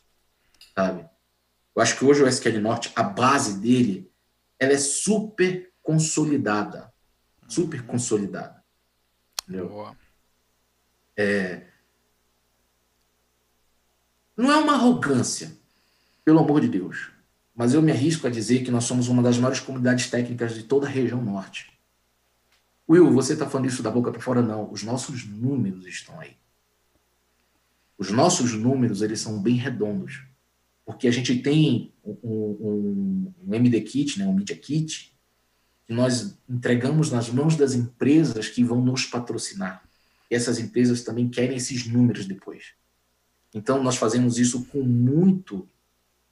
Sabe? 0.75 1.09
Eu 1.75 1.81
acho 1.81 1.97
que 1.97 2.05
hoje 2.05 2.21
o 2.21 2.27
SQL 2.27 2.59
Norte, 2.61 2.91
a 2.95 3.01
base 3.01 3.59
dele, 3.59 4.11
ela 4.59 4.73
é 4.73 4.77
super 4.77 5.71
consolidada. 5.81 6.93
Super 7.47 7.83
consolidada. 7.85 8.63
Entendeu? 9.43 9.69
Boa. 9.69 9.97
É, 11.17 11.72
não 14.35 14.51
é 14.51 14.57
uma 14.57 14.73
arrogância, 14.73 15.55
pelo 16.25 16.39
amor 16.39 16.61
de 16.61 16.67
Deus, 16.67 17.09
mas 17.55 17.73
eu 17.73 17.81
me 17.81 17.91
arrisco 17.91 18.25
a 18.25 18.29
dizer 18.29 18.63
que 18.63 18.71
nós 18.71 18.85
somos 18.85 19.07
uma 19.07 19.21
das 19.21 19.37
maiores 19.37 19.59
comunidades 19.59 20.09
técnicas 20.09 20.55
de 20.55 20.63
toda 20.63 20.87
a 20.87 20.89
região 20.89 21.23
norte. 21.23 21.71
Will, 22.89 23.11
você 23.11 23.33
está 23.33 23.49
falando 23.49 23.67
isso 23.67 23.83
da 23.83 23.91
boca 23.91 24.11
para 24.11 24.21
fora? 24.21 24.41
Não. 24.41 24.71
Os 24.71 24.83
nossos 24.83 25.25
números 25.25 25.85
estão 25.85 26.19
aí. 26.19 26.35
Os 27.97 28.11
nossos 28.11 28.53
números, 28.53 29.01
eles 29.01 29.19
são 29.19 29.41
bem 29.41 29.55
redondos. 29.55 30.25
Porque 30.85 31.07
a 31.07 31.11
gente 31.11 31.39
tem 31.39 31.93
um, 32.03 32.17
um, 32.23 33.33
um 33.47 33.53
MD 33.53 33.79
Kit, 33.81 34.19
né, 34.19 34.27
um 34.27 34.33
Media 34.33 34.57
Kit, 34.57 35.15
que 35.85 35.93
nós 35.93 36.37
entregamos 36.49 37.11
nas 37.11 37.29
mãos 37.29 37.55
das 37.55 37.73
empresas 37.73 38.49
que 38.49 38.63
vão 38.63 38.83
nos 38.83 39.05
patrocinar. 39.05 39.83
E 40.29 40.35
essas 40.35 40.59
empresas 40.59 41.03
também 41.03 41.29
querem 41.29 41.55
esses 41.55 41.87
números 41.87 42.25
depois. 42.25 42.73
Então, 43.53 43.83
nós 43.83 43.97
fazemos 43.97 44.37
isso 44.37 44.65
com 44.65 44.81
muito. 44.81 45.67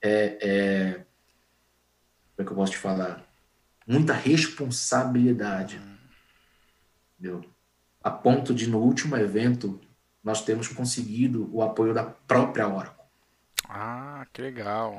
É, 0.01 0.37
é, 0.41 0.93
como 0.93 2.39
é 2.39 2.43
que 2.43 2.51
eu 2.51 2.55
posso 2.55 2.71
te 2.71 2.77
falar? 2.77 3.23
Muita 3.85 4.13
responsabilidade. 4.13 5.79
Entendeu? 7.19 7.45
A 8.03 8.09
ponto 8.09 8.53
de, 8.53 8.67
no 8.67 8.79
último 8.79 9.15
evento, 9.15 9.79
nós 10.23 10.43
temos 10.43 10.67
conseguido 10.67 11.49
o 11.53 11.61
apoio 11.61 11.93
da 11.93 12.03
própria 12.03 12.67
Oracle. 12.67 13.05
Ah, 13.69 14.25
que 14.33 14.41
legal. 14.41 14.97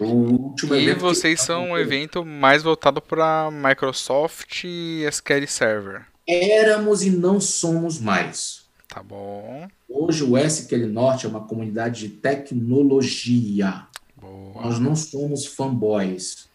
O 0.00 0.04
último 0.04 0.74
E 0.74 0.94
vocês 0.94 1.40
são 1.40 1.70
um 1.70 1.78
evento 1.78 2.24
mais 2.24 2.62
voltado 2.62 3.00
para 3.02 3.50
Microsoft 3.50 4.64
e 4.64 5.04
SQL 5.06 5.46
Server. 5.46 6.06
Éramos 6.26 7.02
e 7.02 7.10
não 7.10 7.40
somos 7.40 8.00
mais. 8.00 8.59
Tá 8.92 9.02
bom. 9.02 9.68
Hoje 9.88 10.24
o 10.24 10.36
SQL 10.36 10.88
Norte 10.88 11.24
é 11.24 11.28
uma 11.28 11.44
comunidade 11.44 12.08
de 12.08 12.08
tecnologia. 12.16 13.86
Boa. 14.16 14.62
Nós 14.62 14.78
não 14.78 14.96
somos 14.96 15.46
fanboys, 15.46 16.48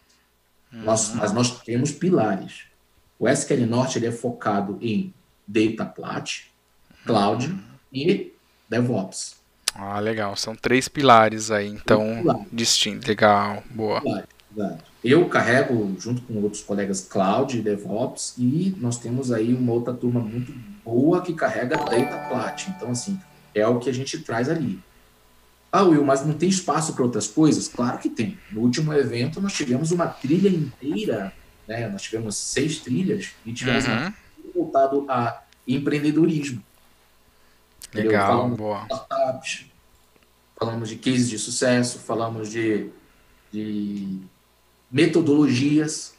Nós- 0.70 1.14
mas 1.14 1.32
nós 1.32 1.60
temos 1.62 1.90
pilares. 1.92 2.64
O 3.18 3.26
SQL 3.26 3.66
Norte 3.66 3.98
ele 3.98 4.06
é 4.06 4.12
focado 4.12 4.78
em 4.82 5.12
Data 5.46 5.86
Plat, 5.86 6.42
Cloud 7.06 7.56
e 7.92 8.32
DevOps. 8.68 9.36
Ah, 9.74 9.98
legal. 10.00 10.36
São 10.36 10.54
três 10.54 10.88
pilares 10.88 11.50
aí, 11.50 11.68
então, 11.68 12.18
Pilares. 12.22 12.46
distintos. 12.52 13.06
Legal. 13.08 13.62
Boa. 13.70 14.02
Exato. 14.56 14.84
Eu 15.04 15.28
carrego, 15.28 15.94
junto 16.00 16.22
com 16.22 16.34
outros 16.42 16.62
colegas, 16.62 17.02
Cloud 17.02 17.58
e 17.58 17.62
DevOps, 17.62 18.34
e 18.38 18.74
nós 18.78 18.98
temos 18.98 19.30
aí 19.30 19.52
uma 19.54 19.72
outra 19.72 19.92
turma 19.92 20.20
muito 20.20 20.52
boa 20.84 21.20
que 21.22 21.34
carrega 21.34 21.76
Data 21.76 22.28
Plat. 22.28 22.68
Então, 22.68 22.90
assim, 22.90 23.20
é 23.54 23.66
o 23.66 23.78
que 23.78 23.90
a 23.90 23.92
gente 23.92 24.18
traz 24.20 24.48
ali. 24.48 24.80
Ah, 25.70 25.82
Will, 25.82 26.04
mas 26.04 26.24
não 26.24 26.32
tem 26.34 26.48
espaço 26.48 26.94
para 26.94 27.04
outras 27.04 27.26
coisas? 27.26 27.68
Claro 27.68 27.98
que 27.98 28.08
tem. 28.08 28.38
No 28.50 28.62
último 28.62 28.92
evento, 28.94 29.40
nós 29.40 29.52
tivemos 29.52 29.90
uma 29.92 30.06
trilha 30.06 30.48
inteira, 30.48 31.32
né? 31.68 31.88
Nós 31.88 32.02
tivemos 32.02 32.36
seis 32.36 32.78
trilhas 32.78 33.30
e 33.44 33.52
tivemos 33.52 33.84
Uhum. 33.86 34.12
voltado 34.54 35.04
a 35.08 35.42
empreendedorismo. 35.68 36.62
Entendeu? 37.88 38.10
Legal, 38.12 38.36
Falamos 38.38 38.56
boa. 38.58 38.86
startups, 38.90 39.66
falamos 40.58 40.88
de 40.88 40.96
cases 40.96 41.28
de 41.28 41.38
sucesso, 41.38 41.98
falamos 41.98 42.50
de, 42.50 42.88
de 43.52 44.18
metodologias. 44.90 46.14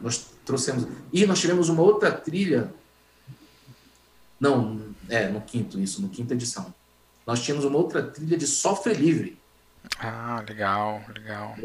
Nós 0.00 0.26
trouxemos. 0.44 0.86
E 1.12 1.26
nós 1.26 1.40
tivemos 1.40 1.68
uma 1.68 1.82
outra 1.82 2.10
trilha. 2.12 2.72
Não, 4.40 4.80
é, 5.08 5.28
no 5.28 5.40
quinto, 5.40 5.80
isso, 5.80 6.00
no 6.00 6.08
quinta 6.08 6.34
edição. 6.34 6.72
Nós 7.26 7.42
tínhamos 7.42 7.64
uma 7.64 7.76
outra 7.78 8.02
trilha 8.02 8.36
de 8.38 8.46
software 8.46 8.94
livre, 8.94 9.38
Ah, 9.98 10.42
legal, 10.48 11.02
legal. 11.14 11.56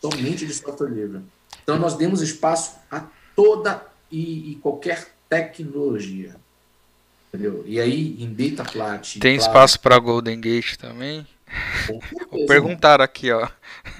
somente 0.00 0.46
de 0.46 0.54
software 0.54 0.90
livre. 0.90 1.20
Então 1.62 1.78
nós 1.78 1.96
demos 1.96 2.20
espaço 2.20 2.76
a 2.90 3.06
toda 3.34 3.84
e, 4.10 4.52
e 4.52 4.54
qualquer 4.56 5.08
tecnologia. 5.28 6.36
Entendeu? 7.28 7.62
E 7.66 7.80
aí, 7.80 8.22
em 8.22 8.32
Data 8.34 8.70
Plat. 8.70 9.18
Tem 9.18 9.36
Cloud, 9.36 9.38
espaço 9.38 9.80
para 9.80 9.98
Golden 9.98 10.40
Gate 10.40 10.76
também? 10.76 11.26
certeza, 11.86 12.46
Perguntaram 12.46 13.04
aqui, 13.04 13.30
ó. 13.30 13.48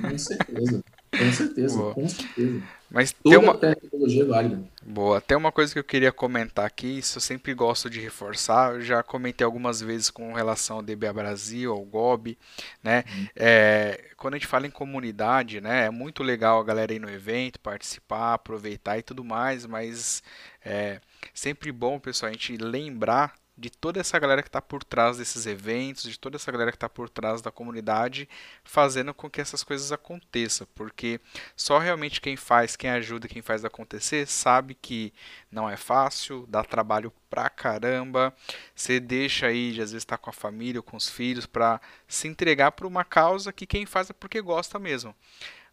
Com 0.00 0.18
certeza. 0.18 0.84
Com 1.16 1.32
certeza, 1.32 1.76
Boa. 1.76 1.94
com 1.94 2.08
certeza. 2.08 2.62
Mas 2.90 3.12
tem 3.12 3.32
Toda 3.32 3.38
uma. 3.38 3.56
tecnologia 3.56 4.22
é 4.22 4.26
válida. 4.26 4.64
Boa, 4.82 5.20
tem 5.20 5.36
uma 5.36 5.52
coisa 5.52 5.72
que 5.72 5.78
eu 5.78 5.84
queria 5.84 6.10
comentar 6.10 6.64
aqui, 6.64 6.98
isso 6.98 7.18
eu 7.18 7.22
sempre 7.22 7.54
gosto 7.54 7.88
de 7.88 8.00
reforçar, 8.00 8.74
eu 8.74 8.80
já 8.80 9.02
comentei 9.02 9.44
algumas 9.44 9.80
vezes 9.80 10.10
com 10.10 10.32
relação 10.32 10.76
ao 10.76 10.82
DBA 10.82 11.12
Brasil, 11.12 11.72
ao 11.72 11.84
GOB, 11.84 12.36
né? 12.82 13.04
É, 13.36 14.10
quando 14.16 14.34
a 14.34 14.38
gente 14.38 14.46
fala 14.46 14.66
em 14.66 14.70
comunidade, 14.70 15.60
né, 15.60 15.86
é 15.86 15.90
muito 15.90 16.22
legal 16.22 16.60
a 16.60 16.64
galera 16.64 16.92
ir 16.92 16.98
no 16.98 17.10
evento, 17.10 17.60
participar, 17.60 18.34
aproveitar 18.34 18.98
e 18.98 19.02
tudo 19.02 19.22
mais, 19.22 19.66
mas 19.66 20.22
é 20.64 21.00
sempre 21.32 21.70
bom, 21.70 21.98
pessoal, 22.00 22.30
a 22.30 22.32
gente 22.32 22.56
lembrar 22.56 23.34
de 23.60 23.68
toda 23.68 24.00
essa 24.00 24.18
galera 24.18 24.42
que 24.42 24.48
está 24.48 24.62
por 24.62 24.82
trás 24.82 25.18
desses 25.18 25.44
eventos, 25.44 26.04
de 26.04 26.18
toda 26.18 26.36
essa 26.36 26.50
galera 26.50 26.72
que 26.72 26.76
está 26.76 26.88
por 26.88 27.10
trás 27.10 27.42
da 27.42 27.50
comunidade, 27.50 28.26
fazendo 28.64 29.12
com 29.12 29.28
que 29.28 29.40
essas 29.40 29.62
coisas 29.62 29.92
aconteçam, 29.92 30.66
porque 30.74 31.20
só 31.54 31.78
realmente 31.78 32.22
quem 32.22 32.36
faz, 32.36 32.74
quem 32.74 32.88
ajuda, 32.88 33.28
quem 33.28 33.42
faz 33.42 33.62
acontecer, 33.62 34.26
sabe 34.26 34.74
que 34.74 35.12
não 35.52 35.68
é 35.68 35.76
fácil, 35.76 36.46
dá 36.48 36.64
trabalho 36.64 37.12
pra 37.28 37.50
caramba. 37.50 38.34
Você 38.74 38.98
deixa 38.98 39.46
aí, 39.48 39.72
de, 39.72 39.82
às 39.82 39.92
vezes, 39.92 40.02
estar 40.02 40.16
com 40.16 40.30
a 40.30 40.32
família 40.32 40.78
ou 40.78 40.82
com 40.82 40.96
os 40.96 41.08
filhos 41.08 41.44
para 41.44 41.80
se 42.08 42.26
entregar 42.26 42.72
por 42.72 42.86
uma 42.86 43.04
causa 43.04 43.52
que 43.52 43.66
quem 43.66 43.84
faz 43.84 44.08
é 44.08 44.14
porque 44.14 44.40
gosta 44.40 44.78
mesmo. 44.78 45.14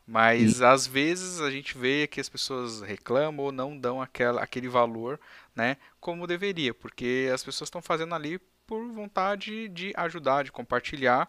Mas 0.09 0.61
às 0.61 0.87
vezes 0.87 1.41
a 1.41 1.51
gente 1.51 1.77
vê 1.77 2.07
que 2.07 2.21
as 2.21 2.29
pessoas 2.29 2.81
reclamam 2.81 3.45
ou 3.45 3.51
não 3.51 3.77
dão 3.77 4.01
aquela, 4.01 4.41
aquele 4.41 4.69
valor, 4.69 5.19
né, 5.57 5.75
como 5.99 6.27
deveria, 6.27 6.71
porque 6.73 7.29
as 7.33 7.43
pessoas 7.43 7.67
estão 7.67 7.81
fazendo 7.81 8.13
ali 8.13 8.39
por 8.67 8.85
vontade 8.91 9.67
de 9.69 9.91
ajudar, 9.97 10.43
de 10.43 10.51
compartilhar, 10.51 11.27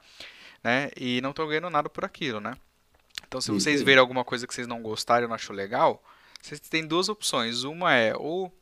né, 0.63 0.91
e 0.97 1.21
não 1.23 1.31
estão 1.31 1.49
ganhando 1.49 1.71
nada 1.71 1.89
por 1.89 2.05
aquilo, 2.05 2.39
né? 2.41 2.55
Então, 3.27 3.41
se 3.41 3.51
vocês 3.51 3.81
verem 3.83 4.01
alguma 4.01 4.25
coisa 4.25 4.47
que 4.47 4.55
vocês 4.55 4.67
não 4.67 4.83
gostaram 4.83 5.27
não 5.29 5.35
achou 5.35 5.55
legal, 5.57 6.03
vocês 6.43 6.61
têm 6.61 6.87
duas 6.87 7.09
opções. 7.09 7.65
Uma 7.65 7.95
é 7.95 8.15
ou 8.17 8.53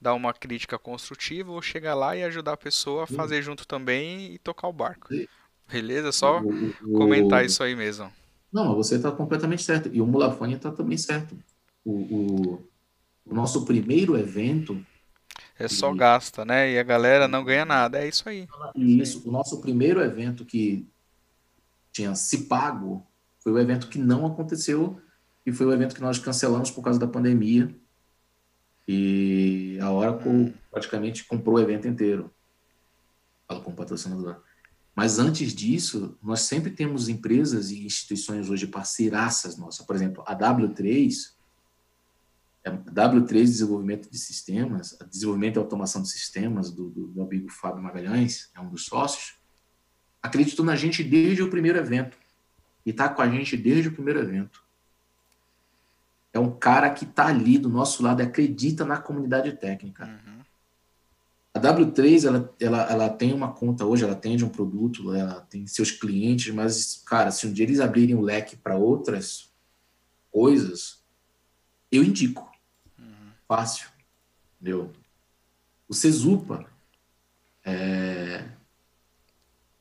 dar 0.00 0.14
uma 0.14 0.32
crítica 0.32 0.78
construtiva 0.78 1.50
ou 1.52 1.60
chegar 1.60 1.94
lá 1.94 2.16
e 2.16 2.22
ajudar 2.24 2.52
a 2.52 2.56
pessoa 2.56 3.04
a 3.04 3.06
fazer 3.06 3.42
junto 3.42 3.66
também 3.66 4.32
e 4.32 4.38
tocar 4.38 4.68
o 4.68 4.72
barco. 4.72 5.08
Beleza? 5.70 6.12
Só 6.12 6.40
O- 6.40 6.48
o- 6.48 6.74
o- 6.84 6.92
comentar 6.98 7.44
isso 7.44 7.62
aí 7.62 7.74
mesmo. 7.76 8.10
Não, 8.52 8.74
você 8.74 8.94
está 8.96 9.10
completamente 9.12 9.62
certo. 9.62 9.90
E 9.92 10.00
o 10.00 10.06
Mulafone 10.06 10.54
está 10.54 10.70
também 10.70 10.96
certo. 10.96 11.36
O- 11.84 12.62
o 13.24 13.34
nosso 13.34 13.64
primeiro 13.64 14.16
evento, 14.16 14.84
É 15.58 15.68
só 15.68 15.92
E- 15.92 15.96
gasta, 15.96 16.44
né? 16.44 16.70
E 16.72 16.78
a 16.78 16.82
galera 16.82 17.26
não 17.26 17.44
ganha 17.44 17.64
nada. 17.64 17.98
É 17.98 18.08
isso 18.08 18.28
aí. 18.28 18.46
isso, 18.74 19.26
o 19.26 19.32
nosso 19.32 19.60
primeiro 19.60 20.00
evento 20.00 20.44
que 20.44 20.86
tinha 21.92 22.14
se 22.14 22.44
pago 22.44 23.06
foi 23.38 23.52
o 23.52 23.58
evento 23.58 23.88
que 23.88 23.98
não 23.98 24.26
aconteceu 24.26 25.00
e 25.46 25.52
foi 25.52 25.66
o 25.66 25.72
evento 25.72 25.94
que 25.94 26.00
nós 26.00 26.18
cancelamos 26.18 26.70
por 26.70 26.82
causa 26.82 26.98
da 26.98 27.06
pandemia. 27.06 27.74
E 28.88 29.78
a 29.80 29.90
Oracle 29.90 30.54
praticamente 30.70 31.24
comprou 31.24 31.56
o 31.56 31.60
evento 31.60 31.88
inteiro. 31.88 32.30
Fala 33.48 33.60
como 33.60 33.76
patrocinador. 33.76 34.42
Mas 34.94 35.18
antes 35.18 35.54
disso, 35.54 36.16
nós 36.22 36.40
sempre 36.40 36.70
temos 36.70 37.08
empresas 37.08 37.70
e 37.70 37.84
instituições 37.84 38.48
hoje 38.48 38.66
parceiraças 38.66 39.56
nossas. 39.56 39.84
Por 39.84 39.94
exemplo, 39.94 40.24
a 40.26 40.34
W3, 40.34 41.32
a 41.35 41.35
W3 42.70 43.44
Desenvolvimento 43.44 44.10
de 44.10 44.18
Sistemas, 44.18 44.98
Desenvolvimento 45.08 45.56
e 45.56 45.58
Automação 45.58 46.02
de 46.02 46.08
Sistemas, 46.08 46.70
do, 46.70 46.90
do 46.90 47.12
meu 47.14 47.24
amigo 47.24 47.50
Fábio 47.50 47.82
Magalhães, 47.82 48.50
é 48.54 48.60
um 48.60 48.68
dos 48.68 48.86
sócios, 48.86 49.36
acreditou 50.22 50.64
na 50.64 50.74
gente 50.74 51.04
desde 51.04 51.42
o 51.42 51.50
primeiro 51.50 51.78
evento. 51.78 52.18
E 52.84 52.90
está 52.90 53.08
com 53.08 53.22
a 53.22 53.28
gente 53.28 53.56
desde 53.56 53.88
o 53.88 53.92
primeiro 53.92 54.20
evento. 54.20 54.64
É 56.32 56.38
um 56.38 56.50
cara 56.50 56.90
que 56.90 57.04
está 57.04 57.26
ali 57.26 57.58
do 57.58 57.68
nosso 57.68 58.02
lado 58.02 58.20
e 58.20 58.24
acredita 58.24 58.84
na 58.84 58.98
comunidade 58.98 59.52
técnica. 59.52 60.04
Uhum. 60.04 60.36
A 61.54 61.58
W3, 61.58 62.26
ela, 62.26 62.54
ela, 62.60 62.82
ela 62.82 63.08
tem 63.08 63.32
uma 63.32 63.52
conta 63.52 63.86
hoje, 63.86 64.04
ela 64.04 64.12
atende 64.12 64.44
um 64.44 64.48
produto, 64.48 65.14
ela 65.14 65.40
tem 65.40 65.66
seus 65.66 65.90
clientes, 65.90 66.52
mas, 66.52 67.02
cara, 67.06 67.30
se 67.30 67.46
um 67.46 67.52
dia 67.52 67.64
eles 67.64 67.80
abrirem 67.80 68.14
o 68.14 68.20
leque 68.20 68.56
para 68.56 68.76
outras 68.76 69.50
coisas, 70.30 71.02
eu 71.90 72.04
indico. 72.04 72.55
Fácil. 73.46 73.88
Entendeu? 74.60 74.92
O 75.88 75.94
Cezupa, 75.94 76.66
é, 77.64 78.48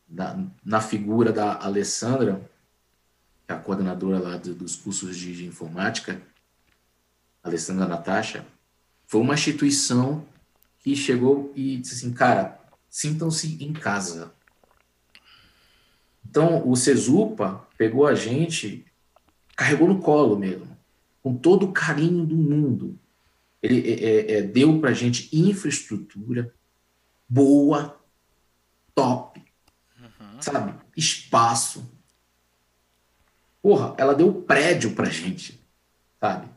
na, 0.08 0.46
na 0.64 0.82
figura 0.82 1.32
da 1.32 1.64
Alessandra, 1.64 2.50
que 3.46 3.52
é 3.52 3.56
a 3.56 3.60
coordenadora 3.60 4.20
lá 4.20 4.38
do- 4.38 4.54
dos 4.56 4.76
cursos 4.76 5.18
de, 5.18 5.36
de 5.36 5.46
informática, 5.46 6.22
Alessandra 7.44 7.88
Natasha, 7.88 8.46
foi 9.08 9.22
uma 9.22 9.36
instituição 9.36 10.26
que 10.80 10.96
chegou 10.96 11.52
e 11.56 11.78
disse 11.78 11.96
assim, 11.96 12.14
cara, 12.14 12.60
sintam-se 12.90 13.64
em 13.64 13.74
casa. 13.74 14.34
Então, 16.28 16.68
o 16.68 16.76
Cezupa 16.76 17.68
pegou 17.78 18.06
a 18.08 18.14
gente, 18.16 18.86
carregou 19.56 19.88
no 19.88 20.00
colo 20.02 20.38
mesmo, 20.38 20.76
com 21.22 21.36
todo 21.36 21.68
o 21.68 21.72
carinho 21.72 22.26
do 22.26 22.36
mundo. 22.36 23.00
Ele 23.66 23.90
é, 23.90 23.94
é, 23.94 24.38
é, 24.38 24.42
deu 24.44 24.80
para 24.80 24.92
a 24.92 24.94
gente 24.94 25.28
infraestrutura 25.36 26.54
boa, 27.28 28.00
top, 28.94 29.44
sabe? 30.40 30.76
Espaço. 30.96 31.90
Porra, 33.62 33.96
ela 33.98 34.14
deu 34.14 34.32
prédio 34.32 34.92
pra 34.94 35.10
gente, 35.10 35.60
sabe? 36.20 36.48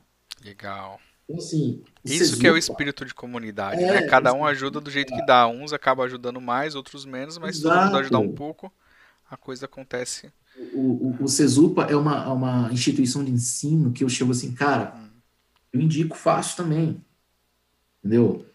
Legal. 0.45 1.01
Então, 1.25 1.39
assim, 1.39 1.83
Isso 2.05 2.39
que 2.39 2.47
é 2.47 2.53
o 2.53 2.59
espírito 2.59 3.05
de 3.05 3.15
comunidade, 3.15 3.83
É, 3.83 4.01
né? 4.01 4.03
Cada 4.03 4.33
um 4.35 4.39
isso. 4.39 4.47
ajuda 4.47 4.81
do 4.81 4.91
jeito 4.91 5.15
que 5.15 5.25
dá. 5.25 5.47
Uns 5.47 5.73
acabam 5.73 6.05
ajudando 6.05 6.41
mais, 6.41 6.75
outros 6.75 7.07
menos, 7.07 7.39
mas 7.39 7.57
se 7.57 7.63
todo 7.63 7.75
mundo 7.75 7.97
ajudar 7.97 8.19
um 8.19 8.33
pouco, 8.35 8.71
a 9.31 9.37
coisa 9.37 9.65
acontece. 9.65 10.31
O, 10.75 11.09
o, 11.09 11.25
o 11.25 11.29
Cezupa 11.29 11.85
é 11.85 11.97
uma, 11.97 12.25
é 12.25 12.29
uma 12.29 12.73
instituição 12.73 13.25
de 13.25 13.31
ensino 13.31 13.93
que 13.93 14.05
eu 14.05 14.09
chego 14.09 14.33
assim, 14.33 14.53
cara, 14.53 15.08
eu 15.73 15.81
indico 15.81 16.17
fácil 16.17 16.57
também. 16.57 17.05
Entendeu? 17.99 18.47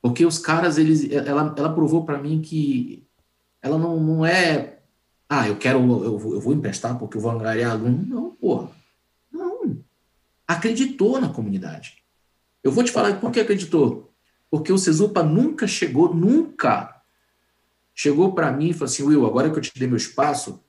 Porque 0.00 0.26
os 0.26 0.38
caras, 0.38 0.76
eles, 0.76 1.10
ela, 1.10 1.54
ela 1.56 1.74
provou 1.74 2.04
para 2.04 2.18
mim 2.18 2.40
que 2.42 3.06
ela 3.62 3.78
não, 3.78 3.98
não 3.98 4.26
é, 4.26 4.78
ah, 5.28 5.48
eu 5.48 5.56
quero, 5.56 5.78
eu, 5.78 6.34
eu 6.34 6.40
vou 6.40 6.52
emprestar 6.52 6.98
porque 6.98 7.16
eu 7.16 7.20
vou 7.20 7.30
angariar 7.30 7.72
aluno. 7.72 8.04
Não, 8.06 8.30
porra. 8.32 8.70
Não. 9.32 9.82
Acreditou 10.46 11.20
na 11.20 11.28
comunidade. 11.28 12.02
Eu 12.62 12.70
vou 12.70 12.84
te 12.84 12.92
falar 12.92 13.18
por 13.18 13.30
que 13.30 13.40
acreditou. 13.40 14.12
Porque 14.50 14.72
o 14.72 14.78
Cesupa 14.78 15.22
nunca 15.22 15.66
chegou, 15.66 16.14
nunca 16.14 17.02
chegou 17.94 18.34
para 18.34 18.52
mim 18.52 18.68
e 18.68 18.72
falou 18.72 18.84
assim, 18.84 19.02
Will, 19.02 19.26
agora 19.26 19.50
que 19.50 19.58
eu 19.58 19.62
te 19.62 19.76
dei 19.78 19.88
meu 19.88 19.96
espaço, 19.96 20.62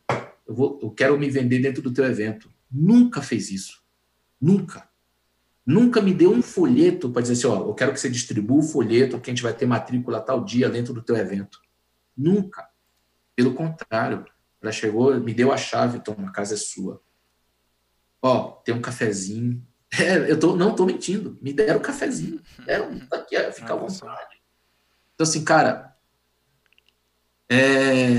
eu, 0.47 0.55
vou, 0.55 0.79
eu 0.81 0.91
quero 0.91 1.19
me 1.19 1.29
vender 1.29 1.59
dentro 1.59 1.81
do 1.81 1.93
teu 1.93 2.05
evento. 2.05 2.49
Nunca 2.71 3.21
fez 3.21 3.51
isso. 3.51 3.83
Nunca. 4.39 4.89
Nunca 5.65 5.99
me 6.01 6.13
deu 6.13 6.31
um 6.31 6.41
folheto 6.41 7.09
para 7.09 7.23
dizer 7.23 7.33
assim, 7.33 7.47
ó, 7.47 7.67
eu 7.67 7.73
quero 7.73 7.91
que 7.91 7.99
você 7.99 8.09
distribua 8.09 8.59
o 8.59 8.63
folheto 8.63 9.19
que 9.19 9.31
a 9.31 9.33
gente 9.33 9.41
vai 9.41 9.53
ter 9.53 9.65
matrícula 9.65 10.21
tal 10.21 10.43
dia 10.43 10.69
dentro 10.69 10.93
do 10.93 11.01
teu 11.01 11.15
evento. 11.15 11.59
Nunca. 12.15 12.69
Pelo 13.35 13.53
contrário, 13.53 14.25
ela 14.61 14.71
chegou, 14.71 15.19
me 15.19 15.33
deu 15.33 15.51
a 15.51 15.57
chave, 15.57 15.99
toma, 15.99 16.29
a 16.29 16.31
casa 16.31 16.53
é 16.53 16.57
sua. 16.57 17.01
Ó, 18.21 18.51
tem 18.63 18.75
um 18.75 18.81
cafezinho. 18.81 19.65
É, 19.97 20.29
eu 20.29 20.37
tô, 20.37 20.57
não 20.57 20.75
tô 20.75 20.85
mentindo. 20.85 21.37
Me 21.41 21.53
deram 21.53 21.79
um 21.79 21.81
cafezinho. 21.81 22.41
Deram, 22.65 22.99
tá 23.07 23.15
aqui, 23.15 23.37
fica 23.53 23.71
à 23.71 23.77
vontade. 23.77 24.41
Então, 25.13 25.23
assim, 25.23 25.41
cara, 25.41 25.95
é, 27.49 28.17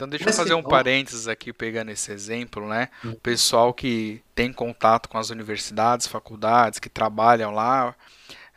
então 0.00 0.08
deixa 0.08 0.30
eu 0.30 0.32
fazer 0.32 0.54
um 0.54 0.62
parênteses 0.62 1.28
aqui 1.28 1.52
pegando 1.52 1.90
esse 1.90 2.10
exemplo, 2.10 2.66
né? 2.66 2.88
O 3.04 3.16
pessoal 3.16 3.74
que 3.74 4.22
tem 4.34 4.50
contato 4.50 5.10
com 5.10 5.18
as 5.18 5.28
universidades, 5.28 6.06
faculdades, 6.06 6.78
que 6.78 6.88
trabalham 6.88 7.50
lá, 7.50 7.94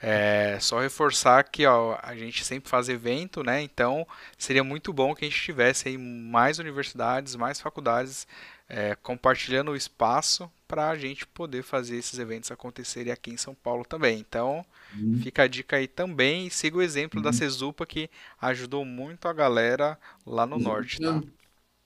é 0.01 0.57
só 0.61 0.79
reforçar 0.79 1.43
que 1.43 1.65
ó, 1.65 1.97
a 2.01 2.15
gente 2.15 2.45
sempre 2.45 2.69
faz 2.69 2.87
evento, 2.87 3.43
né? 3.43 3.61
Então 3.61 4.07
seria 4.37 4.63
muito 4.63 4.93
bom 4.93 5.13
que 5.13 5.25
a 5.25 5.27
gente 5.27 5.41
tivesse 5.41 5.89
aí 5.89 5.97
mais 5.97 6.59
universidades, 6.59 7.35
mais 7.35 7.59
faculdades 7.59 8.25
é, 8.69 8.95
compartilhando 9.03 9.71
o 9.71 9.75
espaço 9.75 10.49
para 10.73 10.89
a 10.89 10.97
gente 10.97 11.27
poder 11.27 11.61
fazer 11.61 11.97
esses 11.97 12.17
eventos 12.17 12.49
acontecerem 12.49 13.13
aqui 13.13 13.29
em 13.29 13.37
São 13.37 13.53
Paulo 13.53 13.85
também. 13.85 14.19
Então, 14.19 14.65
uhum. 14.99 15.19
fica 15.21 15.43
a 15.43 15.47
dica 15.47 15.75
aí 15.75 15.87
também 15.87 16.47
e 16.47 16.49
siga 16.49 16.77
o 16.77 16.81
exemplo 16.81 17.19
uhum. 17.19 17.23
da 17.23 17.31
Cesupa 17.31 17.85
que 17.85 18.09
ajudou 18.41 18.83
muito 18.83 19.27
a 19.27 19.33
galera 19.33 19.99
lá 20.25 20.47
no 20.47 20.57
norte. 20.57 20.99
Tá? 20.99 21.21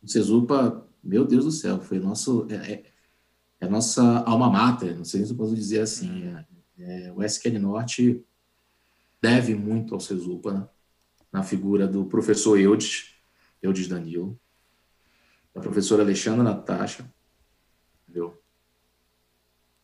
O 0.02 0.08
Cesupa, 0.08 0.88
meu 1.04 1.26
Deus 1.26 1.44
do 1.44 1.52
céu, 1.52 1.82
foi 1.82 2.00
nosso. 2.00 2.48
É, 2.50 2.56
é, 2.56 2.84
é 3.60 3.66
a 3.66 3.70
nossa 3.70 4.20
alma 4.20 4.50
mater, 4.50 4.96
não 4.96 5.04
sei 5.04 5.26
se 5.26 5.32
eu 5.32 5.36
posso 5.36 5.54
dizer 5.54 5.82
assim. 5.82 6.24
Uhum. 6.24 6.46
É, 6.80 7.08
é, 7.08 7.12
o 7.14 7.22
SQL 7.22 7.60
Norte 7.60 8.24
deve 9.22 9.54
muito 9.54 9.96
ao 9.96 10.00
Cesupa, 10.00 10.54
né? 10.54 10.68
na 11.30 11.44
figura 11.44 11.86
do 11.86 12.06
professor 12.06 12.58
Eudes, 12.58 13.16
Eudes 13.62 13.90
Danilo, 13.90 14.40
da 15.54 15.60
professora 15.60 16.04
Alexandra 16.04 16.42
Natasha? 16.42 17.17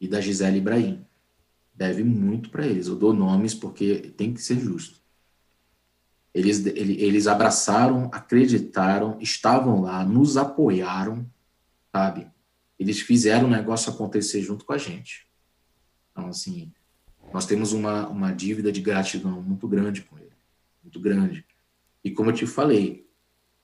E 0.04 0.08
da 0.08 0.20
Gisele 0.20 0.58
Ibrahim. 0.58 1.06
Deve 1.74 2.04
muito 2.04 2.50
para 2.50 2.68
eles. 2.68 2.88
Eu 2.88 2.96
dou 2.98 3.14
nomes 3.14 3.56
porque 3.56 4.14
tem 4.18 4.34
que 4.34 4.42
ser 4.42 4.60
justo. 4.60 5.02
Eles, 6.34 6.66
eles 6.66 7.26
abraçaram, 7.26 8.10
acreditaram, 8.12 9.18
estavam 9.22 9.80
lá, 9.80 10.04
nos 10.04 10.36
apoiaram, 10.36 11.26
sabe? 11.90 12.28
Eles 12.78 13.00
fizeram 13.00 13.48
o 13.48 13.52
negócio 13.52 13.94
acontecer 13.94 14.42
junto 14.42 14.66
com 14.66 14.74
a 14.74 14.78
gente. 14.78 15.26
Então, 16.12 16.28
assim, 16.28 16.74
nós 17.34 17.46
temos 17.46 17.72
uma, 17.72 18.06
uma 18.10 18.34
dívida 18.34 18.74
de 18.74 18.82
gratidão 18.82 19.42
muito 19.42 19.70
grande 19.70 20.02
com 20.02 20.20
ele. 20.20 20.34
Muito 20.84 21.00
grande. 21.00 21.46
E 22.04 22.12
como 22.12 22.30
eu 22.30 22.36
te 22.36 22.46
falei, 22.46 23.08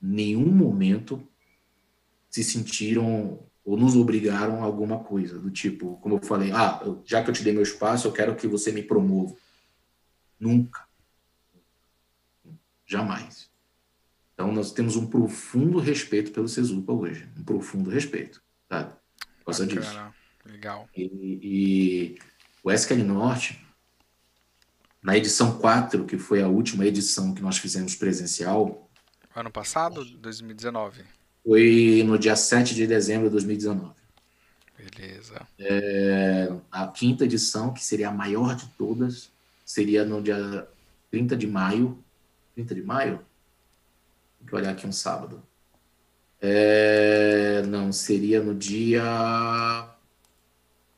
nenhum 0.00 0.50
momento 0.50 1.22
se 2.30 2.42
sentiram 2.42 3.40
ou 3.70 3.76
nos 3.76 3.94
obrigaram 3.94 4.60
a 4.60 4.64
alguma 4.64 4.98
coisa, 4.98 5.38
do 5.38 5.48
tipo, 5.48 5.96
como 5.98 6.16
eu 6.16 6.22
falei, 6.22 6.50
ah, 6.50 6.80
já 7.04 7.22
que 7.22 7.30
eu 7.30 7.34
te 7.34 7.44
dei 7.44 7.52
meu 7.52 7.62
espaço, 7.62 8.08
eu 8.08 8.12
quero 8.12 8.34
que 8.34 8.48
você 8.48 8.72
me 8.72 8.82
promova. 8.82 9.32
Nunca. 10.40 10.88
Jamais. 12.84 13.48
Então, 14.34 14.50
nós 14.50 14.72
temos 14.72 14.96
um 14.96 15.06
profundo 15.06 15.78
respeito 15.78 16.32
pelo 16.32 16.48
Cesupa 16.48 16.92
hoje. 16.92 17.28
Um 17.38 17.44
profundo 17.44 17.90
respeito, 17.90 18.42
sabe? 18.68 18.92
Por 19.38 19.44
causa 19.44 19.64
disso. 19.64 20.00
Legal. 20.44 20.88
E, 20.96 21.38
e 21.40 22.18
o 22.64 22.72
SQL 22.72 23.04
Norte, 23.04 23.64
na 25.00 25.16
edição 25.16 25.60
4, 25.60 26.06
que 26.06 26.18
foi 26.18 26.42
a 26.42 26.48
última 26.48 26.84
edição 26.84 27.32
que 27.32 27.40
nós 27.40 27.56
fizemos 27.58 27.94
presencial. 27.94 28.90
Ano 29.32 29.52
passado, 29.52 30.04
2019? 30.18 31.19
Foi 31.44 32.02
no 32.06 32.18
dia 32.18 32.36
7 32.36 32.74
de 32.74 32.86
dezembro 32.86 33.26
de 33.28 33.32
2019. 33.32 33.92
Beleza. 34.78 35.46
É, 35.58 36.52
a 36.70 36.86
quinta 36.88 37.24
edição, 37.24 37.72
que 37.72 37.84
seria 37.84 38.08
a 38.08 38.12
maior 38.12 38.54
de 38.54 38.66
todas, 38.78 39.30
seria 39.64 40.04
no 40.04 40.22
dia 40.22 40.66
30 41.10 41.36
de 41.36 41.46
maio. 41.46 41.98
30 42.54 42.74
de 42.74 42.82
maio? 42.82 43.20
Tem 44.38 44.48
que 44.48 44.54
olhar 44.54 44.72
aqui 44.72 44.86
um 44.86 44.92
sábado. 44.92 45.42
É, 46.40 47.62
não, 47.66 47.92
seria 47.92 48.42
no 48.42 48.54
dia. 48.54 49.02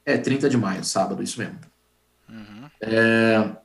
É, 0.05 0.17
30 0.17 0.49
de 0.49 0.57
maio, 0.57 0.85
sábado, 0.85 1.23
isso 1.23 1.39
mesmo. 1.39 1.59
Uhum. 2.29 2.71
É, 2.81 3.57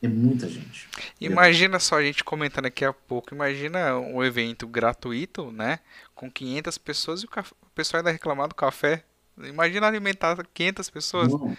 É 0.00 0.08
muita 0.08 0.48
gente. 0.48 0.88
Imagina 1.20 1.78
só 1.80 1.96
a 1.96 2.02
gente 2.02 2.22
comentando 2.22 2.66
aqui 2.66 2.84
a 2.84 2.92
pouco. 2.92 3.34
Imagina 3.34 3.98
um 3.98 4.22
evento 4.22 4.66
gratuito, 4.66 5.50
né? 5.50 5.80
Com 6.14 6.30
500 6.30 6.78
pessoas 6.78 7.22
e 7.22 7.24
o, 7.24 7.28
café, 7.28 7.54
o 7.62 7.70
pessoal 7.74 7.98
ainda 8.00 8.12
reclamar 8.12 8.48
do 8.48 8.54
café. 8.54 9.02
Imagina 9.42 9.86
alimentar 9.86 10.36
500 10.52 10.90
pessoas. 10.90 11.32
Não. 11.32 11.56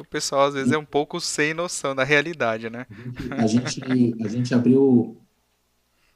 O 0.00 0.04
pessoal 0.04 0.48
às 0.48 0.54
vezes 0.54 0.70
é 0.70 0.76
um 0.76 0.84
pouco 0.84 1.18
sem 1.18 1.54
noção 1.54 1.94
da 1.94 2.04
realidade, 2.04 2.68
né? 2.68 2.86
A 3.30 3.46
gente, 3.46 3.80
a 4.22 4.28
gente 4.28 4.54
abriu. 4.54 5.16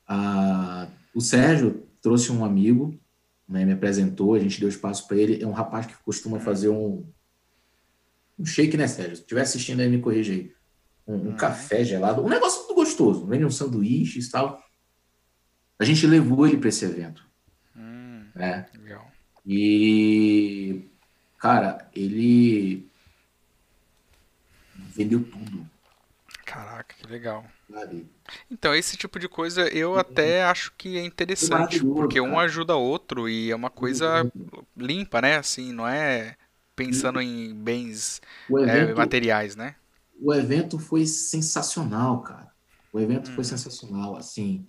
A, 0.06 0.88
o 1.14 1.20
Sérgio 1.22 1.88
trouxe 2.02 2.32
um 2.32 2.44
amigo, 2.44 2.98
né, 3.48 3.64
me 3.64 3.72
apresentou, 3.72 4.34
a 4.34 4.38
gente 4.38 4.60
deu 4.60 4.68
espaço 4.68 5.06
para 5.06 5.16
ele. 5.16 5.42
É 5.42 5.46
um 5.46 5.52
rapaz 5.52 5.86
que 5.86 5.94
costuma 6.02 6.40
fazer 6.40 6.68
um, 6.68 7.06
um 8.38 8.44
shake, 8.44 8.76
né, 8.76 8.86
Sérgio? 8.86 9.16
Se 9.16 9.22
estiver 9.22 9.42
assistindo 9.42 9.80
aí, 9.80 9.88
me 9.88 10.00
corrija 10.00 10.32
aí. 10.32 10.52
Um, 11.06 11.14
um 11.14 11.26
uhum. 11.28 11.36
café 11.36 11.84
gelado, 11.84 12.22
um 12.22 12.28
negócio 12.28 12.58
muito 12.60 12.74
gostoso. 12.74 13.26
Vende 13.26 13.44
um 13.44 13.50
sanduíche 13.50 14.20
e 14.20 14.30
tal. 14.30 14.62
A 15.78 15.84
gente 15.84 16.06
levou 16.06 16.46
ele 16.46 16.58
para 16.58 16.68
esse 16.68 16.84
evento. 16.84 17.26
Né? 18.34 18.66
Legal. 18.78 19.10
E, 19.44 20.88
cara, 21.38 21.88
ele 21.94 22.88
vendeu 24.94 25.22
tudo. 25.24 25.68
Caraca, 26.44 26.94
que 26.94 27.06
legal. 27.06 27.44
Então, 28.50 28.74
esse 28.74 28.96
tipo 28.96 29.18
de 29.18 29.28
coisa 29.28 29.68
eu 29.68 29.98
até 29.98 30.44
acho 30.44 30.72
que 30.76 30.98
é 30.98 31.04
interessante, 31.04 31.80
porque 31.80 32.20
um 32.20 32.38
ajuda 32.38 32.76
o 32.76 32.82
outro 32.82 33.28
e 33.28 33.50
é 33.50 33.56
uma 33.56 33.70
coisa 33.70 34.30
limpa, 34.76 35.20
né? 35.20 35.36
Assim, 35.36 35.72
não 35.72 35.86
é 35.86 36.36
pensando 36.74 37.20
em 37.20 37.54
bens 37.54 38.20
é, 38.50 38.54
evento, 38.54 38.90
é, 38.90 38.94
materiais, 38.94 39.56
né? 39.56 39.74
O 40.20 40.32
evento 40.32 40.78
foi 40.78 41.06
sensacional, 41.06 42.22
cara. 42.22 42.52
O 42.92 43.00
evento 43.00 43.30
hum. 43.30 43.34
foi 43.34 43.44
sensacional, 43.44 44.16
assim. 44.16 44.66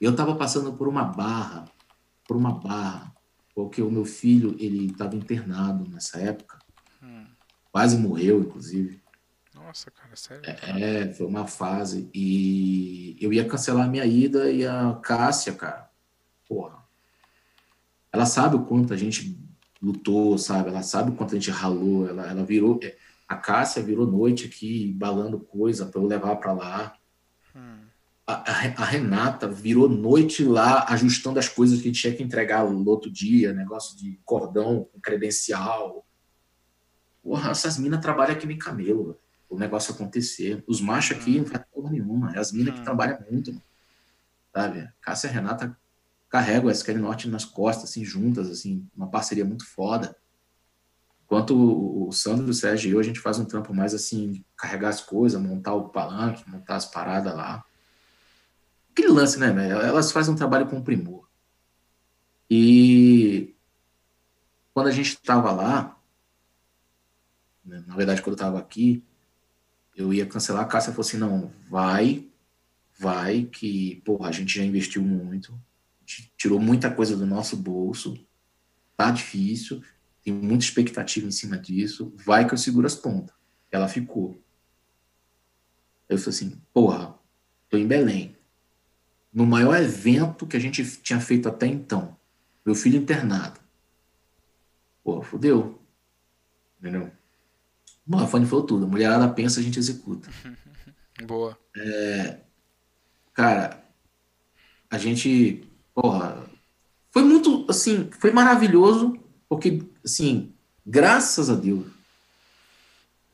Eu 0.00 0.14
tava 0.14 0.36
passando 0.36 0.72
por 0.72 0.86
uma 0.86 1.04
barra, 1.04 1.64
por 2.26 2.36
uma 2.36 2.52
barra, 2.52 3.12
porque 3.54 3.82
o 3.82 3.90
meu 3.90 4.04
filho, 4.04 4.54
ele 4.58 4.86
estava 4.86 5.16
internado 5.16 5.88
nessa 5.90 6.18
época. 6.18 6.58
Hum. 7.02 7.24
Quase 7.72 7.96
morreu, 7.96 8.40
inclusive. 8.40 9.00
Nossa, 9.68 9.90
cara, 9.90 10.16
sério? 10.16 10.42
É, 10.46 11.12
foi 11.12 11.26
uma 11.26 11.46
fase. 11.46 12.08
E 12.14 13.18
eu 13.20 13.30
ia 13.34 13.46
cancelar 13.46 13.84
a 13.84 13.90
minha 13.90 14.06
ida 14.06 14.50
e 14.50 14.66
a 14.66 14.98
Cássia, 15.02 15.52
cara, 15.52 15.90
porra. 16.48 16.82
Ela 18.10 18.24
sabe 18.24 18.56
o 18.56 18.64
quanto 18.64 18.94
a 18.94 18.96
gente 18.96 19.38
lutou, 19.82 20.38
sabe? 20.38 20.70
Ela 20.70 20.82
sabe 20.82 21.10
o 21.10 21.14
quanto 21.14 21.32
a 21.32 21.38
gente 21.38 21.50
ralou. 21.50 22.08
Ela, 22.08 22.30
ela 22.30 22.44
virou. 22.44 22.80
É, 22.82 22.96
a 23.28 23.36
Cássia 23.36 23.82
virou 23.82 24.06
noite 24.06 24.46
aqui, 24.46 24.90
balando 24.94 25.38
coisa 25.38 25.84
para 25.84 26.00
eu 26.00 26.06
levar 26.06 26.36
para 26.36 26.54
lá. 26.54 26.94
Hum. 27.54 27.80
A, 28.26 28.50
a, 28.50 28.84
Renata 28.86 29.46
virou 29.46 29.86
noite 29.86 30.44
lá, 30.44 30.86
ajustando 30.88 31.38
as 31.38 31.48
coisas 31.48 31.82
que 31.82 31.92
tinha 31.92 32.14
que 32.14 32.22
entregar 32.22 32.64
no 32.64 32.88
outro 32.88 33.10
dia, 33.10 33.52
negócio 33.52 33.98
de 33.98 34.18
cordão 34.24 34.88
credencial. 35.02 36.06
Porra, 37.22 37.50
essas 37.50 37.78
minas 37.78 38.00
trabalham 38.00 38.34
aqui 38.34 38.46
nem 38.46 38.56
camelo, 38.56 39.20
o 39.48 39.58
negócio 39.58 39.94
acontecer. 39.94 40.62
Os 40.66 40.80
machos 40.80 41.16
aqui 41.16 41.38
hum. 41.38 41.42
não 41.42 41.46
faz 41.46 41.64
porra 41.72 41.90
nenhuma. 41.90 42.32
É 42.34 42.38
as 42.38 42.52
minas 42.52 42.74
que 42.74 42.84
trabalham 42.84 43.18
muito, 43.30 43.52
mano. 43.52 43.64
sabe? 44.52 44.90
Cássia 45.00 45.28
e 45.28 45.30
Renata 45.30 45.76
carregam 46.28 46.68
a 46.68 46.72
SQL 46.72 46.98
Norte 46.98 47.28
nas 47.28 47.44
costas, 47.44 47.90
assim, 47.90 48.04
juntas, 48.04 48.50
assim, 48.50 48.86
uma 48.94 49.08
parceria 49.08 49.44
muito 49.44 49.66
foda. 49.66 50.14
Enquanto 51.24 51.54
o, 52.06 52.10
Sandro, 52.12 52.48
o 52.48 52.54
Sérgio 52.54 52.88
e 52.88 52.92
eu, 52.92 53.00
a 53.00 53.02
gente 53.02 53.20
faz 53.20 53.38
um 53.38 53.44
trampo 53.44 53.74
mais 53.74 53.92
assim, 53.94 54.42
carregar 54.56 54.88
as 54.88 55.00
coisas, 55.00 55.40
montar 55.40 55.74
o 55.74 55.90
palanque, 55.90 56.48
montar 56.48 56.76
as 56.76 56.86
paradas 56.86 57.34
lá. 57.34 57.64
Aquele 58.92 59.08
lance, 59.08 59.38
né, 59.38 59.50
velho? 59.52 59.76
Elas 59.76 60.10
fazem 60.10 60.32
um 60.32 60.36
trabalho 60.36 60.66
com 60.66 60.82
primor. 60.82 61.28
E 62.50 63.54
quando 64.72 64.86
a 64.86 64.90
gente 64.90 65.08
estava 65.08 65.52
lá, 65.52 66.00
né, 67.62 67.84
na 67.86 67.94
verdade, 67.94 68.22
quando 68.22 68.32
eu 68.32 68.34
estava 68.34 68.58
aqui, 68.58 69.04
eu 69.98 70.14
ia 70.14 70.24
cancelar, 70.24 70.62
a 70.62 70.66
Cássia 70.66 70.92
falou 70.92 71.06
assim, 71.06 71.16
não, 71.16 71.50
vai, 71.68 72.24
vai, 72.96 73.42
que, 73.42 73.96
porra, 74.04 74.28
a 74.28 74.32
gente 74.32 74.56
já 74.56 74.64
investiu 74.64 75.02
muito, 75.02 75.60
tirou 76.36 76.60
muita 76.60 76.88
coisa 76.88 77.16
do 77.16 77.26
nosso 77.26 77.56
bolso, 77.56 78.16
tá 78.96 79.10
difícil, 79.10 79.82
tem 80.22 80.32
muita 80.32 80.64
expectativa 80.64 81.26
em 81.26 81.32
cima 81.32 81.58
disso, 81.58 82.14
vai 82.16 82.46
que 82.46 82.54
eu 82.54 82.58
seguro 82.58 82.86
as 82.86 82.94
pontas. 82.94 83.34
Ela 83.72 83.88
ficou. 83.88 84.40
Eu 86.08 86.16
falei 86.16 86.30
assim, 86.30 86.62
porra, 86.72 87.18
tô 87.68 87.76
em 87.76 87.86
Belém. 87.86 88.36
No 89.32 89.44
maior 89.44 89.76
evento 89.76 90.46
que 90.46 90.56
a 90.56 90.60
gente 90.60 90.84
tinha 91.02 91.20
feito 91.20 91.48
até 91.48 91.66
então. 91.66 92.16
Meu 92.64 92.74
filho 92.74 92.98
internado. 92.98 93.58
Pô, 95.02 95.22
fodeu. 95.22 95.82
Entendeu? 96.78 97.10
O 98.08 98.16
Rafane 98.16 98.46
falou 98.46 98.64
tudo. 98.64 98.86
A 98.86 98.88
mulherada 98.88 99.28
pensa, 99.28 99.60
a 99.60 99.62
gente 99.62 99.78
executa. 99.78 100.30
Boa. 101.26 101.58
É, 101.76 102.40
cara, 103.34 103.84
a 104.90 104.96
gente, 104.96 105.68
porra, 105.94 106.48
foi 107.10 107.22
muito, 107.22 107.66
assim, 107.68 108.10
foi 108.12 108.30
maravilhoso 108.30 109.18
porque, 109.48 109.82
assim, 110.04 110.54
graças 110.86 111.50
a 111.50 111.54
Deus, 111.54 111.86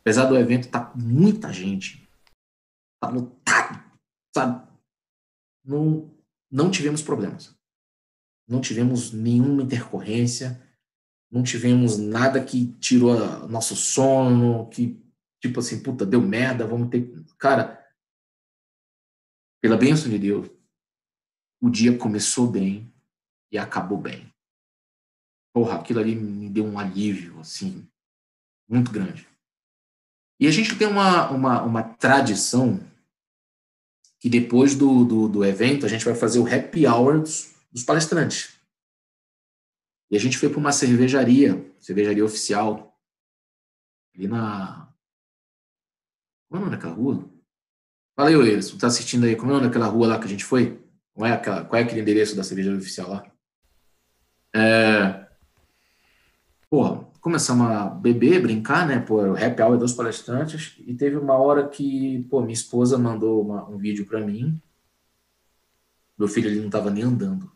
apesar 0.01 0.25
do 0.27 0.37
evento 0.37 0.69
tá 0.69 0.81
com 0.81 0.99
muita 0.99 1.53
gente, 1.53 2.07
tá 3.01 3.09
lotado, 3.09 3.83
sabe? 4.35 4.67
Não, 5.65 6.11
não 6.51 6.71
tivemos 6.71 7.03
problemas. 7.03 7.55
Não 8.47 8.61
tivemos 8.61 9.13
nenhuma 9.13 9.63
intercorrência, 9.63 10.61
não 11.35 11.43
tivemos 11.43 11.98
nada 11.98 12.43
que 12.43 12.69
tirou 12.78 13.48
nosso 13.48 13.74
sono, 13.74 14.69
que, 14.70 14.98
tipo 15.40 15.61
assim, 15.61 15.82
puta, 15.82 16.06
deu 16.06 16.23
merda, 16.23 16.66
vamos 16.66 16.89
ter. 16.89 17.12
Cara, 17.36 17.85
pela 19.61 19.77
bênção 19.77 20.11
de 20.11 20.19
Deus, 20.19 20.48
o 21.61 21.69
dia 21.69 21.98
começou 21.98 22.47
bem 22.47 22.93
e 23.51 23.59
acabou 23.59 23.98
bem 23.98 24.32
porra, 25.55 25.77
aquilo 25.77 26.01
ali 26.01 26.16
me 26.16 26.51
deu 26.51 26.66
um 26.66 26.78
alívio, 26.78 27.39
assim, 27.39 27.86
muito 28.69 28.90
grande. 28.90 29.27
E 30.40 30.48
a 30.48 30.51
gente 30.51 30.77
tem 30.77 30.89
uma, 30.89 31.31
uma, 31.31 31.62
uma 31.62 31.82
tradição 31.85 32.81
que 34.19 34.28
depois 34.28 34.74
do, 34.74 35.05
do, 35.05 35.28
do, 35.28 35.44
evento 35.44 35.86
a 35.86 35.89
gente 35.89 36.05
vai 36.05 36.15
fazer 36.15 36.40
o 36.40 36.52
happy 36.52 36.86
hour 36.89 37.20
dos, 37.20 37.55
dos 37.70 37.85
palestrantes. 37.85 38.53
E 40.15 40.16
a 40.16 40.20
gente 40.20 40.39
foi 40.39 40.49
para 40.49 40.61
uma 40.61 40.70
cervejaria, 40.70 41.69
cervejaria 41.81 42.24
oficial, 42.24 42.97
ali 44.15 44.28
na. 44.28 44.89
Como 46.49 46.57
é 46.57 46.62
o 46.62 46.65
nome 46.66 46.77
daquela 46.77 46.95
rua? 46.95 47.28
Fala 48.15 48.28
aí, 48.28 48.61
tu 48.61 48.78
tá 48.78 48.86
assistindo 48.86 49.24
aí, 49.24 49.35
como 49.35 49.51
é 49.51 49.55
o 49.55 49.57
nome 49.57 49.66
daquela 49.66 49.89
rua 49.89 50.07
lá 50.07 50.19
que 50.20 50.27
a 50.27 50.28
gente 50.28 50.45
foi? 50.45 50.81
Qual 51.12 51.28
é, 51.28 51.32
aquela, 51.32 51.65
qual 51.65 51.81
é 51.81 51.82
aquele 51.82 52.01
endereço 52.01 52.36
da 52.36 52.45
cervejaria 52.45 52.78
oficial 52.78 53.11
lá? 53.11 53.27
É, 54.55 55.27
Pô, 56.70 57.07
começamos 57.20 57.66
a 57.66 57.86
beber, 57.86 58.41
brincar, 58.41 58.86
né? 58.86 59.01
Pô, 59.01 59.20
o 59.20 59.36
happy 59.36 59.62
hour 59.62 59.77
dos 59.77 59.95
palestrantes. 59.95 60.77
E 60.86 60.95
teve 60.95 61.16
uma 61.16 61.35
hora 61.35 61.69
que, 61.69 62.24
pô, 62.31 62.41
minha 62.41 62.55
esposa 62.55 62.97
mandou 62.97 63.43
uma, 63.43 63.69
um 63.69 63.78
vídeo 63.78 64.07
para 64.07 64.20
mim. 64.20 64.62
Meu 66.16 66.28
filho, 66.28 66.49
ele 66.49 66.61
não 66.61 66.70
tava 66.70 66.89
nem 66.89 67.03
andando. 67.03 67.53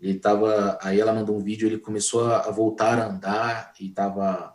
Ele 0.00 0.18
tava. 0.18 0.78
Aí 0.82 1.00
ela 1.00 1.12
mandou 1.12 1.36
um 1.36 1.42
vídeo, 1.42 1.66
ele 1.66 1.78
começou 1.78 2.32
a, 2.32 2.50
voltar 2.50 2.98
a 2.98 3.06
andar 3.06 3.72
e 3.80 3.90
tava 3.90 4.54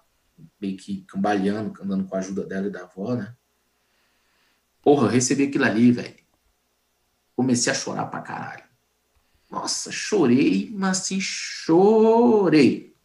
meio 0.60 0.78
que 0.78 1.04
cambaleando, 1.04 1.82
andando 1.82 2.06
com 2.06 2.16
a 2.16 2.20
ajuda 2.20 2.46
dela 2.46 2.68
e 2.68 2.72
da 2.72 2.82
avó, 2.82 3.16
né? 3.16 3.36
Porra, 4.82 5.10
recebi 5.10 5.44
aquilo 5.44 5.66
ali, 5.66 5.92
velho. 5.92 6.16
Comecei 7.36 7.72
a 7.72 7.76
chorar 7.76 8.06
pra 8.06 8.22
caralho. 8.22 8.64
Nossa, 9.50 9.92
chorei, 9.92 10.72
mas 10.74 11.00
assim, 11.00 11.20
chorei. 11.20 12.96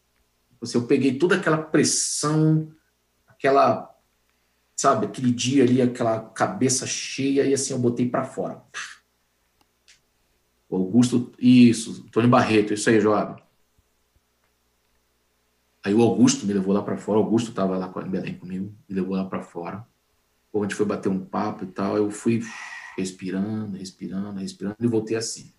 Assim, 0.62 0.78
eu 0.78 0.86
peguei 0.86 1.18
toda 1.18 1.36
aquela 1.36 1.58
pressão, 1.58 2.72
aquela, 3.26 3.94
sabe, 4.74 5.06
aquele 5.06 5.32
dia 5.32 5.64
ali, 5.64 5.82
aquela 5.82 6.20
cabeça 6.30 6.86
cheia, 6.86 7.44
e 7.44 7.52
assim 7.52 7.72
eu 7.72 7.78
botei 7.78 8.08
para 8.08 8.24
fora. 8.24 8.62
O 10.68 10.76
Augusto, 10.76 11.32
isso, 11.38 12.04
Tony 12.10 12.26
Barreto, 12.26 12.74
isso 12.74 12.90
aí, 12.90 13.00
Joab. 13.00 13.42
Aí 15.84 15.94
o 15.94 16.02
Augusto 16.02 16.44
me 16.46 16.52
levou 16.52 16.74
lá 16.74 16.82
para 16.82 16.96
fora, 16.96 17.20
o 17.20 17.22
Augusto 17.22 17.50
estava 17.50 17.78
lá 17.78 17.92
em 18.04 18.10
Belém 18.10 18.36
comigo, 18.36 18.74
me 18.88 18.94
levou 18.96 19.14
lá 19.14 19.24
para 19.24 19.42
fora. 19.42 19.86
Pô, 20.50 20.60
a 20.60 20.62
gente 20.62 20.74
foi 20.74 20.84
bater 20.84 21.08
um 21.08 21.24
papo 21.24 21.62
e 21.62 21.68
tal, 21.68 21.96
eu 21.96 22.10
fui 22.10 22.42
respirando, 22.96 23.76
respirando, 23.76 24.40
respirando 24.40 24.76
e 24.80 24.86
voltei 24.88 25.16
assim. 25.16 25.54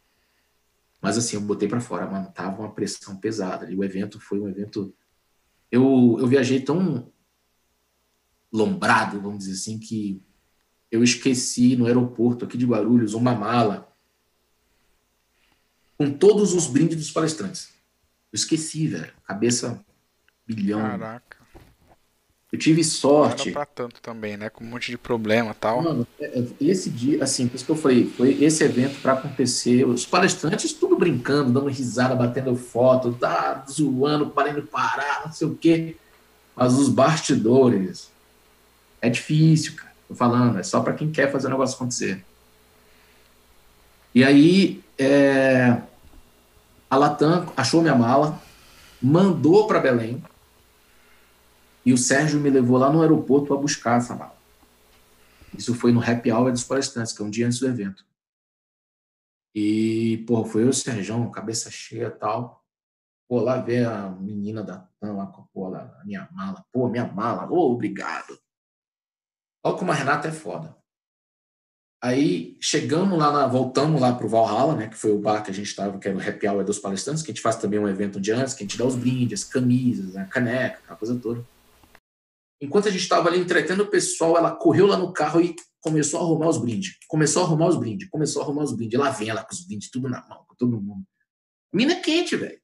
Mas 1.01 1.17
assim, 1.17 1.37
eu 1.37 1.41
botei 1.41 1.69
para 1.69 1.79
fora, 1.79 2.05
mano, 2.05 2.29
tava 2.33 2.61
uma 2.61 2.73
pressão 2.73 3.15
pesada. 3.15 3.65
ali 3.65 3.75
o 3.75 3.83
evento 3.83 4.19
foi 4.19 4.39
um 4.39 4.49
evento. 4.49 4.93
Eu, 5.71 6.17
eu 6.19 6.27
viajei 6.27 6.59
tão 6.59 7.09
lombrado, 8.51 9.21
vamos 9.21 9.39
dizer 9.39 9.53
assim, 9.53 9.79
que 9.79 10.21
eu 10.91 11.03
esqueci 11.03 11.75
no 11.75 11.85
aeroporto 11.85 12.43
aqui 12.43 12.57
de 12.57 12.65
Guarulhos 12.65 13.13
uma 13.13 13.33
mala 13.33 13.86
com 15.97 16.11
todos 16.11 16.53
os 16.53 16.67
brindes 16.67 16.97
dos 16.97 17.11
palestrantes. 17.11 17.69
Eu 18.31 18.37
esqueci, 18.37 18.87
velho. 18.87 19.11
Cabeça 19.25 19.83
bilhão. 20.45 20.81
Caraca. 20.81 21.37
Eu 22.51 22.57
tive 22.57 22.81
sorte. 22.83 23.47
Não 23.47 23.53
pra 23.53 23.65
tanto 23.65 24.01
também, 24.01 24.37
né? 24.37 24.49
Com 24.49 24.63
um 24.63 24.67
monte 24.67 24.89
de 24.89 24.97
problema 24.97 25.51
e 25.51 25.53
tal. 25.53 25.81
Mano, 25.81 26.07
é, 26.19 26.39
é, 26.39 26.45
esse 26.61 26.89
dia, 26.89 27.21
assim, 27.21 27.47
por 27.47 27.55
isso 27.55 27.65
que 27.65 27.71
eu 27.71 27.75
falei, 27.75 28.09
foi 28.09 28.41
esse 28.41 28.63
evento 28.63 29.01
para 29.01 29.13
acontecer. 29.13 29.85
Os 29.85 30.05
palestrantes 30.05 30.71
tudo 30.71 30.95
brincando, 30.95 31.51
dando 31.51 31.67
risada, 31.67 32.15
batendo 32.15 32.55
foto, 32.55 33.13
tá 33.13 33.65
zoando, 33.69 34.29
parando 34.29 34.61
parar, 34.63 35.23
não 35.25 35.33
sei 35.33 35.47
o 35.47 35.55
quê. 35.55 35.97
Mas 36.55 36.73
os 36.73 36.87
bastidores 36.87 38.09
é 39.01 39.09
difícil, 39.09 39.75
cara. 39.75 39.91
Tô 40.07 40.15
falando, 40.15 40.57
é 40.57 40.63
só 40.63 40.79
para 40.79 40.93
quem 40.93 41.11
quer 41.11 41.29
fazer 41.29 41.47
o 41.47 41.49
negócio 41.49 41.75
acontecer. 41.75 42.23
E 44.15 44.23
aí, 44.23 44.81
é, 44.97 45.81
a 46.89 46.95
Latam 46.95 47.51
achou 47.55 47.81
minha 47.81 47.95
mala, 47.95 48.41
mandou 49.01 49.67
para 49.67 49.79
Belém 49.79 50.23
e 51.85 51.93
o 51.93 51.97
Sérgio 51.97 52.39
me 52.39 52.49
levou 52.49 52.77
lá 52.77 52.91
no 52.91 53.01
aeroporto 53.01 53.47
para 53.47 53.57
buscar 53.57 53.97
essa 53.97 54.15
mala. 54.15 54.35
Isso 55.57 55.73
foi 55.73 55.91
no 55.91 56.01
happy 56.01 56.31
hour 56.31 56.51
dos 56.51 56.63
palestrantes, 56.63 57.13
que 57.13 57.21
é 57.21 57.25
um 57.25 57.29
dia 57.29 57.47
antes 57.47 57.59
do 57.59 57.67
evento. 57.67 58.05
E, 59.55 60.23
pô, 60.27 60.45
foi 60.45 60.61
eu 60.61 60.67
e 60.67 60.69
o 60.69 60.73
Sérgio, 60.73 61.31
cabeça 61.31 61.71
cheia 61.71 62.07
e 62.07 62.11
tal. 62.11 62.63
Pô, 63.27 63.41
lá 63.41 63.59
ver 63.59 63.87
a 63.87 64.09
menina 64.09 64.63
da 64.63 64.87
TAM 64.99 65.13
lá 65.13 65.27
com 65.27 65.43
pô, 65.53 65.67
lá, 65.67 65.97
a 65.99 66.05
minha 66.05 66.29
mala. 66.31 66.63
Pô, 66.71 66.87
minha 66.87 67.07
mala. 67.07 67.51
Ô, 67.51 67.73
obrigado. 67.73 68.39
Olha 69.63 69.77
como 69.77 69.91
a 69.91 69.95
Renata 69.95 70.27
é 70.27 70.31
foda. 70.31 70.76
Aí 72.01 72.55
chegamos 72.61 73.17
lá, 73.17 73.31
na, 73.31 73.47
voltamos 73.47 73.99
lá 73.99 74.13
pro 74.13 74.29
Valhalla, 74.29 74.75
né, 74.75 74.87
que 74.87 74.95
foi 74.95 75.11
o 75.11 75.19
bar 75.19 75.41
que 75.43 75.49
a 75.49 75.53
gente 75.53 75.67
estava, 75.67 75.97
que 75.97 76.07
era 76.07 76.15
o 76.15 76.21
happy 76.21 76.47
hour 76.47 76.63
dos 76.63 76.77
palestrantes, 76.77 77.23
que 77.23 77.31
a 77.31 77.33
gente 77.33 77.41
faz 77.41 77.55
também 77.55 77.79
um 77.79 77.87
evento 77.87 78.21
dia 78.21 78.37
antes, 78.37 78.53
que 78.53 78.63
a 78.63 78.67
gente 78.67 78.77
dá 78.77 78.85
os 78.85 78.95
brindes, 78.95 79.43
camisas, 79.43 80.15
a 80.15 80.25
caneca, 80.25 80.79
a 80.87 80.95
coisa 80.95 81.19
toda. 81.19 81.43
Enquanto 82.61 82.87
a 82.87 82.91
gente 82.91 83.01
estava 83.01 83.29
ali 83.29 83.39
entretendo 83.39 83.81
o 83.81 83.87
pessoal, 83.87 84.37
ela 84.37 84.55
correu 84.55 84.85
lá 84.85 84.97
no 84.97 85.11
carro 85.11 85.41
e 85.41 85.55
começou 85.81 86.19
a 86.19 86.23
arrumar 86.23 86.49
os 86.49 86.57
brindes. 86.57 86.97
Começou 87.07 87.43
a 87.43 87.45
arrumar 87.45 87.67
os 87.67 87.77
brindes. 87.77 88.09
Começou 88.09 88.41
a 88.41 88.45
arrumar 88.45 88.63
os 88.63 88.75
brindes. 88.75 88.99
Lá 88.99 89.09
vem 89.11 89.29
ela 89.29 89.43
com 89.43 89.53
os 89.53 89.65
brindes, 89.65 89.89
tudo 89.89 90.09
na 90.09 90.25
mão, 90.27 90.43
com 90.47 90.55
todo 90.55 90.81
mundo. 90.81 91.05
Mina 91.73 91.95
quente, 91.95 92.35
velho. 92.35 92.59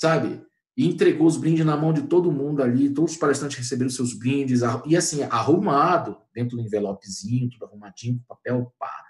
Sabe? 0.00 0.42
E 0.76 0.86
entregou 0.86 1.26
os 1.26 1.36
brindes 1.36 1.64
na 1.64 1.76
mão 1.76 1.92
de 1.92 2.02
todo 2.02 2.32
mundo 2.32 2.62
ali. 2.62 2.88
Todos 2.88 3.12
os 3.12 3.18
palestrantes 3.18 3.58
receberam 3.58 3.90
seus 3.90 4.14
brindes. 4.14 4.60
E 4.86 4.96
assim, 4.96 5.22
arrumado, 5.24 6.16
dentro 6.34 6.56
do 6.56 6.62
envelopezinho, 6.62 7.50
tudo 7.50 7.66
arrumadinho, 7.66 8.18
com 8.18 8.34
papel, 8.34 8.74
pá. 8.78 9.04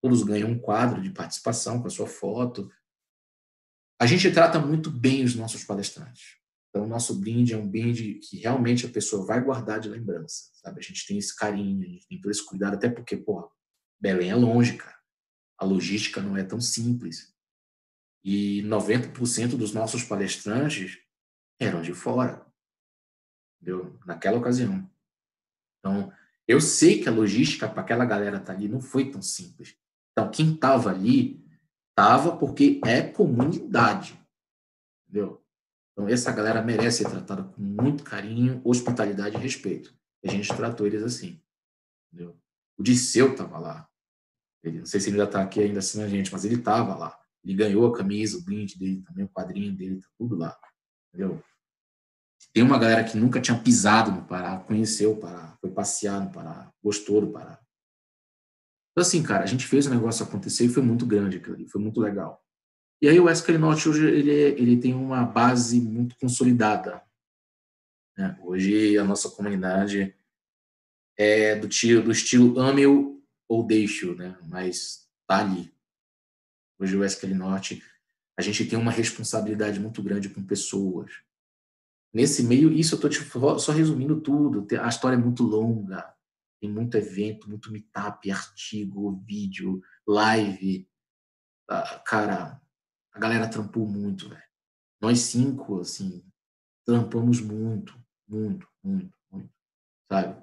Todos 0.00 0.22
ganham 0.22 0.50
um 0.50 0.58
quadro 0.58 1.02
de 1.02 1.10
participação 1.10 1.80
com 1.80 1.88
a 1.88 1.90
sua 1.90 2.06
foto. 2.06 2.70
A 4.00 4.06
gente 4.06 4.30
trata 4.30 4.60
muito 4.60 4.90
bem 4.90 5.24
os 5.24 5.34
nossos 5.34 5.64
palestrantes. 5.64 6.38
Então, 6.70 6.84
o 6.84 6.88
nosso 6.88 7.18
brinde 7.18 7.54
é 7.54 7.56
um 7.56 7.68
brinde 7.68 8.20
que 8.22 8.36
realmente 8.38 8.86
a 8.86 8.90
pessoa 8.90 9.26
vai 9.26 9.42
guardar 9.42 9.80
de 9.80 9.88
lembrança, 9.88 10.50
sabe? 10.52 10.78
A 10.78 10.82
gente 10.82 11.06
tem 11.06 11.18
esse 11.18 11.34
carinho, 11.34 11.82
a 11.82 11.88
gente 11.88 12.06
tem 12.06 12.20
todo 12.20 12.30
esse 12.30 12.44
cuidado, 12.44 12.74
até 12.74 12.88
porque, 12.88 13.16
porra, 13.16 13.48
Belém 14.00 14.30
é 14.30 14.34
longe, 14.34 14.76
cara. 14.76 14.96
A 15.58 15.64
logística 15.64 16.20
não 16.20 16.36
é 16.36 16.44
tão 16.44 16.60
simples. 16.60 17.34
E 18.30 18.62
90% 18.64 19.56
dos 19.56 19.72
nossos 19.72 20.04
palestrantes 20.04 20.98
eram 21.58 21.80
de 21.80 21.94
fora, 21.94 22.46
entendeu? 23.56 23.98
Naquela 24.04 24.36
ocasião. 24.36 24.86
Então, 25.78 26.12
eu 26.46 26.60
sei 26.60 27.02
que 27.02 27.08
a 27.08 27.12
logística 27.12 27.66
para 27.66 27.80
aquela 27.80 28.04
galera 28.04 28.36
estar 28.36 28.52
tá 28.52 28.58
ali 28.58 28.68
não 28.68 28.82
foi 28.82 29.10
tão 29.10 29.22
simples. 29.22 29.78
Então, 30.12 30.30
quem 30.30 30.52
estava 30.52 30.90
ali, 30.90 31.42
estava 31.88 32.36
porque 32.36 32.82
é 32.84 33.00
comunidade, 33.00 34.22
entendeu? 35.08 35.42
Então, 35.92 36.06
essa 36.06 36.30
galera 36.30 36.60
merece 36.60 37.04
ser 37.04 37.08
tratada 37.08 37.44
com 37.44 37.62
muito 37.62 38.04
carinho, 38.04 38.60
hospitalidade 38.62 39.36
e 39.36 39.40
respeito. 39.40 39.98
A 40.22 40.28
gente 40.30 40.54
tratou 40.54 40.86
eles 40.86 41.02
assim. 41.02 41.42
Entendeu? 42.12 42.38
O 42.76 42.82
Disseu 42.82 43.32
estava 43.32 43.58
lá. 43.58 43.88
Ele, 44.62 44.80
não 44.80 44.86
sei 44.86 45.00
se 45.00 45.08
ele 45.08 45.18
ainda 45.18 45.30
está 45.30 45.42
aqui 45.42 45.62
ainda 45.62 45.78
assim 45.78 46.02
a 46.02 46.08
gente, 46.08 46.30
mas 46.30 46.44
ele 46.44 46.56
estava 46.56 46.94
lá. 46.94 47.17
Ele 47.44 47.54
ganhou 47.54 47.86
a 47.86 47.96
camisa, 47.96 48.38
o 48.38 48.42
brinde 48.42 48.78
dele 48.78 49.02
também, 49.02 49.24
o 49.24 49.28
quadrinho 49.28 49.74
dele, 49.74 50.00
tá 50.00 50.08
tudo 50.18 50.36
lá. 50.36 50.58
Entendeu? 51.08 51.42
Tem 52.52 52.62
uma 52.62 52.78
galera 52.78 53.04
que 53.04 53.16
nunca 53.16 53.40
tinha 53.40 53.58
pisado 53.58 54.10
no 54.10 54.24
Pará, 54.24 54.58
conheceu 54.58 55.12
o 55.12 55.16
Pará, 55.16 55.56
foi 55.60 55.70
passear 55.70 56.20
no 56.20 56.32
Pará, 56.32 56.72
gostou 56.82 57.20
do 57.20 57.30
Pará. 57.30 57.60
Então, 58.92 59.06
assim, 59.06 59.22
cara, 59.22 59.44
a 59.44 59.46
gente 59.46 59.66
fez 59.66 59.86
o 59.86 59.90
negócio 59.90 60.24
acontecer 60.24 60.64
e 60.64 60.68
foi 60.68 60.82
muito 60.82 61.06
grande 61.06 61.36
aquilo 61.36 61.54
ali, 61.54 61.68
foi 61.68 61.80
muito 61.80 62.00
legal. 62.00 62.42
E 63.00 63.08
aí 63.08 63.20
o 63.20 63.26
Norte 63.58 63.88
hoje 63.88 64.04
ele, 64.06 64.30
ele 64.32 64.80
tem 64.80 64.92
uma 64.92 65.24
base 65.24 65.80
muito 65.80 66.16
consolidada. 66.18 67.00
Né? 68.16 68.36
Hoje 68.42 68.98
a 68.98 69.04
nossa 69.04 69.30
comunidade 69.30 70.16
é 71.16 71.54
do, 71.54 71.68
tio, 71.68 72.02
do 72.02 72.10
estilo 72.10 72.58
ame 72.58 72.84
ou 72.86 73.64
deixe 73.64 74.12
né? 74.16 74.36
mas 74.48 75.08
tá 75.28 75.38
ali. 75.38 75.72
Hoje 76.78 76.96
o 76.96 77.00
Wesley 77.00 77.34
Norte, 77.34 77.82
a 78.38 78.42
gente 78.42 78.64
tem 78.66 78.78
uma 78.78 78.92
responsabilidade 78.92 79.80
muito 79.80 80.02
grande 80.02 80.28
com 80.28 80.44
pessoas. 80.44 81.10
Nesse 82.12 82.42
meio, 82.42 82.72
isso 82.72 82.94
eu 82.94 83.08
estou 83.08 83.58
só 83.58 83.72
resumindo 83.72 84.20
tudo. 84.20 84.66
A 84.80 84.88
história 84.88 85.16
é 85.16 85.18
muito 85.18 85.42
longa, 85.42 86.14
tem 86.60 86.70
muito 86.70 86.96
evento, 86.96 87.48
muito 87.48 87.70
meetup, 87.72 88.30
artigo, 88.30 89.22
vídeo, 89.26 89.82
live. 90.06 90.88
Ah, 91.68 92.02
cara, 92.06 92.62
a 93.12 93.18
galera 93.18 93.50
trampou 93.50 93.86
muito, 93.86 94.28
velho. 94.28 94.42
Nós 95.00 95.20
cinco, 95.20 95.80
assim, 95.80 96.24
trampamos 96.84 97.40
muito, 97.40 97.94
muito, 98.26 98.68
muito, 98.82 99.16
muito, 99.30 99.52
sabe? 100.10 100.40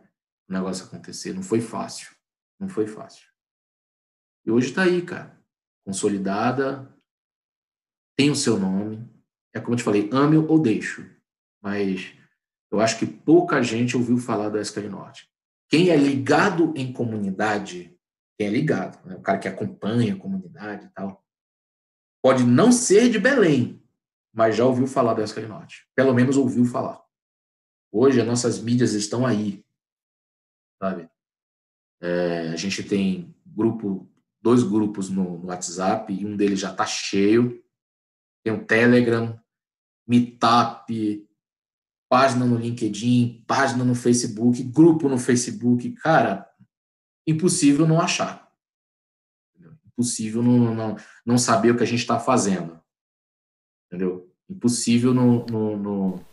O 0.47 0.53
negócio 0.53 0.85
acontecer. 0.85 1.33
Não 1.33 1.43
foi 1.43 1.61
fácil. 1.61 2.15
Não 2.59 2.69
foi 2.69 2.87
fácil. 2.87 3.27
E 4.45 4.51
hoje 4.51 4.73
tá 4.73 4.83
aí, 4.83 5.01
cara. 5.01 5.43
Consolidada, 5.85 6.91
tem 8.17 8.29
o 8.31 8.35
seu 8.35 8.57
nome. 8.57 9.07
É 9.53 9.59
como 9.59 9.73
eu 9.73 9.77
te 9.77 9.83
falei, 9.83 10.09
ame 10.11 10.37
ou 10.37 10.59
deixo. 10.59 11.09
Mas 11.61 12.13
eu 12.71 12.79
acho 12.79 12.99
que 12.99 13.05
pouca 13.05 13.61
gente 13.61 13.95
ouviu 13.95 14.17
falar 14.17 14.49
do 14.49 14.59
SKL 14.59 14.89
Norte. 14.89 15.29
Quem 15.69 15.89
é 15.89 15.95
ligado 15.95 16.73
em 16.75 16.91
comunidade, 16.91 17.97
quem 18.37 18.47
é 18.47 18.49
ligado, 18.49 19.03
né? 19.07 19.15
o 19.15 19.21
cara 19.21 19.39
que 19.39 19.47
acompanha 19.47 20.13
a 20.13 20.17
comunidade 20.17 20.85
e 20.85 20.89
tal, 20.89 21.25
Pode 22.25 22.43
não 22.43 22.71
ser 22.71 23.07
de 23.11 23.19
Belém, 23.19 23.79
mas 24.33 24.55
já 24.55 24.65
ouviu 24.65 24.87
falar 24.87 25.13
do 25.13 25.21
SKL 25.21 25.47
Norte. 25.47 25.87
Pelo 25.95 26.11
menos 26.11 26.37
ouviu 26.37 26.65
falar. 26.65 26.99
Hoje 27.91 28.19
as 28.19 28.25
nossas 28.25 28.59
mídias 28.59 28.93
estão 28.93 29.27
aí, 29.27 29.63
sabe? 30.81 31.07
É, 32.01 32.47
a 32.47 32.55
gente 32.55 32.81
tem 32.81 33.31
grupo, 33.45 34.09
dois 34.45 34.63
grupos 34.63 35.09
no, 35.09 35.39
no 35.39 35.47
WhatsApp 35.47 36.13
e 36.13 36.25
um 36.25 36.37
deles 36.37 36.59
já 36.59 36.71
está 36.71 36.85
cheio. 36.85 37.61
Tem 38.43 38.53
o 38.53 38.63
Telegram, 38.63 39.37
Meetup, 40.07 41.27
página 42.07 42.45
no 42.45 42.55
LinkedIn, 42.55 43.43
página 43.47 43.83
no 43.83 43.95
Facebook, 43.95 44.61
grupo 44.63 45.09
no 45.09 45.17
Facebook. 45.17 45.91
Cara, 45.93 46.47
impossível 47.27 47.87
não 47.87 47.99
achar 47.99 48.45
impossível 49.95 50.43
não, 50.43 50.75
não, 50.75 50.97
não 51.25 51.37
saber 51.37 51.71
o 51.71 51.77
que 51.77 51.83
a 51.83 51.87
gente 51.87 52.01
está 52.01 52.19
fazendo. 52.19 52.79
Entendeu? 53.87 54.29
Impossível 54.49 55.13
no, 55.13 55.45
no, 55.45 55.77
no, 55.77 56.25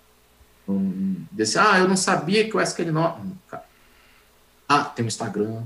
no 0.66 1.26
desse, 1.30 1.58
ah, 1.58 1.78
eu 1.78 1.88
não 1.88 1.96
sabia 1.96 2.48
que 2.48 2.56
o 2.56 2.60
SQL 2.60 2.92
não. 2.92 3.36
Ah, 4.68 4.84
tem 4.84 5.04
o 5.04 5.08
Instagram. 5.08 5.64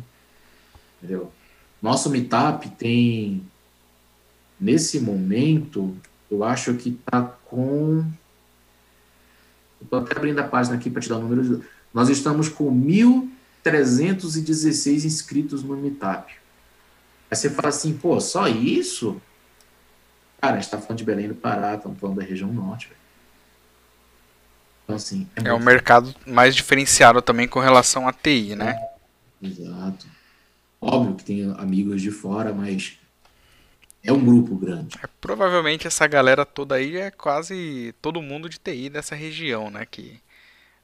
Entendeu? 0.98 1.32
Nosso 1.80 2.10
meetup 2.10 2.68
tem, 2.70 3.40
nesse 4.58 4.98
momento, 5.00 5.96
eu 6.30 6.44
acho 6.44 6.74
que 6.74 6.90
está 6.90 7.22
com. 7.22 8.04
Estou 9.80 10.00
até 10.00 10.16
abrindo 10.16 10.38
a 10.38 10.44
página 10.44 10.76
aqui 10.76 10.90
para 10.90 11.02
te 11.02 11.08
dar 11.08 11.16
o 11.16 11.20
número. 11.20 11.64
Nós 11.92 12.08
estamos 12.08 12.48
com 12.48 12.72
1.316 12.72 15.04
inscritos 15.04 15.62
no 15.62 15.76
Meetup. 15.76 16.32
Aí 17.30 17.36
você 17.36 17.50
fala 17.50 17.68
assim, 17.68 17.92
pô, 17.92 18.18
só 18.20 18.48
isso? 18.48 19.20
Cara, 20.40 20.56
a 20.56 20.60
gente 20.60 20.70
tá 20.70 20.78
falando 20.78 20.98
de 20.98 21.04
Belém 21.04 21.28
do 21.28 21.34
Pará, 21.34 21.74
estamos 21.74 21.98
falando 21.98 22.18
da 22.18 22.24
região 22.24 22.52
norte, 22.52 22.88
velho. 22.88 23.00
Então, 24.84 24.96
assim. 24.96 25.28
É, 25.36 25.48
é 25.48 25.54
um 25.54 25.58
mercado 25.58 26.14
mais 26.26 26.54
diferenciado 26.54 27.20
também 27.20 27.48
com 27.48 27.58
relação 27.58 28.06
à 28.06 28.12
TI, 28.12 28.54
né? 28.54 28.78
É, 29.42 29.46
exato. 29.46 30.06
Óbvio 30.80 31.16
que 31.16 31.24
tem 31.24 31.54
amigos 31.58 32.02
de 32.02 32.10
fora, 32.10 32.52
mas 32.52 32.98
é 34.02 34.12
um 34.12 34.24
grupo 34.24 34.54
grande. 34.54 34.96
É, 35.02 35.08
provavelmente 35.20 35.86
essa 35.86 36.06
galera 36.06 36.46
toda 36.46 36.76
aí 36.76 36.96
é 36.96 37.10
quase 37.10 37.94
todo 38.00 38.22
mundo 38.22 38.48
de 38.48 38.58
TI 38.58 38.88
dessa 38.88 39.14
região, 39.14 39.70
né? 39.70 39.84
Que 39.84 40.20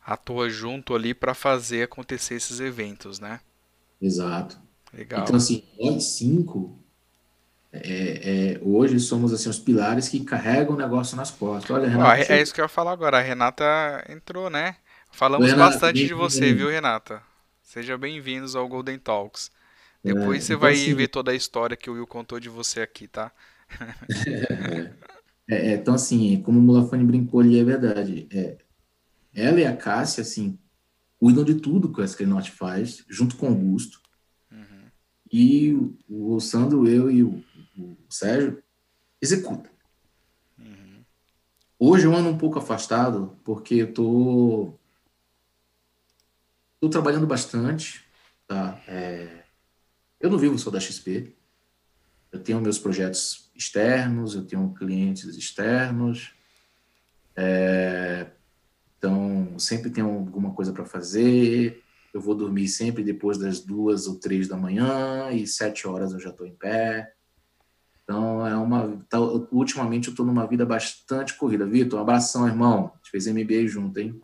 atua 0.04 0.50
junto 0.50 0.94
ali 0.94 1.14
para 1.14 1.34
fazer 1.34 1.84
acontecer 1.84 2.34
esses 2.34 2.58
eventos, 2.58 3.20
né? 3.20 3.40
Exato. 4.00 4.58
Legal. 4.92 5.22
Então, 5.22 5.36
assim, 5.36 5.62
nós 5.78 6.04
cinco, 6.04 6.76
é, 7.72 7.80
é, 7.80 8.60
hoje 8.62 8.98
somos 9.00 9.32
assim 9.32 9.48
os 9.48 9.58
pilares 9.58 10.08
que 10.08 10.20
carregam 10.20 10.74
o 10.74 10.78
negócio 10.78 11.16
nas 11.16 11.30
costas. 11.30 11.70
Olha, 11.70 11.88
Renata, 11.88 12.32
é 12.32 12.42
isso 12.42 12.52
que 12.52 12.60
eu 12.60 12.64
ia 12.64 12.68
falar 12.68 12.92
agora. 12.92 13.18
A 13.18 13.22
Renata 13.22 14.04
entrou, 14.08 14.50
né? 14.50 14.76
Falamos 15.10 15.46
Renata, 15.46 15.70
bastante 15.70 16.06
de 16.06 16.12
você, 16.12 16.52
viu, 16.52 16.68
Renata? 16.68 17.22
Seja 17.62 17.96
bem-vindos 17.96 18.54
ao 18.54 18.68
Golden 18.68 18.98
Talks. 18.98 19.50
Depois 20.02 20.38
é, 20.38 20.46
você 20.46 20.52
então, 20.52 20.60
vai 20.60 20.72
assim, 20.72 20.94
ver 20.94 21.08
toda 21.08 21.30
a 21.30 21.34
história 21.34 21.76
que 21.76 21.88
o 21.88 21.94
Will 21.94 22.06
contou 22.06 22.40
de 22.40 22.48
você 22.48 22.80
aqui, 22.80 23.06
tá? 23.06 23.32
É, 25.50 25.72
é, 25.72 25.74
então, 25.74 25.92
assim, 25.94 26.40
como 26.42 26.60
o 26.60 26.62
Mulafani 26.62 27.04
brincou 27.04 27.40
ali, 27.40 27.58
é 27.58 27.64
verdade. 27.64 28.28
É, 28.32 28.56
ela 29.34 29.60
e 29.60 29.66
a 29.66 29.76
Cássia, 29.76 30.22
assim, 30.22 30.56
cuidam 31.18 31.42
de 31.42 31.56
tudo 31.56 31.92
que 31.92 32.00
o 32.00 32.04
SK 32.04 32.22
faz, 32.52 33.04
junto 33.08 33.36
com 33.36 33.46
o 33.46 33.48
Augusto. 33.50 34.00
E 35.32 35.74
o 36.06 36.38
Sandro, 36.40 36.86
eu 36.86 37.10
e 37.10 37.22
o, 37.22 37.42
o 37.78 37.96
Sérgio 38.10 38.62
executam. 39.20 39.72
Uhum. 40.58 41.02
Hoje 41.78 42.06
eu 42.06 42.14
ando 42.14 42.28
um 42.28 42.36
pouco 42.36 42.58
afastado, 42.58 43.38
porque 43.42 43.76
eu 43.76 43.94
tô, 43.94 44.74
tô 46.78 46.90
trabalhando 46.90 47.26
bastante. 47.26 48.04
Tá? 48.46 48.78
É, 48.86 49.41
eu 50.22 50.30
não 50.30 50.38
vivo 50.38 50.58
só 50.58 50.70
da 50.70 50.80
XP. 50.80 51.34
Eu 52.30 52.40
tenho 52.40 52.60
meus 52.60 52.78
projetos 52.78 53.50
externos, 53.54 54.34
eu 54.34 54.46
tenho 54.46 54.72
clientes 54.72 55.36
externos. 55.36 56.32
É, 57.36 58.30
então, 58.96 59.58
sempre 59.58 59.90
tenho 59.90 60.08
alguma 60.08 60.54
coisa 60.54 60.72
para 60.72 60.86
fazer 60.86 61.82
eu 62.12 62.20
vou 62.20 62.34
dormir 62.34 62.68
sempre 62.68 63.02
depois 63.02 63.38
das 63.38 63.60
duas 63.60 64.06
ou 64.06 64.16
três 64.16 64.46
da 64.46 64.56
manhã 64.56 65.30
e 65.30 65.46
sete 65.46 65.88
horas 65.88 66.12
eu 66.12 66.20
já 66.20 66.28
estou 66.28 66.46
em 66.46 66.54
pé. 66.54 67.14
Então, 68.04 68.46
é 68.46 68.54
uma. 68.56 69.02
Tá, 69.08 69.18
ultimamente 69.50 70.08
eu 70.08 70.12
estou 70.12 70.26
numa 70.26 70.46
vida 70.46 70.66
bastante 70.66 71.34
corrida. 71.34 71.64
Vitor, 71.64 71.98
um 71.98 72.02
abração, 72.02 72.46
irmão. 72.46 72.92
A 72.92 72.96
gente 72.98 73.10
fez 73.10 73.26
MBA 73.26 73.66
junto, 73.66 73.98
hein? 73.98 74.20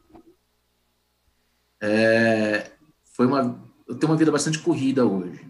É, 1.80 2.72
foi 3.14 3.26
uma. 3.26 3.58
eu 3.86 3.94
tenho 3.94 4.12
uma 4.12 4.18
vida 4.18 4.32
bastante 4.32 4.58
corrida 4.58 5.06
hoje. 5.06 5.40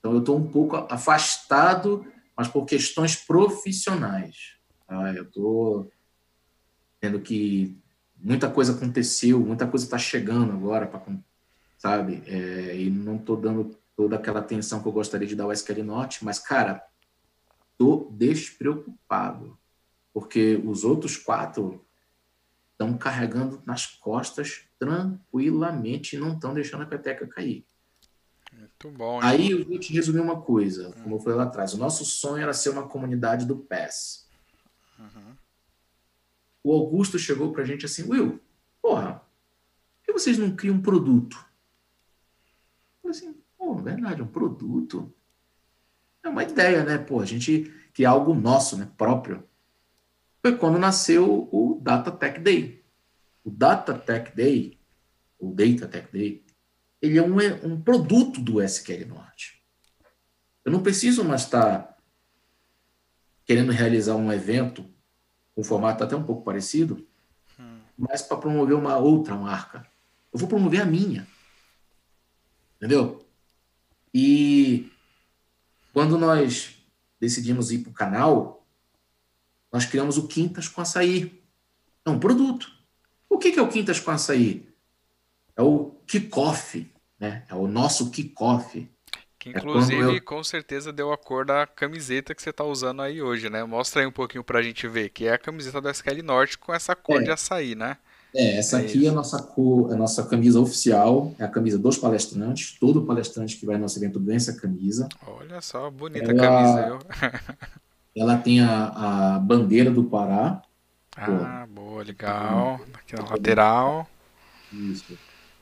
Então, 0.00 0.12
eu 0.14 0.20
estou 0.20 0.36
um 0.36 0.50
pouco 0.50 0.76
afastado, 0.76 2.04
mas 2.36 2.48
por 2.48 2.64
questões 2.64 3.14
profissionais. 3.14 4.56
Tá? 4.86 5.14
Eu 5.14 5.24
estou 5.24 5.92
tendo 6.98 7.20
que. 7.20 7.78
Muita 8.22 8.50
coisa 8.50 8.74
aconteceu, 8.74 9.40
muita 9.40 9.66
coisa 9.66 9.84
está 9.86 9.96
chegando 9.96 10.52
agora, 10.52 10.86
pra, 10.86 11.00
sabe? 11.78 12.22
É, 12.26 12.76
e 12.76 12.90
não 12.90 13.16
estou 13.16 13.34
dando 13.34 13.74
toda 13.96 14.16
aquela 14.16 14.40
atenção 14.40 14.82
que 14.82 14.88
eu 14.88 14.92
gostaria 14.92 15.26
de 15.26 15.34
dar 15.34 15.44
ao 15.44 15.52
SQL 15.52 15.82
Norte, 15.82 16.22
mas, 16.22 16.38
cara, 16.38 16.84
estou 17.72 18.10
despreocupado, 18.12 19.58
porque 20.12 20.60
os 20.64 20.84
outros 20.84 21.16
quatro 21.16 21.82
estão 22.72 22.96
carregando 22.96 23.62
nas 23.64 23.86
costas 23.86 24.66
tranquilamente 24.78 26.16
e 26.16 26.18
não 26.18 26.34
estão 26.34 26.52
deixando 26.52 26.82
a 26.82 26.86
peteca 26.86 27.26
cair. 27.26 27.64
Muito 28.60 28.90
bom. 28.90 29.20
Aí 29.22 29.52
eu 29.52 29.64
vou 29.64 29.78
te 29.78 29.90
resumir 29.92 30.20
uma 30.20 30.42
coisa, 30.42 30.92
como 31.02 31.14
eu 31.14 31.18
falei 31.18 31.38
lá 31.38 31.44
atrás. 31.44 31.72
O 31.72 31.78
nosso 31.78 32.04
sonho 32.04 32.42
era 32.42 32.52
ser 32.52 32.68
uma 32.68 32.86
comunidade 32.86 33.46
do 33.46 33.56
PES. 33.56 34.28
Uhum. 34.98 35.34
O 36.62 36.72
Augusto 36.74 37.18
chegou 37.18 37.52
para 37.52 37.62
a 37.62 37.64
gente 37.64 37.86
assim, 37.86 38.06
Will, 38.06 38.38
porra, 38.82 39.14
por 39.14 40.04
que 40.04 40.12
vocês 40.12 40.36
não 40.36 40.54
criam 40.54 40.76
um 40.76 40.82
produto? 40.82 41.36
Eu 43.02 43.10
falei 43.10 43.16
assim, 43.16 43.40
pô, 43.56 43.74
verdade, 43.76 44.20
um 44.20 44.26
produto? 44.26 45.10
É 46.22 46.28
uma 46.28 46.42
ideia, 46.42 46.84
né? 46.84 46.98
Pô, 46.98 47.20
a 47.20 47.24
gente 47.24 47.72
que 47.94 48.04
é 48.04 48.06
algo 48.06 48.34
nosso, 48.34 48.76
né? 48.76 48.90
Próprio. 48.98 49.42
Foi 50.42 50.56
quando 50.56 50.78
nasceu 50.78 51.48
o 51.50 51.80
Data 51.80 52.10
Tech 52.10 52.38
Day. 52.38 52.84
O 53.42 53.50
Data 53.50 53.94
Tech 53.94 54.36
Day, 54.36 54.78
o 55.38 55.50
Data 55.50 55.88
Tech 55.88 56.12
Day, 56.12 56.44
ele 57.00 57.18
é 57.18 57.22
um, 57.22 57.36
um 57.64 57.80
produto 57.80 58.40
do 58.40 58.62
SQL 58.62 59.06
Norte. 59.06 59.62
Eu 60.64 60.72
não 60.72 60.82
preciso 60.82 61.24
mais 61.24 61.42
estar 61.42 61.96
querendo 63.44 63.72
realizar 63.72 64.14
um 64.16 64.32
evento 64.32 64.84
com 65.54 65.62
um 65.62 65.64
formato 65.64 66.04
até 66.04 66.14
um 66.14 66.22
pouco 66.22 66.44
parecido, 66.44 67.06
hum. 67.58 67.80
mas 67.96 68.22
para 68.22 68.36
promover 68.36 68.76
uma 68.76 68.96
outra 68.96 69.34
marca. 69.34 69.86
Eu 70.32 70.38
vou 70.38 70.48
promover 70.48 70.80
a 70.80 70.86
minha. 70.86 71.26
Entendeu? 72.76 73.26
E 74.14 74.90
quando 75.92 76.18
nós 76.18 76.76
decidimos 77.18 77.70
ir 77.70 77.78
para 77.78 77.90
o 77.90 77.94
canal, 77.94 78.66
nós 79.72 79.84
criamos 79.84 80.16
o 80.16 80.26
Quintas 80.26 80.68
com 80.68 80.80
Açaí. 80.80 81.42
É 82.04 82.10
um 82.10 82.18
produto. 82.18 82.70
O 83.28 83.38
que 83.38 83.58
é 83.58 83.62
o 83.62 83.68
Quintas 83.68 84.00
com 84.00 84.10
Açaí? 84.10 84.68
É 85.56 85.62
o 85.62 85.90
kickoff, 86.06 86.89
né? 87.20 87.44
É 87.48 87.54
o 87.54 87.68
nosso 87.68 88.10
kickoff. 88.10 88.88
Que 89.38 89.50
é 89.50 89.52
inclusive, 89.52 90.02
é 90.02 90.16
eu... 90.16 90.22
com 90.22 90.42
certeza, 90.42 90.92
deu 90.92 91.12
a 91.12 91.18
cor 91.18 91.44
da 91.44 91.66
camiseta 91.66 92.34
que 92.34 92.42
você 92.42 92.50
está 92.50 92.64
usando 92.64 93.00
aí 93.00 93.22
hoje, 93.22 93.48
né? 93.48 93.64
Mostra 93.64 94.02
aí 94.02 94.06
um 94.06 94.12
pouquinho 94.12 94.44
para 94.44 94.58
a 94.58 94.62
gente 94.62 94.86
ver, 94.88 95.10
que 95.10 95.26
é 95.26 95.32
a 95.32 95.38
camiseta 95.38 95.80
do 95.80 95.88
SQL 95.88 96.22
Norte 96.22 96.58
com 96.58 96.74
essa 96.74 96.94
cor 96.94 97.20
é. 97.20 97.24
de 97.24 97.30
açaí, 97.30 97.74
né? 97.74 97.96
É, 98.34 98.58
essa 98.58 98.80
é 98.80 98.84
aqui 98.84 98.98
isso. 98.98 99.06
é 99.06 99.08
a 99.08 99.12
nossa 99.12 99.42
cor, 99.42 99.92
a 99.92 99.96
nossa 99.96 100.24
camisa 100.24 100.60
oficial, 100.60 101.34
é 101.38 101.44
a 101.44 101.48
camisa 101.48 101.78
dos 101.78 101.98
palestrantes. 101.98 102.76
Todo 102.78 103.02
palestrante 103.02 103.56
que 103.56 103.66
vai 103.66 103.76
no 103.76 103.82
nosso 103.82 103.98
evento 103.98 104.20
ganha 104.20 104.36
essa 104.36 104.52
camisa. 104.52 105.08
Olha 105.26 105.60
só, 105.60 105.90
bonita 105.90 106.30
ela, 106.30 106.40
camisa. 106.40 106.86
Eu. 106.86 106.98
ela 108.22 108.36
tem 108.36 108.60
a, 108.60 109.36
a, 109.36 109.38
bandeira 109.38 109.90
do 109.90 110.04
Pará. 110.04 110.62
Ah, 111.16 111.66
boa, 111.68 112.02
legal. 112.02 112.80
Aqui 112.94 113.16
na 113.16 113.24
lateral. 113.24 114.08
Isso. 114.72 115.18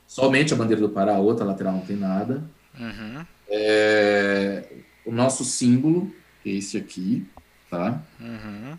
Somente 0.09 0.55
a 0.55 0.57
bandeira 0.57 0.81
do 0.81 0.89
Pará, 0.89 1.17
a 1.17 1.19
outra 1.19 1.45
lateral 1.45 1.73
não 1.73 1.85
tem 1.85 1.95
nada. 1.95 2.43
Uhum. 2.79 3.23
É, 3.47 4.67
o 5.05 5.11
nosso 5.11 5.45
símbolo, 5.45 6.11
é 6.43 6.49
esse 6.49 6.77
aqui, 6.77 7.29
tá? 7.69 8.01
Uhum. 8.19 8.75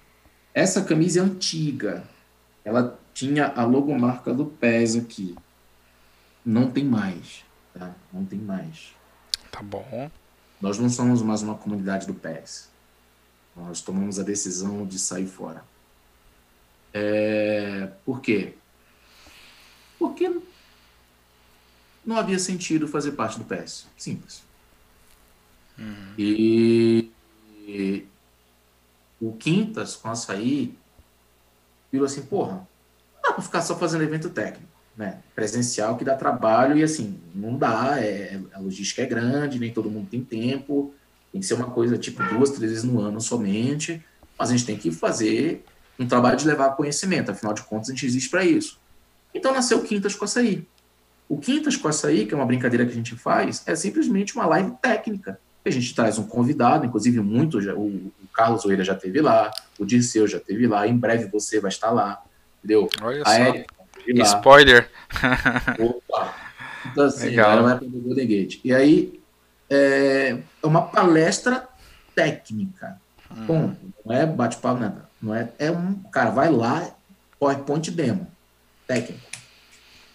Essa 0.53 0.83
camisa 0.83 1.21
é 1.21 1.23
antiga. 1.23 2.03
Ela 2.65 2.99
tinha 3.15 3.47
a 3.47 3.65
logomarca 3.65 4.35
do 4.35 4.45
PES 4.45 4.97
aqui. 4.97 5.37
Não 6.45 6.69
tem 6.69 6.85
mais, 6.85 7.45
tá? 7.73 7.95
Não 8.13 8.25
tem 8.25 8.41
mais. 8.41 8.93
Tá 9.53 9.63
bom. 9.63 10.11
Nós 10.61 10.81
não 10.81 10.89
somos 10.89 11.23
mais 11.23 11.43
uma 11.43 11.55
comunidade 11.55 12.09
do 12.09 12.15
PES. 12.15 12.69
Nós 13.57 13.81
tomamos 13.81 14.19
a 14.19 14.25
decisão 14.25 14.85
de 14.85 14.99
sair 14.99 15.29
fora. 15.29 15.63
É... 16.93 17.89
Por 18.05 18.21
quê? 18.21 18.55
Porque 19.97 20.29
não 22.05 22.17
havia 22.17 22.39
sentido 22.39 22.89
fazer 22.89 23.13
parte 23.13 23.39
do 23.39 23.45
PES. 23.45 23.87
Simples. 23.97 24.43
Uhum. 25.79 26.15
E... 26.19 27.11
e 27.67 28.07
o 29.21 29.33
Quintas, 29.33 29.97
com 29.97 30.09
açaí, 30.09 30.75
virou 31.93 32.07
assim, 32.07 32.23
porra, 32.23 32.67
dá 33.23 33.33
para 33.33 33.43
ficar 33.43 33.61
só 33.61 33.77
fazendo 33.77 34.03
evento 34.03 34.31
técnico, 34.31 34.73
né? 34.97 35.19
Presencial 35.35 35.97
que 35.99 36.05
dá 36.05 36.17
trabalho 36.17 36.79
e 36.79 36.83
assim, 36.83 37.21
não 37.35 37.57
dá, 37.57 38.01
é, 38.01 38.41
a 38.55 38.59
logística 38.59 39.03
é 39.03 39.07
grande, 39.07 39.59
nem 39.59 39.73
todo 39.73 39.91
mundo 39.91 40.09
tem 40.09 40.25
tempo, 40.25 40.95
tem 41.31 41.41
que 41.41 41.47
ser 41.47 41.55
uma 41.55 41.71
coisa 41.71 41.99
tipo 41.99 42.23
duas, 42.25 42.51
três 42.51 42.71
vezes 42.73 42.85
no 42.85 43.01
ano 43.01 43.21
somente, 43.21 44.03
mas 44.39 44.49
a 44.49 44.53
gente 44.53 44.67
tem 44.67 44.79
que 44.79 44.91
fazer 44.91 45.65
um 45.99 46.07
trabalho 46.07 46.39
de 46.39 46.47
levar 46.47 46.71
conhecimento, 46.71 47.31
afinal 47.31 47.53
de 47.53 47.63
contas 47.63 47.91
a 47.91 47.93
gente 47.93 48.07
existe 48.07 48.31
para 48.31 48.43
isso. 48.45 48.81
Então 49.35 49.53
nasceu 49.53 49.79
o 49.79 49.83
Quintas 49.83 50.15
com 50.15 50.25
Açaí. 50.25 50.67
O 51.31 51.39
Quintas 51.39 51.77
com 51.77 51.87
Açaí, 51.87 52.27
que 52.27 52.35
é 52.35 52.37
uma 52.37 52.45
brincadeira 52.45 52.85
que 52.85 52.91
a 52.91 52.95
gente 52.95 53.15
faz, 53.15 53.63
é 53.65 53.77
simplesmente 53.77 54.35
uma 54.35 54.47
live 54.47 54.73
técnica. 54.83 55.39
A 55.65 55.71
gente 55.71 55.95
traz 55.95 56.19
um 56.19 56.27
convidado, 56.27 56.85
inclusive 56.85 57.21
muito, 57.21 57.61
já, 57.61 57.73
o, 57.73 57.87
o 57.87 58.13
Carlos 58.35 58.65
Oeira 58.65 58.83
já 58.83 58.97
teve 58.97 59.21
lá, 59.21 59.49
o 59.79 59.87
Dirceu 59.87 60.27
já 60.27 60.41
teve 60.41 60.67
lá, 60.67 60.89
em 60.89 60.97
breve 60.97 61.27
você 61.27 61.61
vai 61.61 61.69
estar 61.69 61.93
lá. 61.93 62.21
Entendeu? 62.59 62.89
Olha 63.01 63.23
a 63.25 64.25
só. 64.25 64.39
Spoiler. 64.39 64.91
Opa. 65.79 66.35
Então, 66.91 67.05
assim, 67.05 67.29
Legal. 67.29 67.53
ela 67.53 67.63
vai 67.63 67.73
aprender 67.75 67.99
o 67.99 68.01
Golden 68.01 68.27
Gate. 68.27 68.61
E 68.65 68.75
aí, 68.75 69.21
é, 69.71 70.37
é 70.61 70.67
uma 70.67 70.83
palestra 70.83 71.69
técnica. 72.13 73.01
Hum. 73.31 73.47
Bom, 73.47 73.77
não 74.05 74.17
é 74.17 74.27
bate-papo, 74.27 74.81
nada. 74.81 75.09
Não 75.23 75.33
é, 75.33 75.49
é 75.61 75.71
um. 75.71 75.95
Cara, 76.11 76.31
vai 76.31 76.51
lá, 76.51 76.93
PowerPoint 77.39 77.89
demo. 77.93 78.27
Técnico. 78.85 79.23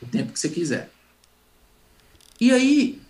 O 0.02 0.06
tempo 0.08 0.34
que 0.34 0.40
você 0.40 0.50
quiser. 0.50 0.90
E 2.40 2.52
aí, 2.52 3.02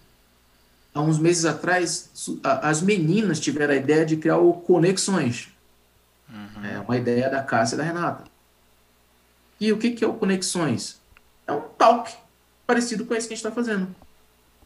há 0.94 1.02
uns 1.02 1.18
meses 1.18 1.46
atrás, 1.46 2.10
as 2.44 2.82
meninas 2.82 3.40
tiveram 3.40 3.74
a 3.74 3.78
ideia 3.78 4.06
de 4.06 4.18
criar 4.18 4.38
o 4.38 4.54
Conexões. 4.54 5.50
Uhum. 6.30 6.66
É 6.66 6.80
uma 6.80 6.98
ideia 6.98 7.30
da 7.30 7.44
Cássia 7.44 7.76
e 7.76 7.78
da 7.78 7.84
Renata. 7.84 8.24
E 9.60 9.72
o 9.72 9.78
que, 9.78 9.92
que 9.92 10.04
é 10.04 10.08
o 10.08 10.14
Conexões? 10.14 11.00
É 11.48 11.54
um 11.54 11.62
talk 11.62 12.14
parecido 12.68 13.06
com 13.06 13.14
esse 13.14 13.28
que 13.28 13.34
a 13.34 13.38
gente 13.38 13.46
está 13.46 13.56
fazendo. 13.56 13.88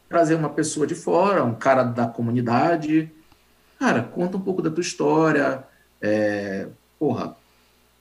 Trazer 0.08 0.34
uma 0.34 0.50
pessoa 0.50 0.86
de 0.86 0.94
fora, 0.94 1.44
um 1.44 1.54
cara 1.54 1.84
da 1.84 2.06
comunidade. 2.06 3.10
Cara, 3.78 4.02
conta 4.02 4.36
um 4.36 4.40
pouco 4.40 4.60
da 4.60 4.70
tua 4.70 4.80
história. 4.80 5.64
É, 6.00 6.66
porra, 6.98 7.36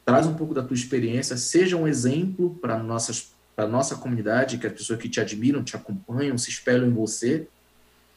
traz 0.06 0.26
um 0.26 0.34
pouco 0.34 0.54
da 0.54 0.64
tua 0.64 0.74
experiência. 0.74 1.38
Seja 1.38 1.78
um 1.78 1.88
exemplo 1.88 2.58
para 2.62 2.80
nossas 2.80 3.32
para 3.60 3.68
nossa 3.68 3.98
comunidade, 3.98 4.58
que 4.58 4.66
as 4.66 4.72
pessoas 4.72 4.98
que 5.02 5.10
te 5.10 5.20
admiram, 5.20 5.62
te 5.62 5.76
acompanham, 5.76 6.38
se 6.38 6.50
espelham 6.50 6.88
em 6.88 6.94
você 6.94 7.46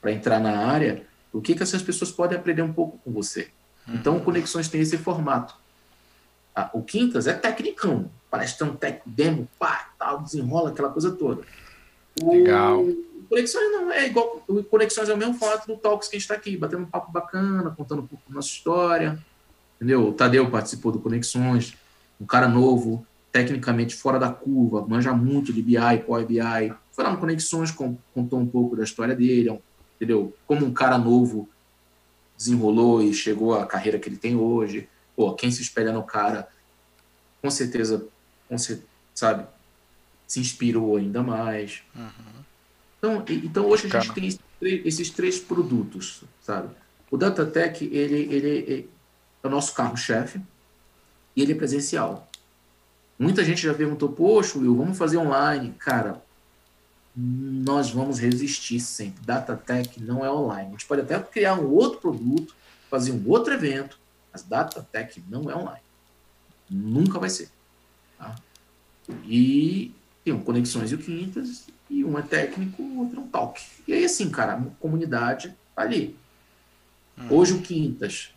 para 0.00 0.12
entrar 0.12 0.38
na 0.38 0.56
área, 0.56 1.04
o 1.32 1.40
que, 1.40 1.56
que 1.56 1.64
essas 1.64 1.82
pessoas 1.82 2.12
podem 2.12 2.38
aprender 2.38 2.62
um 2.62 2.72
pouco 2.72 2.96
com 2.98 3.10
você. 3.10 3.48
Então, 3.88 4.14
uhum. 4.14 4.20
Conexões 4.20 4.68
tem 4.68 4.80
esse 4.80 4.96
formato. 4.96 5.56
Ah, 6.54 6.70
o 6.72 6.80
Quintas 6.80 7.26
é 7.26 7.32
tecnicão, 7.32 8.08
palestrando 8.30 8.76
técnico, 8.76 9.10
demo, 9.10 9.48
pá, 9.58 9.90
tal, 9.98 10.22
desenrola 10.22 10.70
aquela 10.70 10.90
coisa 10.90 11.10
toda. 11.10 11.42
O, 12.22 12.32
Legal. 12.32 12.80
O 12.80 13.26
Conexões 13.28 13.72
não 13.72 13.90
é 13.90 14.06
igual. 14.06 14.44
O 14.46 14.62
Conexões 14.62 15.08
é 15.08 15.12
o 15.12 15.16
mesmo 15.16 15.34
formato 15.34 15.66
do 15.66 15.76
Talks 15.76 16.06
que 16.06 16.14
a 16.14 16.18
gente 16.20 16.24
está 16.24 16.34
aqui, 16.36 16.56
batendo 16.56 16.84
um 16.84 16.86
papo 16.86 17.10
bacana, 17.10 17.68
contando 17.76 18.02
um 18.02 18.06
pouco 18.06 18.22
da 18.28 18.36
nossa 18.36 18.46
história. 18.46 19.18
Entendeu? 19.74 20.06
O 20.06 20.12
Tadeu 20.12 20.48
participou 20.48 20.92
do 20.92 21.00
Conexões, 21.00 21.74
um 22.20 22.26
cara 22.26 22.46
novo, 22.46 23.04
tecnicamente 23.32 23.96
fora 23.96 24.18
da 24.18 24.30
curva, 24.30 24.86
manja 24.86 25.12
muito 25.12 25.52
de 25.52 25.62
BI, 25.62 25.98
Power 26.06 26.26
BI. 26.26 26.74
Foi 26.92 27.02
lá 27.02 27.10
no 27.10 27.18
Conexões, 27.18 27.70
contou 27.70 28.38
um 28.38 28.46
pouco 28.46 28.76
da 28.76 28.84
história 28.84 29.16
dele, 29.16 29.58
entendeu? 29.96 30.36
Como 30.46 30.66
um 30.66 30.72
cara 30.72 30.98
novo 30.98 31.48
desenrolou 32.36 33.02
e 33.02 33.14
chegou 33.14 33.54
à 33.54 33.66
carreira 33.66 33.98
que 33.98 34.08
ele 34.08 34.16
tem 34.16 34.36
hoje 34.36 34.88
pô, 35.16 35.32
quem 35.34 35.50
se 35.50 35.62
espelha 35.62 35.92
no 35.92 36.02
cara, 36.02 36.48
com 37.40 37.50
certeza, 37.50 38.06
com 38.48 38.58
certeza 38.58 38.88
sabe, 39.14 39.46
se 40.26 40.40
inspirou 40.40 40.96
ainda 40.96 41.22
mais. 41.22 41.82
Uhum. 41.94 42.42
Então, 42.98 43.24
então 43.28 43.66
hoje 43.66 43.86
a 43.86 44.00
gente 44.00 44.12
tem 44.12 44.26
esses 44.26 44.40
três, 44.58 44.86
esses 44.86 45.10
três, 45.10 45.38
produtos, 45.38 46.24
sabe? 46.40 46.74
O 47.10 47.16
DataTech, 47.16 47.84
ele, 47.84 48.34
ele 48.34 48.90
é 49.42 49.46
o 49.46 49.50
nosso 49.50 49.74
carro-chefe 49.74 50.40
e 51.36 51.42
ele 51.42 51.52
é 51.52 51.56
presencial. 51.56 52.28
Muita 53.22 53.44
gente 53.44 53.62
já 53.62 53.72
perguntou, 53.72 54.08
poxa, 54.08 54.58
Will, 54.58 54.76
vamos 54.76 54.98
fazer 54.98 55.16
online. 55.16 55.72
Cara, 55.78 56.20
nós 57.14 57.88
vamos 57.88 58.18
resistir 58.18 58.80
sempre. 58.80 59.24
Datatec 59.24 60.02
não 60.02 60.24
é 60.24 60.30
online. 60.30 60.68
A 60.68 60.70
gente 60.72 60.86
pode 60.86 61.02
até 61.02 61.20
criar 61.20 61.54
um 61.54 61.70
outro 61.70 62.00
produto, 62.00 62.52
fazer 62.90 63.12
um 63.12 63.22
outro 63.28 63.54
evento, 63.54 63.96
mas 64.32 64.42
Datatec 64.42 65.22
não 65.28 65.48
é 65.48 65.54
online. 65.54 65.82
Nunca 66.68 67.20
vai 67.20 67.30
ser. 67.30 67.48
Tá? 68.18 68.34
E 69.24 69.94
tem 70.24 70.32
um 70.32 70.42
Conexões 70.42 70.90
e 70.90 70.96
o 70.96 70.98
Quintas, 70.98 71.66
e 71.88 72.04
um 72.04 72.18
é 72.18 72.22
técnico, 72.22 72.82
o 72.82 73.00
outro 73.00 73.20
é 73.20 73.22
um 73.22 73.28
talk. 73.28 73.60
E 73.86 73.92
aí, 73.92 74.04
assim, 74.04 74.30
cara, 74.30 74.54
a 74.54 74.62
comunidade 74.80 75.54
tá 75.76 75.82
ali. 75.82 76.16
Hum. 77.16 77.26
Hoje 77.30 77.52
o 77.52 77.62
Quintas, 77.62 78.34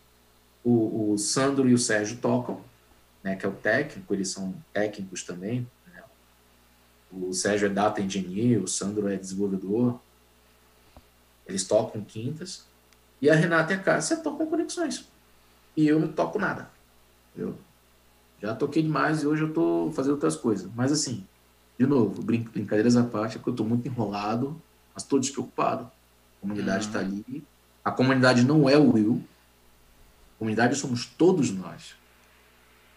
o, 0.64 1.14
o 1.14 1.18
Sandro 1.18 1.68
e 1.68 1.74
o 1.74 1.78
Sérgio 1.80 2.18
tocam, 2.18 2.62
né, 3.26 3.36
que 3.36 3.46
é 3.46 3.50
o 3.50 3.52
técnico, 3.52 4.14
eles 4.14 4.30
são 4.30 4.54
técnicos 4.72 5.24
também, 5.24 5.68
o 7.12 7.34
Sérgio 7.34 7.68
é 7.68 7.70
data 7.70 8.02
engineer, 8.02 8.62
o 8.62 8.68
Sandro 8.68 9.08
é 9.08 9.16
desenvolvedor. 9.16 10.00
Eles 11.48 11.64
tocam 11.64 12.04
quintas. 12.04 12.66
E 13.22 13.30
a 13.30 13.36
Renata 13.36 13.74
e 13.74 13.76
a 13.76 13.80
Cássia 13.80 14.18
tocam 14.18 14.46
conexões. 14.48 15.08
E 15.78 15.88
eu 15.88 16.00
não 16.00 16.10
toco 16.10 16.38
nada. 16.38 16.70
Eu 17.36 17.58
já 18.42 18.54
toquei 18.54 18.84
demais 18.84 19.24
e 19.24 19.28
hoje 19.28 19.44
eu 19.44 19.54
tô 19.54 19.92
fazendo 19.94 20.14
outras 20.14 20.36
coisas. 20.36 20.70
Mas 20.76 20.92
assim, 20.92 21.26
de 21.80 21.86
novo, 21.86 22.22
brin 22.22 22.44
brincadeiras 22.44 22.98
à 22.98 23.04
parte, 23.04 23.36
é 23.36 23.40
porque 23.40 23.52
eu 23.52 23.56
tô 23.56 23.64
muito 23.64 23.88
enrolado, 23.88 24.60
mas 24.94 25.04
tô 25.04 25.18
despreocupado. 25.18 25.84
A 25.84 26.42
comunidade 26.42 26.88
está 26.88 27.00
uhum. 27.00 27.06
ali. 27.06 27.44
A 27.84 27.92
comunidade 27.92 28.44
não 28.44 28.68
é 28.68 28.78
o 28.78 28.92
Will. 28.92 29.24
A 30.36 30.40
comunidade 30.40 30.76
somos 30.76 31.06
todos 31.06 31.52
nós. 31.52 31.96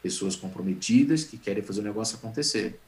Pessoas 0.03 0.37
comprometidas 0.37 1.25
que 1.25 1.37
querem 1.37 1.63
fazer 1.63 1.81
o 1.81 1.85
negócio 1.85 2.17
acontecer. 2.17 2.79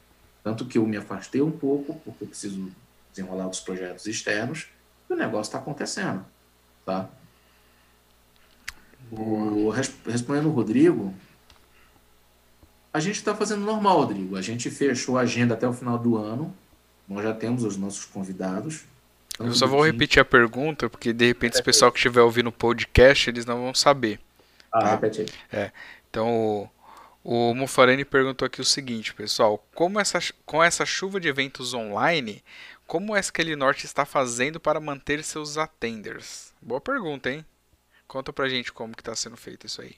Tanto 0.43 0.65
que 0.65 0.77
eu 0.77 0.85
me 0.85 0.97
afastei 0.97 1.41
um 1.41 1.51
pouco, 1.51 1.95
porque 2.03 2.23
eu 2.23 2.27
preciso 2.27 2.71
desenrolar 3.13 3.47
os 3.47 3.59
projetos 3.59 4.05
externos, 4.07 4.67
e 5.09 5.13
o 5.13 5.15
negócio 5.15 5.49
está 5.49 5.59
acontecendo. 5.59 6.25
Tá? 6.85 7.09
O, 9.11 9.69
respondendo 9.69 10.47
o 10.47 10.51
Rodrigo, 10.51 11.13
a 12.93 12.99
gente 12.99 13.15
está 13.15 13.35
fazendo 13.35 13.65
normal, 13.65 14.01
Rodrigo. 14.01 14.35
A 14.35 14.41
gente 14.41 14.69
fechou 14.69 15.17
a 15.17 15.21
agenda 15.21 15.53
até 15.53 15.67
o 15.67 15.73
final 15.73 15.97
do 15.97 16.17
ano. 16.17 16.53
Nós 17.07 17.23
já 17.23 17.33
temos 17.33 17.63
os 17.63 17.77
nossos 17.77 18.05
convidados. 18.05 18.85
Eu 19.39 19.53
só 19.53 19.65
vou 19.65 19.83
repetir 19.83 20.21
a 20.21 20.25
pergunta, 20.25 20.89
porque 20.89 21.13
de 21.13 21.25
repente 21.25 21.59
o 21.59 21.63
pessoal 21.63 21.91
que 21.91 21.97
estiver 21.97 22.21
ouvindo 22.21 22.47
o 22.47 22.51
podcast, 22.51 23.29
eles 23.29 23.45
não 23.45 23.61
vão 23.61 23.73
saber. 23.73 24.19
Ah, 24.71 24.79
tá? 24.81 24.91
repete 24.91 25.21
aí. 25.21 25.27
É. 25.51 25.71
Então, 26.09 26.69
o 27.23 27.53
Mufarani 27.53 28.03
perguntou 28.03 28.45
aqui 28.45 28.61
o 28.61 28.65
seguinte, 28.65 29.13
pessoal: 29.13 29.65
como 29.75 29.99
essa, 29.99 30.19
com 30.45 30.63
essa 30.63 30.85
chuva 30.85 31.19
de 31.19 31.27
eventos 31.27 31.73
online, 31.73 32.43
como 32.87 33.13
o 33.13 33.17
SQL 33.17 33.55
Norte 33.55 33.85
está 33.85 34.05
fazendo 34.05 34.59
para 34.59 34.79
manter 34.79 35.23
seus 35.23 35.57
attenders? 35.57 36.53
Boa 36.61 36.81
pergunta, 36.81 37.29
hein? 37.29 37.45
Conta 38.07 38.33
pra 38.33 38.49
gente 38.49 38.73
como 38.73 38.93
que 38.93 39.01
está 39.01 39.15
sendo 39.15 39.37
feito 39.37 39.65
isso 39.65 39.81
aí. 39.81 39.95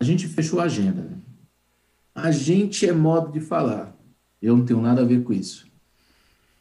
A 0.00 0.04
gente 0.04 0.26
fechou 0.26 0.60
a 0.60 0.64
agenda. 0.64 1.02
Né? 1.02 1.16
A 2.14 2.30
gente 2.30 2.88
é 2.88 2.92
modo 2.92 3.30
de 3.30 3.40
falar. 3.40 3.94
Eu 4.42 4.56
não 4.56 4.64
tenho 4.64 4.80
nada 4.80 5.02
a 5.02 5.04
ver 5.04 5.22
com 5.22 5.32
isso. 5.32 5.66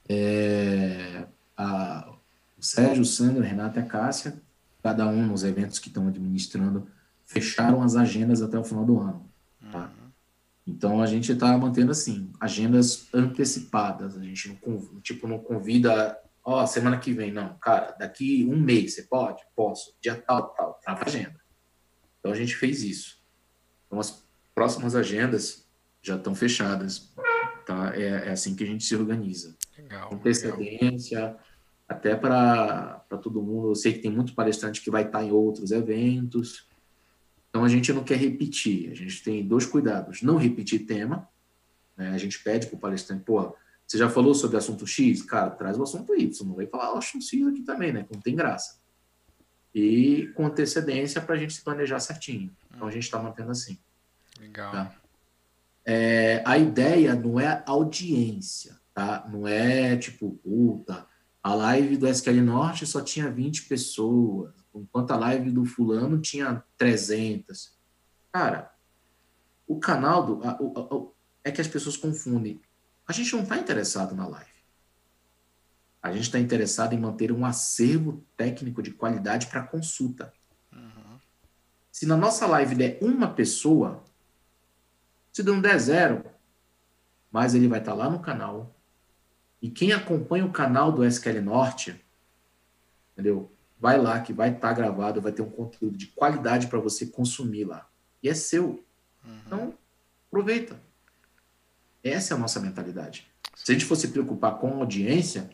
É, 0.07 1.26
a, 1.57 2.14
o 2.57 2.64
Sérgio, 2.64 3.02
o 3.02 3.06
Sandro, 3.06 3.44
a 3.44 3.45
Renata 3.45 3.80
e 3.80 3.84
a 3.84 3.86
Cássia, 3.86 4.40
cada 4.84 5.07
um 5.07 5.26
nos 5.26 5.44
eventos 5.44 5.80
que 5.80 5.88
estão 5.88 6.07
administrando, 6.07 6.88
fecharam 7.26 7.82
as 7.82 7.95
agendas 7.95 8.41
até 8.41 8.60
o 8.60 8.64
final 8.64 8.86
do 8.86 8.99
ano. 8.99 9.24
Tá? 9.76 9.91
Então 10.65 11.02
a 11.02 11.06
gente 11.06 11.31
está 11.31 11.56
mantendo 11.57 11.91
assim, 11.91 12.31
agendas 12.39 13.07
antecipadas. 13.14 14.18
A 14.18 14.23
gente 14.23 14.60
não, 14.65 15.02
tipo, 15.02 15.27
não 15.27 15.38
convida, 15.38 16.18
ó, 16.43 16.64
oh, 16.64 16.68
semana 16.68 16.97
que 16.97 17.11
vem, 17.11 17.31
não. 17.31 17.56
Cara, 17.60 17.95
daqui 17.99 18.45
um 18.49 18.57
mês, 18.57 18.95
você 18.95 19.03
pode? 19.03 19.43
Posso. 19.56 19.95
Dia 20.02 20.15
tal, 20.15 20.49
tal, 20.49 20.80
tá 20.84 20.93
na 20.93 21.02
agenda. 21.02 21.39
Então 22.19 22.31
a 22.31 22.35
gente 22.35 22.56
fez 22.56 22.84
isso. 22.84 23.22
Então 23.85 23.99
as 23.99 24.26
próximas 24.56 24.95
agendas 24.95 25.68
já 26.02 26.15
estão 26.15 26.34
fechadas. 26.34 27.14
Tá? 27.65 27.95
É, 27.95 28.27
é 28.27 28.31
assim 28.31 28.56
que 28.56 28.64
a 28.64 28.68
gente 28.68 28.84
se 28.84 28.95
organiza. 28.95 29.56
Legal, 29.77 30.14
Antecedência, 30.14 31.19
legal. 31.19 31.39
até 31.88 32.15
para 32.15 33.06
todo 33.22 33.41
mundo. 33.41 33.72
Eu 33.72 33.76
sei 33.76 33.93
que 33.93 33.99
tem 33.99 34.11
muito 34.11 34.34
palestrante 34.34 34.81
que 34.81 34.89
vai 34.89 35.03
estar 35.03 35.23
em 35.23 35.31
outros 35.31 35.72
eventos. 35.72 36.68
Então 37.56 37.64
a 37.64 37.69
gente 37.69 37.94
não 37.94 38.03
quer 38.03 38.18
repetir, 38.18 38.91
a 38.91 38.94
gente 38.94 39.23
tem 39.23 39.48
dois 39.48 39.65
cuidados: 39.65 40.22
não 40.22 40.36
repetir 40.36 40.86
tema, 40.86 41.26
né? 41.95 42.10
a 42.10 42.18
gente 42.18 42.44
pede 42.44 42.68
para 42.68 42.76
o 42.76 42.80
palestrante, 42.80 43.23
pô, 43.23 43.56
você 43.88 43.98
já 43.98 44.10
falou 44.10 44.36
sobre 44.36 44.57
assunto 44.57 44.86
X? 44.86 45.22
Cara, 45.22 45.52
traz 45.52 45.80
o 45.80 45.84
assunto 45.84 46.14
Y, 46.14 46.45
não 46.45 46.53
vai 46.53 46.68
falar 46.68 46.94
o 46.94 46.98
assunto 46.98 47.23
X 47.23 47.48
aqui 47.48 47.61
também, 47.61 47.94
né? 47.94 48.06
Não 48.11 48.19
tem 48.19 48.36
graça. 48.36 48.82
E 49.73 50.34
com 50.36 50.45
antecedência 50.45 51.22
para 51.22 51.36
a 51.36 51.38
gente 51.38 51.53
se 51.53 51.64
planejar 51.64 52.02
certinho. 52.02 52.53
Então 52.76 52.90
a 52.90 52.91
gente 52.91 53.03
está 53.03 53.22
mantendo 53.23 53.52
assim. 53.52 53.80
Legal. 54.38 54.73
Tá? 54.73 54.94
É, 55.86 56.44
a 56.45 56.57
ideia 56.57 57.15
não 57.15 57.40
é 57.40 57.64
audiência, 57.65 58.77
tá? 58.94 59.26
Não 59.32 59.48
é 59.48 59.95
tipo, 59.95 60.32
puta, 60.44 61.07
a 61.41 61.56
live 61.56 61.95
do 61.95 62.06
SQL 62.10 62.41
Norte 62.41 62.86
só 62.86 62.99
tinha 62.99 63.32
20 63.32 63.64
pessoas 63.64 64.64
enquanto 64.80 65.11
a 65.11 65.18
live 65.18 65.52
do 65.52 65.65
fulano 65.65 66.19
tinha 66.19 66.64
300. 66.77 67.76
Cara, 68.31 68.73
o 69.68 69.80
canal 69.80 70.26
do. 70.26 70.47
A, 70.47 70.57
o, 70.61 71.14
a, 71.43 71.49
é 71.49 71.52
que 71.52 71.61
as 71.61 71.68
pessoas 71.68 71.95
confundem. 71.95 72.61
A 73.07 73.14
gente 73.14 73.34
não 73.34 73.43
está 73.43 73.57
interessado 73.57 74.15
na 74.15 74.27
live. 74.27 74.56
A 76.02 76.11
gente 76.11 76.23
está 76.23 76.39
interessado 76.39 76.93
em 76.93 76.99
manter 76.99 77.31
um 77.31 77.45
acervo 77.45 78.23
técnico 78.38 78.81
de 78.81 78.91
qualidade 78.91 79.47
para 79.47 79.64
consulta. 79.64 80.31
Uhum. 80.72 81.19
Se 81.91 82.06
na 82.06 82.15
nossa 82.15 82.45
live 82.45 82.76
der 82.76 82.99
uma 83.02 83.27
pessoa, 83.27 84.03
se 85.34 85.41
não 85.41 85.60
der 85.60 85.80
zero, 85.80 86.23
mas 87.31 87.56
ele 87.56 87.68
vai 87.68 87.80
estar 87.80 87.91
tá 87.91 87.97
lá 87.97 88.10
no 88.10 88.19
canal. 88.19 88.76
E 89.61 89.69
quem 89.69 89.93
acompanha 89.93 90.45
o 90.45 90.52
canal 90.52 90.91
do 90.91 91.03
SQL 91.03 91.41
Norte, 91.41 92.06
entendeu? 93.14 93.52
Vai 93.85 93.99
lá 93.99 94.19
que 94.19 94.33
vai 94.33 94.49
estar 94.49 94.69
tá 94.69 94.73
gravado, 94.73 95.21
vai 95.21 95.31
ter 95.31 95.43
um 95.43 95.49
conteúdo 95.49 95.95
de 95.95 96.07
qualidade 96.07 96.65
para 96.65 96.79
você 96.79 97.05
consumir 97.05 97.65
lá. 97.65 97.87
E 98.23 98.27
é 98.27 98.33
seu. 98.33 98.83
Uhum. 99.23 99.39
Então, 99.45 99.73
aproveita. 100.27 100.81
Essa 102.03 102.33
é 102.33 102.35
a 102.35 102.39
nossa 102.39 102.59
mentalidade. 102.59 103.31
Se 103.53 103.71
a 103.71 103.75
gente 103.75 103.85
fosse 103.85 104.07
preocupar 104.07 104.57
com 104.57 104.73
a 104.73 104.77
audiência, 104.77 105.51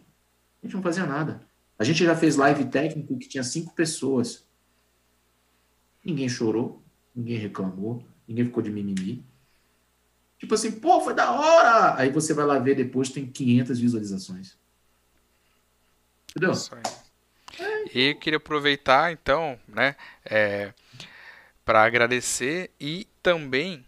a 0.63 0.65
gente 0.65 0.73
não 0.73 0.81
fazia 0.81 1.05
nada. 1.05 1.45
A 1.77 1.83
gente 1.83 2.05
já 2.05 2.15
fez 2.15 2.37
live 2.37 2.63
técnico 2.69 3.17
que 3.17 3.27
tinha 3.27 3.43
cinco 3.43 3.75
pessoas. 3.75 4.47
Ninguém 6.01 6.29
chorou, 6.29 6.81
ninguém 7.13 7.37
reclamou, 7.37 8.01
ninguém 8.25 8.45
ficou 8.45 8.63
de 8.63 8.69
mimimi. 8.69 9.25
Tipo 10.39 10.53
assim, 10.53 10.71
pô, 10.71 11.01
foi 11.01 11.13
da 11.13 11.33
hora! 11.33 11.97
Aí 11.97 12.09
você 12.09 12.33
vai 12.33 12.45
lá 12.45 12.57
ver 12.59 12.75
depois, 12.75 13.09
tem 13.09 13.29
500 13.29 13.77
visualizações. 13.77 14.57
Entendeu? 16.29 16.53
Isso 16.53 16.73
aí. 16.73 17.00
E 17.93 18.13
queria 18.15 18.37
aproveitar, 18.37 19.11
então, 19.11 19.59
né, 19.67 19.95
é, 20.25 20.73
para 21.65 21.83
agradecer 21.83 22.71
e 22.79 23.07
também 23.21 23.85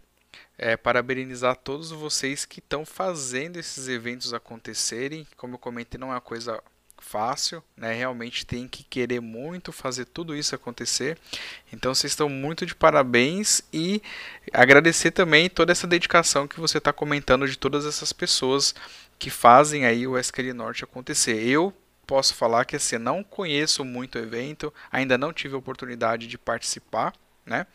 é, 0.56 0.76
parabenizar 0.76 1.56
todos 1.56 1.90
vocês 1.90 2.44
que 2.44 2.60
estão 2.60 2.84
fazendo 2.84 3.58
esses 3.58 3.88
eventos 3.88 4.32
acontecerem. 4.32 5.26
Como 5.36 5.54
eu 5.54 5.58
comentei, 5.58 5.98
não 5.98 6.08
é 6.08 6.14
uma 6.14 6.20
coisa 6.20 6.62
fácil, 7.04 7.62
né? 7.76 7.92
Realmente 7.92 8.46
tem 8.46 8.66
que 8.66 8.82
querer 8.82 9.20
muito 9.20 9.72
fazer 9.72 10.06
tudo 10.06 10.34
isso 10.34 10.54
acontecer. 10.54 11.18
Então 11.72 11.94
vocês 11.94 12.12
estão 12.12 12.28
muito 12.28 12.64
de 12.64 12.74
parabéns 12.74 13.62
e 13.72 14.02
agradecer 14.52 15.10
também 15.10 15.50
toda 15.50 15.70
essa 15.72 15.86
dedicação 15.86 16.48
que 16.48 16.58
você 16.58 16.78
está 16.78 16.92
comentando 16.92 17.46
de 17.46 17.58
todas 17.58 17.84
essas 17.84 18.12
pessoas 18.12 18.74
que 19.18 19.28
fazem 19.30 19.84
aí 19.84 20.06
o 20.06 20.18
SQL 20.18 20.54
Norte 20.54 20.84
acontecer. 20.84 21.46
Eu 21.46 21.72
posso 22.06 22.34
falar 22.34 22.64
que 22.64 22.76
assim, 22.76 22.98
não 22.98 23.22
conheço 23.22 23.84
muito 23.84 24.16
o 24.16 24.22
evento, 24.22 24.72
ainda 24.90 25.18
não 25.18 25.32
tive 25.32 25.54
a 25.54 25.58
oportunidade 25.58 26.26
de 26.26 26.38
participar, 26.38 27.12
né? 27.44 27.66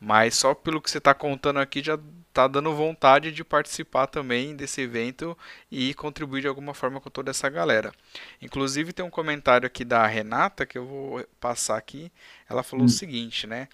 Mas 0.00 0.34
só 0.34 0.54
pelo 0.54 0.80
que 0.80 0.90
você 0.90 0.98
está 0.98 1.12
contando 1.12 1.58
aqui 1.58 1.82
já 1.82 1.98
está 2.30 2.46
dando 2.46 2.74
vontade 2.74 3.32
de 3.32 3.44
participar 3.44 4.06
também 4.06 4.56
desse 4.56 4.80
evento 4.80 5.36
e 5.70 5.92
contribuir 5.94 6.42
de 6.42 6.48
alguma 6.48 6.72
forma 6.72 7.00
com 7.00 7.10
toda 7.10 7.30
essa 7.30 7.48
galera. 7.50 7.92
Inclusive 8.40 8.92
tem 8.92 9.04
um 9.04 9.10
comentário 9.10 9.66
aqui 9.66 9.84
da 9.84 10.06
Renata 10.06 10.64
que 10.64 10.78
eu 10.78 10.86
vou 10.86 11.26
passar 11.38 11.76
aqui. 11.76 12.10
Ela 12.48 12.62
falou 12.62 12.84
hum. 12.84 12.86
o 12.86 12.90
seguinte, 12.90 13.46
né? 13.46 13.68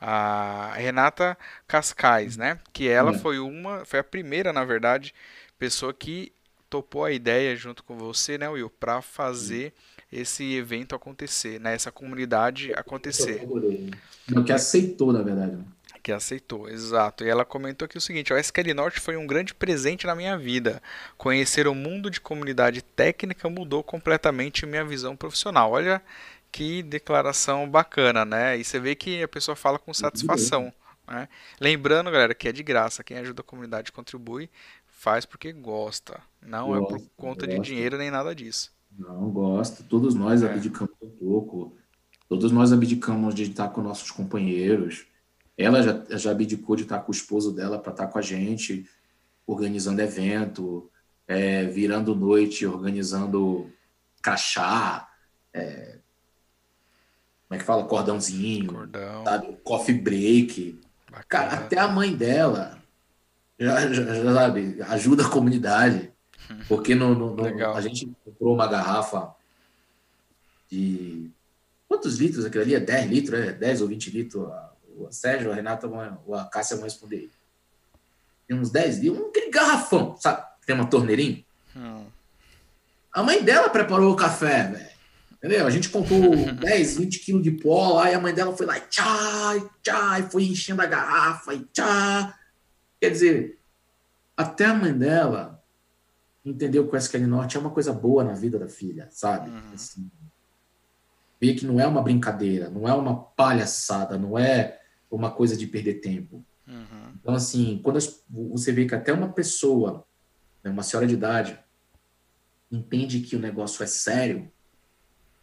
A 0.00 0.72
Renata 0.74 1.36
Cascais, 1.66 2.36
né? 2.36 2.58
Que 2.72 2.88
ela 2.88 3.12
hum. 3.12 3.18
foi 3.18 3.38
uma, 3.38 3.84
foi 3.84 3.98
a 3.98 4.04
primeira, 4.04 4.52
na 4.52 4.64
verdade, 4.64 5.14
pessoa 5.58 5.92
que 5.92 6.32
topou 6.72 7.04
a 7.04 7.12
ideia 7.12 7.54
junto 7.54 7.84
com 7.84 7.98
você, 7.98 8.38
né, 8.38 8.48
Will, 8.48 8.70
para 8.70 9.02
fazer 9.02 9.74
esse 10.10 10.54
evento 10.54 10.94
acontecer, 10.94 11.60
né, 11.60 11.74
essa 11.74 11.92
comunidade 11.92 12.72
acontecer. 12.72 13.46
Não, 14.26 14.42
que 14.42 14.52
aceitou, 14.52 15.12
na 15.12 15.20
verdade. 15.20 15.58
Que 16.02 16.10
aceitou, 16.10 16.70
exato. 16.70 17.24
E 17.24 17.28
ela 17.28 17.44
comentou 17.44 17.84
aqui 17.84 17.98
o 17.98 18.00
seguinte: 18.00 18.32
o 18.32 18.38
SQL 18.38 18.74
Norte 18.74 19.00
foi 19.00 19.16
um 19.16 19.26
grande 19.26 19.54
presente 19.54 20.06
na 20.06 20.16
minha 20.16 20.36
vida. 20.36 20.82
Conhecer 21.18 21.68
o 21.68 21.74
mundo 21.74 22.10
de 22.10 22.20
comunidade 22.20 22.82
técnica 22.82 23.50
mudou 23.50 23.84
completamente 23.84 24.64
minha 24.64 24.84
visão 24.84 25.14
profissional. 25.14 25.72
Olha 25.72 26.02
que 26.50 26.82
declaração 26.82 27.68
bacana, 27.68 28.24
né? 28.24 28.56
E 28.56 28.64
você 28.64 28.80
vê 28.80 28.94
que 28.94 29.22
a 29.22 29.28
pessoa 29.28 29.54
fala 29.54 29.78
com 29.78 29.92
satisfação. 29.92 30.72
Né? 31.06 31.28
Lembrando, 31.60 32.10
galera, 32.10 32.34
que 32.34 32.48
é 32.48 32.52
de 32.52 32.62
graça. 32.62 33.04
Quem 33.04 33.18
ajuda 33.18 33.42
a 33.42 33.44
comunidade 33.44 33.92
contribui, 33.92 34.48
faz 35.02 35.26
porque 35.26 35.52
gosta. 35.52 36.20
Não 36.40 36.68
gosta, 36.68 36.84
é 36.84 36.98
por 36.98 37.10
conta 37.16 37.46
gosta. 37.46 37.60
de 37.60 37.68
dinheiro 37.68 37.98
nem 37.98 38.10
nada 38.10 38.34
disso. 38.34 38.72
Não, 38.96 39.30
gosta. 39.30 39.82
Todos 39.82 40.14
nós 40.14 40.42
é. 40.42 40.46
abdicamos 40.46 40.94
um 41.02 41.10
pouco. 41.10 41.76
Todos 42.28 42.50
nós 42.52 42.72
abdicamos 42.72 43.34
de 43.34 43.42
estar 43.42 43.68
com 43.68 43.82
nossos 43.82 44.10
companheiros 44.10 45.06
ela 45.56 45.82
já, 45.82 46.02
já 46.16 46.30
abdicou 46.30 46.76
de 46.76 46.82
estar 46.82 47.00
com 47.00 47.12
o 47.12 47.14
esposo 47.14 47.52
dela 47.52 47.78
para 47.78 47.92
estar 47.92 48.06
com 48.06 48.18
a 48.18 48.22
gente, 48.22 48.88
organizando 49.46 50.00
evento, 50.00 50.90
é, 51.26 51.64
virando 51.64 52.14
noite, 52.14 52.66
organizando 52.66 53.70
crachá, 54.22 55.08
é, 55.52 55.98
como 57.46 57.56
é 57.56 57.58
que 57.58 57.64
fala? 57.64 57.84
Cordãozinho, 57.84 58.72
Cordão. 58.72 59.24
sabe? 59.24 59.58
Coffee 59.62 59.94
break. 59.94 60.80
Cara, 61.28 61.58
até 61.58 61.78
a 61.78 61.86
mãe 61.86 62.16
dela 62.16 62.81
já, 63.62 63.92
já, 63.92 64.14
já, 64.14 64.34
sabe, 64.34 64.76
ajuda 64.82 65.26
a 65.26 65.30
comunidade. 65.30 66.10
Porque 66.68 66.94
no, 66.94 67.14
no, 67.14 67.34
no 67.34 67.66
a 67.74 67.80
gente 67.80 68.10
comprou 68.24 68.54
uma 68.54 68.66
garrafa 68.66 69.34
de. 70.70 71.30
Quantos 71.88 72.18
litros 72.18 72.44
aquilo 72.44 72.62
ali? 72.62 72.74
É 72.74 72.80
10 72.80 73.10
litros, 73.10 73.40
é 73.40 73.52
10 73.52 73.82
ou 73.82 73.88
20 73.88 74.10
litros 74.10 74.48
o 74.96 75.10
Sérgio, 75.10 75.50
a 75.50 75.54
Renata, 75.54 75.86
ou 76.26 76.34
a 76.34 76.44
Cássia 76.44 76.76
vão 76.76 76.84
responder. 76.84 77.30
Tem 78.46 78.56
uns 78.56 78.70
10 78.70 79.00
dias, 79.00 79.16
um 79.16 79.28
aquele 79.28 79.50
garrafão, 79.50 80.16
sabe? 80.18 80.44
Tem 80.66 80.74
uma 80.74 80.86
torneirinha. 80.86 81.44
Hum. 81.76 82.04
A 83.12 83.22
mãe 83.22 83.42
dela 83.42 83.68
preparou 83.68 84.12
o 84.12 84.16
café, 84.16 84.64
velho. 84.68 84.92
Entendeu? 85.32 85.66
A 85.66 85.70
gente 85.70 85.88
comprou 85.88 86.36
10, 86.36 86.96
20 86.98 87.18
quilos 87.24 87.42
de 87.42 87.50
pó 87.50 87.94
lá 87.94 88.10
e 88.10 88.14
a 88.14 88.20
mãe 88.20 88.32
dela 88.32 88.56
foi 88.56 88.64
lá 88.64 88.78
e 88.78 88.82
tchá, 88.82 89.54
tchá, 89.82 90.20
e 90.20 90.30
foi 90.30 90.44
enchendo 90.44 90.82
a 90.82 90.86
garrafa 90.86 91.54
e 91.54 91.60
tchá. 91.72 92.38
Quer 93.02 93.10
dizer, 93.10 93.58
até 94.36 94.64
a 94.64 94.74
mãe 94.74 94.96
dela 94.96 95.60
entendeu 96.44 96.86
que 96.86 96.94
o 96.94 96.96
SQL 96.96 97.26
Norte 97.26 97.56
é 97.56 97.60
uma 97.60 97.72
coisa 97.72 97.92
boa 97.92 98.22
na 98.22 98.32
vida 98.32 98.60
da 98.60 98.68
filha, 98.68 99.08
sabe? 99.10 99.50
Uhum. 99.50 99.72
Assim, 99.74 100.08
ver 101.40 101.54
que 101.56 101.66
não 101.66 101.80
é 101.80 101.86
uma 101.88 102.00
brincadeira, 102.00 102.70
não 102.70 102.88
é 102.88 102.94
uma 102.94 103.20
palhaçada, 103.20 104.16
não 104.16 104.38
é 104.38 104.80
uma 105.10 105.32
coisa 105.32 105.56
de 105.56 105.66
perder 105.66 105.94
tempo. 105.94 106.46
Uhum. 106.64 107.12
Então, 107.20 107.34
assim, 107.34 107.80
quando 107.82 107.98
você 108.30 108.70
vê 108.70 108.86
que 108.86 108.94
até 108.94 109.12
uma 109.12 109.32
pessoa, 109.32 110.06
né, 110.62 110.70
uma 110.70 110.84
senhora 110.84 111.08
de 111.08 111.14
idade, 111.14 111.58
entende 112.70 113.18
que 113.18 113.34
o 113.34 113.40
negócio 113.40 113.82
é 113.82 113.86
sério, 113.88 114.48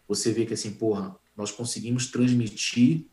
você 0.08 0.32
vê 0.32 0.46
que, 0.46 0.54
assim, 0.54 0.72
porra, 0.72 1.14
nós 1.36 1.52
conseguimos 1.52 2.10
transmitir 2.10 3.06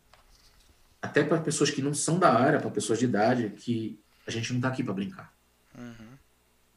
até 1.03 1.25
para 1.25 1.41
pessoas 1.41 1.69
que 1.69 1.83
não 1.83 1.93
são 1.93 2.17
da 2.17 2.33
área, 2.33 2.61
para 2.61 2.71
pessoas 2.71 3.01
de 3.01 3.07
idade, 3.07 3.51
que 3.51 3.99
a 4.27 4.31
gente 4.31 4.51
não 4.51 4.59
está 4.59 4.69
aqui 4.69 4.83
para 4.83 4.93
brincar. 4.93 5.33
Uhum. 5.77 6.17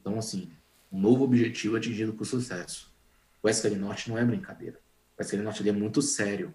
Então, 0.00 0.18
assim, 0.18 0.50
um 0.90 1.00
novo 1.00 1.24
objetivo 1.24 1.76
atingido 1.76 2.12
com 2.12 2.24
sucesso. 2.24 2.92
O 3.42 3.48
SKL 3.48 3.76
Norte 3.76 4.08
não 4.08 4.18
é 4.18 4.24
brincadeira. 4.24 4.78
O 5.18 5.22
SKL 5.22 5.42
Norte 5.42 5.68
é 5.68 5.72
muito 5.72 6.00
sério. 6.02 6.54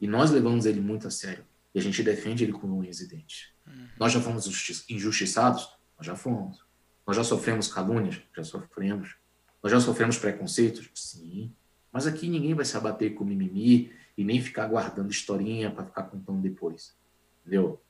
E 0.00 0.06
nós 0.06 0.30
levamos 0.30 0.66
ele 0.66 0.80
muito 0.80 1.06
a 1.06 1.10
sério. 1.10 1.44
E 1.74 1.78
a 1.78 1.82
gente 1.82 2.02
defende 2.02 2.44
ele 2.44 2.52
como 2.52 2.76
um 2.76 2.80
residente. 2.80 3.52
Uhum. 3.66 3.88
Nós 3.98 4.12
já 4.12 4.20
fomos 4.20 4.46
injustiçados? 4.88 5.68
Nós 5.96 6.06
já 6.06 6.16
fomos. 6.16 6.64
Nós 7.06 7.16
já 7.16 7.24
sofremos 7.24 7.68
calúnias? 7.68 8.20
Já 8.34 8.44
sofremos. 8.44 9.16
Nós 9.62 9.72
já 9.72 9.80
sofremos 9.80 10.18
preconceitos? 10.18 10.88
Sim. 10.94 11.52
Mas 11.92 12.06
aqui 12.06 12.28
ninguém 12.28 12.54
vai 12.54 12.64
se 12.64 12.76
abater 12.76 13.14
com 13.14 13.24
mimimi 13.24 13.92
e 14.16 14.24
nem 14.24 14.40
ficar 14.40 14.66
guardando 14.66 15.10
historinha 15.10 15.70
para 15.70 15.84
ficar 15.84 16.04
contando 16.04 16.40
depois. 16.40 16.96
Entendeu? 17.40 17.80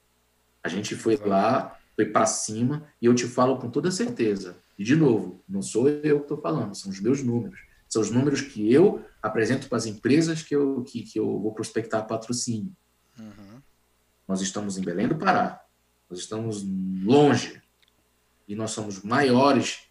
A 0.63 0.69
gente 0.69 0.95
foi 0.97 1.17
lá, 1.17 1.79
foi 1.95 2.07
para 2.07 2.27
cima, 2.27 2.87
e 3.01 3.07
eu 3.07 3.15
te 3.15 3.27
falo 3.27 3.59
com 3.59 3.71
toda 3.71 3.91
certeza. 3.91 4.57
E, 4.79 4.85
de 4.85 4.97
novo, 4.97 5.41
não 5.49 5.63
sou 5.63 5.89
eu 5.89 6.19
que 6.19 6.25
estou 6.25 6.41
falando, 6.41 6.75
são 6.75 6.91
os 6.91 7.01
meus 7.01 7.23
números. 7.23 7.61
São 7.89 8.03
os 8.03 8.11
números 8.11 8.41
que 8.41 8.73
eu 8.73 9.05
apresento 9.23 9.69
para 9.69 9.79
as 9.79 9.87
empresas 9.87 10.43
que 10.43 10.55
eu, 10.55 10.83
que, 10.83 11.03
que 11.03 11.19
eu 11.19 11.39
vou 11.39 11.53
prospectar 11.53 12.07
patrocínio. 12.07 12.75
Uhum. 13.19 13.63
Nós 14.27 14.41
estamos 14.41 14.77
em 14.77 14.83
Belém 14.83 15.07
do 15.07 15.17
Pará. 15.17 15.65
Nós 16.11 16.19
estamos 16.19 16.65
longe. 17.05 17.63
E 18.49 18.55
nós 18.55 18.73
somos 18.73 19.03
maiores 19.03 19.89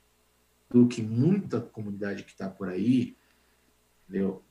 do 0.70 0.88
que 0.88 1.02
muita 1.02 1.62
comunidade 1.62 2.24
que 2.24 2.32
está 2.32 2.50
por 2.50 2.68
aí, 2.68 3.16
entendeu? 4.08 4.44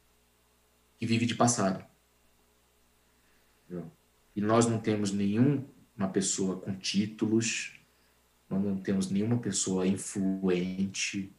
Que 0.99 1.05
vive 1.05 1.27
de 1.27 1.35
passado. 1.35 1.85
Entendeu? 3.66 3.91
E 4.35 4.41
nós 4.41 4.66
não 4.66 4.79
temos 4.79 5.12
nenhuma 5.97 6.12
pessoa 6.12 6.56
com 6.60 6.74
títulos, 6.74 7.78
nós 8.48 8.62
não 8.62 8.77
temos 8.77 9.10
nenhuma 9.10 9.39
pessoa 9.39 9.86
influente. 9.86 11.35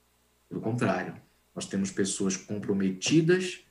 Pelo 0.49 0.61
contrário, 0.61 1.15
nós 1.55 1.65
temos 1.65 1.91
pessoas 1.91 2.35
comprometidas 2.35 3.61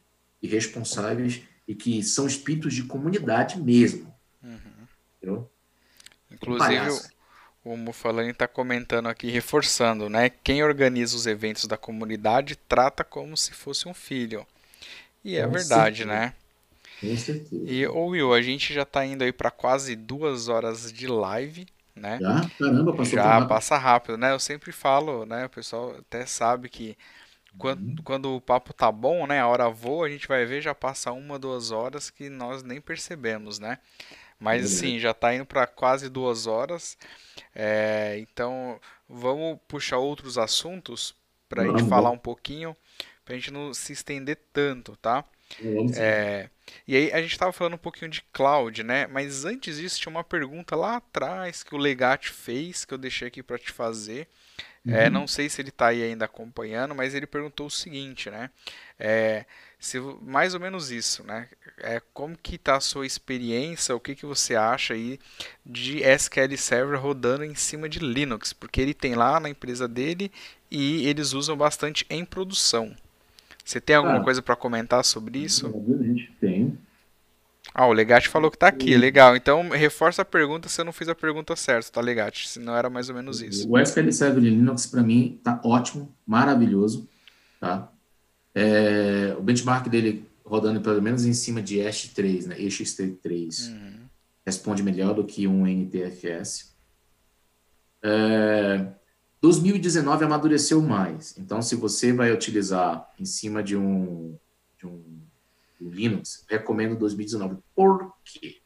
e 0.40 0.46
responsáveis 0.46 1.42
e 1.66 1.74
que 1.74 2.02
são 2.02 2.26
espíritos 2.26 2.74
de 2.74 2.84
comunidade 2.84 3.60
mesmo. 3.60 4.12
Entendeu? 5.16 5.50
Inclusive, 6.30 7.12
o 7.64 7.76
Mufalani 7.76 8.30
está 8.30 8.48
comentando 8.48 9.08
aqui, 9.08 9.30
reforçando, 9.30 10.08
né? 10.08 10.28
Quem 10.28 10.64
organiza 10.64 11.16
os 11.16 11.26
eventos 11.26 11.66
da 11.66 11.76
comunidade 11.76 12.56
trata 12.56 13.04
como 13.04 13.36
se 13.36 13.52
fosse 13.52 13.88
um 13.88 13.94
filho. 13.94 14.44
E 15.24 15.36
é 15.36 15.46
Com 15.46 15.52
verdade, 15.52 15.98
certeza. 15.98 16.20
né? 16.20 16.34
Com 17.02 17.16
certeza. 17.16 17.64
E, 17.66 17.86
ô 17.86 18.06
Will, 18.06 18.32
a 18.32 18.40
gente 18.40 18.72
já 18.72 18.82
está 18.82 19.04
indo 19.04 19.24
aí 19.24 19.32
para 19.32 19.50
quase 19.50 19.96
duas 19.96 20.48
horas 20.48 20.92
de 20.92 21.08
live, 21.08 21.66
né? 21.96 22.18
Já? 22.20 22.48
Caramba, 22.58 22.92
passou 22.94 23.16
Já 23.16 23.24
rápido. 23.24 23.48
passa 23.48 23.76
rápido, 23.76 24.16
né? 24.16 24.32
Eu 24.32 24.38
sempre 24.38 24.70
falo, 24.70 25.26
né? 25.26 25.46
O 25.46 25.50
pessoal 25.50 25.96
até 25.98 26.24
sabe 26.24 26.68
que 26.68 26.96
quando, 27.58 27.80
uhum. 27.82 27.96
quando 28.04 28.36
o 28.36 28.40
papo 28.40 28.72
tá 28.72 28.90
bom, 28.90 29.26
né? 29.26 29.40
A 29.40 29.48
hora 29.48 29.68
voa, 29.68 30.06
a 30.06 30.08
gente 30.08 30.28
vai 30.28 30.46
ver, 30.46 30.62
já 30.62 30.74
passa 30.74 31.10
uma, 31.10 31.38
duas 31.38 31.72
horas 31.72 32.08
que 32.08 32.30
nós 32.30 32.62
nem 32.62 32.80
percebemos, 32.80 33.58
né? 33.58 33.78
Mas 34.38 34.64
assim, 34.64 34.98
já 34.98 35.10
está 35.10 35.34
indo 35.34 35.44
para 35.44 35.66
quase 35.66 36.08
duas 36.08 36.46
horas. 36.46 36.96
É, 37.54 38.16
então, 38.18 38.80
vamos 39.08 39.58
puxar 39.68 39.98
outros 39.98 40.38
assuntos 40.38 41.14
para 41.48 41.62
a 41.62 41.66
gente 41.66 41.88
falar 41.88 42.10
um 42.10 42.18
pouquinho, 42.18 42.76
para 43.24 43.34
a 43.34 43.38
gente 43.38 43.52
não 43.52 43.74
se 43.74 43.92
estender 43.92 44.38
tanto, 44.52 44.96
tá? 44.96 45.24
É, 45.96 46.48
e 46.86 46.96
aí 46.96 47.12
a 47.12 47.20
gente 47.20 47.32
estava 47.32 47.52
falando 47.52 47.74
um 47.74 47.78
pouquinho 47.78 48.10
de 48.10 48.22
cloud, 48.32 48.82
né? 48.82 49.06
Mas 49.06 49.44
antes 49.44 49.76
disso 49.76 50.00
tinha 50.00 50.10
uma 50.10 50.24
pergunta 50.24 50.74
lá 50.76 50.96
atrás 50.96 51.62
que 51.62 51.74
o 51.74 51.78
Legate 51.78 52.30
fez, 52.30 52.84
que 52.84 52.94
eu 52.94 52.98
deixei 52.98 53.28
aqui 53.28 53.42
para 53.42 53.58
te 53.58 53.72
fazer. 53.72 54.28
É, 54.86 54.90
uhum. 54.90 54.96
É, 54.96 55.10
não 55.10 55.26
sei 55.28 55.48
se 55.48 55.62
ele 55.62 55.68
está 55.68 55.88
aí 55.88 56.02
ainda 56.02 56.24
acompanhando, 56.24 56.94
mas 56.94 57.14
ele 57.14 57.26
perguntou 57.26 57.66
o 57.66 57.70
seguinte, 57.70 58.30
né? 58.30 58.50
É, 58.98 59.44
se, 59.78 59.98
mais 60.22 60.54
ou 60.54 60.60
menos 60.60 60.90
isso, 60.90 61.24
né? 61.24 61.48
É, 61.78 62.00
como 62.12 62.36
que 62.36 62.56
está 62.56 62.76
a 62.76 62.80
sua 62.80 63.06
experiência, 63.06 63.94
o 63.94 64.00
que, 64.00 64.14
que 64.14 64.26
você 64.26 64.54
acha 64.54 64.94
aí 64.94 65.18
de 65.64 66.02
SQL 66.02 66.56
Server 66.56 67.00
rodando 67.00 67.44
em 67.44 67.54
cima 67.54 67.88
de 67.88 67.98
Linux? 67.98 68.52
Porque 68.52 68.80
ele 68.80 68.94
tem 68.94 69.14
lá 69.14 69.38
na 69.38 69.48
empresa 69.48 69.86
dele 69.88 70.30
e 70.70 71.06
eles 71.08 71.32
usam 71.32 71.56
bastante 71.56 72.06
em 72.08 72.24
produção. 72.24 72.96
Você 73.64 73.80
tem 73.80 73.96
alguma 73.96 74.18
ah, 74.18 74.24
coisa 74.24 74.42
para 74.42 74.56
comentar 74.56 75.04
sobre 75.04 75.38
isso? 75.38 75.66
Obviamente, 75.66 76.32
tem. 76.40 76.76
Ah, 77.74 77.86
o 77.86 77.92
Legate 77.92 78.28
falou 78.28 78.50
que 78.50 78.56
está 78.56 78.68
aqui, 78.68 78.96
legal. 78.96 79.36
Então, 79.36 79.68
reforça 79.70 80.22
a 80.22 80.24
pergunta 80.24 80.68
se 80.68 80.80
eu 80.80 80.84
não 80.84 80.92
fiz 80.92 81.08
a 81.08 81.14
pergunta 81.14 81.54
certa, 81.54 81.92
tá, 81.92 82.00
Legate? 82.00 82.48
Se 82.48 82.58
não 82.58 82.76
era 82.76 82.90
mais 82.90 83.08
ou 83.08 83.14
menos 83.14 83.40
isso. 83.40 83.70
O 83.70 83.78
SQL 83.78 84.12
Server 84.12 84.42
de 84.42 84.50
Linux, 84.50 84.86
para 84.86 85.02
mim, 85.02 85.36
está 85.38 85.60
ótimo, 85.64 86.12
maravilhoso, 86.26 87.08
tá? 87.60 87.90
É, 88.54 89.34
o 89.38 89.42
benchmark 89.42 89.88
dele 89.88 90.26
rodando 90.44 90.80
pelo 90.80 91.00
menos 91.00 91.24
em 91.24 91.32
cima 91.32 91.62
de 91.62 91.78
EST3, 91.78 92.46
né? 92.46 92.56
EXT3, 92.58 93.70
uhum. 93.70 93.92
responde 94.44 94.82
melhor 94.82 95.14
do 95.14 95.24
que 95.24 95.46
um 95.46 95.66
NTFS. 95.66 96.74
É, 98.02 98.86
2019 99.42 100.24
amadureceu 100.24 100.80
mais. 100.80 101.36
Então, 101.36 101.60
se 101.60 101.74
você 101.74 102.12
vai 102.12 102.32
utilizar 102.32 103.10
em 103.18 103.24
cima 103.24 103.60
de 103.60 103.76
um, 103.76 104.38
de 104.78 104.86
um, 104.86 105.20
Linux, 105.80 106.44
recomendo 106.48 106.96
2019. 106.96 107.56
Por 107.74 108.14
quê? 108.24 108.60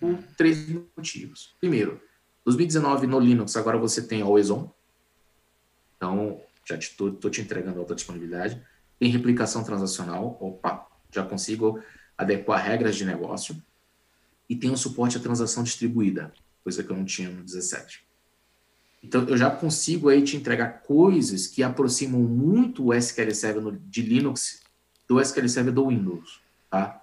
Por 0.00 0.18
três 0.36 0.68
motivos. 0.96 1.54
Primeiro, 1.60 2.00
2019 2.44 3.06
no 3.06 3.20
Linux, 3.20 3.56
agora 3.56 3.78
você 3.78 4.02
tem 4.02 4.20
Always 4.20 4.50
On. 4.50 4.68
Então, 5.96 6.40
já 6.64 6.76
estou 6.76 7.30
te 7.30 7.40
entregando 7.40 7.78
alta 7.78 7.94
disponibilidade. 7.94 8.60
Tem 8.98 9.08
replicação 9.10 9.62
transacional. 9.62 10.36
Opa, 10.40 10.88
já 11.12 11.24
consigo 11.24 11.80
adequar 12.16 12.64
regras 12.64 12.96
de 12.96 13.04
negócio. 13.04 13.56
e 14.48 14.56
tem 14.56 14.70
um 14.70 14.76
suporte 14.76 15.16
à 15.16 15.20
transação 15.20 15.62
distribuída, 15.62 16.32
coisa 16.64 16.82
que 16.82 16.90
eu 16.90 16.96
não 16.96 17.04
tinha 17.04 17.28
no 17.28 17.44
17. 17.44 18.07
Então, 19.08 19.24
eu 19.24 19.38
já 19.38 19.50
consigo 19.50 20.10
aí 20.10 20.20
te 20.20 20.36
entregar 20.36 20.82
coisas 20.82 21.46
que 21.46 21.62
aproximam 21.62 22.20
muito 22.20 22.84
o 22.84 22.94
SQL 22.94 23.34
Server 23.34 23.78
de 23.86 24.02
Linux 24.02 24.62
do 25.08 25.18
SQL 25.18 25.48
Server 25.48 25.72
do 25.72 25.88
Windows, 25.88 26.42
tá? 26.68 27.02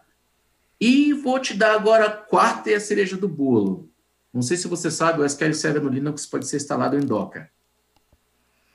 E 0.79 1.13
vou 1.13 1.39
te 1.39 1.55
dar 1.55 1.73
agora 1.73 2.05
a 2.05 2.11
quarta 2.11 2.69
e 2.69 2.75
a 2.75 2.79
cereja 2.79 3.17
do 3.17 3.27
bolo. 3.27 3.89
Não 4.31 4.43
sei 4.43 4.55
se 4.55 4.67
você 4.67 4.91
sabe, 4.91 5.19
o 5.19 5.25
SQL 5.25 5.55
Server 5.55 5.81
no 5.81 5.89
Linux 5.89 6.27
pode 6.27 6.47
ser 6.47 6.57
instalado 6.57 6.95
em 6.95 7.03
Docker. 7.03 7.49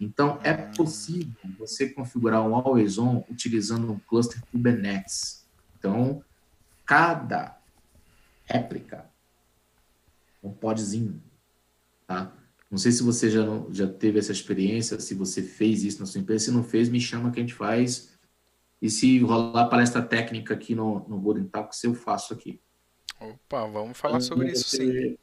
Então, 0.00 0.40
é 0.42 0.52
possível 0.52 1.32
você 1.56 1.88
configurar 1.88 2.44
um 2.44 2.52
Always 2.56 2.98
On 2.98 3.22
utilizando 3.30 3.92
um 3.92 4.00
cluster 4.08 4.42
Kubernetes. 4.50 5.46
Então, 5.78 6.24
cada 6.84 7.56
réplica, 8.44 9.08
um 10.42 10.50
podzinho, 10.50 11.22
tá? 12.08 12.39
Não 12.70 12.78
sei 12.78 12.92
se 12.92 13.02
você 13.02 13.28
já, 13.28 13.44
não, 13.44 13.66
já 13.72 13.88
teve 13.88 14.18
essa 14.18 14.30
experiência, 14.30 15.00
se 15.00 15.14
você 15.14 15.42
fez 15.42 15.82
isso 15.82 15.98
na 15.98 16.06
sua 16.06 16.20
empresa. 16.20 16.44
Se 16.44 16.50
não 16.52 16.62
fez, 16.62 16.88
me 16.88 17.00
chama 17.00 17.30
que 17.32 17.40
a 17.40 17.42
gente 17.42 17.54
faz. 17.54 18.16
E 18.80 18.88
se 18.88 19.18
rolar 19.18 19.68
palestra 19.68 20.00
técnica 20.00 20.54
aqui 20.54 20.74
no, 20.74 21.06
no 21.08 21.20
Golden 21.20 21.44
Talks, 21.44 21.82
eu 21.82 21.94
faço 21.94 22.32
aqui. 22.32 22.60
Opa, 23.20 23.66
vamos 23.66 23.98
falar 23.98 24.18
então, 24.18 24.28
sobre 24.28 24.52
isso 24.52 24.76
sim. 24.76 25.18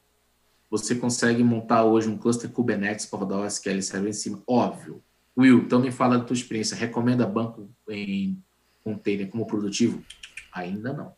Você 0.70 0.96
consegue 0.96 1.42
montar 1.44 1.86
hoje 1.86 2.10
um 2.10 2.18
cluster 2.18 2.52
Kubernetes 2.52 3.06
para 3.06 3.20
rodar 3.20 3.40
o 3.40 3.46
SQL 3.46 3.82
Server 3.82 4.10
em 4.10 4.14
cima. 4.14 4.44
Óbvio. 4.46 5.02
Will, 5.36 5.60
então 5.60 5.80
me 5.80 5.92
fala 5.92 6.18
da 6.18 6.26
tua 6.26 6.36
experiência. 6.36 6.76
Recomenda 6.76 7.26
banco 7.26 7.70
em 7.90 8.44
container 8.84 9.30
como 9.30 9.48
produtivo? 9.48 10.04
Ainda 10.52 10.92
não. 10.92 11.16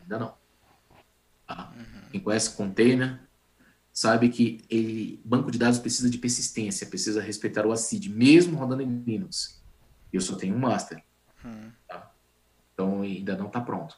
Ainda 0.00 0.18
não. 0.18 0.34
Tá? 1.46 1.72
Uhum. 1.76 2.10
Quem 2.10 2.20
conhece 2.20 2.56
container 2.56 3.20
sabe 3.94 4.28
que 4.28 4.60
ele, 4.68 5.22
banco 5.24 5.52
de 5.52 5.58
dados 5.58 5.78
precisa 5.78 6.10
de 6.10 6.18
persistência, 6.18 6.88
precisa 6.88 7.22
respeitar 7.22 7.64
o 7.64 7.70
ACID, 7.70 8.08
mesmo 8.08 8.58
rodando 8.58 8.82
em 8.82 9.02
Linux. 9.06 9.62
Eu 10.12 10.20
só 10.20 10.34
tenho 10.34 10.56
um 10.56 10.58
master. 10.58 11.00
Uhum. 11.44 11.70
Tá? 11.86 12.12
Então 12.74 13.02
ainda 13.02 13.36
não 13.36 13.46
está 13.46 13.60
pronto. 13.60 13.96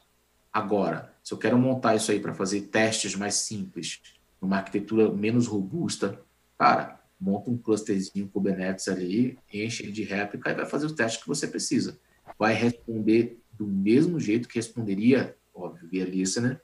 Agora, 0.53 1.13
se 1.23 1.33
eu 1.33 1.37
quero 1.37 1.57
montar 1.57 1.95
isso 1.95 2.11
aí 2.11 2.19
para 2.19 2.33
fazer 2.33 2.61
testes 2.61 3.15
mais 3.15 3.35
simples, 3.35 4.01
numa 4.39 4.57
arquitetura 4.57 5.11
menos 5.11 5.47
robusta, 5.47 6.21
cara, 6.59 7.01
monta 7.19 7.49
um 7.49 7.57
clusterzinho 7.57 8.29
Kubernetes 8.29 8.87
ali, 8.87 9.39
enche 9.51 9.83
ele 9.83 9.91
de 9.91 10.03
réplica 10.03 10.51
e 10.51 10.55
vai 10.55 10.65
fazer 10.67 10.85
o 10.85 10.93
teste 10.93 11.21
que 11.21 11.27
você 11.27 11.47
precisa. 11.47 11.99
Vai 12.37 12.53
responder 12.53 13.41
do 13.51 13.65
mesmo 13.65 14.19
jeito 14.19 14.47
que 14.47 14.59
responderia, 14.59 15.35
óbvio, 15.53 15.87
via 15.89 16.05
listener, 16.05 16.61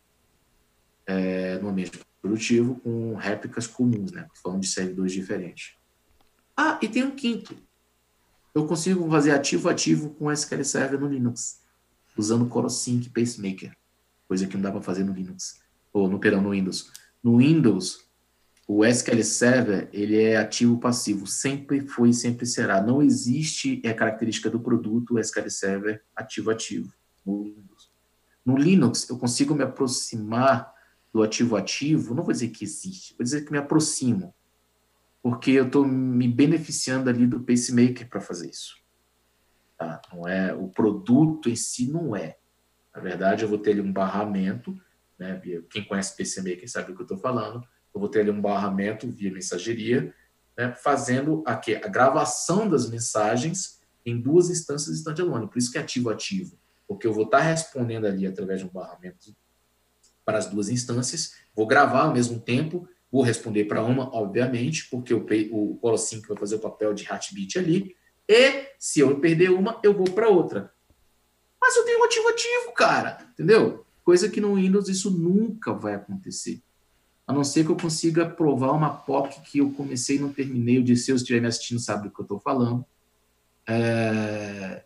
é, 1.08 1.58
no 1.58 1.70
ambiente 1.70 2.00
produtivo, 2.24 2.76
com 2.76 3.16
réplicas 3.16 3.68
comuns, 3.68 4.14
né? 4.14 4.26
Falando 4.42 4.62
de 4.62 4.68
servidores 4.68 5.12
diferentes. 5.12 5.76
Ah, 6.56 6.80
e 6.82 6.88
tem 6.88 7.04
um 7.04 7.12
quinto. 7.12 7.54
Eu 8.56 8.66
consigo 8.66 9.10
fazer 9.10 9.32
ativo-ativo 9.32 10.12
com 10.12 10.32
SQL 10.32 10.64
Server 10.64 11.00
no 11.00 11.10
Linux, 11.10 11.60
usando 12.18 12.48
CoroSync 12.48 13.10
Pacemaker, 13.10 13.76
coisa 14.26 14.48
que 14.48 14.56
não 14.56 14.62
dá 14.62 14.72
para 14.72 14.82
fazer 14.82 15.04
no 15.04 15.12
Linux, 15.12 15.60
ou 15.92 16.08
no, 16.08 16.18
perdão, 16.18 16.42
no 16.42 16.52
Windows. 16.52 16.92
No 17.22 17.40
Windows, 17.40 18.08
o 18.66 18.86
SQL 18.86 19.24
Server, 19.24 19.90
ele 19.92 20.22
é 20.22 20.38
ativo 20.38 20.80
passivo, 20.80 21.28
sempre 21.28 21.82
foi 21.82 22.12
e 22.12 22.14
sempre 22.14 22.46
será. 22.46 22.82
Não 22.82 23.02
existe 23.02 23.82
é 23.84 23.94
característica 23.94 24.50
do 24.50 24.62
produto 24.62 25.20
SQL 25.20 25.50
Server 25.50 26.02
ativo-ativo 26.16 26.94
no 27.26 27.44
Windows. 27.44 27.92
No 28.46 28.56
Linux, 28.56 29.10
eu 29.10 29.18
consigo 29.18 29.54
me 29.54 29.64
aproximar 29.64 30.73
do 31.14 31.22
ativo-ativo, 31.22 32.16
não 32.16 32.24
vou 32.24 32.34
dizer 32.34 32.50
que 32.50 32.64
existe, 32.64 33.14
vou 33.18 33.24
dizer 33.24 33.46
que 33.46 33.52
me 33.52 33.58
aproximo, 33.58 34.34
porque 35.22 35.52
eu 35.52 35.68
estou 35.68 35.86
me 35.86 36.28
beneficiando 36.28 37.10
ali 37.10 37.28
do 37.28 37.42
pacemaker 37.42 38.10
para 38.10 38.20
fazer 38.20 38.50
isso. 38.50 38.76
Tá? 39.78 40.02
Não 40.12 40.28
é 40.28 40.54
o 40.54 40.68
produto 40.68 41.50
em 41.50 41.56
si 41.56 41.92
não 41.92 42.16
é. 42.16 42.38
Na 42.94 43.02
verdade, 43.02 43.44
eu 43.44 43.50
vou 43.50 43.58
ter 43.58 43.72
ali 43.72 43.82
um 43.82 43.94
barramento 43.94 44.76
né, 45.18 45.42
quem 45.70 45.84
conhece 45.86 46.16
PCMaker 46.16 46.70
sabe 46.70 46.92
o 46.92 46.96
que 46.96 47.02
eu 47.02 47.06
estou 47.06 47.18
falando, 47.18 47.66
eu 47.94 48.00
vou 48.00 48.10
ter 48.10 48.22
ali 48.22 48.32
um 48.32 48.42
barramento 48.42 49.08
via 49.08 49.32
mensageria, 49.32 50.14
né, 50.58 50.74
fazendo 50.74 51.44
aqui 51.46 51.76
a 51.76 51.88
gravação 51.88 52.70
das 52.70 52.90
mensagens 52.90 53.82
em 54.06 54.20
duas 54.20 54.50
instâncias 54.50 54.98
standalone, 54.98 55.48
por 55.48 55.58
isso 55.58 55.72
que 55.72 55.78
é 55.78 55.82
ativo-ativo, 55.82 56.58
porque 56.88 57.08
eu 57.08 57.14
vou 57.14 57.26
estar 57.26 57.40
tá 57.40 57.44
respondendo 57.44 58.06
ali 58.06 58.28
através 58.28 58.60
de 58.60 58.66
um 58.66 58.70
barramento 58.70 59.34
para 60.26 60.38
as 60.38 60.48
duas 60.48 60.70
instâncias, 60.70 61.34
vou 61.56 61.68
gravar 61.68 62.04
ao 62.04 62.14
mesmo 62.14 62.40
tempo, 62.40 62.88
vou 63.12 63.22
responder 63.22 63.66
para 63.66 63.84
uma, 63.84 64.14
obviamente, 64.16 64.88
porque 64.90 65.14
o, 65.14 65.26
o 65.52 65.80
Colo5 65.82 66.28
vai 66.28 66.38
fazer 66.38 66.56
o 66.56 66.60
papel 66.60 66.94
de 66.94 67.06
heartbeat 67.06 67.60
ali, 67.60 67.96
e 68.28 68.68
se 68.80 69.00
eu 69.02 69.20
perder 69.20 69.52
uma, 69.52 69.80
eu 69.84 69.94
vou 69.94 70.10
para 70.10 70.30
outra. 70.30 70.72
Mas 71.62 71.76
eu 71.76 71.86
tenho 71.86 72.00
um 72.00 72.04
ativo-ativo, 72.04 72.74
cara, 72.74 73.26
entendeu? 73.32 73.86
Coisa 74.04 74.30
que 74.30 74.42
no 74.42 74.56
Windows 74.56 74.90
isso 74.90 75.10
nunca 75.10 75.74
vai 75.74 75.96
acontecer. 75.96 76.62
A 77.26 77.32
não 77.32 77.44
ser 77.44 77.66
que 77.66 77.72
eu 77.72 77.78
consiga 77.78 78.30
provar 78.30 78.72
uma 78.72 78.90
POC 78.90 79.42
que 79.50 79.60
eu 79.60 79.72
comecei 79.72 80.18
e 80.18 80.20
não 80.20 80.34
terminei. 80.34 80.80
O 80.80 80.84
Dirceu, 80.84 81.18
se 81.18 81.24
estiver 81.24 81.40
me 81.40 81.48
assistindo, 81.48 81.80
sabe 81.80 82.04
do 82.04 82.14
que 82.14 82.20
eu 82.20 82.24
estou 82.24 82.40
falando. 82.40 82.86
É... 83.66 84.84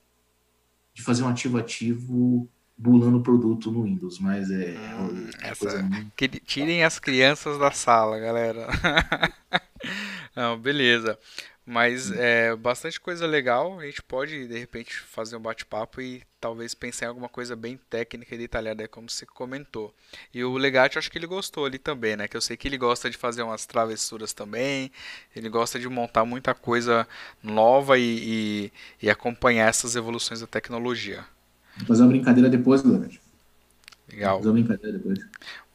De 0.93 1.01
fazer 1.01 1.23
um 1.23 1.27
ativo-ativo 1.27 2.47
bulando 2.77 3.21
produto 3.21 3.71
no 3.71 3.83
Windows, 3.83 4.19
mas 4.19 4.51
é. 4.51 4.75
Hum, 4.99 5.29
é 5.41 5.49
essa... 5.49 5.89
que... 6.15 6.27
Tirem 6.27 6.83
as 6.83 6.99
crianças 6.99 7.57
da 7.57 7.71
sala, 7.71 8.19
galera. 8.19 8.67
não, 10.35 10.57
beleza. 10.57 11.17
Mas 11.69 12.11
é 12.13 12.55
bastante 12.55 12.97
coisa 12.97 13.27
legal. 13.27 13.77
A 13.77 13.85
gente 13.85 14.01
pode, 14.01 14.47
de 14.47 14.57
repente, 14.57 14.97
fazer 15.01 15.35
um 15.35 15.41
bate-papo 15.41 15.99
e 15.99 16.23
talvez 16.39 16.73
pensar 16.73 17.07
em 17.07 17.09
alguma 17.09 17.27
coisa 17.27 17.57
bem 17.57 17.77
técnica 17.89 18.33
e 18.33 18.37
detalhada, 18.37 18.87
como 18.87 19.09
você 19.09 19.25
comentou. 19.25 19.93
E 20.33 20.45
o 20.45 20.53
Legate, 20.53 20.97
acho 20.97 21.11
que 21.11 21.17
ele 21.17 21.27
gostou 21.27 21.65
ali 21.65 21.77
também, 21.77 22.15
né? 22.15 22.25
Que 22.25 22.37
eu 22.37 22.41
sei 22.41 22.55
que 22.55 22.69
ele 22.69 22.77
gosta 22.77 23.09
de 23.09 23.17
fazer 23.17 23.41
umas 23.41 23.65
travessuras 23.65 24.31
também. 24.31 24.89
Ele 25.35 25.49
gosta 25.49 25.77
de 25.77 25.89
montar 25.89 26.23
muita 26.23 26.53
coisa 26.55 27.05
nova 27.43 27.99
e, 27.99 28.71
e, 29.01 29.05
e 29.07 29.09
acompanhar 29.09 29.67
essas 29.67 29.97
evoluções 29.97 30.39
da 30.39 30.47
tecnologia. 30.47 31.25
Vou 31.77 31.87
fazer 31.87 32.03
uma 32.03 32.09
brincadeira 32.09 32.49
depois, 32.49 32.83
Legate. 32.83 33.21
Legal. 34.09 34.33
Vou 34.33 34.39
fazer 34.39 34.49
uma 34.49 34.53
brincadeira 34.53 34.97
depois. 34.97 35.19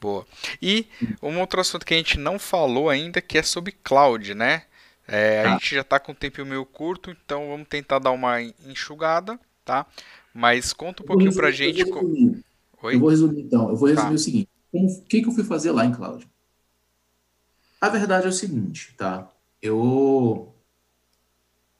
Boa. 0.00 0.26
E 0.60 0.86
um 1.22 1.38
outro 1.38 1.60
assunto 1.60 1.86
que 1.86 1.94
a 1.94 1.96
gente 1.96 2.18
não 2.18 2.38
falou 2.38 2.88
ainda, 2.88 3.20
que 3.20 3.38
é 3.38 3.42
sobre 3.42 3.72
cloud, 3.72 4.34
né? 4.34 4.64
É, 5.06 5.44
a 5.44 5.50
ah. 5.50 5.52
gente 5.54 5.74
já 5.74 5.80
está 5.82 6.00
com 6.00 6.12
o 6.12 6.14
tempo 6.14 6.44
meio 6.44 6.64
curto, 6.64 7.10
então 7.10 7.48
vamos 7.48 7.68
tentar 7.68 7.98
dar 7.98 8.10
uma 8.12 8.40
enxugada, 8.40 9.38
tá? 9.64 9.86
Mas 10.32 10.72
conta 10.72 11.02
um 11.02 11.06
pouquinho 11.06 11.34
para 11.34 11.48
a 11.48 11.50
gente. 11.50 11.80
Eu 11.80 11.88
vou, 11.88 12.00
resumir. 12.02 12.44
eu 12.82 13.00
vou 13.00 13.10
resumir 13.10 13.40
então. 13.42 13.68
Eu 13.68 13.76
vou 13.76 13.88
resumir 13.88 14.08
tá. 14.08 14.14
o 14.14 14.18
seguinte: 14.18 14.48
o 14.72 15.02
que, 15.02 15.22
que 15.22 15.28
eu 15.28 15.32
fui 15.32 15.44
fazer 15.44 15.70
lá 15.70 15.84
em 15.84 15.92
cloud? 15.92 16.26
A 17.80 17.88
verdade 17.88 18.26
é 18.26 18.28
o 18.28 18.32
seguinte, 18.32 18.94
tá? 18.96 19.30
Eu 19.60 20.54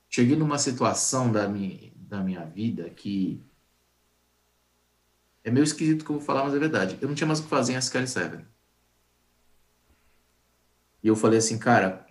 cheguei 0.08 0.36
numa 0.36 0.58
situação 0.58 1.32
da 1.32 1.48
minha, 1.48 1.90
da 1.96 2.20
minha 2.20 2.44
vida 2.44 2.90
que 2.90 3.40
é 5.44 5.50
meio 5.50 5.64
esquisito 5.64 6.04
que 6.04 6.10
eu 6.10 6.16
vou 6.16 6.24
falar, 6.24 6.44
mas 6.44 6.54
é 6.54 6.58
verdade. 6.58 6.98
Eu 7.00 7.08
não 7.08 7.14
tinha 7.14 7.26
mais 7.26 7.40
o 7.40 7.44
que 7.44 7.48
fazer 7.48 7.72
em 7.72 7.76
SQL 7.76 8.06
Server. 8.06 8.44
E 11.02 11.08
eu 11.08 11.16
falei 11.16 11.38
assim, 11.38 11.58
cara, 11.58 12.06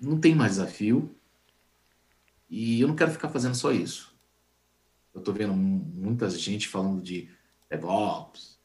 não 0.00 0.18
tem 0.18 0.34
mais 0.34 0.52
desafio 0.52 1.14
e 2.48 2.80
eu 2.80 2.88
não 2.88 2.96
quero 2.96 3.10
ficar 3.10 3.28
fazendo 3.28 3.54
só 3.54 3.70
isso. 3.70 4.14
Eu 5.14 5.18
estou 5.18 5.34
vendo 5.34 5.54
muita 5.54 6.28
gente 6.30 6.68
falando 6.68 7.02
de 7.02 7.28
DevOps, 7.68 8.58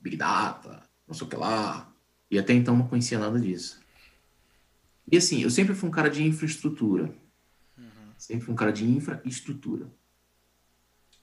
Big 0.00 0.16
Data, 0.16 0.82
não 1.06 1.14
sei 1.14 1.26
o 1.26 1.30
que 1.30 1.36
lá, 1.36 1.92
e 2.30 2.38
até 2.38 2.52
então 2.52 2.76
não 2.76 2.86
conhecia 2.86 3.18
nada 3.18 3.38
disso. 3.40 3.80
E 5.10 5.16
assim, 5.16 5.42
eu 5.42 5.50
sempre 5.50 5.74
fui 5.74 5.88
um 5.88 5.92
cara 5.92 6.08
de 6.08 6.22
infraestrutura. 6.22 7.12
Uhum. 7.76 8.12
Sempre 8.16 8.44
fui 8.44 8.52
um 8.52 8.56
cara 8.56 8.72
de 8.72 8.84
infraestrutura. 8.84 9.90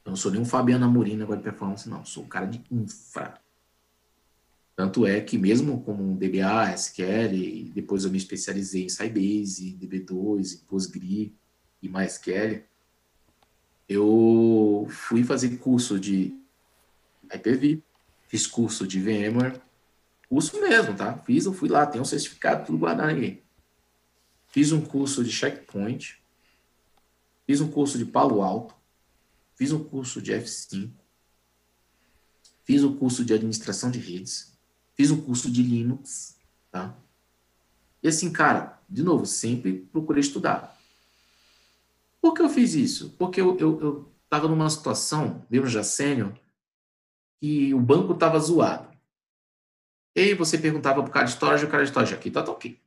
Eu 0.05 0.11
não 0.11 0.15
sou 0.15 0.31
nem 0.31 0.39
um 0.39 0.45
Fabiano 0.45 0.85
Amorim 0.85 1.19
agora 1.19 1.39
de 1.39 1.43
performance, 1.43 1.89
não. 1.89 2.05
Sou 2.05 2.23
um 2.23 2.27
cara 2.27 2.45
de 2.45 2.63
infra. 2.71 3.41
Tanto 4.75 5.07
é 5.07 5.19
que 5.19 5.37
mesmo 5.37 5.81
como 5.81 6.15
DBA, 6.15 6.73
SQL, 6.73 7.71
depois 7.73 8.03
eu 8.03 8.11
me 8.11 8.17
especializei 8.17 8.83
em 8.83 8.89
Sybase, 8.89 9.77
DB2, 9.81 10.63
Postgre 10.67 11.33
e 11.81 11.89
MySQL, 11.89 12.63
eu 13.87 14.85
fui 14.89 15.23
fazer 15.23 15.57
curso 15.57 15.99
de 15.99 16.37
IPv, 17.33 17.81
fiz 18.27 18.45
curso 18.45 18.85
de 18.85 18.99
VMware, 18.99 19.61
curso 20.27 20.59
mesmo, 20.59 20.93
tá? 20.93 21.17
Fiz, 21.19 21.45
eu 21.45 21.53
fui 21.53 21.69
lá, 21.69 21.85
tem 21.85 22.01
um 22.01 22.05
certificado, 22.05 22.65
tudo 22.65 22.77
guardado 22.77 23.09
aí. 23.09 23.41
Fiz 24.47 24.71
um 24.71 24.81
curso 24.81 25.23
de 25.23 25.31
Checkpoint, 25.31 26.21
fiz 27.47 27.61
um 27.61 27.71
curso 27.71 27.97
de 27.97 28.05
Palo 28.05 28.41
Alto, 28.41 28.74
fiz 29.55 29.71
um 29.71 29.83
curso 29.83 30.21
de 30.21 30.31
F5, 30.33 30.91
fiz 32.63 32.83
o 32.83 32.95
curso 32.95 33.23
de 33.23 33.33
administração 33.33 33.89
de 33.89 33.99
redes, 33.99 34.53
fiz 34.95 35.11
o 35.11 35.21
curso 35.21 35.49
de 35.49 35.63
Linux, 35.63 36.37
tá? 36.71 36.95
E 38.03 38.07
assim, 38.07 38.31
cara, 38.31 38.79
de 38.89 39.01
novo, 39.01 39.25
sempre 39.25 39.87
procurei 39.91 40.21
estudar. 40.21 40.77
Por 42.21 42.33
que 42.33 42.41
eu 42.41 42.49
fiz 42.49 42.73
isso? 42.73 43.15
Porque 43.17 43.41
eu, 43.41 43.57
eu, 43.57 43.81
eu 43.81 44.11
tava 44.29 44.47
numa 44.47 44.69
situação, 44.69 45.45
mesmo 45.49 45.67
já 45.67 45.83
sênior, 45.83 46.33
que 47.39 47.73
o 47.73 47.79
banco 47.79 48.13
estava 48.13 48.39
zoado. 48.39 48.95
E 50.15 50.21
aí 50.21 50.33
você 50.33 50.57
perguntava 50.57 51.03
pro 51.03 51.11
cara 51.11 51.25
de 51.25 51.31
storage, 51.31 51.65
o 51.65 51.69
cara 51.69 51.83
de 51.83 51.89
storage, 51.89 52.13
aqui 52.13 52.31
tá 52.31 52.41
ok. 52.41 52.79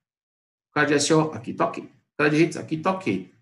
O 0.71 0.75
cara 0.75 0.87
de 0.87 0.95
SEO, 0.95 1.33
aqui 1.33 1.53
tá 1.53 1.67
ok. 1.67 1.85
O 1.85 2.17
cara 2.17 2.31
de 2.31 2.37
redes, 2.37 2.57
aqui 2.57 2.77
tá 2.79 2.91
ok. 2.91 3.33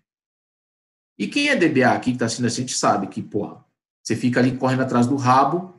E 1.17 1.27
quem 1.27 1.49
é 1.49 1.55
DBA 1.55 1.91
aqui 1.91 2.11
que 2.11 2.17
tá 2.17 2.25
assistindo 2.25 2.45
a 2.45 2.49
gente 2.49 2.75
sabe 2.75 3.07
que, 3.07 3.21
porra, 3.21 3.65
você 4.03 4.15
fica 4.15 4.39
ali 4.39 4.55
correndo 4.57 4.83
atrás 4.83 5.07
do 5.07 5.15
rabo, 5.15 5.77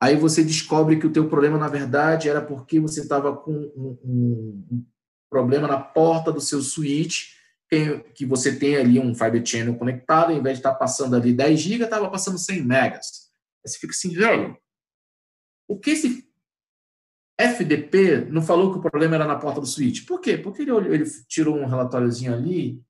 aí 0.00 0.16
você 0.16 0.42
descobre 0.42 0.98
que 0.98 1.06
o 1.06 1.12
teu 1.12 1.28
problema, 1.28 1.58
na 1.58 1.68
verdade, 1.68 2.28
era 2.28 2.40
porque 2.40 2.80
você 2.80 3.00
estava 3.00 3.36
com 3.36 3.52
um, 3.52 3.98
um, 4.04 4.66
um, 4.72 4.86
problema 5.30 5.68
na 5.68 5.78
porta 5.78 6.32
do 6.32 6.40
seu 6.40 6.62
switch, 6.62 7.34
que, 7.68 7.98
que 8.14 8.26
você 8.26 8.56
tem 8.56 8.76
ali 8.76 8.98
um 8.98 9.14
Fiber 9.14 9.44
Channel 9.44 9.76
conectado, 9.76 10.30
ao 10.30 10.38
invés 10.38 10.56
de 10.56 10.60
estar 10.60 10.72
tá 10.72 10.78
passando 10.78 11.16
ali 11.16 11.32
10 11.32 11.60
GB, 11.60 11.84
estava 11.84 12.10
passando 12.10 12.38
100 12.38 12.64
megas. 12.64 13.30
Aí 13.64 13.70
você 13.70 13.78
fica 13.78 13.92
assim, 13.92 14.14
velho, 14.14 14.56
o 15.68 15.78
que 15.78 15.90
esse 15.90 16.28
FDP 17.38 18.26
não 18.30 18.42
falou 18.42 18.72
que 18.72 18.78
o 18.78 18.82
problema 18.82 19.16
era 19.16 19.26
na 19.26 19.36
porta 19.36 19.60
do 19.60 19.66
switch? 19.66 20.06
Por 20.06 20.20
quê? 20.20 20.36
Porque 20.36 20.62
ele, 20.62 20.72
ele 20.94 21.04
tirou 21.28 21.56
um 21.56 21.66
relatóriozinho 21.66 22.32
ali, 22.32 22.82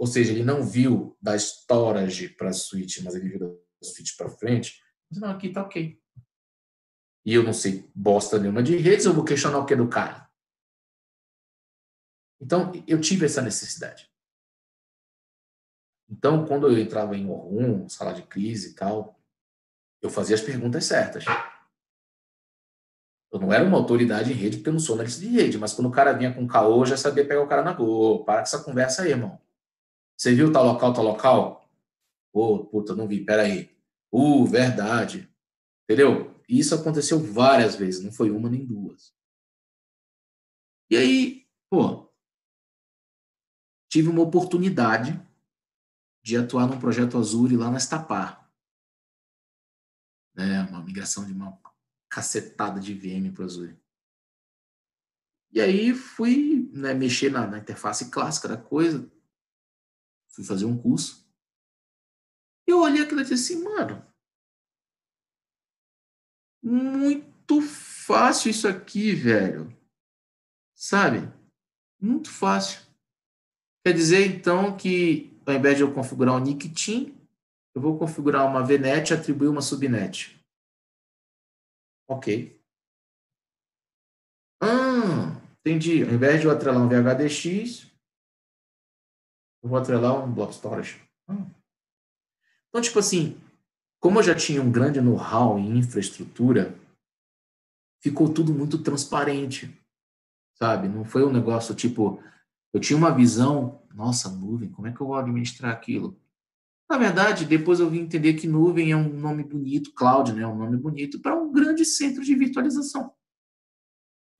ou 0.00 0.06
seja, 0.06 0.32
ele 0.32 0.42
não 0.42 0.62
viu 0.62 1.14
da 1.20 1.36
storage 1.36 2.30
para 2.30 2.48
a 2.48 2.54
switch, 2.54 3.02
mas 3.04 3.14
ele 3.14 3.28
viu 3.28 3.38
da 3.38 3.84
switch 3.84 4.16
para 4.16 4.30
frente. 4.30 4.82
Não, 5.10 5.28
aqui 5.28 5.50
tá 5.50 5.62
ok. 5.62 6.00
E 7.22 7.34
eu 7.34 7.42
não 7.42 7.52
sei 7.52 7.86
bosta 7.94 8.38
nenhuma 8.38 8.62
de 8.62 8.78
redes, 8.78 9.04
eu 9.04 9.12
vou 9.12 9.26
questionar 9.26 9.58
o 9.58 9.66
que 9.66 9.74
é 9.74 9.76
do 9.76 9.90
cara. 9.90 10.26
Então, 12.40 12.72
eu 12.86 12.98
tive 12.98 13.26
essa 13.26 13.42
necessidade. 13.42 14.10
Então, 16.08 16.46
quando 16.46 16.66
eu 16.66 16.78
entrava 16.78 17.14
em 17.14 17.26
War 17.26 17.90
sala 17.90 18.14
de 18.14 18.22
crise 18.22 18.70
e 18.70 18.74
tal, 18.74 19.20
eu 20.00 20.08
fazia 20.08 20.34
as 20.34 20.40
perguntas 20.40 20.86
certas. 20.86 21.26
Eu 23.30 23.38
não 23.38 23.52
era 23.52 23.64
uma 23.64 23.76
autoridade 23.76 24.32
em 24.32 24.34
rede, 24.34 24.56
porque 24.56 24.70
eu 24.70 24.72
não 24.72 24.80
sou 24.80 24.94
analista 24.94 25.20
de 25.20 25.28
rede, 25.28 25.58
mas 25.58 25.74
quando 25.74 25.88
o 25.88 25.92
cara 25.92 26.14
vinha 26.14 26.32
com 26.32 26.48
caô, 26.48 26.80
eu 26.80 26.86
já 26.86 26.96
sabia 26.96 27.28
pegar 27.28 27.42
o 27.42 27.46
cara 27.46 27.62
na 27.62 27.74
boa. 27.74 28.24
Para 28.24 28.38
com 28.38 28.42
essa 28.44 28.64
conversa 28.64 29.02
aí, 29.02 29.10
irmão. 29.10 29.38
Você 30.20 30.34
viu 30.34 30.52
tal 30.52 30.66
local, 30.66 30.92
tal 30.92 31.04
local? 31.04 31.70
Ô, 32.30 32.56
oh, 32.56 32.66
puta, 32.66 32.94
não 32.94 33.08
vi, 33.08 33.24
peraí. 33.24 33.74
Uh, 34.12 34.44
verdade. 34.44 35.32
Entendeu? 35.84 36.38
E 36.46 36.58
isso 36.58 36.74
aconteceu 36.74 37.18
várias 37.18 37.74
vezes, 37.74 38.04
não 38.04 38.12
foi 38.12 38.30
uma 38.30 38.50
nem 38.50 38.66
duas. 38.66 39.14
E 40.90 40.96
aí, 40.98 41.48
pô, 41.70 42.12
tive 43.88 44.10
uma 44.10 44.20
oportunidade 44.20 45.18
de 46.22 46.36
atuar 46.36 46.66
num 46.66 46.78
projeto 46.78 47.16
Azure 47.16 47.56
lá 47.56 47.70
na 47.70 47.78
Estapar 47.78 48.40
né, 50.34 50.62
uma 50.64 50.82
migração 50.82 51.24
de 51.24 51.32
uma 51.32 51.58
cacetada 52.10 52.78
de 52.78 52.92
VM 52.92 53.32
para 53.32 53.44
Azure. 53.44 53.78
E 55.52 55.60
aí 55.60 55.94
fui 55.94 56.70
né, 56.72 56.94
mexer 56.94 57.30
na, 57.30 57.46
na, 57.46 57.58
interface 57.58 58.10
clássica 58.10 58.48
da 58.48 58.56
coisa, 58.56 59.10
fui 60.30 60.44
fazer 60.44 60.64
um 60.64 60.76
curso. 60.76 61.28
E 62.66 62.70
eu 62.70 62.80
olhei 62.80 63.02
aquilo 63.02 63.20
e 63.20 63.24
disse 63.24 63.52
assim, 63.52 63.64
mano, 63.64 64.06
muito 66.62 67.60
fácil 67.60 68.50
isso 68.50 68.68
aqui, 68.68 69.12
velho. 69.12 69.76
Sabe? 70.74 71.32
Muito 72.00 72.30
fácil. 72.30 72.80
Quer 73.84 73.92
dizer, 73.94 74.26
então, 74.26 74.76
que 74.76 75.38
ao 75.46 75.54
invés 75.54 75.76
de 75.76 75.82
eu 75.82 75.92
configurar 75.92 76.34
um 76.36 76.40
nick 76.40 76.68
team, 76.68 77.14
eu 77.74 77.80
vou 77.80 77.98
configurar 77.98 78.46
uma 78.46 78.62
VNet 78.62 79.10
e 79.10 79.14
atribuir 79.14 79.48
uma 79.48 79.62
subnet. 79.62 80.38
Ok. 82.08 82.60
Ah, 84.62 85.40
entendi. 85.60 86.02
Ao 86.02 86.10
invés 86.10 86.40
de 86.40 86.46
eu 86.46 86.50
atrelar 86.50 86.82
um 86.82 86.88
VHDX, 86.88 87.89
eu 89.62 89.68
vou 89.68 89.78
atrelar 89.78 90.24
um 90.24 90.32
block 90.32 90.54
storage. 90.54 91.00
Ah. 91.28 91.46
Então, 92.68 92.80
tipo 92.80 92.98
assim, 92.98 93.40
como 93.98 94.18
eu 94.18 94.22
já 94.22 94.34
tinha 94.34 94.62
um 94.62 94.70
grande 94.70 95.00
know-how 95.00 95.58
em 95.58 95.76
infraestrutura, 95.78 96.74
ficou 98.02 98.32
tudo 98.32 98.54
muito 98.54 98.78
transparente, 98.78 99.70
sabe? 100.54 100.88
Não 100.88 101.04
foi 101.04 101.24
um 101.24 101.32
negócio 101.32 101.74
tipo, 101.74 102.22
eu 102.72 102.80
tinha 102.80 102.96
uma 102.96 103.14
visão, 103.14 103.82
nossa, 103.94 104.30
nuvem, 104.30 104.70
como 104.70 104.86
é 104.86 104.92
que 104.92 105.00
eu 105.00 105.06
vou 105.06 105.16
administrar 105.16 105.72
aquilo? 105.72 106.18
Na 106.88 106.96
verdade, 106.96 107.44
depois 107.44 107.78
eu 107.78 107.88
vim 107.88 108.00
entender 108.00 108.34
que 108.34 108.48
nuvem 108.48 108.90
é 108.90 108.96
um 108.96 109.08
nome 109.08 109.44
bonito, 109.44 109.92
cloud 109.94 110.32
né, 110.32 110.42
é 110.42 110.46
um 110.46 110.56
nome 110.56 110.76
bonito 110.76 111.20
para 111.20 111.36
um 111.36 111.52
grande 111.52 111.84
centro 111.84 112.24
de 112.24 112.34
virtualização. 112.34 113.14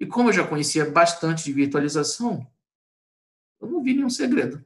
E 0.01 0.07
como 0.07 0.31
eu 0.31 0.33
já 0.33 0.47
conhecia 0.47 0.91
bastante 0.91 1.45
de 1.45 1.53
virtualização, 1.53 2.51
eu 3.61 3.69
não 3.69 3.83
vi 3.83 3.95
nenhum 3.95 4.09
segredo. 4.09 4.65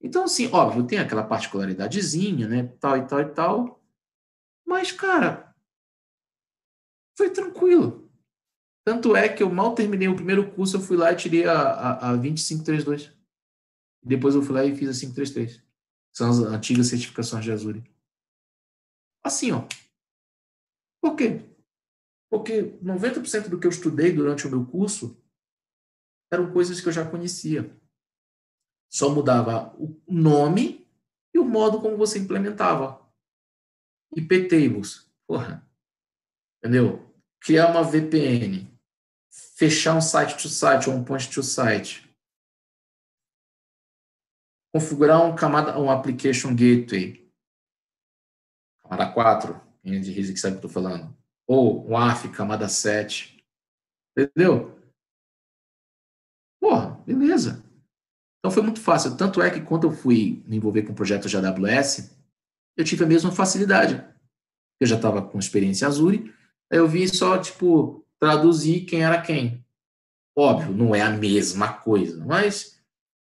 Então, 0.00 0.24
assim, 0.24 0.46
óbvio, 0.52 0.86
tem 0.86 0.98
aquela 0.98 1.24
particularidadezinha, 1.24 2.46
né, 2.46 2.66
tal 2.80 2.96
e 2.96 3.06
tal 3.06 3.20
e 3.20 3.28
tal, 3.32 3.84
mas, 4.64 4.92
cara, 4.92 5.54
foi 7.16 7.30
tranquilo. 7.30 8.08
Tanto 8.84 9.16
é 9.16 9.28
que 9.28 9.42
eu 9.42 9.50
mal 9.50 9.74
terminei 9.74 10.08
o 10.08 10.14
primeiro 10.14 10.50
curso, 10.52 10.76
eu 10.76 10.80
fui 10.80 10.96
lá 10.96 11.12
e 11.12 11.16
tirei 11.16 11.44
a, 11.44 11.52
a, 11.52 12.10
a 12.10 12.16
2532. 12.16 13.12
Depois 14.02 14.34
eu 14.34 14.42
fui 14.42 14.54
lá 14.54 14.64
e 14.64 14.74
fiz 14.74 14.88
a 14.88 14.92
533. 14.92 15.62
São 16.14 16.30
as 16.30 16.38
antigas 16.38 16.86
certificações 16.86 17.44
de 17.44 17.52
Azure. 17.52 17.84
Assim, 19.22 19.52
ó. 19.52 19.66
Por 21.02 21.16
quê? 21.16 21.42
Porque 22.30 22.78
90% 22.82 23.48
do 23.48 23.58
que 23.58 23.66
eu 23.66 23.70
estudei 23.70 24.12
durante 24.12 24.46
o 24.46 24.50
meu 24.50 24.64
curso 24.64 25.22
eram 26.30 26.52
coisas 26.52 26.80
que 26.80 26.88
eu 26.88 26.92
já 26.92 27.08
conhecia. 27.08 27.77
Só 28.88 29.10
mudava 29.10 29.74
o 29.78 30.00
nome 30.08 30.88
e 31.34 31.38
o 31.38 31.44
modo 31.44 31.80
como 31.80 31.96
você 31.96 32.18
implementava. 32.18 33.06
IP 34.16 34.48
tables. 34.48 35.10
Porra. 35.26 35.66
Entendeu? 36.58 37.12
Criar 37.40 37.70
uma 37.70 37.82
VPN. 37.82 38.66
Fechar 39.30 39.96
um 39.96 40.00
site 40.00 40.40
to 40.40 40.48
site 40.48 40.88
ou 40.88 40.96
um 40.96 41.04
point 41.04 41.28
to 41.30 41.42
site 41.42 42.08
configurar 44.72 45.24
um 45.24 45.34
camada, 45.34 45.78
um 45.78 45.90
application 45.90 46.54
gateway, 46.54 47.28
camada 48.82 49.12
4, 49.12 49.60
quem 49.82 49.96
é 49.96 49.98
de 49.98 50.12
RISC 50.12 50.34
que 50.34 50.38
sabe 50.38 50.56
o 50.56 50.60
que 50.60 50.66
eu 50.66 50.68
estou 50.68 50.82
falando, 50.82 51.16
ou 51.46 51.88
um 51.88 51.96
AF, 51.96 52.28
camada 52.30 52.68
7, 52.68 53.44
entendeu? 54.16 54.78
Porra, 56.60 56.90
beleza. 57.06 57.64
Então 58.38 58.50
foi 58.50 58.62
muito 58.62 58.80
fácil. 58.80 59.16
Tanto 59.16 59.42
é 59.42 59.50
que 59.50 59.60
quando 59.60 59.86
eu 59.86 59.90
fui 59.90 60.42
me 60.46 60.56
envolver 60.56 60.82
com 60.82 60.94
projetos 60.94 61.30
de 61.30 61.36
AWS, 61.36 62.16
eu 62.76 62.84
tive 62.84 63.04
a 63.04 63.08
mesma 63.08 63.32
facilidade. 63.32 64.04
Eu 64.80 64.86
já 64.86 64.96
estava 64.96 65.20
com 65.22 65.38
experiência 65.38 65.88
Azure, 65.88 66.32
aí 66.70 66.78
eu 66.78 66.86
vi 66.86 67.08
só, 67.08 67.36
tipo, 67.38 68.06
traduzir 68.18 68.84
quem 68.84 69.02
era 69.02 69.20
quem. 69.20 69.64
Óbvio, 70.36 70.72
não 70.72 70.94
é 70.94 71.00
a 71.00 71.10
mesma 71.10 71.72
coisa, 71.72 72.24
mas 72.24 72.80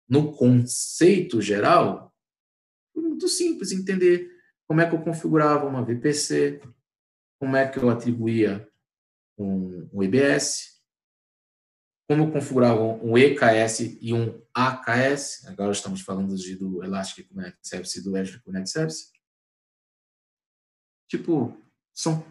no 0.09 0.33
conceito 0.33 1.41
geral, 1.41 2.15
foi 2.93 3.03
muito 3.03 3.29
simples 3.29 3.73
entender 3.73 4.31
como 4.67 4.83
é 4.83 4.89
que 4.89 4.95
eu 4.95 5.01
configurava 5.01 5.67
uma 5.67 5.83
VPC, 5.83 6.61
como 7.41 7.57
é 7.57 7.67
que 7.67 7.79
eu 7.79 7.89
atribuía 7.89 8.69
um, 9.39 9.89
um 9.93 10.03
EBS, 10.03 10.78
como 12.09 12.25
eu 12.25 12.33
configurava 12.33 12.81
um 12.81 13.19
EKS 13.19 13.99
e 14.01 14.15
um 14.15 14.41
AKS, 14.55 15.47
agora 15.47 15.73
estamos 15.73 16.01
falando 16.01 16.35
de, 16.35 16.57
do 16.57 16.83
Elastic 16.83 17.29
Connect 17.29 17.59
Service 17.63 17.99
e 17.99 18.03
do 18.03 18.17
Azure 18.17 18.43
Connect 18.43 18.71
Service. 18.71 19.11
Tipo, 21.07 21.55
são 21.93 22.25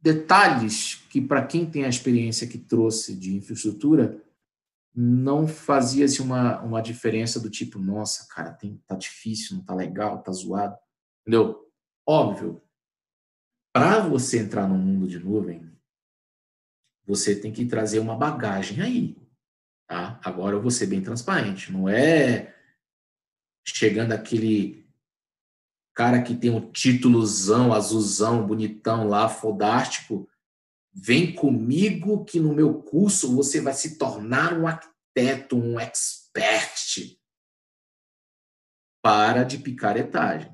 detalhes 0.00 0.94
que, 1.10 1.20
para 1.20 1.44
quem 1.44 1.68
tem 1.68 1.84
a 1.84 1.88
experiência 1.88 2.46
que 2.46 2.56
trouxe 2.56 3.16
de 3.16 3.34
infraestrutura, 3.34 4.22
não 4.94 5.48
fazia-se 5.48 6.22
uma, 6.22 6.60
uma 6.62 6.80
diferença 6.80 7.40
do 7.40 7.50
tipo, 7.50 7.80
nossa, 7.80 8.28
cara, 8.32 8.52
tem, 8.52 8.80
tá 8.86 8.94
difícil, 8.94 9.56
não 9.56 9.64
tá 9.64 9.74
legal, 9.74 10.22
tá 10.22 10.30
zoado. 10.30 10.78
Entendeu? 11.22 11.68
Óbvio, 12.06 12.62
para 13.74 14.06
você 14.06 14.38
entrar 14.38 14.68
no 14.68 14.76
mundo 14.76 15.08
de 15.08 15.18
nuvem, 15.18 15.68
você 17.06 17.34
tem 17.34 17.52
que 17.52 17.66
trazer 17.66 17.98
uma 17.98 18.16
bagagem 18.16 18.80
aí. 18.80 19.16
Tá? 19.86 20.20
Agora 20.24 20.56
eu 20.56 20.62
vou 20.62 20.70
ser 20.70 20.86
bem 20.86 21.02
transparente. 21.02 21.72
Não 21.72 21.88
é 21.88 22.54
chegando 23.64 24.12
aquele 24.12 24.82
cara 25.94 26.22
que 26.22 26.34
tem 26.34 26.50
um 26.50 26.72
títulozão, 26.72 27.72
azulzão, 27.72 28.46
bonitão 28.46 29.06
lá, 29.06 29.28
fodástico, 29.28 30.28
vem 30.92 31.34
comigo 31.34 32.24
que 32.24 32.40
no 32.40 32.54
meu 32.54 32.82
curso 32.82 33.34
você 33.34 33.60
vai 33.60 33.74
se 33.74 33.98
tornar 33.98 34.58
um 34.58 34.66
arquiteto, 34.66 35.56
um 35.56 35.78
expert. 35.78 37.18
Para 39.02 39.42
de 39.42 39.58
picaretagem. 39.58 40.52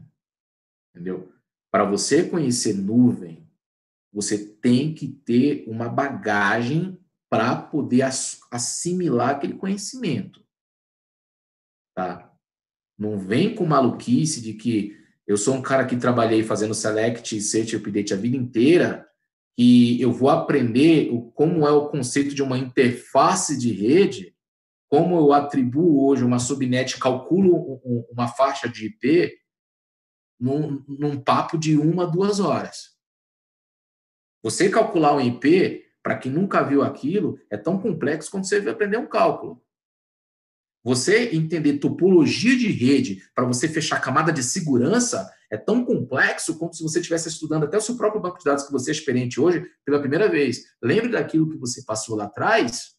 Entendeu? 0.90 1.32
Para 1.70 1.84
você 1.84 2.28
conhecer 2.28 2.74
nuvem, 2.74 3.47
você 4.12 4.38
tem 4.54 4.94
que 4.94 5.08
ter 5.08 5.64
uma 5.68 5.88
bagagem 5.88 6.98
para 7.30 7.56
poder 7.56 8.02
assimilar 8.50 9.30
aquele 9.30 9.54
conhecimento. 9.54 10.42
Tá? 11.94 12.32
Não 12.98 13.18
vem 13.18 13.54
com 13.54 13.66
maluquice 13.66 14.40
de 14.40 14.54
que 14.54 14.96
eu 15.26 15.36
sou 15.36 15.54
um 15.54 15.62
cara 15.62 15.84
que 15.84 15.96
trabalhei 15.96 16.42
fazendo 16.42 16.74
select 16.74 17.36
e 17.36 17.40
search 17.40 17.76
update 17.76 18.14
a 18.14 18.16
vida 18.16 18.36
inteira 18.36 19.06
e 19.58 20.00
eu 20.00 20.12
vou 20.12 20.30
aprender 20.30 21.12
o, 21.12 21.30
como 21.32 21.66
é 21.66 21.70
o 21.70 21.88
conceito 21.88 22.34
de 22.34 22.42
uma 22.42 22.56
interface 22.56 23.58
de 23.58 23.72
rede, 23.72 24.34
como 24.88 25.16
eu 25.16 25.32
atribuo 25.32 26.06
hoje 26.06 26.24
uma 26.24 26.38
subnet, 26.38 26.98
calculo 26.98 27.80
uma 28.10 28.28
faixa 28.28 28.68
de 28.68 28.86
IP 28.86 29.36
num, 30.40 30.82
num 30.88 31.20
papo 31.20 31.58
de 31.58 31.76
uma, 31.76 32.06
duas 32.06 32.40
horas. 32.40 32.97
Você 34.48 34.70
calcular 34.70 35.14
um 35.14 35.20
IP, 35.20 35.84
para 36.02 36.16
quem 36.16 36.32
nunca 36.32 36.62
viu 36.62 36.82
aquilo, 36.82 37.38
é 37.50 37.56
tão 37.58 37.78
complexo 37.78 38.30
quanto 38.30 38.46
você 38.46 38.56
aprender 38.66 38.96
um 38.96 39.06
cálculo. 39.06 39.62
Você 40.82 41.34
entender 41.34 41.76
topologia 41.76 42.56
de 42.56 42.68
rede 42.68 43.22
para 43.34 43.44
você 43.44 43.68
fechar 43.68 44.00
camada 44.00 44.32
de 44.32 44.42
segurança 44.42 45.30
é 45.50 45.58
tão 45.58 45.84
complexo 45.84 46.58
quanto 46.58 46.76
se 46.76 46.82
você 46.82 46.98
estivesse 46.98 47.28
estudando 47.28 47.64
até 47.64 47.76
o 47.76 47.80
seu 47.82 47.94
próprio 47.94 48.22
banco 48.22 48.38
de 48.38 48.44
dados 48.44 48.64
que 48.64 48.72
você 48.72 48.90
é 48.90 48.94
experiente 48.94 49.38
hoje 49.38 49.70
pela 49.84 50.00
primeira 50.00 50.30
vez. 50.30 50.64
Lembre 50.82 51.10
daquilo 51.10 51.50
que 51.50 51.58
você 51.58 51.84
passou 51.84 52.16
lá 52.16 52.24
atrás? 52.24 52.96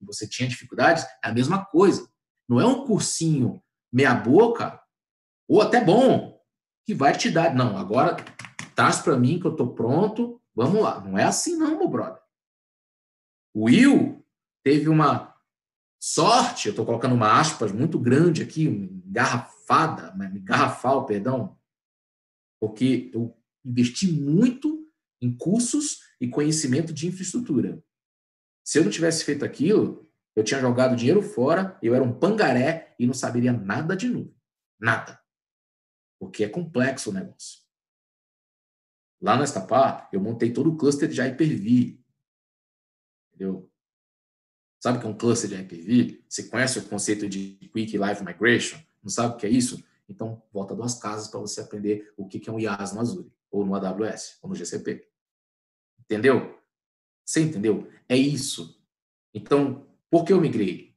Você 0.00 0.26
tinha 0.26 0.48
dificuldades? 0.48 1.04
É 1.22 1.28
a 1.28 1.32
mesma 1.34 1.62
coisa. 1.66 2.08
Não 2.48 2.58
é 2.58 2.64
um 2.64 2.86
cursinho 2.86 3.62
meia 3.92 4.14
boca 4.14 4.80
ou 5.46 5.60
até 5.60 5.84
bom 5.84 6.40
que 6.86 6.94
vai 6.94 7.14
te 7.14 7.30
dar. 7.30 7.54
Não, 7.54 7.76
agora 7.76 8.16
traz 8.76 9.00
para 9.00 9.18
mim 9.18 9.40
que 9.40 9.46
eu 9.46 9.52
estou 9.52 9.74
pronto. 9.74 10.40
Vamos 10.54 10.80
lá. 10.80 11.00
Não 11.00 11.18
é 11.18 11.24
assim 11.24 11.56
não, 11.56 11.78
meu 11.78 11.88
brother. 11.88 12.22
O 13.52 13.64
Will 13.64 14.24
teve 14.62 14.88
uma 14.88 15.34
sorte, 15.98 16.68
eu 16.68 16.70
estou 16.70 16.84
colocando 16.84 17.14
uma 17.14 17.40
aspas 17.40 17.72
muito 17.72 17.98
grande 17.98 18.42
aqui, 18.42 18.64
engarrafada, 18.64 20.14
engarrafal, 20.34 21.06
perdão, 21.06 21.58
porque 22.60 23.10
eu 23.14 23.36
investi 23.64 24.12
muito 24.12 24.86
em 25.20 25.34
cursos 25.34 26.00
e 26.20 26.28
conhecimento 26.28 26.92
de 26.92 27.06
infraestrutura. 27.06 27.82
Se 28.62 28.78
eu 28.78 28.84
não 28.84 28.90
tivesse 28.90 29.24
feito 29.24 29.44
aquilo, 29.44 30.06
eu 30.34 30.44
tinha 30.44 30.60
jogado 30.60 30.96
dinheiro 30.96 31.22
fora, 31.22 31.78
eu 31.82 31.94
era 31.94 32.04
um 32.04 32.12
pangaré 32.12 32.94
e 32.98 33.06
não 33.06 33.14
saberia 33.14 33.52
nada 33.52 33.96
de 33.96 34.08
novo. 34.08 34.34
Nada. 34.78 35.18
Porque 36.20 36.44
é 36.44 36.48
complexo 36.48 37.10
o 37.10 37.12
negócio. 37.12 37.65
Lá 39.26 39.36
na 39.36 39.42
Estapar, 39.42 40.08
eu 40.12 40.20
montei 40.20 40.52
todo 40.52 40.70
o 40.70 40.76
cluster 40.76 41.08
de 41.08 41.20
Hyper-V. 41.20 41.98
Entendeu? 43.34 43.68
Sabe 44.80 44.98
o 44.98 45.00
que 45.00 45.06
é 45.08 45.10
um 45.10 45.18
cluster 45.18 45.50
de 45.50 45.56
Hyper-V? 45.56 46.24
Você 46.28 46.44
conhece 46.44 46.78
o 46.78 46.88
conceito 46.88 47.28
de 47.28 47.56
Quick 47.72 47.98
Live 47.98 48.24
Migration? 48.24 48.78
Não 49.02 49.10
sabe 49.10 49.34
o 49.34 49.36
que 49.36 49.44
é 49.44 49.50
isso? 49.50 49.84
Então, 50.08 50.40
volta 50.52 50.76
duas 50.76 50.94
casas 50.94 51.26
para 51.26 51.40
você 51.40 51.60
aprender 51.60 52.14
o 52.16 52.28
que 52.28 52.48
é 52.48 52.52
um 52.52 52.60
IaaS 52.60 52.92
no 52.92 53.00
Azure, 53.00 53.32
ou 53.50 53.66
no 53.66 53.74
AWS, 53.74 54.38
ou 54.42 54.48
no 54.48 54.54
GCP. 54.54 55.10
Entendeu? 55.98 56.62
Você 57.24 57.40
entendeu? 57.40 57.90
É 58.08 58.16
isso. 58.16 58.80
Então, 59.34 59.88
por 60.08 60.24
que 60.24 60.32
eu 60.32 60.40
migrei? 60.40 60.94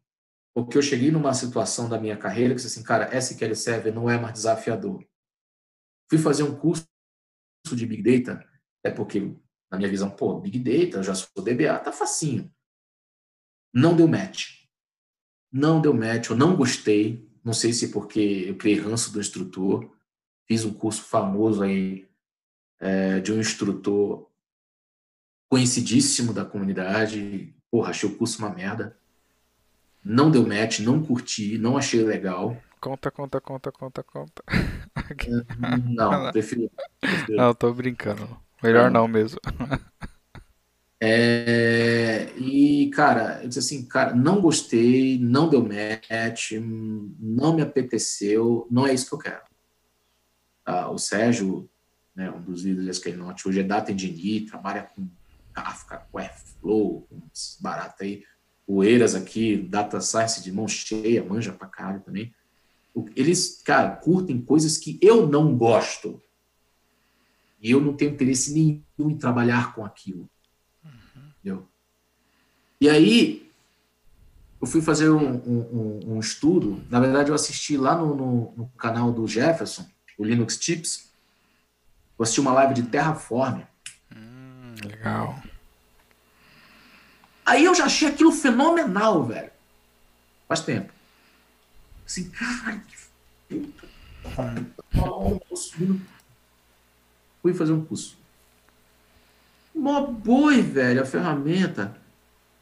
Porque 0.53 0.77
eu 0.77 0.83
cheguei 0.83 1.09
numa 1.09 1.33
situação 1.33 1.89
da 1.89 1.99
minha 1.99 2.15
carreira 2.15 2.53
que 2.53 2.61
assim, 2.61 2.83
cara, 2.83 3.09
SQL 3.17 3.55
Server 3.55 3.91
não 3.91 4.07
é 4.07 4.19
mais 4.19 4.33
desafiador. 4.33 5.03
Fui 6.07 6.19
fazer 6.19 6.43
um 6.43 6.55
curso 6.55 6.87
de 7.63 7.85
Big 7.85 8.01
Data, 8.01 8.45
é 8.83 8.89
porque, 8.89 9.19
na 9.69 9.77
minha 9.77 9.89
visão, 9.89 10.09
pô, 10.09 10.39
Big 10.39 10.59
Data, 10.59 11.03
já 11.03 11.13
sou 11.13 11.43
DBA, 11.43 11.77
tá 11.79 11.91
facinho. 11.91 12.51
Não 13.73 13.95
deu 13.95 14.07
match. 14.07 14.65
Não 15.51 15.81
deu 15.81 15.93
match, 15.93 16.29
eu 16.29 16.35
não 16.35 16.55
gostei. 16.55 17.27
Não 17.43 17.53
sei 17.53 17.73
se 17.73 17.91
porque 17.91 18.45
eu 18.47 18.57
criei 18.57 18.79
ranço 18.79 19.11
do 19.11 19.19
instrutor. 19.19 19.89
Fiz 20.47 20.65
um 20.65 20.73
curso 20.73 21.03
famoso 21.03 21.63
aí 21.63 22.07
é, 22.79 23.19
de 23.19 23.31
um 23.31 23.39
instrutor 23.39 24.29
conhecidíssimo 25.49 26.33
da 26.33 26.45
comunidade. 26.45 27.55
Porra, 27.71 27.89
achei 27.89 28.09
o 28.09 28.17
curso 28.17 28.39
uma 28.39 28.49
merda. 28.49 28.97
Não 30.03 30.31
deu 30.31 30.47
match, 30.47 30.79
não 30.79 31.03
curti, 31.03 31.57
não 31.57 31.77
achei 31.77 32.03
legal. 32.03 32.61
Conta, 32.79 33.11
conta, 33.11 33.41
conta, 33.41 33.71
conta, 33.71 34.03
conta. 34.03 34.43
Não, 35.85 36.31
prefiro. 36.31 36.71
prefiro. 37.01 37.37
Não, 37.37 37.53
tô 37.53 37.73
brincando. 37.73 38.39
Melhor 38.63 38.89
não, 38.91 39.01
não 39.01 39.07
mesmo. 39.07 39.39
É, 41.01 42.33
e, 42.35 42.89
cara, 42.89 43.39
eu 43.41 43.47
disse 43.47 43.59
assim, 43.59 43.85
cara, 43.85 44.13
não 44.13 44.41
gostei, 44.41 45.17
não 45.17 45.49
deu 45.49 45.61
match, 45.61 46.51
não 47.17 47.55
me 47.55 47.61
apeteceu, 47.61 48.67
não 48.69 48.85
é 48.85 48.93
isso 48.93 49.07
que 49.07 49.13
eu 49.13 49.19
quero. 49.19 49.41
Ah, 50.65 50.91
o 50.91 50.97
Sérgio, 50.97 51.69
né, 52.13 52.29
um 52.29 52.41
dos 52.41 52.63
líderes 52.63 52.85
da 52.85 52.91
SKNOT, 52.91 53.47
hoje 53.47 53.61
é 53.61 53.63
Data 53.63 53.93
Engineer, 53.93 54.45
trabalha 54.45 54.89
com 54.93 55.07
Kafka, 55.53 56.05
com 56.11 56.19
Airflow, 56.19 57.07
com 57.09 57.21
barato 57.61 58.03
aí. 58.03 58.25
O 58.67 58.83
Eiras 58.83 59.15
aqui, 59.15 59.55
Data 59.55 60.01
Science 60.01 60.43
de 60.43 60.51
mão 60.51 60.67
cheia, 60.67 61.23
manja 61.23 61.53
pra 61.53 61.69
caralho 61.69 62.01
também. 62.01 62.33
Eles, 63.15 63.61
cara, 63.63 63.95
curtem 63.95 64.41
coisas 64.41 64.77
que 64.77 64.97
eu 65.01 65.27
não 65.27 65.55
gosto. 65.57 66.21
E 67.61 67.71
eu 67.71 67.81
não 67.81 67.93
tenho 67.93 68.11
interesse 68.11 68.53
nenhum 68.53 69.09
em 69.09 69.17
trabalhar 69.17 69.73
com 69.73 69.85
aquilo. 69.85 70.29
Entendeu? 71.39 71.67
E 72.79 72.89
aí, 72.89 73.49
eu 74.61 74.67
fui 74.67 74.81
fazer 74.81 75.09
um, 75.09 75.35
um, 75.35 75.99
um, 76.15 76.19
estudo. 76.19 76.81
Na 76.89 76.99
verdade, 76.99 77.29
eu 77.29 77.35
assisti 77.35 77.77
lá 77.77 77.95
no, 77.95 78.15
no, 78.15 78.53
no, 78.55 78.67
canal 78.77 79.11
do 79.11 79.27
Jefferson, 79.27 79.85
o 80.17 80.23
Linux 80.23 80.57
Tips. 80.57 81.09
Eu 82.17 82.23
assisti 82.23 82.41
uma 82.41 82.53
live 82.53 82.73
de 82.73 82.83
Terraform. 82.83 83.61
Hum, 84.15 84.75
legal. 84.83 85.41
Aí 87.45 87.65
eu 87.65 87.73
já 87.73 87.85
achei 87.85 88.07
aquilo 88.07 88.31
fenomenal, 88.31 89.23
velho. 89.23 89.51
Faz 90.47 90.61
tempo. 90.61 90.98
Assim, 92.09 92.27
caralho, 92.31 92.81
que 93.47 93.55
puta. 93.55 93.87
Fui 97.39 97.53
fazer 97.53 97.71
um 97.71 97.85
curso. 97.85 98.17
Mó 99.75 100.07
boi, 100.07 100.59
velho, 100.59 101.03
a 101.03 101.05
ferramenta. 101.05 101.95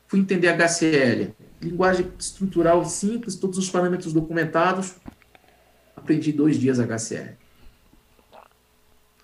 Fui 0.05 0.19
entender 0.19 0.49
HCL. 0.49 1.33
Linguagem 1.61 2.11
estrutural 2.19 2.83
simples, 2.83 3.37
todos 3.37 3.57
os 3.57 3.69
parâmetros 3.69 4.11
documentados. 4.11 4.95
Aprendi 5.95 6.33
dois 6.33 6.59
dias 6.59 6.77
HCL. 6.77 7.37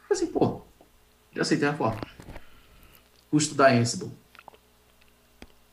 Assim, 0.10 0.28
pô, 0.28 0.62
já 1.34 1.42
aceitei 1.42 1.68
a 1.68 1.74
forma. 1.74 2.00
Custo 3.30 3.56
da 3.56 3.74
Ansible. 3.74 4.10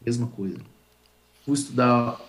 Mesma 0.04 0.26
coisa. 0.26 0.58
Custo 1.44 1.70
da 1.70 2.20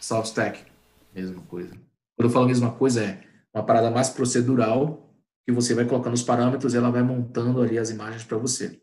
SaltStack. 0.00 0.73
Mesma 1.14 1.42
coisa. 1.42 1.70
Quando 2.16 2.28
eu 2.28 2.30
falo 2.30 2.46
mesma 2.46 2.74
coisa, 2.74 3.04
é 3.04 3.24
uma 3.54 3.64
parada 3.64 3.90
mais 3.90 4.10
procedural 4.10 5.14
que 5.46 5.52
você 5.52 5.74
vai 5.74 5.86
colocando 5.86 6.14
os 6.14 6.22
parâmetros 6.22 6.74
e 6.74 6.76
ela 6.76 6.90
vai 6.90 7.02
montando 7.02 7.62
ali 7.62 7.78
as 7.78 7.90
imagens 7.90 8.24
para 8.24 8.38
você. 8.38 8.82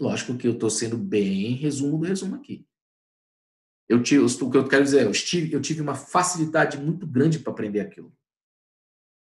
Lógico 0.00 0.36
que 0.36 0.48
eu 0.48 0.52
estou 0.52 0.68
sendo 0.68 0.98
bem 0.98 1.54
resumo 1.54 1.98
do 1.98 2.06
resumo 2.06 2.34
aqui. 2.34 2.66
Eu 3.88 4.02
tive, 4.02 4.24
o 4.24 4.50
que 4.50 4.56
eu 4.56 4.68
quero 4.68 4.82
dizer, 4.82 5.06
eu 5.06 5.12
tive, 5.12 5.52
eu 5.52 5.60
tive 5.60 5.80
uma 5.80 5.94
facilidade 5.94 6.76
muito 6.76 7.06
grande 7.06 7.38
para 7.38 7.52
aprender 7.52 7.80
aquilo. 7.80 8.12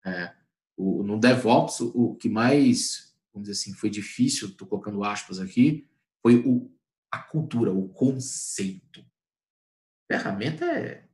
É, 0.04 0.34
o, 0.76 1.04
no 1.04 1.20
DevOps, 1.20 1.82
o, 1.82 1.90
o, 1.90 2.16
que 2.16 2.28
mais, 2.28 3.16
vamos 3.32 3.48
dizer 3.48 3.62
assim, 3.62 3.74
foi 3.74 3.90
difícil, 3.90 4.48
estou 4.48 4.68
colocando 4.68 5.04
aspas 5.04 5.40
aqui, 5.40 5.88
foi 6.24 6.38
o, 6.38 6.72
a 7.12 7.20
cultura, 7.20 7.72
o 7.72 7.88
conceito. 7.90 9.06
ferramenta 10.10 10.66
é. 10.66 11.07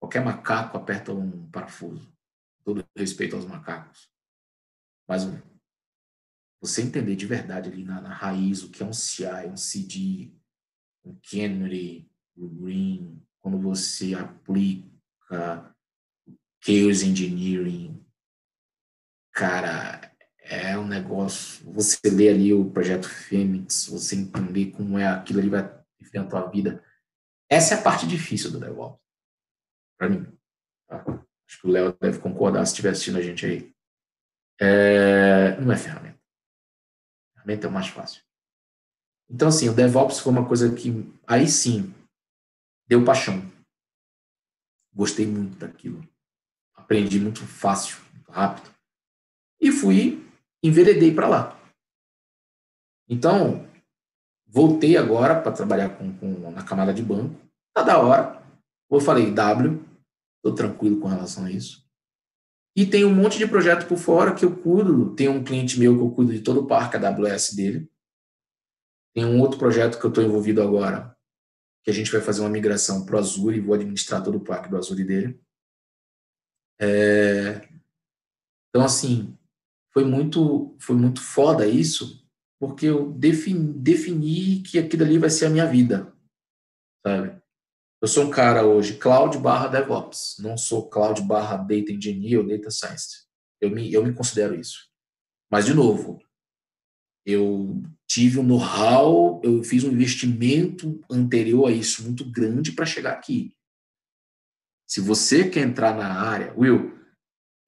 Qualquer 0.00 0.24
macaco 0.24 0.78
aperta 0.78 1.12
um 1.12 1.48
parafuso. 1.50 2.10
Todo 2.64 2.84
respeito 2.96 3.36
aos 3.36 3.44
macacos. 3.44 4.10
Mas 5.06 5.22
você 6.60 6.82
entender 6.82 7.16
de 7.16 7.26
verdade 7.26 7.68
ali 7.68 7.84
na, 7.84 8.00
na 8.00 8.12
raiz 8.12 8.62
o 8.62 8.70
que 8.70 8.82
é 8.82 8.86
um 8.86 8.92
CI, 8.92 9.46
um 9.46 9.56
CD, 9.56 10.32
um 11.04 11.18
Canary, 11.30 12.10
um 12.36 12.48
Green, 12.48 13.22
quando 13.40 13.58
você 13.58 14.14
aplica 14.14 15.74
Chaos 16.62 17.02
Engineering. 17.02 18.04
Cara, 19.32 20.14
é 20.38 20.78
um 20.78 20.86
negócio. 20.86 21.64
Você 21.72 21.98
lê 22.10 22.28
ali 22.28 22.52
o 22.52 22.70
projeto 22.70 23.08
Fênix, 23.08 23.86
você 23.86 24.16
entender 24.16 24.72
como 24.72 24.98
é 24.98 25.06
aquilo 25.06 25.40
ali 25.40 25.48
vai 25.48 25.82
enfrentar 26.00 26.40
a 26.40 26.46
vida. 26.46 26.84
Essa 27.48 27.74
é 27.74 27.78
a 27.78 27.82
parte 27.82 28.06
difícil 28.06 28.50
do 28.50 28.60
DevOps. 28.60 29.00
Para 30.00 30.08
mim. 30.08 30.26
Tá? 30.88 31.04
Acho 31.46 31.60
que 31.60 31.66
o 31.66 31.70
Léo 31.70 31.92
deve 32.00 32.20
concordar 32.20 32.64
se 32.64 32.72
estiver 32.72 32.88
assistindo 32.88 33.18
a 33.18 33.22
gente 33.22 33.44
aí. 33.44 33.70
É, 34.58 35.60
não 35.60 35.70
é 35.70 35.76
ferramenta. 35.76 36.18
Ferramenta 37.34 37.66
é 37.66 37.68
o 37.68 37.72
mais 37.72 37.88
fácil. 37.88 38.22
Então, 39.28 39.48
assim, 39.48 39.68
o 39.68 39.74
DevOps 39.74 40.20
foi 40.20 40.32
uma 40.32 40.48
coisa 40.48 40.74
que, 40.74 40.90
aí 41.26 41.46
sim, 41.46 41.94
deu 42.88 43.04
paixão. 43.04 43.42
Gostei 44.94 45.26
muito 45.26 45.58
daquilo. 45.58 46.02
Aprendi 46.74 47.20
muito 47.20 47.46
fácil, 47.46 47.98
muito 48.14 48.32
rápido. 48.32 48.74
E 49.60 49.70
fui, 49.70 50.26
enveredei 50.62 51.14
para 51.14 51.28
lá. 51.28 51.60
Então, 53.06 53.68
voltei 54.46 54.96
agora 54.96 55.38
para 55.38 55.52
trabalhar 55.52 55.90
com, 55.90 56.16
com, 56.16 56.50
na 56.50 56.64
camada 56.64 56.94
de 56.94 57.02
banco. 57.02 57.38
Tá 57.74 57.82
da 57.82 57.98
hora. 57.98 58.42
Eu 58.90 58.98
falei, 58.98 59.30
W, 59.30 59.89
estou 60.40 60.54
tranquilo 60.54 60.98
com 60.98 61.08
relação 61.08 61.44
a 61.44 61.50
isso. 61.50 61.88
E 62.76 62.86
tem 62.86 63.04
um 63.04 63.14
monte 63.14 63.36
de 63.36 63.46
projeto 63.46 63.86
por 63.86 63.98
fora 63.98 64.34
que 64.34 64.44
eu 64.44 64.56
cuido. 64.56 65.14
Tem 65.14 65.28
um 65.28 65.44
cliente 65.44 65.78
meu 65.78 65.96
que 65.96 66.02
eu 66.02 66.10
cuido 66.10 66.32
de 66.32 66.40
todo 66.40 66.60
o 66.60 66.66
parque 66.66 66.96
AWS 66.96 67.54
dele. 67.54 67.90
Tem 69.14 69.24
um 69.24 69.40
outro 69.40 69.58
projeto 69.58 69.98
que 69.98 70.04
eu 70.04 70.08
estou 70.08 70.22
envolvido 70.22 70.62
agora, 70.62 71.16
que 71.84 71.90
a 71.90 71.94
gente 71.94 72.12
vai 72.12 72.20
fazer 72.20 72.40
uma 72.40 72.48
migração 72.48 73.04
para 73.04 73.16
o 73.16 73.18
Azure 73.18 73.56
e 73.56 73.60
vou 73.60 73.74
administrar 73.74 74.22
todo 74.22 74.36
o 74.36 74.44
parque 74.44 74.68
do 74.68 74.76
Azure 74.76 75.04
dele. 75.04 75.40
É... 76.80 77.68
Então, 78.68 78.84
assim, 78.84 79.36
foi 79.92 80.04
muito, 80.04 80.76
foi 80.78 80.94
muito 80.94 81.20
foda 81.20 81.66
isso, 81.66 82.24
porque 82.60 82.86
eu 82.86 83.12
defini, 83.12 83.72
defini 83.72 84.62
que 84.62 84.78
aquilo 84.78 85.02
ali 85.02 85.18
vai 85.18 85.28
ser 85.28 85.46
a 85.46 85.50
minha 85.50 85.66
vida, 85.66 86.16
sabe? 87.04 87.39
Eu 88.02 88.08
sou 88.08 88.24
um 88.24 88.30
cara 88.30 88.64
hoje 88.64 88.96
cloud 88.96 89.36
barra 89.38 89.68
DevOps, 89.68 90.36
não 90.38 90.56
sou 90.56 90.88
cloud 90.88 91.20
barra 91.22 91.58
Data 91.58 91.92
Engineer 91.92 92.38
ou 92.38 92.46
Data 92.46 92.70
Science. 92.70 93.26
Eu 93.60 93.70
me, 93.70 93.92
eu 93.92 94.02
me 94.02 94.14
considero 94.14 94.58
isso. 94.58 94.88
Mas, 95.50 95.66
de 95.66 95.74
novo, 95.74 96.18
eu 97.26 97.82
tive 98.08 98.38
um 98.38 98.42
know-how, 98.42 99.38
eu 99.44 99.62
fiz 99.62 99.84
um 99.84 99.92
investimento 99.92 101.04
anterior 101.10 101.68
a 101.68 101.72
isso 101.72 102.02
muito 102.02 102.24
grande 102.24 102.72
para 102.72 102.86
chegar 102.86 103.12
aqui. 103.12 103.54
Se 104.88 105.00
você 105.00 105.50
quer 105.50 105.60
entrar 105.60 105.94
na 105.94 106.22
área, 106.22 106.54
Will, 106.56 106.98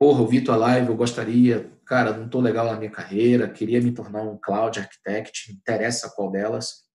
porra, 0.01 0.23
eu 0.23 0.27
vi 0.27 0.43
tua 0.43 0.57
live, 0.57 0.89
eu 0.89 0.97
gostaria, 0.97 1.71
cara, 1.85 2.17
não 2.17 2.25
estou 2.25 2.41
legal 2.41 2.67
na 2.67 2.79
minha 2.79 2.91
carreira, 2.91 3.51
queria 3.51 3.83
me 3.83 3.93
tornar 3.93 4.23
um 4.23 4.39
cloud 4.39 4.81
architect, 4.81 5.53
interessa 5.53 6.11
qual 6.11 6.31
delas. 6.31 6.87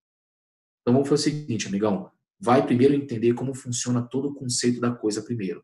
Então 0.81 0.93
vamos 0.95 1.07
fazer 1.07 1.29
o 1.29 1.33
seguinte, 1.35 1.67
amigão, 1.67 2.11
vai 2.39 2.65
primeiro 2.65 2.93
entender 2.93 3.33
como 3.33 3.53
funciona 3.53 4.01
todo 4.01 4.29
o 4.29 4.35
conceito 4.35 4.79
da 4.79 4.91
coisa 4.91 5.21
primeiro. 5.21 5.63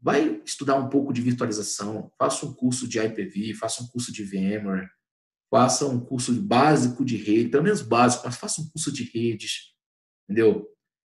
Vai 0.00 0.42
estudar 0.44 0.76
um 0.76 0.88
pouco 0.88 1.12
de 1.12 1.20
virtualização, 1.20 2.12
faça 2.18 2.44
um 2.44 2.52
curso 2.52 2.86
de 2.86 2.98
IPv, 2.98 3.54
faça 3.54 3.82
um 3.82 3.86
curso 3.86 4.12
de 4.12 4.22
VMware, 4.22 4.88
faça 5.50 5.86
um 5.86 6.00
curso 6.00 6.32
básico 6.42 7.04
de 7.04 7.16
rede, 7.16 7.48
pelo 7.48 7.62
menos 7.62 7.80
básico, 7.80 8.24
mas 8.26 8.36
faça 8.36 8.60
um 8.60 8.68
curso 8.68 8.92
de 8.92 9.04
redes, 9.04 9.72
entendeu? 10.28 10.68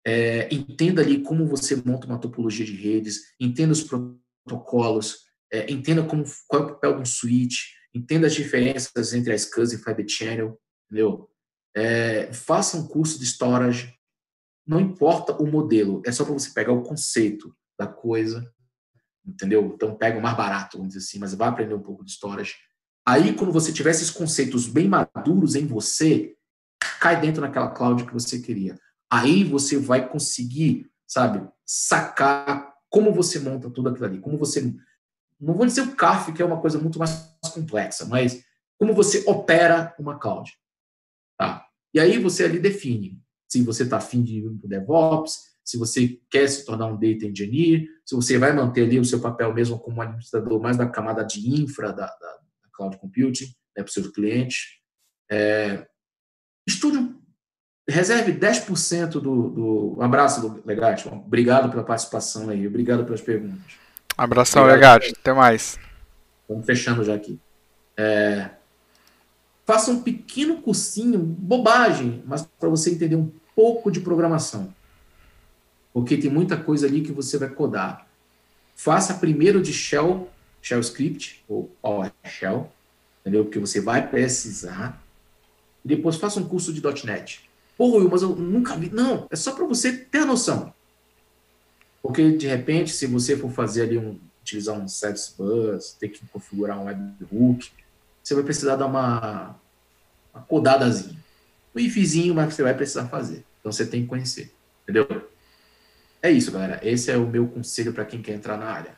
É, 0.06 0.54
entenda 0.54 1.02
ali 1.02 1.24
como 1.24 1.48
você 1.48 1.76
monta 1.78 2.06
uma 2.06 2.20
topologia 2.20 2.66
de 2.66 2.76
redes, 2.76 3.22
entenda 3.40 3.74
os 3.74 3.84
protocolos, 3.84 5.20
é, 5.52 5.72
entenda 5.72 6.04
como, 6.04 6.24
qual 6.48 6.62
é 6.62 6.66
o 6.66 6.70
papel 6.70 6.96
de 6.96 7.02
um 7.02 7.06
switch, 7.06 7.56
entenda 7.94 8.28
as 8.28 8.36
diferenças 8.36 9.14
entre 9.14 9.32
a 9.32 9.38
SCSI 9.38 9.76
e 9.76 9.78
Fiber 9.80 10.06
Channel, 10.08 10.60
entendeu? 10.86 11.30
É, 11.76 12.32
faça 12.34 12.78
um 12.78 12.88
curso 12.88 13.18
de 13.18 13.26
storage, 13.26 13.95
não 14.66 14.80
importa 14.80 15.34
o 15.34 15.46
modelo, 15.46 16.02
é 16.06 16.12
só 16.12 16.24
para 16.24 16.34
você 16.34 16.50
pegar 16.50 16.74
o 16.74 16.82
conceito 16.82 17.56
da 17.78 17.86
coisa, 17.86 18.52
entendeu? 19.26 19.72
Então 19.74 19.96
pega 19.96 20.18
o 20.18 20.22
mais 20.22 20.36
barato, 20.36 20.78
vamos 20.78 20.94
dizer 20.94 21.06
assim, 21.06 21.20
mas 21.20 21.34
vai 21.34 21.48
aprender 21.48 21.74
um 21.74 21.82
pouco 21.82 22.04
de 22.04 22.12
storage. 22.12 22.56
Aí, 23.08 23.36
quando 23.36 23.54
você 23.54 23.72
tiver 23.72 23.92
esses 23.92 24.10
conceitos 24.10 24.68
bem 24.68 24.90
maduros 24.90 25.54
em 25.54 25.68
você, 25.68 26.36
cai 27.00 27.22
dentro 27.22 27.42
daquela 27.42 27.70
cloud 27.70 28.04
que 28.04 28.14
você 28.14 28.40
queria. 28.40 28.80
Aí 29.12 29.44
você 29.44 29.78
vai 29.78 30.10
conseguir, 30.10 30.90
sabe, 31.08 31.48
sacar 31.64 32.74
como 32.90 33.14
você 33.14 33.40
monta 33.40 33.70
tudo 33.70 33.90
aquilo 33.90 34.06
ali, 34.06 34.20
como 34.20 34.38
você. 34.38 34.74
Não 35.40 35.54
vou 35.54 35.66
dizer 35.68 35.82
o 35.82 35.96
CAF, 35.96 36.34
que 36.34 36.42
é 36.42 36.46
uma 36.46 36.60
coisa 36.60 36.80
muito 36.80 36.98
mais 36.98 37.38
complexa, 37.54 38.06
mas 38.06 38.44
como 38.80 38.94
você 38.94 39.24
opera 39.28 39.94
uma 40.00 40.18
cloud. 40.18 40.52
Tá? 41.38 41.64
E 41.94 42.00
aí 42.00 42.18
você 42.18 42.46
ali 42.46 42.58
define 42.58 43.22
se 43.48 43.62
você 43.64 43.84
está 43.84 43.98
afim 43.98 44.24
de 44.24 44.40
ir 44.40 44.42
para 44.44 44.66
o 44.66 44.70
DevOps, 44.70 45.56
se 45.64 45.78
você 45.78 46.20
quer 46.30 46.48
se 46.48 46.64
tornar 46.64 46.86
um 46.86 46.94
Data 46.94 47.26
Engineer, 47.26 47.88
se 48.06 48.16
você 48.16 48.38
vai 48.38 48.54
manter 48.54 48.84
ali 48.84 49.00
o 49.00 49.06
seu 49.06 49.20
papel 49.20 49.52
mesmo 49.54 49.80
como 49.80 50.02
administrador 50.02 50.62
mais 50.62 50.78
da 50.78 50.88
camada 50.88 51.24
de 51.24 51.50
infra 51.50 51.92
da, 51.92 52.06
da, 52.06 52.12
da 52.12 52.70
Cloud 52.72 52.98
Computing, 53.00 53.46
né, 53.46 53.84
para 53.84 53.86
os 53.86 53.94
seus 53.94 54.08
clientes. 54.08 54.80
É, 55.30 55.88
estude, 56.68 57.16
reserve 57.90 58.32
10% 58.34 59.10
do, 59.10 59.20
do... 59.20 59.96
Um 59.98 60.02
abraço, 60.04 60.62
Legate. 60.64 61.08
Obrigado 61.08 61.72
pela 61.72 61.84
participação 61.84 62.50
aí, 62.50 62.68
obrigado 62.68 63.04
pelas 63.04 63.22
perguntas. 63.22 63.74
Abração, 64.16 64.66
Legate. 64.66 65.14
Até 65.20 65.34
mais. 65.34 65.80
Vamos 66.48 66.66
fechando 66.66 67.04
já 67.04 67.16
aqui. 67.16 67.40
É, 67.98 68.52
faça 69.66 69.92
um 69.92 70.02
pequeno 70.02 70.62
cursinho, 70.62 71.20
bobagem, 71.20 72.24
mas 72.26 72.48
para 72.60 72.70
você 72.70 72.92
entender 72.92 73.16
um 73.16 73.32
pouco 73.56 73.92
de 73.92 74.00
programação. 74.00 74.74
Porque 75.92 76.18
tem 76.18 76.30
muita 76.30 76.56
coisa 76.56 76.86
ali 76.86 77.02
que 77.02 77.12
você 77.12 77.38
vai 77.38 77.50
codar. 77.50 78.08
Faça 78.76 79.14
primeiro 79.16 79.62
de 79.62 79.74
Shell, 79.74 80.30
Shell 80.62 80.82
Script, 80.82 81.44
ou 81.48 81.72
PowerShell, 81.82 82.72
entendeu? 83.22 83.46
Porque 83.46 83.60
você 83.60 83.82
vai 83.82 84.08
precisar. 84.08 85.02
E 85.84 85.88
depois 85.88 86.18
faça 86.18 86.40
um 86.40 86.48
curso 86.48 86.72
de 86.72 86.82
.NET. 87.06 87.50
Pô, 87.78 88.00
mas 88.10 88.22
eu 88.22 88.36
nunca 88.36 88.76
vi. 88.76 88.90
Não, 88.90 89.28
é 89.30 89.36
só 89.36 89.54
para 89.54 89.66
você 89.66 89.94
ter 89.94 90.20
a 90.20 90.26
noção. 90.26 90.74
Porque, 92.02 92.38
de 92.38 92.46
repente, 92.46 92.92
se 92.92 93.08
você 93.08 93.36
for 93.36 93.50
fazer 93.50 93.84
ali 93.84 93.98
um, 93.98 94.20
utilizar 94.42 94.78
um 94.78 94.88
service 94.88 95.34
bus, 95.36 95.96
ter 96.00 96.10
que 96.10 96.26
configurar 96.28 96.80
um 96.80 96.86
webhook, 96.86 97.72
você 98.26 98.34
vai 98.34 98.44
precisar 98.44 98.76
dar 98.76 98.88
uma, 98.88 99.56
uma 100.34 100.44
codadazinha. 100.44 101.24
Um 101.76 101.80
ifzinho, 101.80 102.34
mas 102.34 102.56
você 102.56 102.64
vai 102.64 102.74
precisar 102.74 103.06
fazer. 103.06 103.46
Então 103.60 103.72
você 103.72 103.86
tem 103.86 104.02
que 104.02 104.08
conhecer. 104.08 104.52
Entendeu? 104.82 105.30
É 106.24 106.32
isso, 106.32 106.52
galera. 106.52 106.80
Esse 106.82 107.12
é 107.12 107.18
o 107.18 107.28
meu 107.28 107.48
conselho 107.48 107.94
para 107.94 108.04
quem 108.04 108.24
quer 108.24 108.34
entrar 108.34 108.58
na 108.58 108.66
área. 108.66 108.98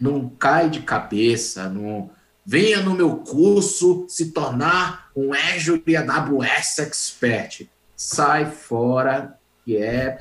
Não 0.00 0.26
cai 0.26 0.70
de 0.70 0.80
cabeça, 0.80 1.68
não 1.68 2.10
venha 2.46 2.80
no 2.80 2.94
meu 2.94 3.18
curso 3.18 4.06
se 4.08 4.32
tornar 4.32 5.10
um 5.14 5.34
Azure 5.34 5.82
AWS 5.94 6.78
expert. 6.78 7.68
Sai 7.94 8.50
fora 8.50 9.38
que 9.66 9.76
é 9.76 10.18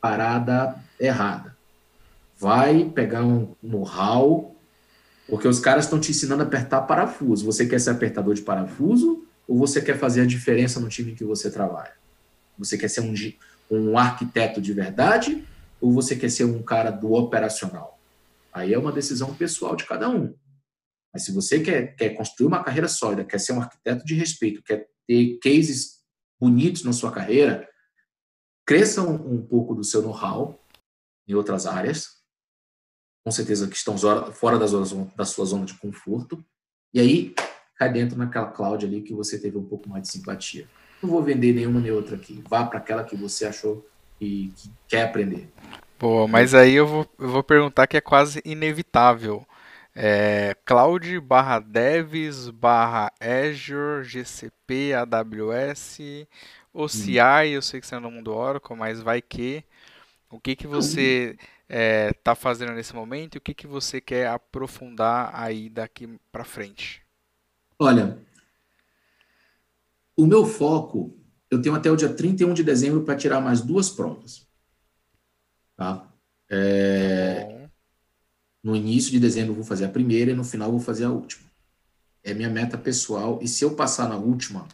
parada 0.00 0.74
errada. 0.98 1.56
Vai 2.36 2.84
pegar 2.84 3.22
um 3.22 3.54
know-how 3.62 4.56
porque 5.32 5.48
os 5.48 5.58
caras 5.58 5.86
estão 5.86 5.98
te 5.98 6.10
ensinando 6.10 6.42
a 6.42 6.46
apertar 6.46 6.82
parafuso. 6.82 7.46
Você 7.46 7.64
quer 7.64 7.80
ser 7.80 7.88
apertador 7.88 8.34
de 8.34 8.42
parafuso 8.42 9.26
ou 9.48 9.56
você 9.56 9.80
quer 9.80 9.98
fazer 9.98 10.20
a 10.20 10.26
diferença 10.26 10.78
no 10.78 10.90
time 10.90 11.14
que 11.14 11.24
você 11.24 11.50
trabalha? 11.50 11.94
Você 12.58 12.76
quer 12.76 12.88
ser 12.88 13.00
um, 13.00 13.14
um 13.70 13.96
arquiteto 13.96 14.60
de 14.60 14.74
verdade 14.74 15.42
ou 15.80 15.90
você 15.90 16.16
quer 16.16 16.30
ser 16.30 16.44
um 16.44 16.62
cara 16.62 16.90
do 16.90 17.14
operacional? 17.14 17.98
Aí 18.52 18.74
é 18.74 18.78
uma 18.78 18.92
decisão 18.92 19.34
pessoal 19.34 19.74
de 19.74 19.86
cada 19.86 20.06
um. 20.06 20.34
Mas 21.14 21.24
se 21.24 21.32
você 21.32 21.60
quer, 21.60 21.96
quer 21.96 22.10
construir 22.10 22.48
uma 22.48 22.62
carreira 22.62 22.86
sólida, 22.86 23.24
quer 23.24 23.40
ser 23.40 23.54
um 23.54 23.62
arquiteto 23.62 24.04
de 24.04 24.14
respeito, 24.14 24.62
quer 24.62 24.86
ter 25.06 25.38
cases 25.42 26.02
bonitos 26.38 26.84
na 26.84 26.92
sua 26.92 27.10
carreira, 27.10 27.66
cresça 28.66 29.00
um 29.00 29.40
pouco 29.40 29.74
do 29.74 29.82
seu 29.82 30.02
know-how 30.02 30.62
em 31.26 31.32
outras 31.32 31.64
áreas, 31.64 32.21
com 33.24 33.30
certeza 33.30 33.68
que 33.68 33.76
estão 33.76 33.96
fora 34.32 34.58
das 34.58 34.72
da 35.16 35.24
sua 35.24 35.44
zona 35.44 35.64
de 35.64 35.74
conforto, 35.74 36.44
e 36.92 37.00
aí 37.00 37.34
cai 37.76 37.92
dentro 37.92 38.16
naquela 38.18 38.50
cloud 38.50 38.84
ali 38.84 39.02
que 39.02 39.14
você 39.14 39.38
teve 39.38 39.56
um 39.58 39.64
pouco 39.64 39.88
mais 39.88 40.02
de 40.04 40.08
simpatia. 40.08 40.68
Não 41.02 41.10
vou 41.10 41.22
vender 41.22 41.52
nenhuma 41.52 41.80
nem 41.80 41.90
outra 41.90 42.16
aqui. 42.16 42.42
Vá 42.48 42.64
para 42.64 42.78
aquela 42.78 43.02
que 43.02 43.16
você 43.16 43.44
achou 43.44 43.84
e 44.20 44.52
que 44.56 44.70
quer 44.86 45.04
aprender. 45.04 45.48
Boa, 45.98 46.28
mas 46.28 46.54
aí 46.54 46.74
eu 46.74 46.86
vou, 46.86 47.06
eu 47.18 47.28
vou 47.28 47.42
perguntar 47.42 47.86
que 47.86 47.96
é 47.96 48.00
quase 48.00 48.40
inevitável. 48.44 49.46
É, 49.94 50.56
cloud 50.64 51.20
barra 51.20 51.58
devs 51.58 52.48
barra 52.48 53.12
Azure, 53.20 54.04
GCP, 54.04 54.94
AWS, 54.94 55.98
OCI, 56.72 57.20
hum. 57.20 57.44
eu 57.44 57.62
sei 57.62 57.80
que 57.80 57.86
você 57.86 57.96
é 57.96 57.98
no 57.98 58.10
mundo 58.10 58.32
Oracle, 58.32 58.76
mas 58.76 59.02
vai 59.02 59.20
que 59.20 59.64
O 60.30 60.40
que, 60.40 60.56
que 60.56 60.66
você 60.66 61.36
está 61.68 62.32
é, 62.32 62.34
fazendo 62.34 62.72
nesse 62.72 62.94
momento 62.94 63.36
e 63.36 63.38
o 63.38 63.40
que, 63.40 63.54
que 63.54 63.66
você 63.66 64.00
quer 64.00 64.28
aprofundar 64.28 65.30
aí 65.34 65.70
daqui 65.70 66.18
para 66.30 66.44
frente? 66.44 67.02
Olha, 67.78 68.18
o 70.16 70.26
meu 70.26 70.44
foco, 70.44 71.16
eu 71.50 71.60
tenho 71.60 71.74
até 71.74 71.90
o 71.90 71.96
dia 71.96 72.12
31 72.12 72.54
de 72.54 72.62
dezembro 72.62 73.02
para 73.02 73.16
tirar 73.16 73.40
mais 73.40 73.60
duas 73.60 73.90
provas. 73.90 74.46
Tá? 75.76 76.08
É, 76.50 77.68
no 78.62 78.76
início 78.76 79.10
de 79.10 79.18
dezembro 79.18 79.52
eu 79.52 79.56
vou 79.56 79.64
fazer 79.64 79.86
a 79.86 79.90
primeira 79.90 80.30
e 80.30 80.34
no 80.34 80.44
final 80.44 80.68
eu 80.68 80.72
vou 80.72 80.80
fazer 80.80 81.04
a 81.04 81.10
última. 81.10 81.50
É 82.22 82.32
minha 82.34 82.50
meta 82.50 82.78
pessoal. 82.78 83.40
E 83.42 83.48
se 83.48 83.64
eu 83.64 83.74
passar 83.74 84.08
na 84.08 84.16
última, 84.16 84.68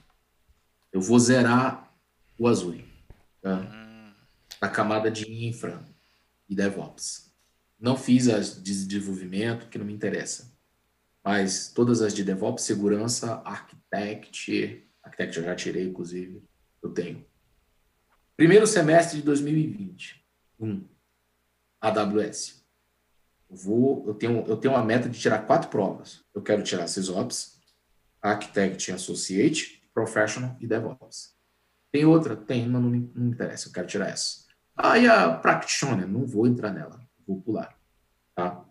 eu 0.93 1.01
vou 1.01 1.19
zerar 1.19 1.91
o 2.39 2.47
Azure. 2.47 2.85
Tá? 3.41 3.61
Hum. 3.61 4.13
A 4.61 4.69
camada 4.69 5.11
de 5.11 5.47
infra 5.47 5.81
e 6.49 6.55
DevOps. 6.55 7.33
Não 7.79 7.97
fiz 7.97 8.29
as 8.29 8.61
de 8.63 8.87
desenvolvimento, 8.87 9.69
que 9.69 9.79
não 9.79 9.87
me 9.87 9.93
interessa. 9.93 10.53
Mas 11.23 11.69
todas 11.73 12.01
as 12.03 12.15
de 12.15 12.25
DevOps, 12.25 12.65
segurança, 12.65 13.43
Architect, 13.45 14.89
Architect 15.03 15.39
eu 15.39 15.45
já 15.45 15.55
tirei, 15.55 15.87
inclusive, 15.87 16.43
eu 16.83 16.91
tenho. 16.91 17.25
Primeiro 18.37 18.67
semestre 18.67 19.19
de 19.19 19.25
2020, 19.25 20.25
um, 20.61 20.85
AWS. 21.81 22.65
Eu, 23.51 23.57
vou, 23.57 24.07
eu, 24.07 24.15
tenho, 24.15 24.45
eu 24.47 24.57
tenho 24.57 24.75
uma 24.75 24.85
meta 24.85 25.09
de 25.09 25.19
tirar 25.19 25.47
quatro 25.47 25.71
provas. 25.71 26.25
Eu 26.35 26.43
quero 26.43 26.63
tirar 26.63 26.87
SysOps, 26.87 27.59
Architect 28.21 28.93
Associate, 28.93 29.83
Professional 29.93 30.57
e 30.61 30.67
DevOps. 30.67 31.37
Tem 31.91 32.05
outra? 32.05 32.37
Tem, 32.37 32.69
mas 32.69 32.83
não 32.83 32.91
me, 32.91 33.11
não 33.15 33.25
me 33.25 33.31
interessa, 33.31 33.69
eu 33.69 33.73
quero 33.73 33.87
tirar 33.87 34.09
essa. 34.09 34.48
E 34.97 35.07
a 35.07 35.35
Practitioner? 35.35 36.07
Não 36.07 36.27
vou 36.27 36.47
entrar 36.47 36.73
nela, 36.73 37.01
vou 37.27 37.41
pular. 37.41 37.77
Tá? 38.35 38.65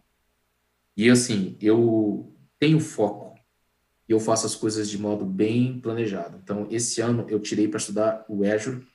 E 0.95 1.09
assim, 1.09 1.57
eu 1.61 2.33
tenho 2.59 2.79
foco 2.79 3.37
e 4.07 4.11
eu 4.11 4.19
faço 4.19 4.45
as 4.45 4.55
coisas 4.55 4.89
de 4.89 4.97
modo 4.97 5.25
bem 5.25 5.79
planejado. 5.79 6.39
Então, 6.41 6.67
esse 6.71 7.01
ano 7.01 7.25
eu 7.29 7.39
tirei 7.39 7.67
para 7.67 7.77
estudar 7.77 8.25
o 8.29 8.43
Azure 8.43 8.87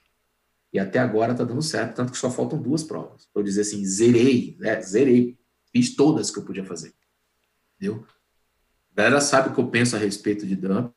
e 0.73 0.79
até 0.79 0.99
agora 0.99 1.33
está 1.33 1.45
dando 1.45 1.61
certo, 1.61 1.95
tanto 1.95 2.13
que 2.13 2.19
só 2.19 2.31
faltam 2.31 2.61
duas 2.61 2.83
provas. 2.83 3.27
Para 3.27 3.41
eu 3.41 3.45
dizer 3.45 3.61
assim, 3.61 3.85
zerei, 3.85 4.57
né? 4.59 4.81
zerei, 4.81 5.39
fiz 5.71 5.95
todas 5.95 6.31
que 6.31 6.39
eu 6.39 6.45
podia 6.45 6.65
fazer. 6.65 6.95
Entendeu? 7.77 8.07
A 8.93 8.95
galera 8.97 9.21
sabe 9.21 9.51
o 9.51 9.55
que 9.55 9.61
eu 9.61 9.69
penso 9.69 9.97
a 9.97 9.99
respeito 9.99 10.47
de 10.47 10.57
dump. 10.57 10.93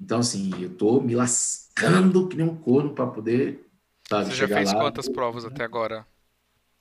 Então, 0.00 0.20
assim, 0.20 0.50
eu 0.60 0.74
tô 0.74 1.00
me 1.00 1.14
lascando 1.14 2.26
que 2.26 2.36
nem 2.36 2.46
um 2.46 2.56
corno 2.56 2.94
para 2.94 3.06
poder. 3.06 3.70
Sabe, 4.12 4.30
Você 4.30 4.34
já 4.36 4.48
fez 4.48 4.72
lá, 4.72 4.78
quantas 4.78 5.08
provas 5.08 5.44
até 5.44 5.64
agora? 5.64 6.06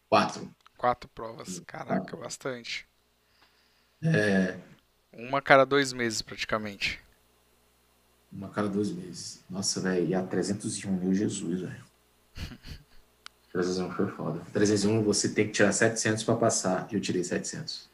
Quatro. 0.09 0.53
Quatro 0.77 1.09
provas. 1.09 1.59
Caraca, 1.65 2.15
Quatro. 2.15 2.17
bastante. 2.17 2.87
É, 4.03 4.57
uma 5.13 5.41
cada 5.41 5.65
dois 5.65 5.93
meses, 5.93 6.21
praticamente. 6.21 6.99
Uma 8.31 8.49
cada 8.49 8.67
dois 8.67 8.91
meses. 8.91 9.43
Nossa, 9.49 9.79
velho, 9.81 10.07
e 10.07 10.15
a 10.15 10.23
301 10.23 10.91
mil 10.91 11.13
Jesus, 11.13 11.61
velho. 11.61 11.85
301 13.51 13.91
foi 13.91 14.07
foda. 14.07 14.41
301 14.53 15.03
você 15.03 15.29
tem 15.29 15.45
que 15.47 15.51
tirar 15.53 15.71
700 15.73 16.23
para 16.23 16.35
passar. 16.35 16.87
E 16.91 16.95
eu 16.95 17.01
tirei 17.01 17.23
700. 17.23 17.89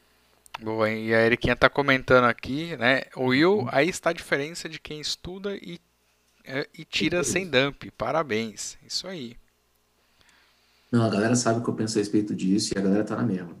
Boa, 0.60 0.90
e 0.90 1.14
a 1.14 1.24
Eriquinha 1.24 1.54
tá 1.54 1.68
comentando 1.70 2.24
aqui, 2.24 2.76
né? 2.76 3.02
O 3.14 3.26
Will, 3.26 3.68
aí 3.70 3.88
está 3.88 4.10
a 4.10 4.12
diferença 4.12 4.68
de 4.68 4.80
quem 4.80 5.00
estuda 5.00 5.54
e, 5.56 5.80
e 6.76 6.84
tira 6.84 7.22
sem 7.22 7.48
dump. 7.48 7.90
Parabéns. 7.96 8.78
Isso 8.86 9.06
aí. 9.06 9.36
Não, 10.90 11.04
a 11.04 11.10
galera 11.10 11.36
sabe 11.36 11.60
o 11.60 11.62
que 11.62 11.68
eu 11.68 11.74
penso 11.74 11.98
a 11.98 12.00
respeito 12.00 12.34
disso 12.34 12.72
e 12.74 12.78
a 12.78 12.82
galera 12.82 13.04
tá 13.04 13.14
na 13.14 13.22
mesma. 13.22 13.54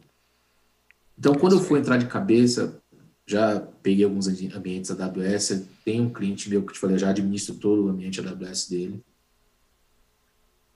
Então, 1.18 1.34
quando 1.34 1.54
eu 1.54 1.60
for 1.60 1.78
entrar 1.78 1.98
de 1.98 2.06
cabeça, 2.06 2.80
já 3.26 3.60
peguei 3.82 4.04
alguns 4.04 4.26
ambientes 4.26 4.90
AWS, 4.90 5.66
tem 5.84 6.00
um 6.00 6.12
cliente 6.12 6.48
meu 6.48 6.64
que 6.64 6.72
te 6.72 6.78
falei, 6.78 6.96
já 6.96 7.10
administro 7.10 7.56
todo 7.56 7.84
o 7.84 7.88
ambiente 7.88 8.20
AWS 8.20 8.68
dele. 8.68 9.02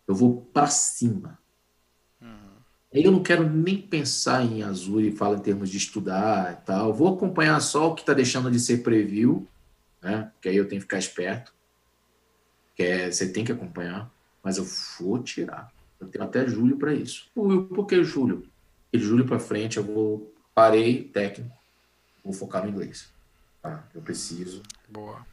Eu 0.06 0.14
vou 0.14 0.42
para 0.52 0.66
cima. 0.66 1.38
Uhum. 2.20 2.28
Aí 2.92 3.04
eu 3.04 3.12
não 3.12 3.22
quero 3.22 3.48
nem 3.48 3.80
pensar 3.80 4.44
em 4.44 4.62
Azure 4.62 5.08
e 5.08 5.16
fala 5.16 5.36
em 5.36 5.40
termos 5.40 5.70
de 5.70 5.78
estudar 5.78 6.52
e 6.52 6.66
tal. 6.66 6.92
vou 6.92 7.14
acompanhar 7.14 7.58
só 7.60 7.90
o 7.90 7.94
que 7.94 8.02
está 8.02 8.12
deixando 8.12 8.50
de 8.50 8.60
ser 8.60 8.82
preview, 8.82 9.46
né? 10.02 10.30
Que 10.42 10.48
aí 10.48 10.56
eu 10.56 10.68
tenho 10.68 10.80
que 10.80 10.86
ficar 10.86 10.98
esperto. 10.98 11.51
Que 12.74 12.82
é, 12.82 13.10
você 13.10 13.28
tem 13.28 13.44
que 13.44 13.52
acompanhar, 13.52 14.10
mas 14.42 14.56
eu 14.56 14.66
vou 14.98 15.22
tirar. 15.22 15.72
Eu 16.00 16.08
tenho 16.08 16.24
até 16.24 16.46
julho 16.46 16.76
para 16.76 16.92
isso. 16.92 17.30
Por 17.34 17.86
que 17.86 18.02
julho? 18.02 18.46
E 18.92 18.98
julho 18.98 19.24
para 19.24 19.38
frente 19.38 19.76
eu 19.76 19.84
vou 19.84 20.32
parei 20.54 21.04
técnico 21.04 21.62
vou 22.24 22.32
focar 22.32 22.62
no 22.62 22.70
inglês. 22.70 23.08
Tá? 23.60 23.84
Eu 23.94 24.00
preciso. 24.00 24.62
Boa. 24.88 25.24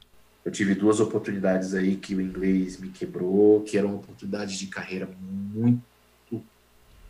Eu 0.44 0.52
tive 0.52 0.74
duas 0.74 1.00
oportunidades 1.00 1.74
aí 1.74 1.96
que 1.96 2.16
o 2.16 2.22
inglês 2.22 2.78
me 2.78 2.90
quebrou, 2.90 3.62
que 3.62 3.78
eram 3.78 3.96
oportunidades 3.96 4.58
de 4.58 4.68
carreira 4.68 5.10
muito 5.22 5.84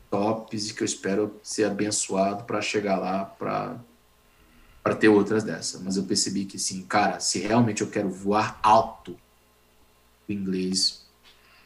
tops 0.10 0.70
e 0.70 0.74
que 0.74 0.82
eu 0.82 0.86
espero 0.86 1.40
ser 1.44 1.66
abençoado 1.66 2.44
para 2.44 2.62
chegar 2.62 2.98
lá 2.98 3.26
para 3.26 3.80
para 4.82 4.96
ter 4.96 5.10
outras 5.10 5.44
dessas. 5.44 5.82
Mas 5.82 5.98
eu 5.98 6.04
percebi 6.04 6.46
que 6.46 6.58
sim, 6.58 6.84
cara, 6.84 7.20
se 7.20 7.38
realmente 7.40 7.82
eu 7.82 7.90
quero 7.90 8.10
voar 8.10 8.58
alto, 8.64 9.16
o 10.30 10.32
inglês 10.34 11.06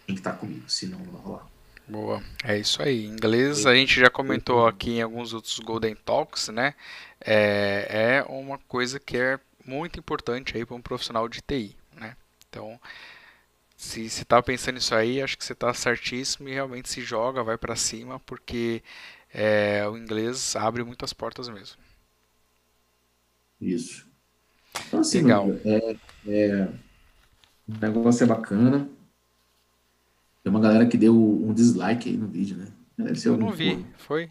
tem 0.06 0.16
que 0.16 0.22
estar 0.22 0.34
tá 0.34 0.38
comigo, 0.38 0.64
senão 0.68 1.00
não 1.00 1.12
vai 1.12 1.22
rolar. 1.22 1.48
Boa, 1.88 2.24
é 2.44 2.58
isso 2.58 2.82
aí. 2.82 3.06
Inglês 3.06 3.66
a 3.66 3.76
gente 3.76 4.00
já 4.00 4.10
comentou 4.10 4.66
aqui 4.66 4.92
em 4.92 5.02
alguns 5.02 5.34
outros 5.34 5.60
Golden 5.60 5.96
Talks, 5.96 6.48
né? 6.48 6.74
É, 7.20 7.88
é 7.90 8.32
uma 8.32 8.58
coisa 8.58 9.00
que 9.00 9.18
é 9.18 9.40
muito 9.66 10.00
importante 10.00 10.56
aí 10.56 10.66
para 10.66 10.76
um 10.76 10.82
profissional 10.82 11.28
de 11.28 11.42
TI, 11.42 11.76
né? 11.96 12.16
Então, 12.50 12.80
se 13.76 14.10
você 14.10 14.22
está 14.22 14.42
pensando 14.42 14.76
nisso 14.76 14.96
aí, 14.96 15.22
acho 15.22 15.38
que 15.38 15.44
você 15.44 15.54
está 15.54 15.74
certíssimo 15.74 16.48
e 16.48 16.54
realmente 16.54 16.90
se 16.90 17.02
joga, 17.02 17.44
vai 17.44 17.58
para 17.58 17.76
cima, 17.76 18.20
porque 18.22 18.82
é, 19.34 19.86
o 19.88 19.98
inglês 19.98 20.56
abre 20.56 20.84
muitas 20.84 21.12
portas 21.12 21.50
mesmo. 21.50 21.78
Isso. 23.60 24.08
Então, 24.88 25.02
assim, 25.02 25.22
Legal. 25.22 25.50
É, 25.66 25.96
é, 26.28 26.70
o 27.68 27.78
negócio 27.80 28.24
é 28.24 28.28
bacana. 28.28 28.90
Tem 30.44 30.52
uma 30.52 30.60
galera 30.60 30.86
que 30.86 30.98
deu 30.98 31.16
um 31.16 31.54
dislike 31.54 32.10
aí 32.10 32.18
no 32.18 32.28
vídeo, 32.28 32.58
né? 32.58 32.68
Eu 33.26 33.38
não 33.38 33.52
vi, 33.52 33.86
foi? 33.98 34.30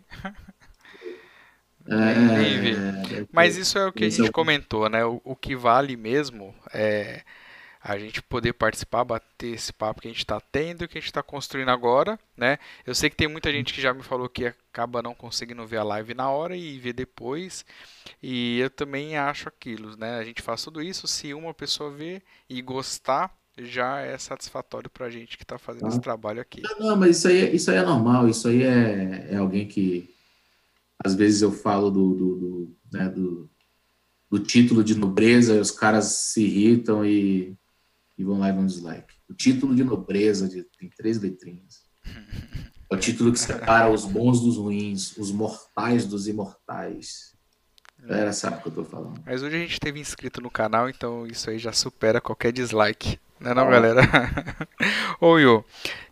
É, 1.87 3.27
Mas 3.33 3.57
isso 3.57 3.77
é 3.77 3.87
o 3.87 3.93
que 3.93 4.05
a 4.05 4.09
gente 4.09 4.29
é 4.29 4.31
comentou, 4.31 4.89
né? 4.89 5.05
O, 5.05 5.21
o, 5.25 5.35
que 5.35 5.57
vale 5.57 5.97
mesmo 5.97 6.55
é 6.73 7.23
a 7.83 7.99
gente 7.99 8.23
poder 8.23 8.53
participar, 8.53 9.03
bater 9.03 9.55
esse 9.55 9.73
papo 9.73 10.01
que 10.01 10.07
a 10.07 10.11
gente 10.11 10.21
está 10.21 10.41
tendo, 10.41 10.87
que 10.87 10.97
a 10.97 11.01
gente 11.01 11.11
está 11.11 11.23
construindo 11.23 11.71
agora, 11.71 12.19
né? 12.37 12.59
Eu 12.87 12.95
sei 12.95 13.11
que 13.11 13.17
tem 13.17 13.27
muita 13.27 13.51
gente 13.51 13.75
que 13.75 13.81
já 13.81 13.93
me 13.93 14.03
falou 14.03 14.29
que 14.29 14.55
acaba 14.73 15.03
não 15.03 15.15
conseguindo 15.15 15.67
ver 15.67 15.77
a 15.77 15.85
live 15.85 16.15
na 16.15 16.31
hora 16.31 16.57
e 16.57 16.79
ver 16.79 16.95
depois, 16.95 17.63
e 18.23 18.59
eu 18.59 18.71
também 18.71 19.19
acho 19.19 19.47
aquilo, 19.47 19.95
né? 19.99 20.17
A 20.17 20.25
gente 20.25 20.41
faz 20.41 20.65
tudo 20.65 20.81
isso, 20.81 21.07
se 21.07 21.35
uma 21.35 21.53
pessoa 21.53 21.91
ver 21.91 22.23
e 22.49 22.63
gostar, 22.63 23.37
já 23.59 24.01
é 24.01 24.17
satisfatório 24.17 24.89
para 24.89 25.07
a 25.07 25.11
gente 25.11 25.37
que 25.37 25.45
está 25.45 25.59
fazendo 25.59 25.85
ah. 25.85 25.89
esse 25.89 26.01
trabalho 26.01 26.41
aqui. 26.41 26.63
Não, 26.63 26.79
não, 26.79 26.97
mas 26.97 27.19
isso 27.19 27.29
aí, 27.29 27.41
é, 27.43 27.55
isso 27.55 27.71
aí 27.71 27.77
é 27.77 27.83
normal, 27.83 28.27
isso 28.27 28.49
aí 28.49 28.63
é, 28.63 29.29
é 29.33 29.37
alguém 29.37 29.69
que 29.69 30.09
às 31.05 31.15
vezes 31.15 31.43
eu 31.43 31.53
falo 31.53 31.91
do, 31.91 32.15
do, 32.15 32.37
do, 32.37 32.77
né, 32.91 33.09
do, 33.11 33.51
do 34.31 34.39
título 34.39 34.83
de 34.83 34.95
nobreza 34.95 35.61
os 35.61 35.71
caras 35.71 36.07
se 36.07 36.43
irritam 36.43 37.05
e, 37.05 37.55
e 38.17 38.25
vão 38.25 38.39
lá 38.39 38.49
e 38.49 38.53
um 38.53 38.65
dislike. 38.65 39.13
O 39.29 39.35
título 39.35 39.75
de 39.75 39.85
nobreza 39.85 40.49
de, 40.49 40.63
tem 40.79 40.89
três 40.89 41.21
letrinhas. 41.21 41.83
É 42.93 42.95
o 42.95 42.99
título 42.99 43.33
que 43.33 43.39
separa 43.39 43.89
os 43.89 44.05
bons 44.05 44.41
dos 44.41 44.59
ruins, 44.59 45.17
os 45.17 45.33
mortais 45.33 46.05
dos 46.05 46.29
imortais. 46.29 47.33
Era 48.07 48.33
sabe 48.33 48.59
o 48.59 48.61
que 48.61 48.69
eu 48.69 48.73
tô 48.73 48.85
falando. 48.85 49.23
Mas 49.25 49.43
hoje 49.43 49.57
a 49.57 49.59
gente 49.59 49.81
teve 49.81 49.99
inscrito 49.99 50.43
no 50.43 50.51
canal, 50.51 50.91
então 50.91 51.27
isso 51.27 51.49
aí 51.49 51.59
já 51.59 51.73
supera 51.73 52.21
qualquer 52.21 52.53
dislike. 52.53 53.19
Né 53.41 53.55
não, 53.55 53.71
galera? 53.71 54.03
Ô, 55.21 55.33
Will, 55.33 55.65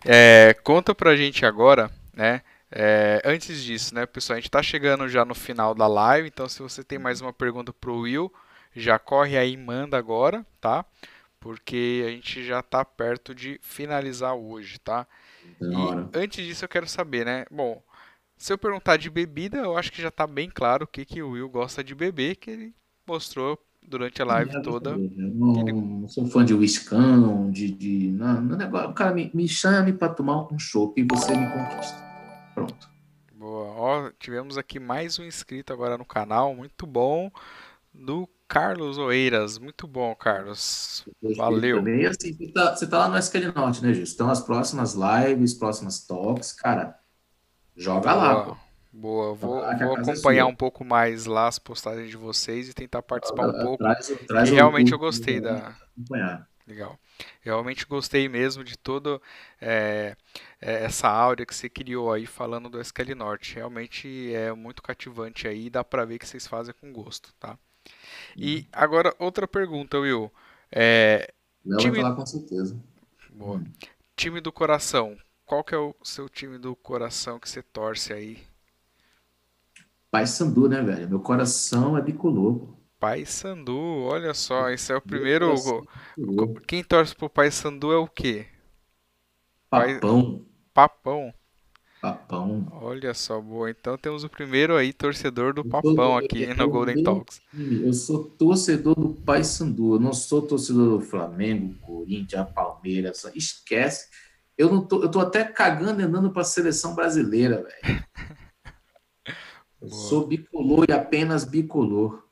é, 0.07 0.55
conta 0.65 0.95
pra 0.95 1.17
gente 1.17 1.45
agora, 1.45 1.91
né? 2.15 2.41
É, 2.73 3.21
antes 3.25 3.63
disso, 3.63 3.95
né, 3.95 4.07
pessoal, 4.07 4.37
a 4.37 4.41
gente 4.41 4.49
está 4.49 4.63
chegando 4.63 5.09
já 5.09 5.25
no 5.25 5.35
final 5.35 5.75
da 5.75 5.87
live, 5.87 6.29
então 6.29 6.49
se 6.49 6.63
você 6.63 6.83
tem 6.83 6.99
mais 6.99 7.21
uma 7.21 7.33
pergunta 7.33 7.73
para 7.73 7.91
o 7.91 8.01
Will, 8.01 8.33
já 8.75 8.99
corre 8.99 9.37
aí 9.37 9.53
e 9.53 9.57
manda 9.57 9.99
agora, 9.99 10.47
tá? 10.61 10.85
Porque 11.41 12.05
a 12.07 12.11
gente 12.11 12.45
já 12.45 12.61
está 12.61 12.85
perto 12.85 13.35
de 13.35 13.59
finalizar 13.63 14.35
hoje, 14.35 14.79
tá? 14.79 15.07
E 15.61 16.19
antes 16.19 16.47
disso 16.47 16.65
eu 16.65 16.69
quero 16.69 16.89
saber, 16.89 17.25
né? 17.25 17.45
Bom, 17.51 17.83
se 18.37 18.53
eu 18.53 18.59
perguntar 18.59 18.97
de 18.97 19.11
bebida, 19.11 19.59
eu 19.59 19.77
acho 19.77 19.93
que 19.93 20.01
já 20.01 20.09
está 20.09 20.27
bem 20.27 20.49
claro 20.49 20.85
o 20.85 20.87
que, 20.87 21.05
que 21.05 21.23
o 21.23 21.31
Will 21.31 21.49
gosta 21.49 21.85
de 21.85 21.95
beber, 21.95 22.37
que 22.37 22.51
ele 22.51 22.75
mostrou 23.07 23.59
durante 23.87 24.23
a 24.23 24.25
live 24.25 24.63
toda. 24.63 24.91
Eu 24.91 24.99
não, 24.99 25.61
ele... 25.61 25.73
não, 25.73 26.09
sou 26.09 26.27
fã 26.27 26.45
de 26.45 26.55
whiskão, 26.55 27.51
de, 27.51 27.71
de 27.71 28.11
não, 28.13 28.41
não 28.41 28.57
negócio, 28.57 28.93
cara 28.95 29.15
me, 29.15 29.31
me 29.35 29.49
chame 29.49 29.93
para 29.93 30.13
tomar 30.13 30.53
um 30.53 30.59
chopp 30.59 31.01
e 31.01 31.05
você 31.05 31.35
me 31.37 31.51
conquista. 31.51 31.99
Pronto. 32.55 32.91
Boa. 33.35 33.67
Ó, 33.67 34.11
tivemos 34.19 34.57
aqui 34.57 34.79
mais 34.79 35.19
um 35.19 35.25
inscrito 35.25 35.73
agora 35.73 35.99
no 35.99 36.05
canal, 36.05 36.55
muito 36.55 36.87
bom, 36.87 37.31
do 37.93 38.29
Carlos 38.51 38.99
Oeiras. 38.99 39.59
Muito 39.59 39.87
bom, 39.87 40.13
Carlos. 40.13 41.07
Valeu. 41.37 41.77
Também. 41.77 42.01
E 42.01 42.07
assim, 42.07 42.35
você 42.35 42.49
tá, 42.49 42.75
você 42.75 42.87
tá 42.89 42.99
lá 42.99 43.09
no 43.09 43.17
SQL 43.17 43.53
Norte, 43.55 43.81
né, 43.81 43.95
Gilson? 43.95 44.15
Então, 44.15 44.29
as 44.29 44.41
próximas 44.41 44.95
lives, 44.95 45.55
próximas 45.55 46.05
talks, 46.05 46.53
cara, 46.53 46.99
joga 47.77 48.13
lá, 48.13 48.45
pô. 48.47 48.57
Boa, 48.93 49.35
vou, 49.35 49.61
vou 49.61 49.65
é 49.65 50.01
acompanhar 50.01 50.47
um 50.47 50.55
pouco 50.55 50.85
mais 50.85 51.27
lá 51.27 51.47
as 51.47 51.61
postagens 51.61 52.11
de 52.11 52.17
vocês 52.17 52.69
e 52.69 52.75
tentar 52.75 53.03
participar 53.03 53.51
um 53.51 53.53
pouco. 53.53 53.77
Traz, 53.79 54.13
traz 54.27 54.51
realmente 54.51 54.91
eu 54.91 54.99
gostei 54.99 55.41
da. 55.41 55.77
Acompanhar. 55.97 56.49
Legal. 56.67 56.99
Realmente 57.41 57.87
gostei 57.87 58.29
mesmo 58.29 58.65
de 58.65 58.77
toda 58.77 59.21
é, 59.61 60.17
é, 60.61 60.85
essa 60.85 61.09
áurea 61.09 61.47
que 61.47 61.55
você 61.55 61.69
criou 61.69 62.13
aí 62.13 62.27
falando 62.27 62.69
do 62.69 62.81
SQL 62.81 63.15
Norte. 63.15 63.55
Realmente 63.55 64.35
é 64.35 64.53
muito 64.53 64.83
cativante 64.83 65.47
aí, 65.47 65.71
dá 65.71 65.85
pra 65.85 66.05
ver 66.05 66.19
que 66.19 66.27
vocês 66.27 66.49
fazem 66.49 66.75
com 66.81 66.93
gosto, 66.93 67.33
tá? 67.39 67.57
E 68.37 68.57
uhum. 68.57 68.65
agora 68.73 69.15
outra 69.19 69.47
pergunta, 69.47 69.99
Will. 69.99 70.31
É, 70.71 71.33
Não 71.65 71.79
time... 71.79 71.93
vai 71.93 72.03
falar 72.03 72.17
com 72.17 72.27
certeza. 72.27 72.77
Boa. 73.33 73.59
Hum. 73.59 73.65
Time 74.17 74.41
do 74.41 74.53
coração. 74.53 75.17
Qual 75.47 75.65
que 75.65 75.75
é 75.75 75.79
o 75.79 75.95
seu 76.05 76.29
time 76.29 76.59
do 76.59 76.77
coração 76.77 77.41
que 77.41 77.49
você 77.49 77.63
torce 77.63 78.13
aí? 78.13 78.39
Pai 80.11 80.27
Sandu, 80.27 80.69
né, 80.69 80.83
velho? 80.83 81.09
Meu 81.09 81.21
coração 81.21 81.97
é 81.97 82.03
bicolor. 82.03 82.69
Pai 82.99 83.25
Sandu, 83.25 84.03
olha 84.03 84.35
só, 84.35 84.69
esse 84.69 84.93
é 84.93 84.97
o 84.97 85.01
primeiro. 85.01 85.55
Quem 86.67 86.85
torce 86.85 87.17
pro 87.17 87.31
Pai 87.31 87.51
Sandu 87.51 87.93
é 87.93 87.97
o 87.97 88.07
quê? 88.07 88.47
Papão. 89.71 90.45
Papão. 90.75 91.33
Papão. 92.01 92.67
Olha 92.73 93.13
só, 93.13 93.41
boa. 93.41 93.71
Então 93.71 93.99
temos 93.99 94.25
o 94.25 94.29
primeiro 94.29 94.75
aí 94.75 94.93
torcedor 94.93 95.53
do 95.53 95.63
Papão 95.63 96.17
aqui 96.17 96.47
no 96.55 96.69
Golden 96.69 97.03
Talks. 97.03 97.43
Eu 97.53 97.93
sou 97.93 98.25
torcedor 98.25 98.95
do 98.95 99.11
Pai 99.11 99.45
Sandu. 99.45 99.97
Eu 99.97 100.01
não 100.01 100.15
sou 100.15 100.41
torcedor 100.41 100.99
do 100.99 101.05
Flamengo, 101.05 101.75
Corinthians, 101.81 102.51
Palmeiras. 102.53 103.25
Esquece. 103.35 104.09
Eu 104.57 104.73
não 104.73 104.83
tô, 104.83 105.03
eu 105.03 105.11
tô 105.11 105.21
até 105.21 105.45
cagando 105.45 106.01
e 106.01 106.05
andando 106.05 106.31
para 106.31 106.43
a 106.43 106.45
seleção 106.45 106.95
brasileira, 106.95 107.63
velho. 107.63 108.05
Sou 109.89 110.27
bicolor 110.27 110.85
e 110.89 110.93
apenas 110.93 111.45
bicolor. 111.45 112.23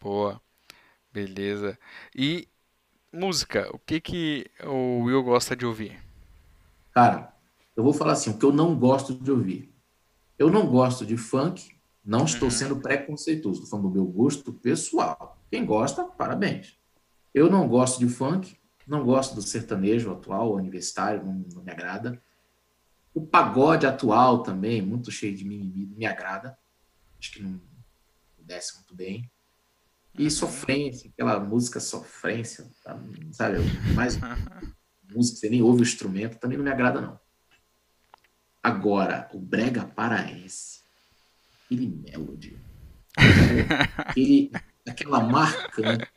Boa. 0.00 0.40
Beleza. 1.12 1.78
E 2.14 2.48
música, 3.12 3.68
o 3.72 3.78
que 3.78 4.00
que 4.00 4.46
o 4.64 5.04
Will 5.04 5.22
gosta 5.22 5.54
de 5.54 5.64
ouvir? 5.64 6.02
Cara, 6.92 7.33
eu 7.76 7.82
vou 7.82 7.92
falar 7.92 8.12
assim, 8.12 8.30
o 8.30 8.38
que 8.38 8.44
eu 8.44 8.52
não 8.52 8.78
gosto 8.78 9.14
de 9.14 9.30
ouvir. 9.30 9.74
Eu 10.38 10.50
não 10.50 10.66
gosto 10.66 11.04
de 11.04 11.16
funk, 11.16 11.74
não 12.04 12.24
estou 12.24 12.48
uhum. 12.48 12.54
sendo 12.54 12.76
preconceituoso, 12.76 13.62
estou 13.62 13.70
falando 13.70 13.88
do 13.88 13.94
meu 13.94 14.04
gosto 14.04 14.52
pessoal. 14.52 15.38
Quem 15.50 15.64
gosta, 15.64 16.04
parabéns. 16.04 16.78
Eu 17.32 17.50
não 17.50 17.68
gosto 17.68 17.98
de 17.98 18.08
funk, 18.08 18.56
não 18.86 19.04
gosto 19.04 19.34
do 19.34 19.42
sertanejo 19.42 20.12
atual, 20.12 20.54
universitário, 20.54 21.24
não, 21.24 21.44
não 21.54 21.62
me 21.62 21.70
agrada. 21.70 22.20
O 23.14 23.24
pagode 23.24 23.86
atual 23.86 24.42
também, 24.42 24.82
muito 24.82 25.10
cheio 25.10 25.34
de 25.34 25.44
mimimi, 25.44 25.86
me 25.86 26.04
agrada. 26.04 26.58
Acho 27.18 27.32
que 27.32 27.42
não 27.42 27.60
desce 28.38 28.76
muito 28.76 28.94
bem. 28.94 29.30
E 30.16 30.30
sofrência, 30.30 31.10
aquela 31.10 31.40
música 31.40 31.80
sofrência, 31.80 32.70
sabe? 33.32 33.60
Mais 33.94 34.16
música, 35.12 35.38
você 35.38 35.48
nem 35.48 35.62
ouve 35.62 35.80
o 35.80 35.82
instrumento, 35.82 36.38
também 36.38 36.56
não 36.56 36.64
me 36.64 36.70
agrada, 36.70 37.00
não. 37.00 37.18
Agora, 38.64 39.28
o 39.34 39.38
brega 39.38 39.84
paraense, 39.84 40.80
aquele 41.66 41.86
melody, 41.86 42.58
aquele, 43.14 44.50
aquela 44.88 45.22
marcante. 45.22 46.10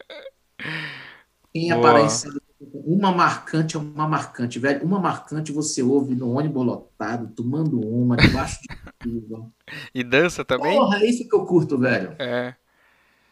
Quem 1.51 1.71
aparece 1.71 2.29
uma 2.59 3.11
marcante 3.11 3.75
é 3.75 3.79
uma 3.79 4.07
marcante, 4.07 4.59
velho. 4.59 4.81
Uma 4.85 4.97
marcante 4.97 5.51
você 5.51 5.83
ouve 5.83 6.15
no 6.15 6.31
ônibus 6.31 6.65
lotado, 6.65 7.27
tomando 7.35 7.81
uma, 7.81 8.15
debaixo 8.15 8.61
de 8.61 8.69
chuva. 9.03 9.51
E 9.93 10.01
dança 10.01 10.45
também? 10.45 10.77
Porra, 10.77 10.99
é 10.99 11.05
isso 11.05 11.27
que 11.27 11.35
eu 11.35 11.45
curto, 11.45 11.77
velho. 11.77 12.15
É. 12.17 12.55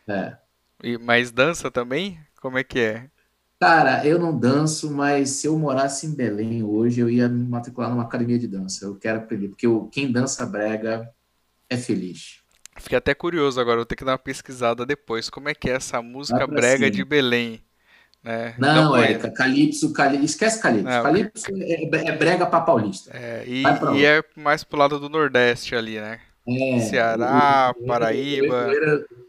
É. 0.10 0.38
E, 0.84 0.98
mas 0.98 1.32
dança 1.32 1.72
também? 1.72 2.20
Como 2.42 2.58
é 2.58 2.66
que 2.66 2.80
é? 2.80 3.10
Cara, 3.66 4.06
eu 4.06 4.20
não 4.20 4.38
danço, 4.38 4.92
mas 4.92 5.32
se 5.32 5.48
eu 5.48 5.58
morasse 5.58 6.06
em 6.06 6.14
Belém 6.14 6.62
hoje, 6.62 7.02
eu 7.02 7.10
ia 7.10 7.28
me 7.28 7.50
matricular 7.50 7.90
numa 7.90 8.04
academia 8.04 8.38
de 8.38 8.48
dança. 8.48 8.86
Eu 8.86 8.94
quero 8.94 9.18
aprender, 9.18 9.48
porque 9.48 9.66
eu, 9.66 9.90
quem 9.92 10.12
dança 10.12 10.46
brega 10.46 11.10
é 11.68 11.76
feliz. 11.76 12.42
Fiquei 12.78 12.96
até 12.96 13.16
curioso 13.16 13.60
agora, 13.60 13.78
vou 13.78 13.86
ter 13.86 13.96
que 13.96 14.06
dar 14.06 14.12
uma 14.12 14.20
pesquisada 14.20 14.86
depois. 14.86 15.32
Como 15.32 15.50
é 15.50 15.56
que 15.56 15.68
é 15.68 15.74
essa 15.74 16.00
música 16.00 16.46
brega 16.46 16.86
cima. 16.86 16.92
de 16.92 17.04
Belém? 17.04 17.60
Né? 18.24 18.54
Não, 18.60 18.90
não 18.92 18.98
é 18.98 19.16
Calypso, 19.32 19.92
Calypso, 19.94 20.26
esquece 20.26 20.62
Calypso. 20.62 20.88
Não, 20.88 21.02
Calypso 21.02 21.46
é, 21.58 22.08
é, 22.08 22.16
brega 22.16 22.46
para 22.46 22.62
paulista. 22.62 23.10
É, 23.16 23.46
e, 23.48 23.64
e 23.98 24.06
é 24.06 24.24
mais 24.36 24.64
pro 24.64 24.78
lado 24.78 25.00
do 25.00 25.10
Nordeste 25.10 25.76
ali, 25.76 26.00
né? 26.00 26.20
É, 26.48 26.80
Ceará, 26.82 27.74
o, 27.76 27.82
o, 27.84 27.88
Paraíba. 27.88 28.68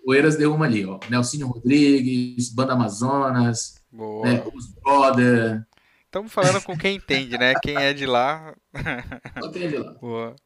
O 0.05 0.15
Eiras 0.15 0.36
deu 0.36 0.55
uma 0.55 0.66
ali, 0.66 0.84
ó. 0.84 1.00
Nelsinho 1.08 1.47
Rodrigues, 1.47 2.50
Banda 2.50 2.74
Amazonas, 2.74 3.76
né, 3.97 4.44
os 4.55 4.66
Brother. 4.66 5.66
Estamos 6.05 6.33
falando 6.33 6.62
com 6.62 6.76
quem 6.76 6.97
entende, 6.97 7.36
né? 7.36 7.55
Quem 7.62 7.76
é 7.76 7.92
de 7.92 8.07
lá. 8.07 8.55
Só 9.42 9.50
quem 9.50 9.65
é 9.65 9.68
de 9.68 9.78
lá. 9.78 9.92
Boa. 9.94 10.36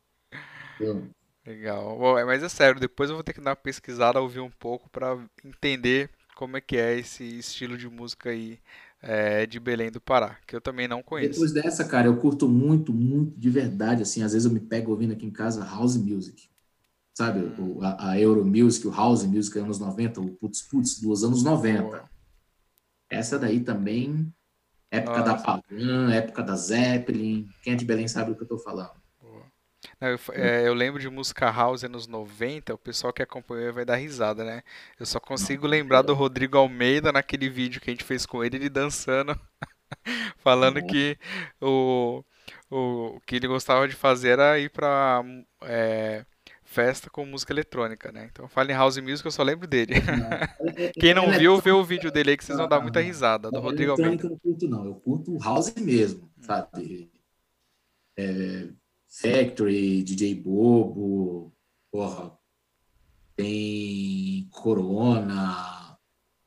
Legal. 1.47 1.99
Bom, 1.99 2.15
mas 2.27 2.43
é 2.43 2.49
sério, 2.49 2.81
depois 2.81 3.11
eu 3.11 3.17
vou 3.17 3.23
ter 3.23 3.33
que 3.33 3.41
dar 3.41 3.51
uma 3.51 3.57
pesquisada, 3.57 4.21
ouvir 4.21 4.41
um 4.41 4.51
pouco 4.51 4.89
para 4.91 5.19
entender 5.45 6.11
como 6.37 6.57
é 6.57 6.61
que 6.61 6.77
é 6.77 6.99
esse 6.99 7.23
estilo 7.23 7.77
de 7.77 7.89
música 7.89 8.31
aí 8.31 8.59
é, 9.03 9.47
de 9.47 9.59
Belém 9.61 9.91
do 9.91 10.01
Pará, 10.01 10.39
que 10.47 10.55
eu 10.55 10.61
também 10.61 10.89
não 10.89 11.03
conheço. 11.03 11.33
Depois 11.33 11.53
dessa, 11.53 11.85
cara, 11.85 12.07
eu 12.07 12.17
curto 12.17 12.49
muito, 12.49 12.93
muito 12.93 13.39
de 13.39 13.51
verdade, 13.51 14.03
assim, 14.03 14.23
às 14.23 14.33
vezes 14.33 14.47
eu 14.47 14.53
me 14.53 14.61
pego 14.61 14.91
ouvindo 14.91 15.13
aqui 15.13 15.27
em 15.27 15.31
casa 15.31 15.65
house 15.65 15.97
music, 15.97 16.49
sabe? 17.15 17.41
Hum. 17.41 17.77
O, 17.77 17.83
a, 17.83 18.11
a, 18.11 18.21
Euro 18.21 18.45
Music, 18.45 18.87
o 18.87 18.91
house 18.91 19.25
music 19.25 19.59
anos 19.59 19.79
90, 19.79 20.21
o 20.21 20.31
putz 20.31 20.63
putz 20.63 21.01
dos 21.01 21.25
anos 21.25 21.43
90. 21.43 21.83
Boa. 21.83 22.11
Essa 23.11 23.39
daí 23.39 23.61
também, 23.61 24.33
época 24.91 25.19
Nossa. 25.19 25.33
da 25.33 25.35
Pagan, 25.37 26.15
época 26.15 26.43
da 26.43 26.55
Zeppelin, 26.55 27.49
quem 27.63 27.73
é 27.73 27.77
de 27.77 27.85
Belém 27.85 28.07
sabe 28.07 28.31
do 28.31 28.37
que 28.37 28.45
eu 28.45 28.49
tô 28.49 28.59
falando. 28.59 29.01
Eu, 30.01 30.19
é, 30.33 30.67
eu, 30.67 30.75
lembro 30.75 31.01
de 31.01 31.09
música 31.09 31.51
house 31.51 31.85
anos 31.85 32.07
90, 32.07 32.75
o 32.75 32.79
pessoal 32.79 33.13
que 33.13 33.23
acompanhou 33.23 33.73
vai 33.73 33.85
dar 33.85 33.97
risada, 33.97 34.45
né? 34.45 34.63
Eu 34.99 35.07
só 35.07 35.19
consigo 35.19 35.67
lembrar 35.67 36.03
do 36.03 36.15
Rodrigo 36.15 36.59
Almeida 36.59 37.13
naquele 37.13 37.49
vídeo 37.49 37.81
que 37.81 37.91
a 37.91 37.93
gente 37.93 38.05
fez 38.05 38.27
com 38.27 38.45
ele, 38.45 38.57
ele 38.57 38.69
dançando, 38.69 39.39
falando 40.39 40.79
uhum. 40.79 40.87
que 40.87 41.19
o, 41.61 42.25
o, 42.71 43.17
o 43.17 43.21
que 43.27 43.37
ele 43.37 43.47
gostava 43.47 43.89
de 43.89 43.95
fazer 43.95 44.31
era 44.31 44.59
ir 44.59 44.71
pra 44.71 45.23
é, 45.63 46.25
festa 46.71 47.11
com 47.11 47.27
música 47.27 47.53
eletrônica, 47.53 48.13
né? 48.13 48.29
Então, 48.31 48.49
fala 48.49 48.71
em 48.71 48.75
house 48.75 48.97
music, 48.99 49.27
eu 49.27 49.33
só 49.33 49.43
lembro 49.43 49.67
dele. 49.67 49.95
É, 50.77 50.93
Quem 51.01 51.13
não 51.13 51.29
viu, 51.33 51.61
vê 51.61 51.73
o 51.73 51.85
vídeo 51.85 52.13
dele 52.13 52.31
aí 52.31 52.37
que 52.37 52.45
vocês 52.45 52.57
vão 52.57 52.69
dar 52.69 52.81
muita 52.81 53.01
risada, 53.01 53.51
do 53.51 53.59
Rodrigo 53.59 53.91
Almeida. 53.91 54.25
Eu 54.25 54.31
não 54.31 54.39
curto, 54.39 54.69
não. 54.69 54.85
Eu 54.85 54.95
curto 54.95 55.37
house 55.39 55.75
mesmo, 55.75 56.31
sabe? 56.41 57.11
É, 58.17 58.69
Factory, 59.09 60.05
DJ 60.05 60.37
Bobo, 60.37 61.53
porra, 61.91 62.39
tem 63.35 64.49
Corona, 64.53 65.99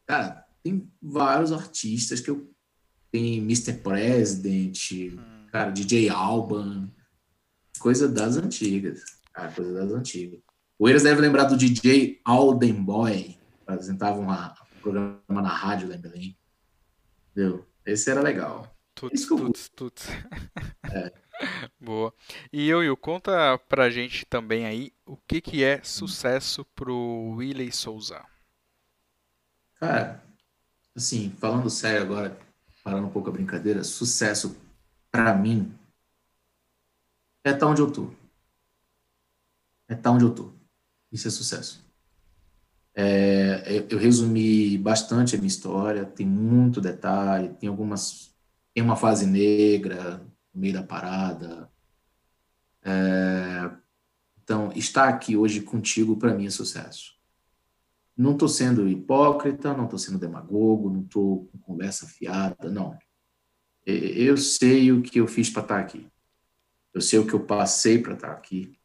cara, 0.06 0.48
tem 0.64 0.90
vários 1.02 1.52
artistas 1.52 2.22
que 2.22 2.30
eu 2.30 2.50
tem 3.12 3.40
Mr. 3.40 3.74
President, 3.74 4.92
hum. 4.92 5.48
cara, 5.52 5.70
DJ 5.70 6.10
Alban, 6.10 6.90
coisa 7.78 8.08
das 8.08 8.38
antigas, 8.38 9.04
cara, 9.34 9.52
coisa 9.52 9.74
das 9.74 9.92
antigas. 9.92 10.40
O 10.78 10.88
Eiras 10.88 11.04
deve 11.04 11.22
lembrar 11.22 11.46
do 11.46 11.58
DJ 11.58 12.22
Alden 12.24 12.84
Boy, 12.84 13.38
apresentava 13.66 14.20
um 14.20 14.28
programa 14.82 15.22
na 15.30 15.50
rádio 15.50 15.90
lá 15.90 15.96
em 15.96 16.02
Belém. 16.02 16.38
Entendeu? 17.32 17.66
Esse 17.86 18.12
era 18.12 18.22
legal. 18.22 18.74
Tuts, 18.96 19.26
tuts, 19.26 19.70
tuts. 19.70 20.08
É. 20.92 21.12
Boa. 21.80 22.14
E 22.52 22.68
eu, 22.70 22.80
Will, 22.80 22.96
conta 22.96 23.58
pra 23.68 23.90
gente 23.90 24.26
também 24.26 24.66
aí 24.66 24.94
o 25.06 25.18
que, 25.18 25.42
que 25.42 25.64
é 25.64 25.82
sucesso 25.84 26.64
pro 26.76 27.36
Willey 27.36 27.72
Souza. 27.72 28.24
Cara, 29.80 30.24
assim, 30.96 31.32
falando 31.40 31.70
sério 31.70 32.04
agora, 32.04 32.38
parando 32.84 33.08
um 33.08 33.12
pouco 33.12 33.30
a 33.30 33.34
brincadeira, 33.34 33.84
sucesso 33.84 34.56
para 35.12 35.34
mim 35.36 35.74
é 37.44 37.50
estar 37.50 37.66
tá 37.66 37.68
onde 37.68 37.82
eu 37.82 37.92
tô. 37.92 38.23
É 39.94 39.96
estar 39.96 40.10
tá 40.10 40.12
onde 40.12 40.26
eu 40.26 40.34
tô. 40.34 40.52
Isso 41.12 41.28
é 41.28 41.32
sucesso. 41.32 41.86
É, 42.96 43.86
eu, 43.90 43.98
resumi 43.98 44.76
bastante 44.78 45.36
a 45.36 45.38
minha 45.38 45.48
história, 45.48 46.04
tem 46.04 46.26
muito 46.26 46.82
detalhe, 46.82 47.50
tem 47.60 47.70
algumas. 47.70 48.34
Tem 48.74 48.84
uma 48.84 48.96
fase 48.96 49.28
negra, 49.28 50.18
no 50.52 50.62
meio 50.62 50.74
da 50.74 50.82
parada. 50.82 51.70
É, 52.82 53.70
então, 54.44 54.72
estar 54.76 55.08
aqui 55.08 55.38
hoje 55.38 55.62
contigo, 55.62 56.18
para 56.18 56.34
mim, 56.34 56.48
é 56.48 56.50
sucesso. 56.50 57.14
Não 58.18 58.32
estou 58.34 58.48
sendo 58.48 58.88
hipócrita, 58.88 59.76
não 59.76 59.86
estou 59.86 60.00
sendo 60.00 60.18
demagogo, 60.18 60.90
não 60.90 61.02
estou 61.02 61.46
com 61.46 61.58
conversa 61.60 62.08
fiada, 62.08 62.70
não. 62.72 62.98
Eu 63.86 64.38
sei 64.38 64.92
o 64.92 65.04
que 65.04 65.20
eu 65.20 65.28
fiz 65.28 65.52
para 65.52 65.62
estar 65.62 65.80
aqui. 65.80 66.08
Eu 66.92 67.02
sei 67.02 67.20
o 67.20 67.28
que 67.28 67.34
eu 67.34 67.46
passei 67.46 68.00
para 68.00 68.14
estar 68.16 68.32
aqui. 68.32 68.76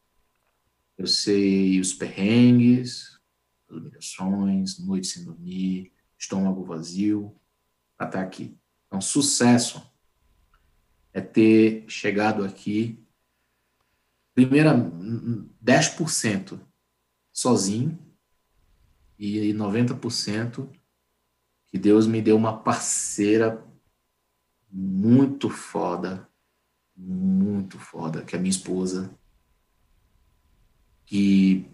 Eu 0.99 1.07
sei 1.07 1.79
os 1.79 1.93
perrengues, 1.93 3.17
as 3.69 3.77
humilhações, 3.77 4.79
noites 4.79 5.11
sem 5.11 5.23
dormir, 5.23 5.93
estômago 6.17 6.61
vazio, 6.65 7.33
estar 7.93 8.21
aqui. 8.21 8.57
Então, 8.85 8.99
sucesso 8.99 9.81
é 11.13 11.21
ter 11.21 11.85
chegado 11.87 12.43
aqui, 12.43 13.01
primeira, 14.33 14.73
10% 15.63 16.59
sozinho 17.31 17.97
e 19.17 19.53
90% 19.53 20.69
que 21.67 21.77
Deus 21.77 22.07
me 22.07 22.21
deu 22.21 22.35
uma 22.35 22.61
parceira 22.61 23.65
muito 24.69 25.49
foda, 25.49 26.29
muito 26.93 27.79
foda, 27.79 28.25
que 28.25 28.35
é 28.35 28.39
minha 28.39 28.49
esposa, 28.49 29.17
que 31.09 31.67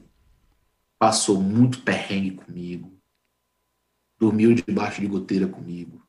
passou 0.98 1.42
muito 1.42 1.84
perrengue 1.84 2.38
comigo, 2.38 2.98
dormiu 4.18 4.56
debaixo 4.56 5.02
de 5.02 5.08
goteira 5.08 5.46
comigo, 5.46 6.02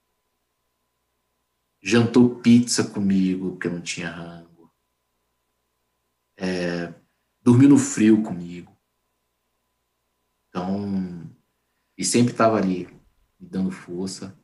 jantou 1.83 2.37
pizza 2.37 2.89
comigo, 2.89 3.51
porque 3.51 3.69
não 3.69 3.81
tinha 3.81 4.09
rango, 4.09 4.73
é, 6.37 6.95
dormiu 7.43 7.69
no 7.69 7.79
frio 7.79 8.23
comigo. 8.23 8.73
Então, 10.49 11.29
e 11.99 12.05
sempre 12.05 12.31
estava 12.31 12.59
ali, 12.59 12.87
me 13.41 13.49
dando 13.49 13.73
força. 13.73 14.41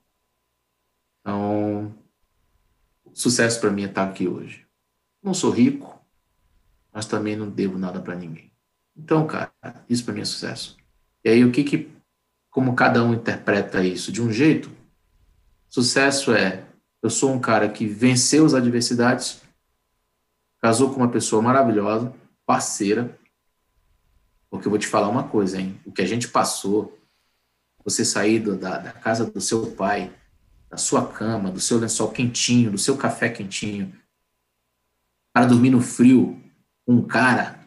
Então, 1.21 1.97
sucesso 3.15 3.61
para 3.61 3.71
mim 3.71 3.85
é 3.85 3.87
estar 3.87 4.11
aqui 4.11 4.27
hoje. 4.27 4.67
Não 5.23 5.33
sou 5.33 5.53
rico, 5.53 6.05
mas 6.93 7.07
também 7.07 7.37
não 7.37 7.49
devo 7.49 7.79
nada 7.79 8.03
para 8.03 8.17
ninguém. 8.17 8.52
Então, 8.97 9.27
cara, 9.27 9.53
isso 9.89 10.05
para 10.05 10.15
mim 10.15 10.21
é 10.21 10.25
sucesso. 10.25 10.77
E 11.25 11.29
aí, 11.31 11.45
o 11.45 11.53
que 11.53 11.65
que, 11.65 11.91
como 12.51 12.75
cada 12.75 13.03
um 13.03 13.15
interpreta 13.15 13.83
isso 13.83 14.13
de 14.13 14.21
um 14.21 14.33
jeito? 14.33 14.71
Sucesso 15.69 16.33
é, 16.33 16.65
eu 17.03 17.09
sou 17.11 17.33
um 17.33 17.41
cara 17.41 17.69
que 17.69 17.87
venceu 17.87 18.45
as 18.45 18.55
adversidades, 18.55 19.41
casou 20.61 20.91
com 20.91 20.97
uma 20.97 21.11
pessoa 21.11 21.41
maravilhosa, 21.41 22.15
parceira, 22.45 23.19
porque 24.51 24.67
eu 24.67 24.71
vou 24.71 24.79
te 24.79 24.87
falar 24.87 25.09
uma 25.09 25.27
coisa, 25.27 25.59
hein? 25.59 25.81
O 25.87 25.91
que 25.91 26.03
a 26.03 26.07
gente 26.07 26.29
passou, 26.29 26.99
você 27.83 28.05
sair 28.05 28.39
da, 28.39 28.79
da 28.79 28.93
casa 28.93 29.25
do 29.25 29.41
seu 29.41 29.73
pai, 29.73 30.13
da 30.69 30.77
sua 30.77 31.07
cama, 31.11 31.51
do 31.51 31.61
seu 31.61 31.79
lençol 31.79 32.11
quentinho, 32.11 32.71
do 32.71 32.79
seu 32.79 32.97
café 32.97 33.31
quentinho, 33.31 33.95
para 35.33 35.47
dormir 35.47 35.71
no 35.71 35.81
frio 35.81 36.39
com 36.85 36.97
um 36.97 37.07
cara, 37.07 37.62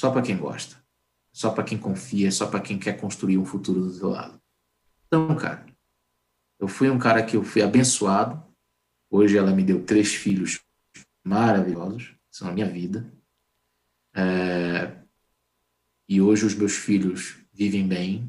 só 0.00 0.10
para 0.10 0.22
quem 0.22 0.34
gosta, 0.34 0.82
só 1.30 1.50
para 1.50 1.62
quem 1.62 1.76
confia, 1.76 2.32
só 2.32 2.46
para 2.46 2.60
quem 2.60 2.78
quer 2.78 2.98
construir 2.98 3.36
um 3.36 3.44
futuro 3.44 3.82
do 3.82 3.92
seu 3.92 4.08
lado. 4.08 4.40
Então, 5.06 5.36
cara, 5.36 5.66
eu 6.58 6.66
fui 6.66 6.88
um 6.88 6.98
cara 6.98 7.22
que 7.22 7.36
eu 7.36 7.44
fui 7.44 7.60
abençoado. 7.60 8.42
Hoje 9.10 9.36
ela 9.36 9.52
me 9.52 9.62
deu 9.62 9.84
três 9.84 10.14
filhos 10.14 10.58
maravilhosos, 11.22 12.14
são 12.30 12.48
a 12.48 12.52
minha 12.52 12.66
vida. 12.66 13.12
É... 14.14 14.90
E 16.08 16.22
hoje 16.22 16.46
os 16.46 16.54
meus 16.54 16.76
filhos 16.76 17.36
vivem 17.52 17.86
bem, 17.86 18.26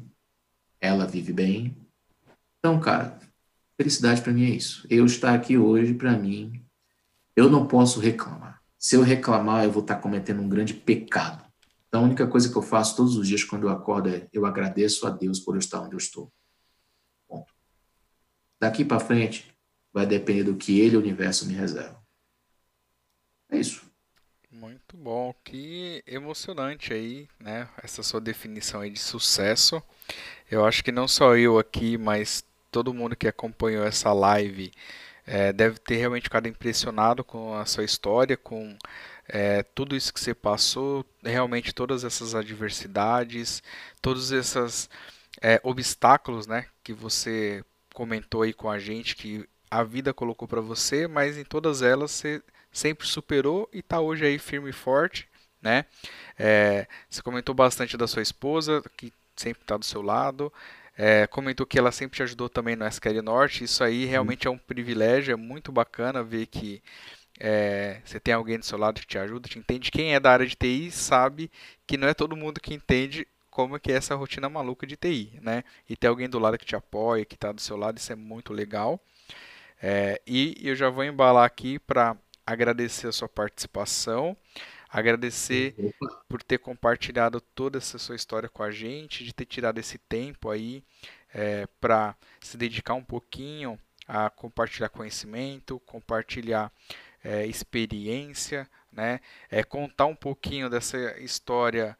ela 0.78 1.06
vive 1.06 1.32
bem. 1.32 1.74
Então, 2.58 2.78
cara, 2.78 3.18
Felicidade 3.78 4.20
para 4.20 4.34
mim 4.34 4.44
é 4.44 4.50
isso. 4.50 4.86
Eu 4.90 5.06
estar 5.06 5.34
aqui 5.34 5.56
hoje, 5.56 5.94
para 5.94 6.12
mim, 6.18 6.62
eu 7.34 7.48
não 7.48 7.66
posso 7.66 7.98
reclamar. 7.98 8.60
Se 8.78 8.94
eu 8.94 9.02
reclamar, 9.02 9.64
eu 9.64 9.72
vou 9.72 9.80
estar 9.80 9.96
cometendo 9.96 10.42
um 10.42 10.48
grande 10.50 10.74
pecado. 10.74 11.41
Então, 11.92 12.04
a 12.04 12.06
única 12.06 12.26
coisa 12.26 12.50
que 12.50 12.56
eu 12.56 12.62
faço 12.62 12.96
todos 12.96 13.18
os 13.18 13.28
dias 13.28 13.44
quando 13.44 13.64
eu 13.64 13.68
acordo 13.68 14.08
é 14.08 14.26
eu 14.32 14.46
agradeço 14.46 15.06
a 15.06 15.10
Deus 15.10 15.38
por 15.38 15.54
eu 15.54 15.58
estar 15.58 15.78
onde 15.78 15.94
eu 15.94 15.98
estou. 15.98 16.32
Ponto. 17.28 17.52
Daqui 18.58 18.82
para 18.82 18.98
frente, 18.98 19.54
vai 19.92 20.06
depender 20.06 20.44
do 20.44 20.56
que 20.56 20.80
Ele, 20.80 20.96
o 20.96 21.00
universo, 21.00 21.46
me 21.46 21.52
reserva. 21.52 22.02
É 23.50 23.58
isso. 23.58 23.84
Muito 24.50 24.96
bom, 24.96 25.34
que 25.44 26.02
emocionante 26.06 26.94
aí, 26.94 27.28
né? 27.38 27.68
Essa 27.82 28.02
sua 28.02 28.22
definição 28.22 28.80
aí 28.80 28.88
de 28.88 28.98
sucesso. 28.98 29.82
Eu 30.50 30.64
acho 30.64 30.82
que 30.82 30.90
não 30.90 31.06
só 31.06 31.36
eu 31.36 31.58
aqui, 31.58 31.98
mas 31.98 32.42
todo 32.70 32.94
mundo 32.94 33.14
que 33.14 33.28
acompanhou 33.28 33.84
essa 33.84 34.14
live 34.14 34.72
é, 35.26 35.52
deve 35.52 35.78
ter 35.78 35.96
realmente 35.96 36.24
ficado 36.24 36.48
impressionado 36.48 37.22
com 37.22 37.54
a 37.54 37.66
sua 37.66 37.84
história, 37.84 38.34
com 38.34 38.78
é, 39.34 39.62
tudo 39.62 39.96
isso 39.96 40.12
que 40.12 40.20
você 40.20 40.34
passou, 40.34 41.06
realmente 41.24 41.72
todas 41.74 42.04
essas 42.04 42.34
adversidades, 42.34 43.62
todos 44.02 44.30
esses 44.30 44.90
é, 45.40 45.58
obstáculos, 45.64 46.46
né, 46.46 46.66
que 46.84 46.92
você 46.92 47.64
comentou 47.94 48.42
aí 48.42 48.52
com 48.52 48.70
a 48.70 48.78
gente 48.78 49.16
que 49.16 49.48
a 49.70 49.82
vida 49.82 50.12
colocou 50.12 50.46
para 50.46 50.60
você, 50.60 51.08
mas 51.08 51.38
em 51.38 51.44
todas 51.44 51.80
elas 51.80 52.10
você 52.10 52.42
sempre 52.70 53.06
superou 53.06 53.66
e 53.72 53.78
está 53.78 54.00
hoje 54.00 54.26
aí 54.26 54.38
firme 54.38 54.68
e 54.68 54.72
forte, 54.72 55.26
né? 55.62 55.86
É, 56.38 56.86
você 57.08 57.22
comentou 57.22 57.54
bastante 57.54 57.96
da 57.96 58.06
sua 58.06 58.20
esposa 58.20 58.82
que 58.98 59.12
sempre 59.34 59.62
está 59.62 59.78
do 59.78 59.84
seu 59.84 60.02
lado. 60.02 60.52
É, 60.96 61.26
comentou 61.26 61.64
que 61.64 61.78
ela 61.78 61.90
sempre 61.90 62.16
te 62.16 62.22
ajudou 62.22 62.50
também 62.50 62.76
no 62.76 62.86
SQL 62.86 63.22
Norte. 63.22 63.64
Isso 63.64 63.82
aí 63.82 64.04
realmente 64.04 64.46
é 64.46 64.50
um 64.50 64.58
privilégio, 64.58 65.32
é 65.32 65.36
muito 65.36 65.72
bacana 65.72 66.22
ver 66.22 66.46
que 66.46 66.82
é, 67.44 68.00
você 68.04 68.20
tem 68.20 68.32
alguém 68.32 68.56
do 68.56 68.64
seu 68.64 68.78
lado 68.78 69.00
que 69.00 69.06
te 69.06 69.18
ajuda, 69.18 69.48
te 69.48 69.58
entende. 69.58 69.90
Quem 69.90 70.14
é 70.14 70.20
da 70.20 70.30
área 70.30 70.46
de 70.46 70.54
TI 70.54 70.92
sabe 70.92 71.50
que 71.84 71.96
não 71.96 72.06
é 72.06 72.14
todo 72.14 72.36
mundo 72.36 72.60
que 72.60 72.72
entende 72.72 73.26
como 73.50 73.74
é 73.74 73.80
que 73.80 73.90
é 73.90 73.96
essa 73.96 74.14
rotina 74.14 74.48
maluca 74.48 74.86
de 74.86 74.96
TI, 74.96 75.40
né? 75.42 75.64
E 75.90 75.96
ter 75.96 76.06
alguém 76.06 76.28
do 76.28 76.38
lado 76.38 76.56
que 76.56 76.64
te 76.64 76.76
apoia, 76.76 77.24
que 77.24 77.34
está 77.34 77.50
do 77.50 77.60
seu 77.60 77.76
lado, 77.76 77.98
isso 77.98 78.12
é 78.12 78.14
muito 78.14 78.52
legal. 78.52 79.00
É, 79.82 80.22
e 80.24 80.56
eu 80.62 80.76
já 80.76 80.88
vou 80.88 81.02
embalar 81.02 81.44
aqui 81.44 81.80
para 81.80 82.16
agradecer 82.46 83.08
a 83.08 83.12
sua 83.12 83.28
participação. 83.28 84.36
Agradecer 84.88 85.74
por 86.28 86.44
ter 86.44 86.58
compartilhado 86.58 87.40
toda 87.40 87.78
essa 87.78 87.98
sua 87.98 88.14
história 88.14 88.48
com 88.48 88.62
a 88.62 88.70
gente, 88.70 89.24
de 89.24 89.34
ter 89.34 89.46
tirado 89.46 89.78
esse 89.78 89.98
tempo 89.98 90.48
aí 90.48 90.84
é, 91.34 91.66
para 91.80 92.14
se 92.40 92.56
dedicar 92.56 92.94
um 92.94 93.02
pouquinho 93.02 93.76
a 94.06 94.30
compartilhar 94.30 94.90
conhecimento, 94.90 95.80
compartilhar 95.80 96.70
é, 97.24 97.46
experiência, 97.46 98.68
né? 98.92 99.20
É, 99.50 99.62
contar 99.62 100.06
um 100.06 100.14
pouquinho 100.14 100.68
dessa 100.68 101.20
história 101.20 101.96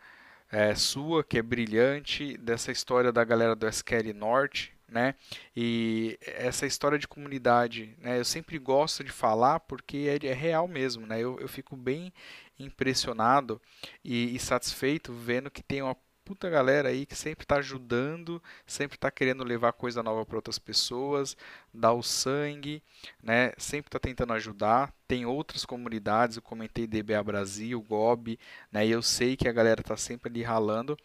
é, 0.51 0.75
sua, 0.75 1.25
que 1.25 1.39
é 1.39 1.43
brilhante, 1.43 2.37
dessa 2.37 2.71
história 2.71 3.11
da 3.11 3.25
galera 3.25 3.57
do 3.57 3.67
SQL 3.67 4.13
Norte, 4.15 4.73
né? 4.89 5.15
E 5.57 6.19
essa 6.23 6.67
história 6.67 6.99
de 6.99 7.09
comunidade, 7.09 7.97
né? 7.99 8.19
Eu 8.19 8.25
sempre 8.25 8.59
gosto 8.59 9.03
de 9.03 9.11
falar 9.11 9.61
porque 9.61 10.19
é, 10.23 10.27
é 10.27 10.35
real 10.35 10.69
mesmo, 10.69 11.07
né? 11.07 11.19
Eu, 11.19 11.39
eu 11.41 11.49
fico 11.49 11.75
bem 11.75 12.13
impressionado 12.59 13.61
e, 14.05 14.37
e 14.37 14.39
satisfeito 14.39 15.13
vendo 15.13 15.51
que 15.51 15.63
tem 15.63 15.83
uma 15.83 15.97
puta 16.25 16.49
galera 16.49 16.89
aí 16.89 17.05
que 17.07 17.15
sempre 17.15 17.45
está 17.45 17.57
ajudando, 17.57 18.43
sempre 18.67 18.97
está 18.97 19.11
querendo 19.11 19.45
levar 19.45 19.73
coisa 19.73 20.03
nova 20.03 20.25
para 20.25 20.37
outras 20.37 20.59
pessoas, 20.59 21.37
dar 21.73 21.93
o 21.93 22.03
sangue, 22.03 22.83
né? 23.23 23.53
Sempre 23.59 23.89
está 23.89 23.99
tentando 23.99 24.33
ajudar. 24.33 24.93
Tem 25.07 25.27
outras 25.27 25.65
comunidades, 25.65 26.37
eu 26.37 26.43
comentei 26.43 26.87
DBA 26.87 27.23
Brasil, 27.23 27.81
GOB, 27.83 28.39
né? 28.71 28.87
E 28.87 28.91
eu 28.91 29.03
sei 29.03 29.37
que 29.37 29.49
a 29.49 29.53
galera 29.53 29.81
está 29.81 29.97
sempre 29.97 30.31
ali 30.31 30.43
ralando. 30.43 30.97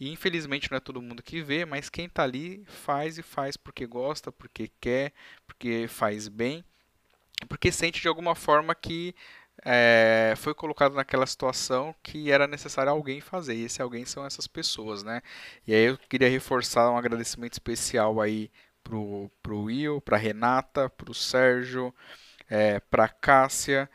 E 0.00 0.10
infelizmente 0.12 0.70
não 0.70 0.76
é 0.76 0.80
todo 0.80 1.02
mundo 1.02 1.22
que 1.22 1.42
vê, 1.42 1.64
mas 1.64 1.88
quem 1.88 2.06
está 2.06 2.22
ali 2.22 2.62
faz 2.66 3.18
e 3.18 3.22
faz 3.22 3.56
porque 3.56 3.86
gosta, 3.86 4.30
porque 4.30 4.70
quer, 4.80 5.12
porque 5.46 5.86
faz 5.88 6.28
bem, 6.28 6.64
porque 7.48 7.72
sente 7.72 8.00
de 8.00 8.08
alguma 8.08 8.34
forma 8.34 8.74
que 8.74 9.14
é, 9.70 10.32
foi 10.36 10.54
colocado 10.54 10.94
naquela 10.94 11.26
situação 11.26 11.94
que 12.02 12.30
era 12.32 12.46
necessário 12.46 12.90
alguém 12.90 13.20
fazer. 13.20 13.54
E 13.54 13.64
esse 13.64 13.82
alguém 13.82 14.06
são 14.06 14.24
essas 14.24 14.46
pessoas, 14.46 15.02
né? 15.02 15.20
E 15.66 15.74
aí 15.74 15.84
eu 15.84 15.98
queria 15.98 16.30
reforçar 16.30 16.90
um 16.90 16.96
agradecimento 16.96 17.52
especial 17.52 18.18
aí 18.20 18.50
pro, 18.82 19.30
pro 19.42 19.64
Will, 19.64 20.00
pra 20.00 20.16
Renata, 20.16 20.88
pro 20.88 21.12
Sérgio, 21.12 21.94
é, 22.48 22.80
pra 22.80 23.08
Cássia 23.08 23.90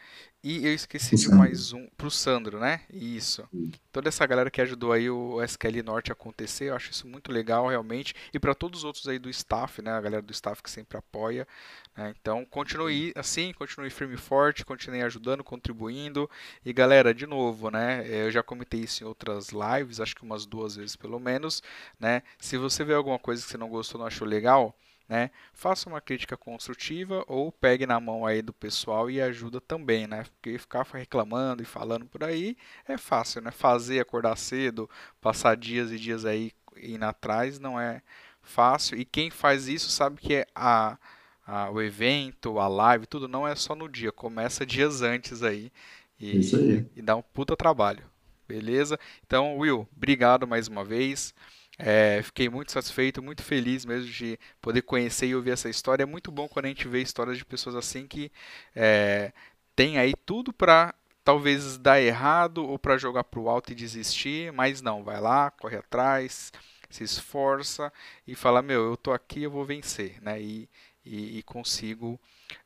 E 0.45 0.67
eu 0.67 0.73
esqueci 0.73 1.15
de 1.15 1.29
mais 1.29 1.71
um 1.71 1.87
pro 1.95 2.11
Sandro, 2.11 2.59
né? 2.59 2.81
Isso. 2.91 3.47
Toda 3.93 4.09
essa 4.09 4.25
galera 4.25 4.51
que 4.51 4.59
ajudou 4.59 4.91
aí 4.91 5.09
o 5.09 5.41
SQL 5.41 5.81
Norte 5.81 6.11
a 6.11 6.13
acontecer, 6.13 6.65
eu 6.65 6.75
acho 6.75 6.91
isso 6.91 7.07
muito 7.07 7.31
legal 7.31 7.69
realmente. 7.69 8.13
E 8.33 8.37
para 8.37 8.53
todos 8.53 8.79
os 8.79 8.83
outros 8.83 9.07
aí 9.07 9.17
do 9.17 9.29
staff, 9.29 9.81
né? 9.81 9.91
A 9.91 10.01
galera 10.01 10.21
do 10.21 10.33
staff 10.33 10.61
que 10.61 10.69
sempre 10.69 10.97
apoia. 10.97 11.47
Né? 11.95 12.13
Então 12.19 12.43
continue 12.43 13.13
assim, 13.15 13.53
continue 13.53 13.89
firme 13.89 14.15
e 14.15 14.17
forte, 14.17 14.65
continue 14.65 15.01
ajudando, 15.03 15.45
contribuindo. 15.45 16.29
E 16.65 16.73
galera, 16.73 17.13
de 17.13 17.25
novo, 17.25 17.71
né? 17.71 18.05
Eu 18.05 18.29
já 18.29 18.43
comentei 18.43 18.81
isso 18.81 19.01
em 19.01 19.07
outras 19.07 19.47
lives, 19.47 20.01
acho 20.01 20.13
que 20.13 20.23
umas 20.23 20.45
duas 20.45 20.75
vezes 20.75 20.97
pelo 20.97 21.21
menos, 21.21 21.63
né? 21.97 22.21
Se 22.37 22.57
você 22.57 22.83
vê 22.83 22.93
alguma 22.93 23.17
coisa 23.17 23.41
que 23.41 23.49
você 23.49 23.57
não 23.57 23.69
gostou, 23.69 23.97
não 23.97 24.07
achou 24.07 24.27
legal, 24.27 24.75
né? 25.13 25.29
Faça 25.53 25.87
uma 25.87 26.01
crítica 26.01 26.35
construtiva 26.35 27.23
ou 27.27 27.51
pegue 27.51 27.85
na 27.85 27.99
mão 27.99 28.25
aí 28.25 28.41
do 28.41 28.51
pessoal 28.51 29.11
e 29.11 29.21
ajuda 29.21 29.61
também, 29.61 30.07
né? 30.07 30.23
Porque 30.23 30.57
ficar 30.57 30.83
reclamando 30.91 31.61
e 31.61 31.67
falando 31.67 32.03
por 32.03 32.23
aí 32.23 32.57
é 32.87 32.97
fácil, 32.97 33.39
né? 33.39 33.51
Fazer 33.51 33.99
acordar 33.99 34.35
cedo, 34.35 34.89
passar 35.21 35.55
dias 35.55 35.91
e 35.91 35.99
dias 35.99 36.25
aí 36.25 36.51
indo 36.75 37.05
atrás 37.05 37.59
não 37.59 37.79
é 37.79 38.01
fácil. 38.41 38.97
E 38.97 39.05
quem 39.05 39.29
faz 39.29 39.67
isso 39.67 39.91
sabe 39.91 40.19
que 40.19 40.33
é 40.33 40.47
a, 40.55 40.97
a, 41.45 41.69
o 41.69 41.79
evento, 41.79 42.57
a 42.57 42.67
live, 42.67 43.05
tudo 43.05 43.27
não 43.27 43.47
é 43.47 43.53
só 43.53 43.75
no 43.75 43.87
dia, 43.87 44.11
começa 44.11 44.65
dias 44.65 45.03
antes 45.03 45.43
aí. 45.43 45.71
E, 46.19 46.39
aí. 46.55 46.87
e 46.95 47.01
dá 47.03 47.15
um 47.15 47.21
puta 47.21 47.55
trabalho. 47.55 48.03
Beleza? 48.47 48.99
Então, 49.27 49.57
Will, 49.57 49.87
obrigado 49.95 50.47
mais 50.47 50.67
uma 50.67 50.83
vez. 50.83 51.35
É, 51.77 52.21
fiquei 52.23 52.49
muito 52.49 52.71
satisfeito, 52.71 53.21
muito 53.21 53.43
feliz 53.43 53.83
mesmo 53.85 54.09
de 54.09 54.39
poder 54.61 54.83
conhecer 54.83 55.27
e 55.27 55.35
ouvir 55.35 55.51
essa 55.51 55.69
história. 55.69 56.03
É 56.03 56.05
muito 56.05 56.31
bom 56.31 56.47
quando 56.47 56.65
a 56.65 56.67
gente 56.69 56.87
vê 56.87 57.01
histórias 57.01 57.37
de 57.37 57.45
pessoas 57.45 57.75
assim 57.75 58.07
que 58.07 58.31
é, 58.75 59.31
tem 59.75 59.97
aí 59.97 60.13
tudo 60.25 60.53
para 60.53 60.93
talvez 61.23 61.77
dar 61.77 62.01
errado 62.01 62.65
ou 62.67 62.77
para 62.77 62.97
jogar 62.97 63.23
pro 63.23 63.49
alto 63.49 63.71
e 63.71 63.75
desistir, 63.75 64.51
mas 64.51 64.81
não, 64.81 65.03
vai 65.03 65.19
lá, 65.19 65.49
corre 65.51 65.77
atrás, 65.77 66.51
se 66.89 67.03
esforça 67.03 67.91
e 68.27 68.35
fala, 68.35 68.61
meu, 68.61 68.89
eu 68.91 68.97
tô 68.97 69.11
aqui, 69.11 69.43
eu 69.43 69.51
vou 69.51 69.65
vencer, 69.65 70.21
né? 70.21 70.41
E, 70.41 70.69
e, 71.05 71.39
e 71.39 71.43
consigo 71.43 72.19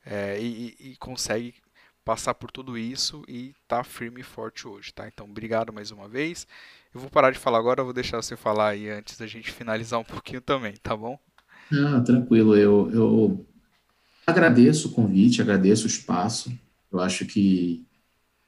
é, 0.04 0.38
e, 0.38 0.76
e, 0.78 0.96
consegue 0.96 1.54
passar 2.04 2.34
por 2.34 2.50
tudo 2.50 2.76
isso 2.78 3.22
e 3.28 3.54
tá 3.66 3.84
firme 3.84 4.20
e 4.20 4.24
forte 4.24 4.66
hoje, 4.66 4.92
tá? 4.92 5.06
Então, 5.08 5.26
obrigado 5.26 5.72
mais 5.72 5.90
uma 5.90 6.08
vez 6.08 6.46
eu 6.94 7.00
vou 7.00 7.10
parar 7.10 7.30
de 7.30 7.38
falar 7.38 7.58
agora, 7.58 7.84
vou 7.84 7.92
deixar 7.92 8.20
você 8.20 8.36
falar 8.36 8.70
aí 8.70 8.88
antes 8.88 9.18
da 9.18 9.26
gente 9.26 9.52
finalizar 9.52 10.00
um 10.00 10.04
pouquinho 10.04 10.40
também, 10.40 10.74
tá 10.82 10.96
bom? 10.96 11.18
Ah, 11.72 12.00
tranquilo. 12.00 12.56
Eu, 12.56 12.90
eu 12.92 13.46
agradeço 14.26 14.88
o 14.88 14.92
convite, 14.92 15.42
agradeço 15.42 15.84
o 15.84 15.88
espaço. 15.88 16.52
Eu 16.90 17.00
acho 17.00 17.26
que 17.26 17.86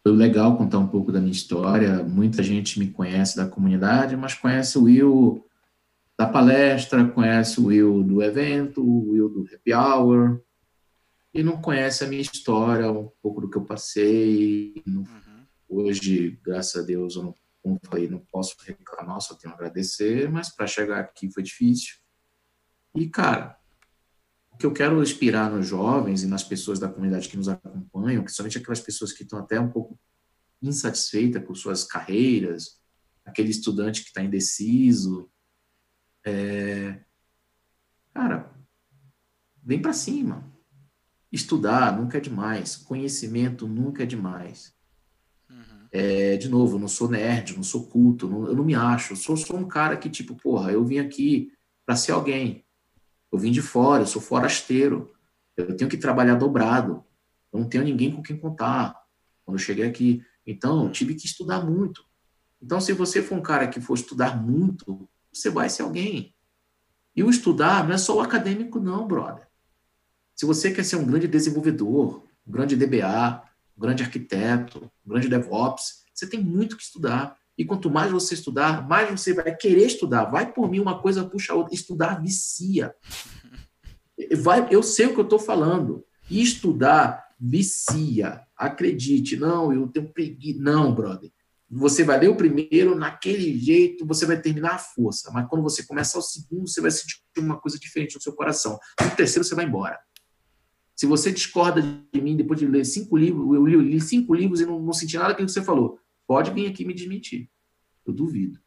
foi 0.03 0.13
legal 0.13 0.57
contar 0.57 0.79
um 0.79 0.87
pouco 0.87 1.13
da 1.13 1.21
minha 1.21 1.33
história. 1.33 2.03
Muita 2.03 2.43
gente 2.43 2.79
me 2.79 2.91
conhece 2.91 3.37
da 3.37 3.47
comunidade, 3.47 4.17
mas 4.17 4.35
conhece 4.35 4.79
o 4.79 4.85
Will 4.85 5.45
da 6.19 6.27
palestra, 6.27 7.07
conhece 7.09 7.61
o 7.61 7.67
Will 7.67 8.03
do 8.03 8.23
evento, 8.23 8.83
o 8.83 9.11
Will 9.11 9.29
do 9.29 9.49
happy 9.55 9.73
hour, 9.73 10.41
e 11.33 11.43
não 11.43 11.61
conhece 11.61 12.05
a 12.05 12.07
minha 12.07 12.21
história, 12.21 12.91
um 12.91 13.11
pouco 13.23 13.41
do 13.41 13.49
que 13.49 13.57
eu 13.57 13.65
passei. 13.65 14.83
Uhum. 14.87 15.07
Hoje, 15.69 16.39
graças 16.45 16.83
a 16.83 16.85
Deus, 16.85 17.17
eu 17.17 17.23
não 17.23 17.35
como 17.63 17.79
falei, 17.85 18.09
não 18.09 18.19
posso 18.19 18.57
reclamar, 18.65 19.21
só 19.21 19.35
tenho 19.35 19.53
a 19.53 19.57
agradecer, 19.57 20.31
mas 20.31 20.55
para 20.55 20.67
chegar 20.67 21.01
aqui 21.01 21.31
foi 21.31 21.43
difícil. 21.43 21.97
E, 22.95 23.09
cara, 23.09 23.59
o 24.51 24.57
que 24.57 24.67
eu 24.67 24.73
quero 24.73 25.03
inspirar 25.03 25.51
nos 25.51 25.67
jovens 25.67 26.23
e 26.23 26.27
nas 26.27 26.43
pessoas 26.43 26.79
da 26.79 26.89
comunidade 26.89 27.29
que 27.29 27.37
nos 27.37 27.49
acompanham, 27.49 28.23
principalmente 28.23 28.59
aquelas 28.59 28.81
pessoas 28.81 29.13
que 29.13 29.23
estão 29.23 29.39
até 29.39 29.61
um 29.61 29.71
pouco 29.71 29.99
insatisfeitas 30.63 31.45
com 31.45 31.55
suas 31.55 31.85
carreiras, 31.85 32.81
aquele 33.25 33.51
estudante 33.51 34.03
que 34.03 34.09
está 34.09 34.23
indeciso, 34.23 35.31
é... 36.25 37.03
cara, 38.13 38.53
vem 39.63 39.81
para 39.81 39.93
cima. 39.93 40.45
Estudar 41.31 41.97
nunca 41.97 42.19
é 42.19 42.21
demais, 42.21 42.77
conhecimento 42.77 43.69
nunca 43.69 44.03
é 44.03 44.07
demais. 44.07 44.75
É, 45.93 46.37
de 46.37 46.49
novo, 46.49 46.77
eu 46.77 46.81
não 46.81 46.89
sou 46.89 47.09
nerd, 47.09 47.57
não 47.57 47.63
sou 47.63 47.87
culto, 47.87 48.29
não, 48.29 48.47
eu 48.47 48.55
não 48.55 48.65
me 48.65 48.75
acho. 48.75 49.13
Eu 49.13 49.17
sou, 49.17 49.37
sou 49.37 49.57
um 49.57 49.67
cara 49.67 49.97
que, 49.97 50.09
tipo, 50.09 50.35
porra, 50.37 50.71
eu 50.71 50.85
vim 50.85 50.99
aqui 50.99 51.53
para 51.85 51.97
ser 51.97 52.13
alguém. 52.13 52.65
Eu 53.33 53.39
vim 53.39 53.51
de 53.51 53.63
fora, 53.63 54.03
eu 54.03 54.07
sou 54.07 54.23
forasteiro. 54.23 55.13
Eu 55.57 55.77
tenho 55.77 55.91
que 55.91 55.97
trabalhar 55.97 56.35
dobrado. 56.35 57.05
Eu 57.53 57.61
não 57.61 57.69
tenho 57.69 57.85
ninguém 57.85 58.13
com 58.13 58.23
quem 58.23 58.37
contar 58.37 58.95
quando 59.45 59.59
eu 59.59 59.65
cheguei 59.65 59.87
aqui. 59.87 60.23
Então, 60.47 60.85
eu 60.85 60.93
tive 60.93 61.15
que 61.15 61.27
estudar 61.27 61.65
muito. 61.65 62.05
Então, 62.63 62.81
se 62.81 62.93
você 62.93 63.23
for 63.23 63.37
um 63.37 63.43
cara 63.43 63.67
que 63.69 63.81
for 63.81 63.95
estudar 63.95 64.41
muito, 64.41 65.09
você 65.33 65.51
vai 65.51 65.69
ser 65.69 65.83
alguém. 65.83 66.35
E 67.15 67.23
o 67.23 67.31
estudar 67.31 67.85
não 67.85 67.95
é 67.95 67.99
só 67.99 68.17
o 68.17 68.21
acadêmico, 68.21 68.79
não, 68.79 69.07
brother. 69.07 69.49
Se 70.37 70.47
você 70.47 70.71
quer 70.71 70.85
ser 70.85 70.97
um 70.97 71.05
grande 71.05 71.27
desenvolvedor, 71.27 72.25
um 72.47 72.53
grande 72.53 72.77
DBA, 72.77 73.43
um 73.81 73.87
grande 73.87 74.03
arquiteto, 74.03 74.93
um 75.07 75.11
grande 75.11 75.29
DevOps. 75.29 76.05
Você 76.13 76.27
tem 76.27 76.39
muito 76.39 76.77
que 76.77 76.83
estudar. 76.83 77.35
E 77.57 77.65
quanto 77.65 77.91
mais 77.91 78.13
você 78.13 78.35
estudar, 78.35 78.87
mais 78.87 79.11
você 79.11 79.33
vai 79.33 79.55
querer 79.55 79.87
estudar. 79.87 80.27
Vai 80.27 80.53
por 80.53 80.71
mim, 80.71 80.81
uma 80.81 81.01
coisa 81.01 81.25
puxa 81.25 81.55
a 81.55 81.57
outra. 81.57 81.75
Estudar 81.75 82.21
vicia. 82.23 82.95
Vai, 84.43 84.69
eu 84.71 84.83
sei 84.83 85.07
o 85.07 85.15
que 85.15 85.21
eu 85.21 85.25
estou 85.25 85.39
falando. 85.39 86.05
Estudar 86.31 87.25
vicia. 87.41 88.43
Acredite. 88.55 89.37
Não, 89.37 89.73
eu 89.73 89.89
tenho 89.89 90.13
preguiça. 90.13 90.61
Não, 90.61 90.95
brother. 90.95 91.31
Você 91.71 92.03
vai 92.03 92.19
ler 92.19 92.29
o 92.29 92.37
primeiro, 92.37 92.97
naquele 92.97 93.57
jeito, 93.59 94.05
você 94.05 94.27
vai 94.27 94.41
terminar 94.41 94.75
a 94.75 94.79
força. 94.79 95.31
Mas 95.31 95.49
quando 95.49 95.63
você 95.63 95.85
começar 95.85 96.19
o 96.19 96.23
segundo, 96.23 96.69
você 96.69 96.81
vai 96.81 96.91
sentir 96.91 97.23
uma 97.39 97.59
coisa 97.59 97.79
diferente 97.79 98.17
no 98.17 98.21
seu 98.21 98.33
coração. 98.35 98.79
No 99.01 99.11
terceiro, 99.17 99.45
você 99.45 99.55
vai 99.55 99.65
embora. 99.65 99.99
Se 101.01 101.07
você 101.07 101.33
discorda 101.33 101.81
de 101.81 102.21
mim 102.21 102.37
depois 102.37 102.61
de 102.61 102.67
ler 102.67 102.85
cinco 102.85 103.17
livros, 103.17 103.57
eu 103.57 103.81
li, 103.81 103.99
cinco 104.03 104.35
livros 104.35 104.61
e 104.61 104.67
não, 104.67 104.79
não 104.79 104.93
senti 104.93 105.17
nada 105.17 105.31
daquilo 105.31 105.47
que 105.47 105.53
você 105.55 105.65
falou, 105.65 105.99
pode 106.27 106.51
vir 106.51 106.67
aqui 106.67 106.85
me 106.85 106.93
desmentir. 106.93 107.49
Eu 108.05 108.13
duvido. 108.13 108.61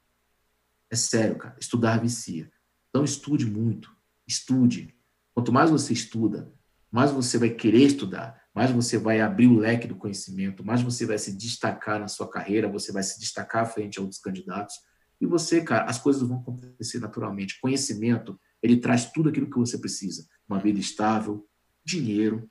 É 0.90 0.96
sério, 0.96 1.38
cara. 1.38 1.56
Estudar 1.62 2.02
vicia. 2.02 2.52
Então 2.90 3.04
estude 3.04 3.46
muito. 3.46 3.96
Estude. 4.26 4.96
Quanto 5.32 5.52
mais 5.52 5.70
você 5.70 5.94
estuda, 5.94 6.52
mais 6.92 7.12
você 7.12 7.38
vai 7.38 7.52
querer 7.52 7.84
estudar, 7.84 8.42
mais 8.52 8.72
você 8.72 8.98
vai 8.98 9.22
abrir 9.22 9.46
o 9.46 9.60
leque 9.60 9.88
do 9.88 9.94
conhecimento, 9.94 10.66
mais 10.66 10.82
você 10.82 11.06
vai 11.06 11.20
se 11.20 11.38
destacar 11.38 12.00
na 12.00 12.08
sua 12.08 12.28
carreira, 12.28 12.68
você 12.68 12.92
vai 12.92 13.04
se 13.04 13.20
destacar 13.20 13.72
frente 13.72 14.00
a 14.00 14.02
outros 14.02 14.20
candidatos. 14.20 14.74
E 15.22 15.28
você, 15.28 15.62
cara, 15.62 15.86
as 15.86 16.00
coisas 16.00 16.28
vão 16.28 16.40
acontecer 16.40 16.98
naturalmente. 16.98 17.62
Conhecimento, 17.62 18.40
ele 18.60 18.78
traz 18.78 19.12
tudo 19.12 19.30
aquilo 19.30 19.52
que 19.52 19.60
você 19.60 19.78
precisa. 19.78 20.26
Uma 20.50 20.58
vida 20.58 20.80
estável, 20.80 21.48
dinheiro, 21.84 22.50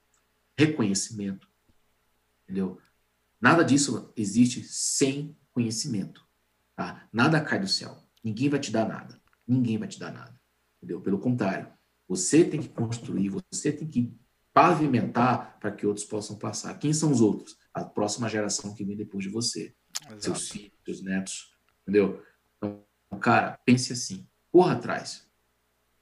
reconhecimento. 0.59 1.49
Entendeu? 2.45 2.79
Nada 3.41 3.65
disso 3.65 4.13
existe 4.17 4.63
sem 4.63 5.37
conhecimento. 5.51 6.27
Tá? 6.77 7.09
Nada 7.13 7.41
cai 7.41 7.61
do 7.61 7.69
céu. 7.69 8.03
Ninguém 8.23 8.49
vai 8.49 8.61
te 8.61 8.71
dar 8.71 8.87
nada. 8.87 9.21
Ninguém 9.47 9.79
vai 9.79 9.89
te 9.89 9.99
dar 9.99 10.13
nada. 10.13 10.39
Entendeu? 10.79 11.01
Pelo 11.01 11.19
contrário, 11.19 11.73
você 12.09 12.45
tem 12.45 12.61
que 12.61 12.69
construir, 12.69 13.31
você 13.31 13.73
tem 13.73 13.89
que 13.89 14.15
pavimentar 14.53 15.59
para 15.59 15.73
que 15.73 15.87
outros 15.87 16.07
possam 16.07 16.39
passar. 16.39 16.79
Quem 16.79 16.93
são 16.93 17.11
os 17.11 17.21
outros? 17.21 17.57
A 17.73 17.85
próxima 17.85 18.29
geração 18.29 18.75
que 18.75 18.85
vem 18.85 18.97
depois 18.97 19.25
de 19.25 19.31
você. 19.31 19.75
Exato. 20.07 20.23
Seus 20.23 20.51
filhos, 20.51 20.73
seus 20.85 21.03
netos. 21.03 21.55
Entendeu? 21.83 22.23
Então, 22.59 22.85
cara, 23.21 23.59
pense 23.65 23.93
assim. 23.93 24.27
Corra 24.51 24.75
atrás. 24.75 25.27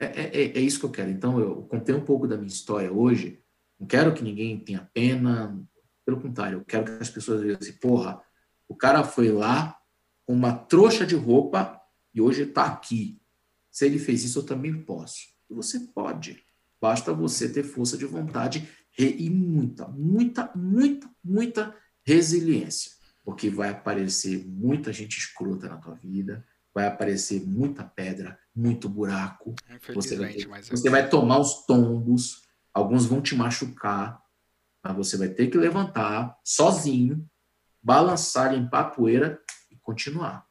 É, 0.01 0.07
é, 0.07 0.43
é, 0.43 0.59
é, 0.59 0.61
isso 0.61 0.81
que 0.81 0.87
eu 0.87 0.91
quero. 0.91 1.11
Então, 1.11 1.39
eu 1.39 1.62
contei 1.65 1.95
um 1.95 2.05
pouco 2.05 2.27
da 2.27 2.37
minha 2.37 2.49
história 2.49 2.91
hoje. 2.91 3.39
Não 3.79 3.87
quero 3.87 4.15
que 4.15 4.25
ninguém 4.25 4.59
tenha 4.59 4.89
pena. 4.95 5.62
Pelo 6.07 6.20
contrário, 6.20 6.59
eu 6.59 6.65
quero 6.65 6.87
que 6.87 7.03
as 7.03 7.11
pessoas 7.11 7.43
vejam 7.43 7.59
assim: 7.61 7.75
porra, 7.75 8.20
o 8.67 8.75
cara 8.75 9.05
foi 9.05 9.31
lá 9.31 9.77
com 10.25 10.33
uma 10.33 10.55
trouxa 10.55 11.07
de 11.07 11.15
roupa 11.15 11.79
e 12.15 12.20
hoje 12.20 12.43
está 12.43 12.65
aqui. 12.65 13.20
Se 13.70 13.85
ele 13.85 13.99
fez 13.99 14.25
isso, 14.25 14.39
eu 14.39 14.47
também 14.47 14.83
posso. 14.83 15.19
E 15.51 15.55
você 15.55 15.79
pode. 15.79 16.43
Basta 16.81 17.12
você 17.12 17.49
ter 17.49 17.62
força 17.62 17.99
de 17.99 18.07
vontade 18.07 18.67
e 18.99 19.29
muita, 19.29 19.87
muita, 19.89 20.51
muita, 20.55 21.11
muita 21.23 21.77
resiliência. 22.03 22.93
Porque 23.23 23.51
vai 23.51 23.69
aparecer 23.69 24.47
muita 24.47 24.93
gente 24.93 25.19
escrota 25.19 25.69
na 25.69 25.77
tua 25.77 25.95
vida, 25.95 26.45
vai 26.75 26.87
aparecer 26.87 27.47
muita 27.47 27.85
pedra, 27.85 28.39
muito 28.60 28.89
buraco. 28.89 29.55
Você 29.94 30.16
vai, 30.16 30.32
ter, 30.34 30.50
é 30.50 30.62
você 30.62 30.90
vai 30.90 31.08
tomar 31.08 31.39
os 31.39 31.64
tombos, 31.64 32.42
alguns 32.72 33.06
vão 33.06 33.22
te 33.22 33.34
machucar, 33.34 34.22
mas 34.84 34.97
você 34.97 35.16
vai 35.16 35.28
ter 35.28 35.48
que 35.48 35.56
levantar 35.56 36.39
sozinho, 36.44 37.26
balançar, 37.82 38.52
limpar 38.52 38.80
a 38.80 38.90
poeira 38.90 39.40
e 39.70 39.76
continuar. 39.76 40.47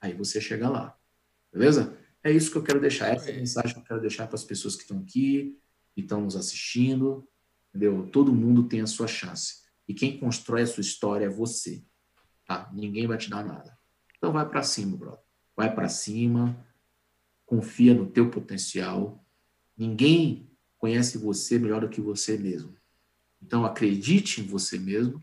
Aí 0.00 0.12
você 0.12 0.40
chega 0.40 0.68
lá. 0.68 0.96
Beleza? 1.52 1.98
É 2.22 2.30
isso 2.30 2.50
que 2.50 2.58
eu 2.58 2.62
quero 2.62 2.80
deixar. 2.80 3.08
Essa 3.08 3.30
é 3.30 3.34
a 3.34 3.36
mensagem 3.36 3.74
que 3.74 3.80
eu 3.80 3.84
quero 3.84 4.00
deixar 4.00 4.26
para 4.26 4.36
as 4.36 4.44
pessoas 4.44 4.76
que 4.76 4.82
estão 4.82 5.00
aqui, 5.00 5.58
que 5.94 6.00
estão 6.00 6.20
nos 6.20 6.36
assistindo. 6.36 7.28
Entendeu? 7.70 8.08
Todo 8.10 8.34
mundo 8.34 8.68
tem 8.68 8.80
a 8.80 8.86
sua 8.86 9.08
chance. 9.08 9.62
E 9.88 9.92
quem 9.92 10.18
constrói 10.18 10.62
a 10.62 10.66
sua 10.66 10.80
história 10.80 11.26
é 11.26 11.28
você. 11.28 11.84
Tá? 12.46 12.70
Ninguém 12.72 13.06
vai 13.06 13.18
te 13.18 13.28
dar 13.28 13.44
nada. 13.44 13.76
Então 14.16 14.32
vai 14.32 14.48
para 14.48 14.62
cima, 14.62 14.96
brother. 14.96 15.20
Vai 15.56 15.74
para 15.74 15.88
cima. 15.88 16.56
Confia 17.44 17.94
no 17.94 18.10
teu 18.10 18.30
potencial. 18.30 19.24
Ninguém 19.76 20.50
conhece 20.78 21.18
você 21.18 21.58
melhor 21.58 21.80
do 21.80 21.88
que 21.88 22.00
você 22.00 22.36
mesmo. 22.38 22.76
Então 23.42 23.64
acredite 23.64 24.40
em 24.40 24.46
você 24.46 24.78
mesmo. 24.78 25.22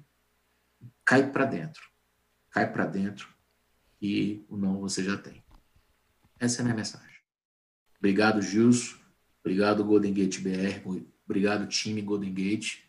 Cai 1.05 1.31
para 1.31 1.45
dentro. 1.45 1.81
Cai 2.49 2.71
para 2.71 2.85
dentro 2.85 3.27
e 4.01 4.43
o 4.49 4.57
não 4.57 4.79
você 4.79 5.03
já 5.03 5.17
tem. 5.17 5.43
Essa 6.39 6.59
é 6.59 6.61
a 6.61 6.63
minha 6.65 6.75
mensagem. 6.75 7.17
Obrigado, 7.99 8.41
Gilson. 8.41 8.97
Obrigado, 9.43 9.83
Golden 9.83 10.13
Gate 10.13 10.39
BR. 10.39 10.81
Obrigado, 11.25 11.67
time 11.67 12.01
Golden 12.01 12.33
Gate. 12.33 12.83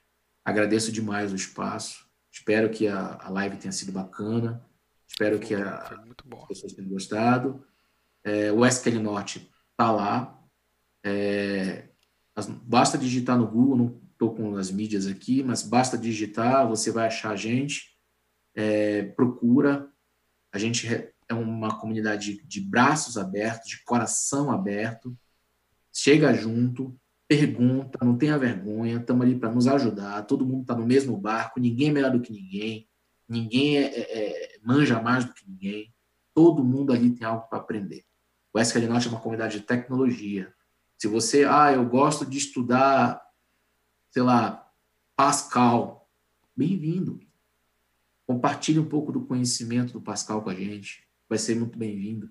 Agradeço 0.44 0.90
demais 0.90 1.32
o 1.32 1.36
espaço. 1.36 2.06
Espero 2.30 2.70
que 2.70 2.88
a, 2.88 3.18
a 3.20 3.28
live 3.28 3.58
tenha 3.58 3.72
sido 3.72 3.92
bacana. 3.92 4.64
Espero 5.06 5.38
que 5.38 5.54
a, 5.54 5.78
as 5.78 6.46
pessoas 6.48 6.72
tenham 6.72 6.90
gostado. 6.90 7.64
É, 8.24 8.52
o 8.52 8.64
SQL 8.64 9.00
Norte 9.00 9.50
está 9.70 9.90
lá. 9.90 10.38
É, 11.04 11.88
basta 12.62 12.96
digitar 12.96 13.36
no 13.36 13.46
Google, 13.46 13.76
não 13.76 14.00
estou 14.12 14.34
com 14.34 14.56
as 14.56 14.70
mídias 14.70 15.06
aqui, 15.06 15.42
mas 15.42 15.62
basta 15.62 15.98
digitar, 15.98 16.68
você 16.68 16.90
vai 16.90 17.06
achar 17.06 17.30
a 17.30 17.36
gente. 17.36 17.96
É, 18.54 19.02
procura. 19.02 19.88
A 20.52 20.58
gente 20.58 20.86
é 21.28 21.34
uma 21.34 21.78
comunidade 21.78 22.42
de 22.44 22.60
braços 22.60 23.16
abertos, 23.16 23.68
de 23.68 23.82
coração 23.84 24.50
aberto. 24.50 25.16
Chega 25.92 26.32
junto, 26.34 26.98
pergunta, 27.26 27.98
não 28.04 28.16
tenha 28.16 28.38
vergonha, 28.38 28.98
estamos 28.98 29.24
ali 29.24 29.38
para 29.38 29.50
nos 29.50 29.66
ajudar. 29.66 30.22
Todo 30.26 30.46
mundo 30.46 30.62
está 30.62 30.74
no 30.74 30.86
mesmo 30.86 31.16
barco, 31.16 31.60
ninguém 31.60 31.88
é 31.88 31.92
melhor 31.92 32.12
do 32.12 32.20
que 32.20 32.32
ninguém, 32.32 32.88
ninguém 33.28 33.78
é, 33.78 33.84
é, 33.84 34.56
é 34.56 34.58
manja 34.62 35.00
mais 35.00 35.24
do 35.24 35.32
que 35.32 35.48
ninguém. 35.48 35.92
Todo 36.34 36.64
mundo 36.64 36.92
ali 36.92 37.10
tem 37.10 37.26
algo 37.26 37.48
para 37.48 37.58
aprender. 37.58 38.04
O 38.52 38.58
SQL 38.58 38.88
Norte 38.88 39.08
é 39.08 39.10
uma 39.10 39.20
comunidade 39.20 39.58
de 39.58 39.64
tecnologia. 39.64 40.52
Se 40.98 41.08
você, 41.08 41.44
ah, 41.44 41.72
eu 41.72 41.84
gosto 41.88 42.26
de 42.26 42.38
estudar, 42.38 43.20
sei 44.10 44.22
lá, 44.22 44.70
Pascal, 45.16 46.10
bem-vindo. 46.54 47.20
Compartilhe 48.26 48.78
um 48.78 48.88
pouco 48.88 49.10
do 49.10 49.24
conhecimento 49.24 49.92
do 49.92 50.00
Pascal 50.00 50.42
com 50.42 50.50
a 50.50 50.54
gente 50.54 51.06
vai 51.32 51.38
ser 51.38 51.56
muito 51.56 51.78
bem-vindo. 51.78 52.30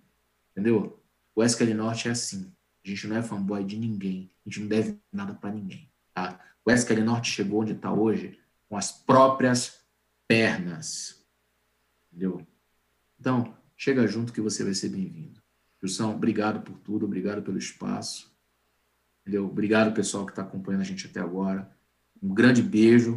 Entendeu? 0.51 1.03
O 1.33 1.43
SQL 1.43 1.74
Norte 1.74 2.08
é 2.08 2.11
assim. 2.11 2.53
A 2.85 2.88
gente 2.88 3.08
não 3.08 3.16
é 3.16 3.24
fanboy 3.24 3.64
de 3.64 3.75
ninguém. 3.75 4.32
A 4.45 4.50
gente 4.50 4.59
não 4.59 4.67
deve 4.67 5.00
nada 5.11 5.33
para 5.33 5.51
ninguém. 5.51 5.91
Tá? 6.14 6.40
O 6.64 6.69
SQL 6.69 7.03
Norte 7.03 7.32
chegou 7.32 7.61
onde 7.61 7.72
está 7.72 7.91
hoje 7.91 8.40
com 8.69 8.77
as 8.77 8.91
próprias 8.91 9.82
pernas. 10.27 11.25
Entendeu? 12.11 12.45
Então, 13.19 13.58
chega 13.75 14.06
junto 14.06 14.32
que 14.32 14.40
você 14.40 14.64
vai 14.64 14.75
ser 14.75 14.90
bem-vindo. 14.90 15.40
Jussão, 15.82 16.14
obrigado 16.14 16.61
por 16.61 16.77
tudo, 16.80 17.06
obrigado 17.06 17.42
pelo 17.42 17.58
espaço. 17.58 18.32
Entendeu? 19.22 19.45
Obrigado, 19.45 19.93
pessoal, 19.93 20.26
que 20.26 20.32
está 20.32 20.42
acompanhando 20.42 20.82
a 20.82 20.85
gente 20.85 21.08
até 21.08 21.19
agora. 21.19 21.69
Um 22.22 22.34
grande 22.34 22.61
beijo, 22.61 23.16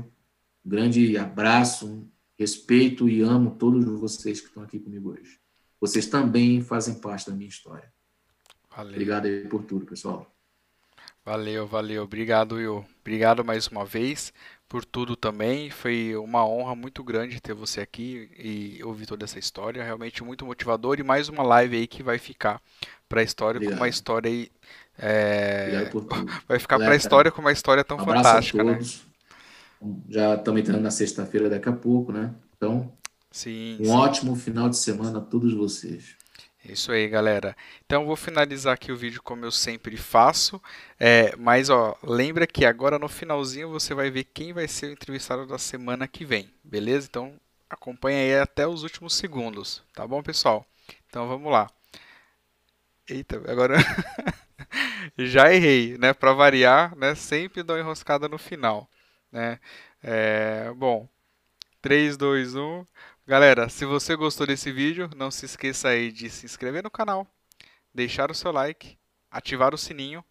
um 0.65 0.69
grande 0.69 1.17
abraço, 1.19 2.09
respeito 2.39 3.09
e 3.09 3.21
amo 3.21 3.57
todos 3.57 3.85
vocês 4.01 4.41
que 4.41 4.49
estão 4.49 4.63
aqui 4.63 4.79
comigo 4.79 5.11
hoje. 5.11 5.39
Vocês 5.81 6.07
também 6.07 6.63
fazem 6.63 6.95
parte 6.95 7.29
da 7.29 7.37
minha 7.37 7.49
história. 7.49 7.93
Valeu. 8.75 8.93
Obrigado 8.93 9.27
aí 9.27 9.47
por 9.47 9.63
tudo, 9.65 9.85
pessoal. 9.85 10.35
Valeu, 11.25 11.67
valeu. 11.67 12.03
Obrigado, 12.03 12.57
Will. 12.57 12.85
Obrigado 13.01 13.45
mais 13.45 13.67
uma 13.69 13.85
vez 13.85 14.33
por 14.69 14.85
tudo 14.85 15.17
também. 15.17 15.71
Foi 15.71 16.17
uma 16.17 16.47
honra 16.47 16.75
muito 16.75 17.03
grande 17.05 17.41
ter 17.41 17.55
você 17.55 17.81
aqui 17.81 18.31
e 18.39 18.83
ouvir 18.83 19.07
toda 19.07 19.25
essa 19.25 19.39
história. 19.39 19.83
Realmente 19.83 20.23
muito 20.25 20.45
motivador 20.45 20.99
e 20.99 21.03
mais 21.03 21.29
uma 21.29 21.43
live 21.43 21.77
aí 21.77 21.87
que 21.87 22.03
vai 22.03 22.19
ficar 22.19 22.61
para 23.09 23.21
a 23.21 23.25
história 23.25 23.59
Obrigado. 23.59 23.79
com 23.79 23.85
uma 23.85 23.89
história 23.89 24.31
aí. 24.31 24.51
É... 24.99 25.91
Vai 26.47 26.59
ficar 26.61 26.79
para 26.79 26.93
a 26.93 26.97
história 26.97 27.31
com 27.31 27.41
uma 27.41 27.51
história 27.51 27.83
tão 27.83 27.97
um 27.97 28.05
fantástica, 28.05 28.63
né? 28.63 28.79
Já 30.09 30.37
estamos 30.37 30.61
entrando 30.61 30.83
na 30.83 30.91
sexta-feira 30.91 31.51
daqui 31.51 31.69
a 31.69 31.73
pouco, 31.73 32.13
né? 32.13 32.33
Então, 32.57 32.93
Sim, 33.31 33.77
um 33.81 33.85
sim. 33.85 33.91
ótimo 33.91 34.37
final 34.37 34.69
de 34.69 34.77
semana 34.77 35.19
a 35.19 35.21
todos 35.21 35.53
vocês. 35.53 36.17
Isso 36.65 36.91
aí, 36.93 37.09
galera. 37.09 37.55
Então 37.85 38.07
vou 38.07 38.17
finalizar 38.17 38.73
aqui 38.75 38.91
o 38.91 38.97
vídeo 38.97 39.23
como 39.23 39.45
eu 39.45 39.53
sempre 39.53 39.97
faço. 39.97 40.61
É, 40.99 41.37
mas 41.37 41.69
ó, 41.69 41.97
lembra 42.03 42.47
que 42.47 42.65
agora 42.65 42.99
no 42.99 43.09
finalzinho 43.09 43.69
você 43.69 43.93
vai 43.95 44.11
ver 44.11 44.25
quem 44.25 44.53
vai 44.53 44.67
ser 44.67 44.87
o 44.87 44.93
entrevistado 44.93 45.47
da 45.47 45.59
semana 45.59 46.09
que 46.09 46.25
vem, 46.25 46.51
beleza? 46.65 47.07
Então 47.09 47.39
acompanha 47.69 48.19
aí 48.19 48.41
até 48.41 48.67
os 48.67 48.83
últimos 48.83 49.15
segundos, 49.15 49.83
tá 49.93 50.07
bom, 50.07 50.23
pessoal? 50.23 50.67
Então 51.09 51.29
vamos 51.29 51.53
lá. 51.53 51.69
Eita, 53.09 53.37
agora 53.51 53.77
já 55.19 55.53
errei, 55.53 55.99
né? 55.99 56.15
Para 56.15 56.33
variar, 56.33 56.97
né? 56.97 57.15
Sempre 57.15 57.63
dou 57.63 57.79
enroscada 57.79 58.29
no 58.29 58.39
final, 58.39 58.89
né? 59.31 59.61
É, 60.03 60.73
bom, 60.77 61.09
3, 61.83 62.17
2, 62.17 62.55
1. 62.57 62.87
Galera, 63.27 63.71
se 63.71 63.87
você 63.87 64.15
gostou 64.15 64.47
desse 64.47 64.71
vídeo, 64.71 65.09
não 65.17 65.31
se 65.31 65.47
esqueça 65.47 65.89
aí 65.89 66.13
de 66.13 66.29
se 66.29 66.45
inscrever 66.45 66.83
no 66.83 66.91
canal, 66.91 67.27
deixar 67.93 68.31
o 68.31 68.35
seu 68.35 68.53
like, 68.53 68.99
ativar 69.31 69.73
o 69.73 69.79
sininho 69.79 70.23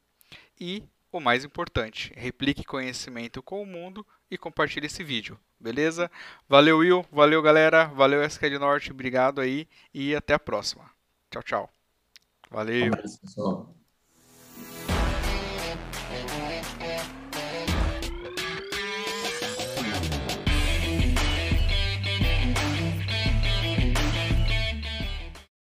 e, 0.60 0.84
o 1.12 1.20
mais 1.20 1.44
importante, 1.44 2.14
replique 2.16 2.64
conhecimento 2.64 3.42
com 3.42 3.64
o 3.64 3.66
mundo 3.66 4.06
e 4.30 4.38
compartilhe 4.38 4.86
esse 4.86 5.04
vídeo, 5.04 5.40
beleza? 5.60 6.10
Valeu 6.48 6.78
Will, 6.78 7.04
valeu 7.12 7.42
galera, 7.42 7.86
valeu 7.86 8.24
SKD 8.24 8.60
Norte, 8.60 8.92
obrigado 8.92 9.42
aí 9.42 9.68
e 9.92 10.16
até 10.16 10.36
a 10.36 10.40
próxima. 10.40 10.88
Tchau, 11.32 11.42
tchau. 11.42 11.70
Valeu. 12.52 12.86
Um 12.86 12.94
abraço. 12.94 13.83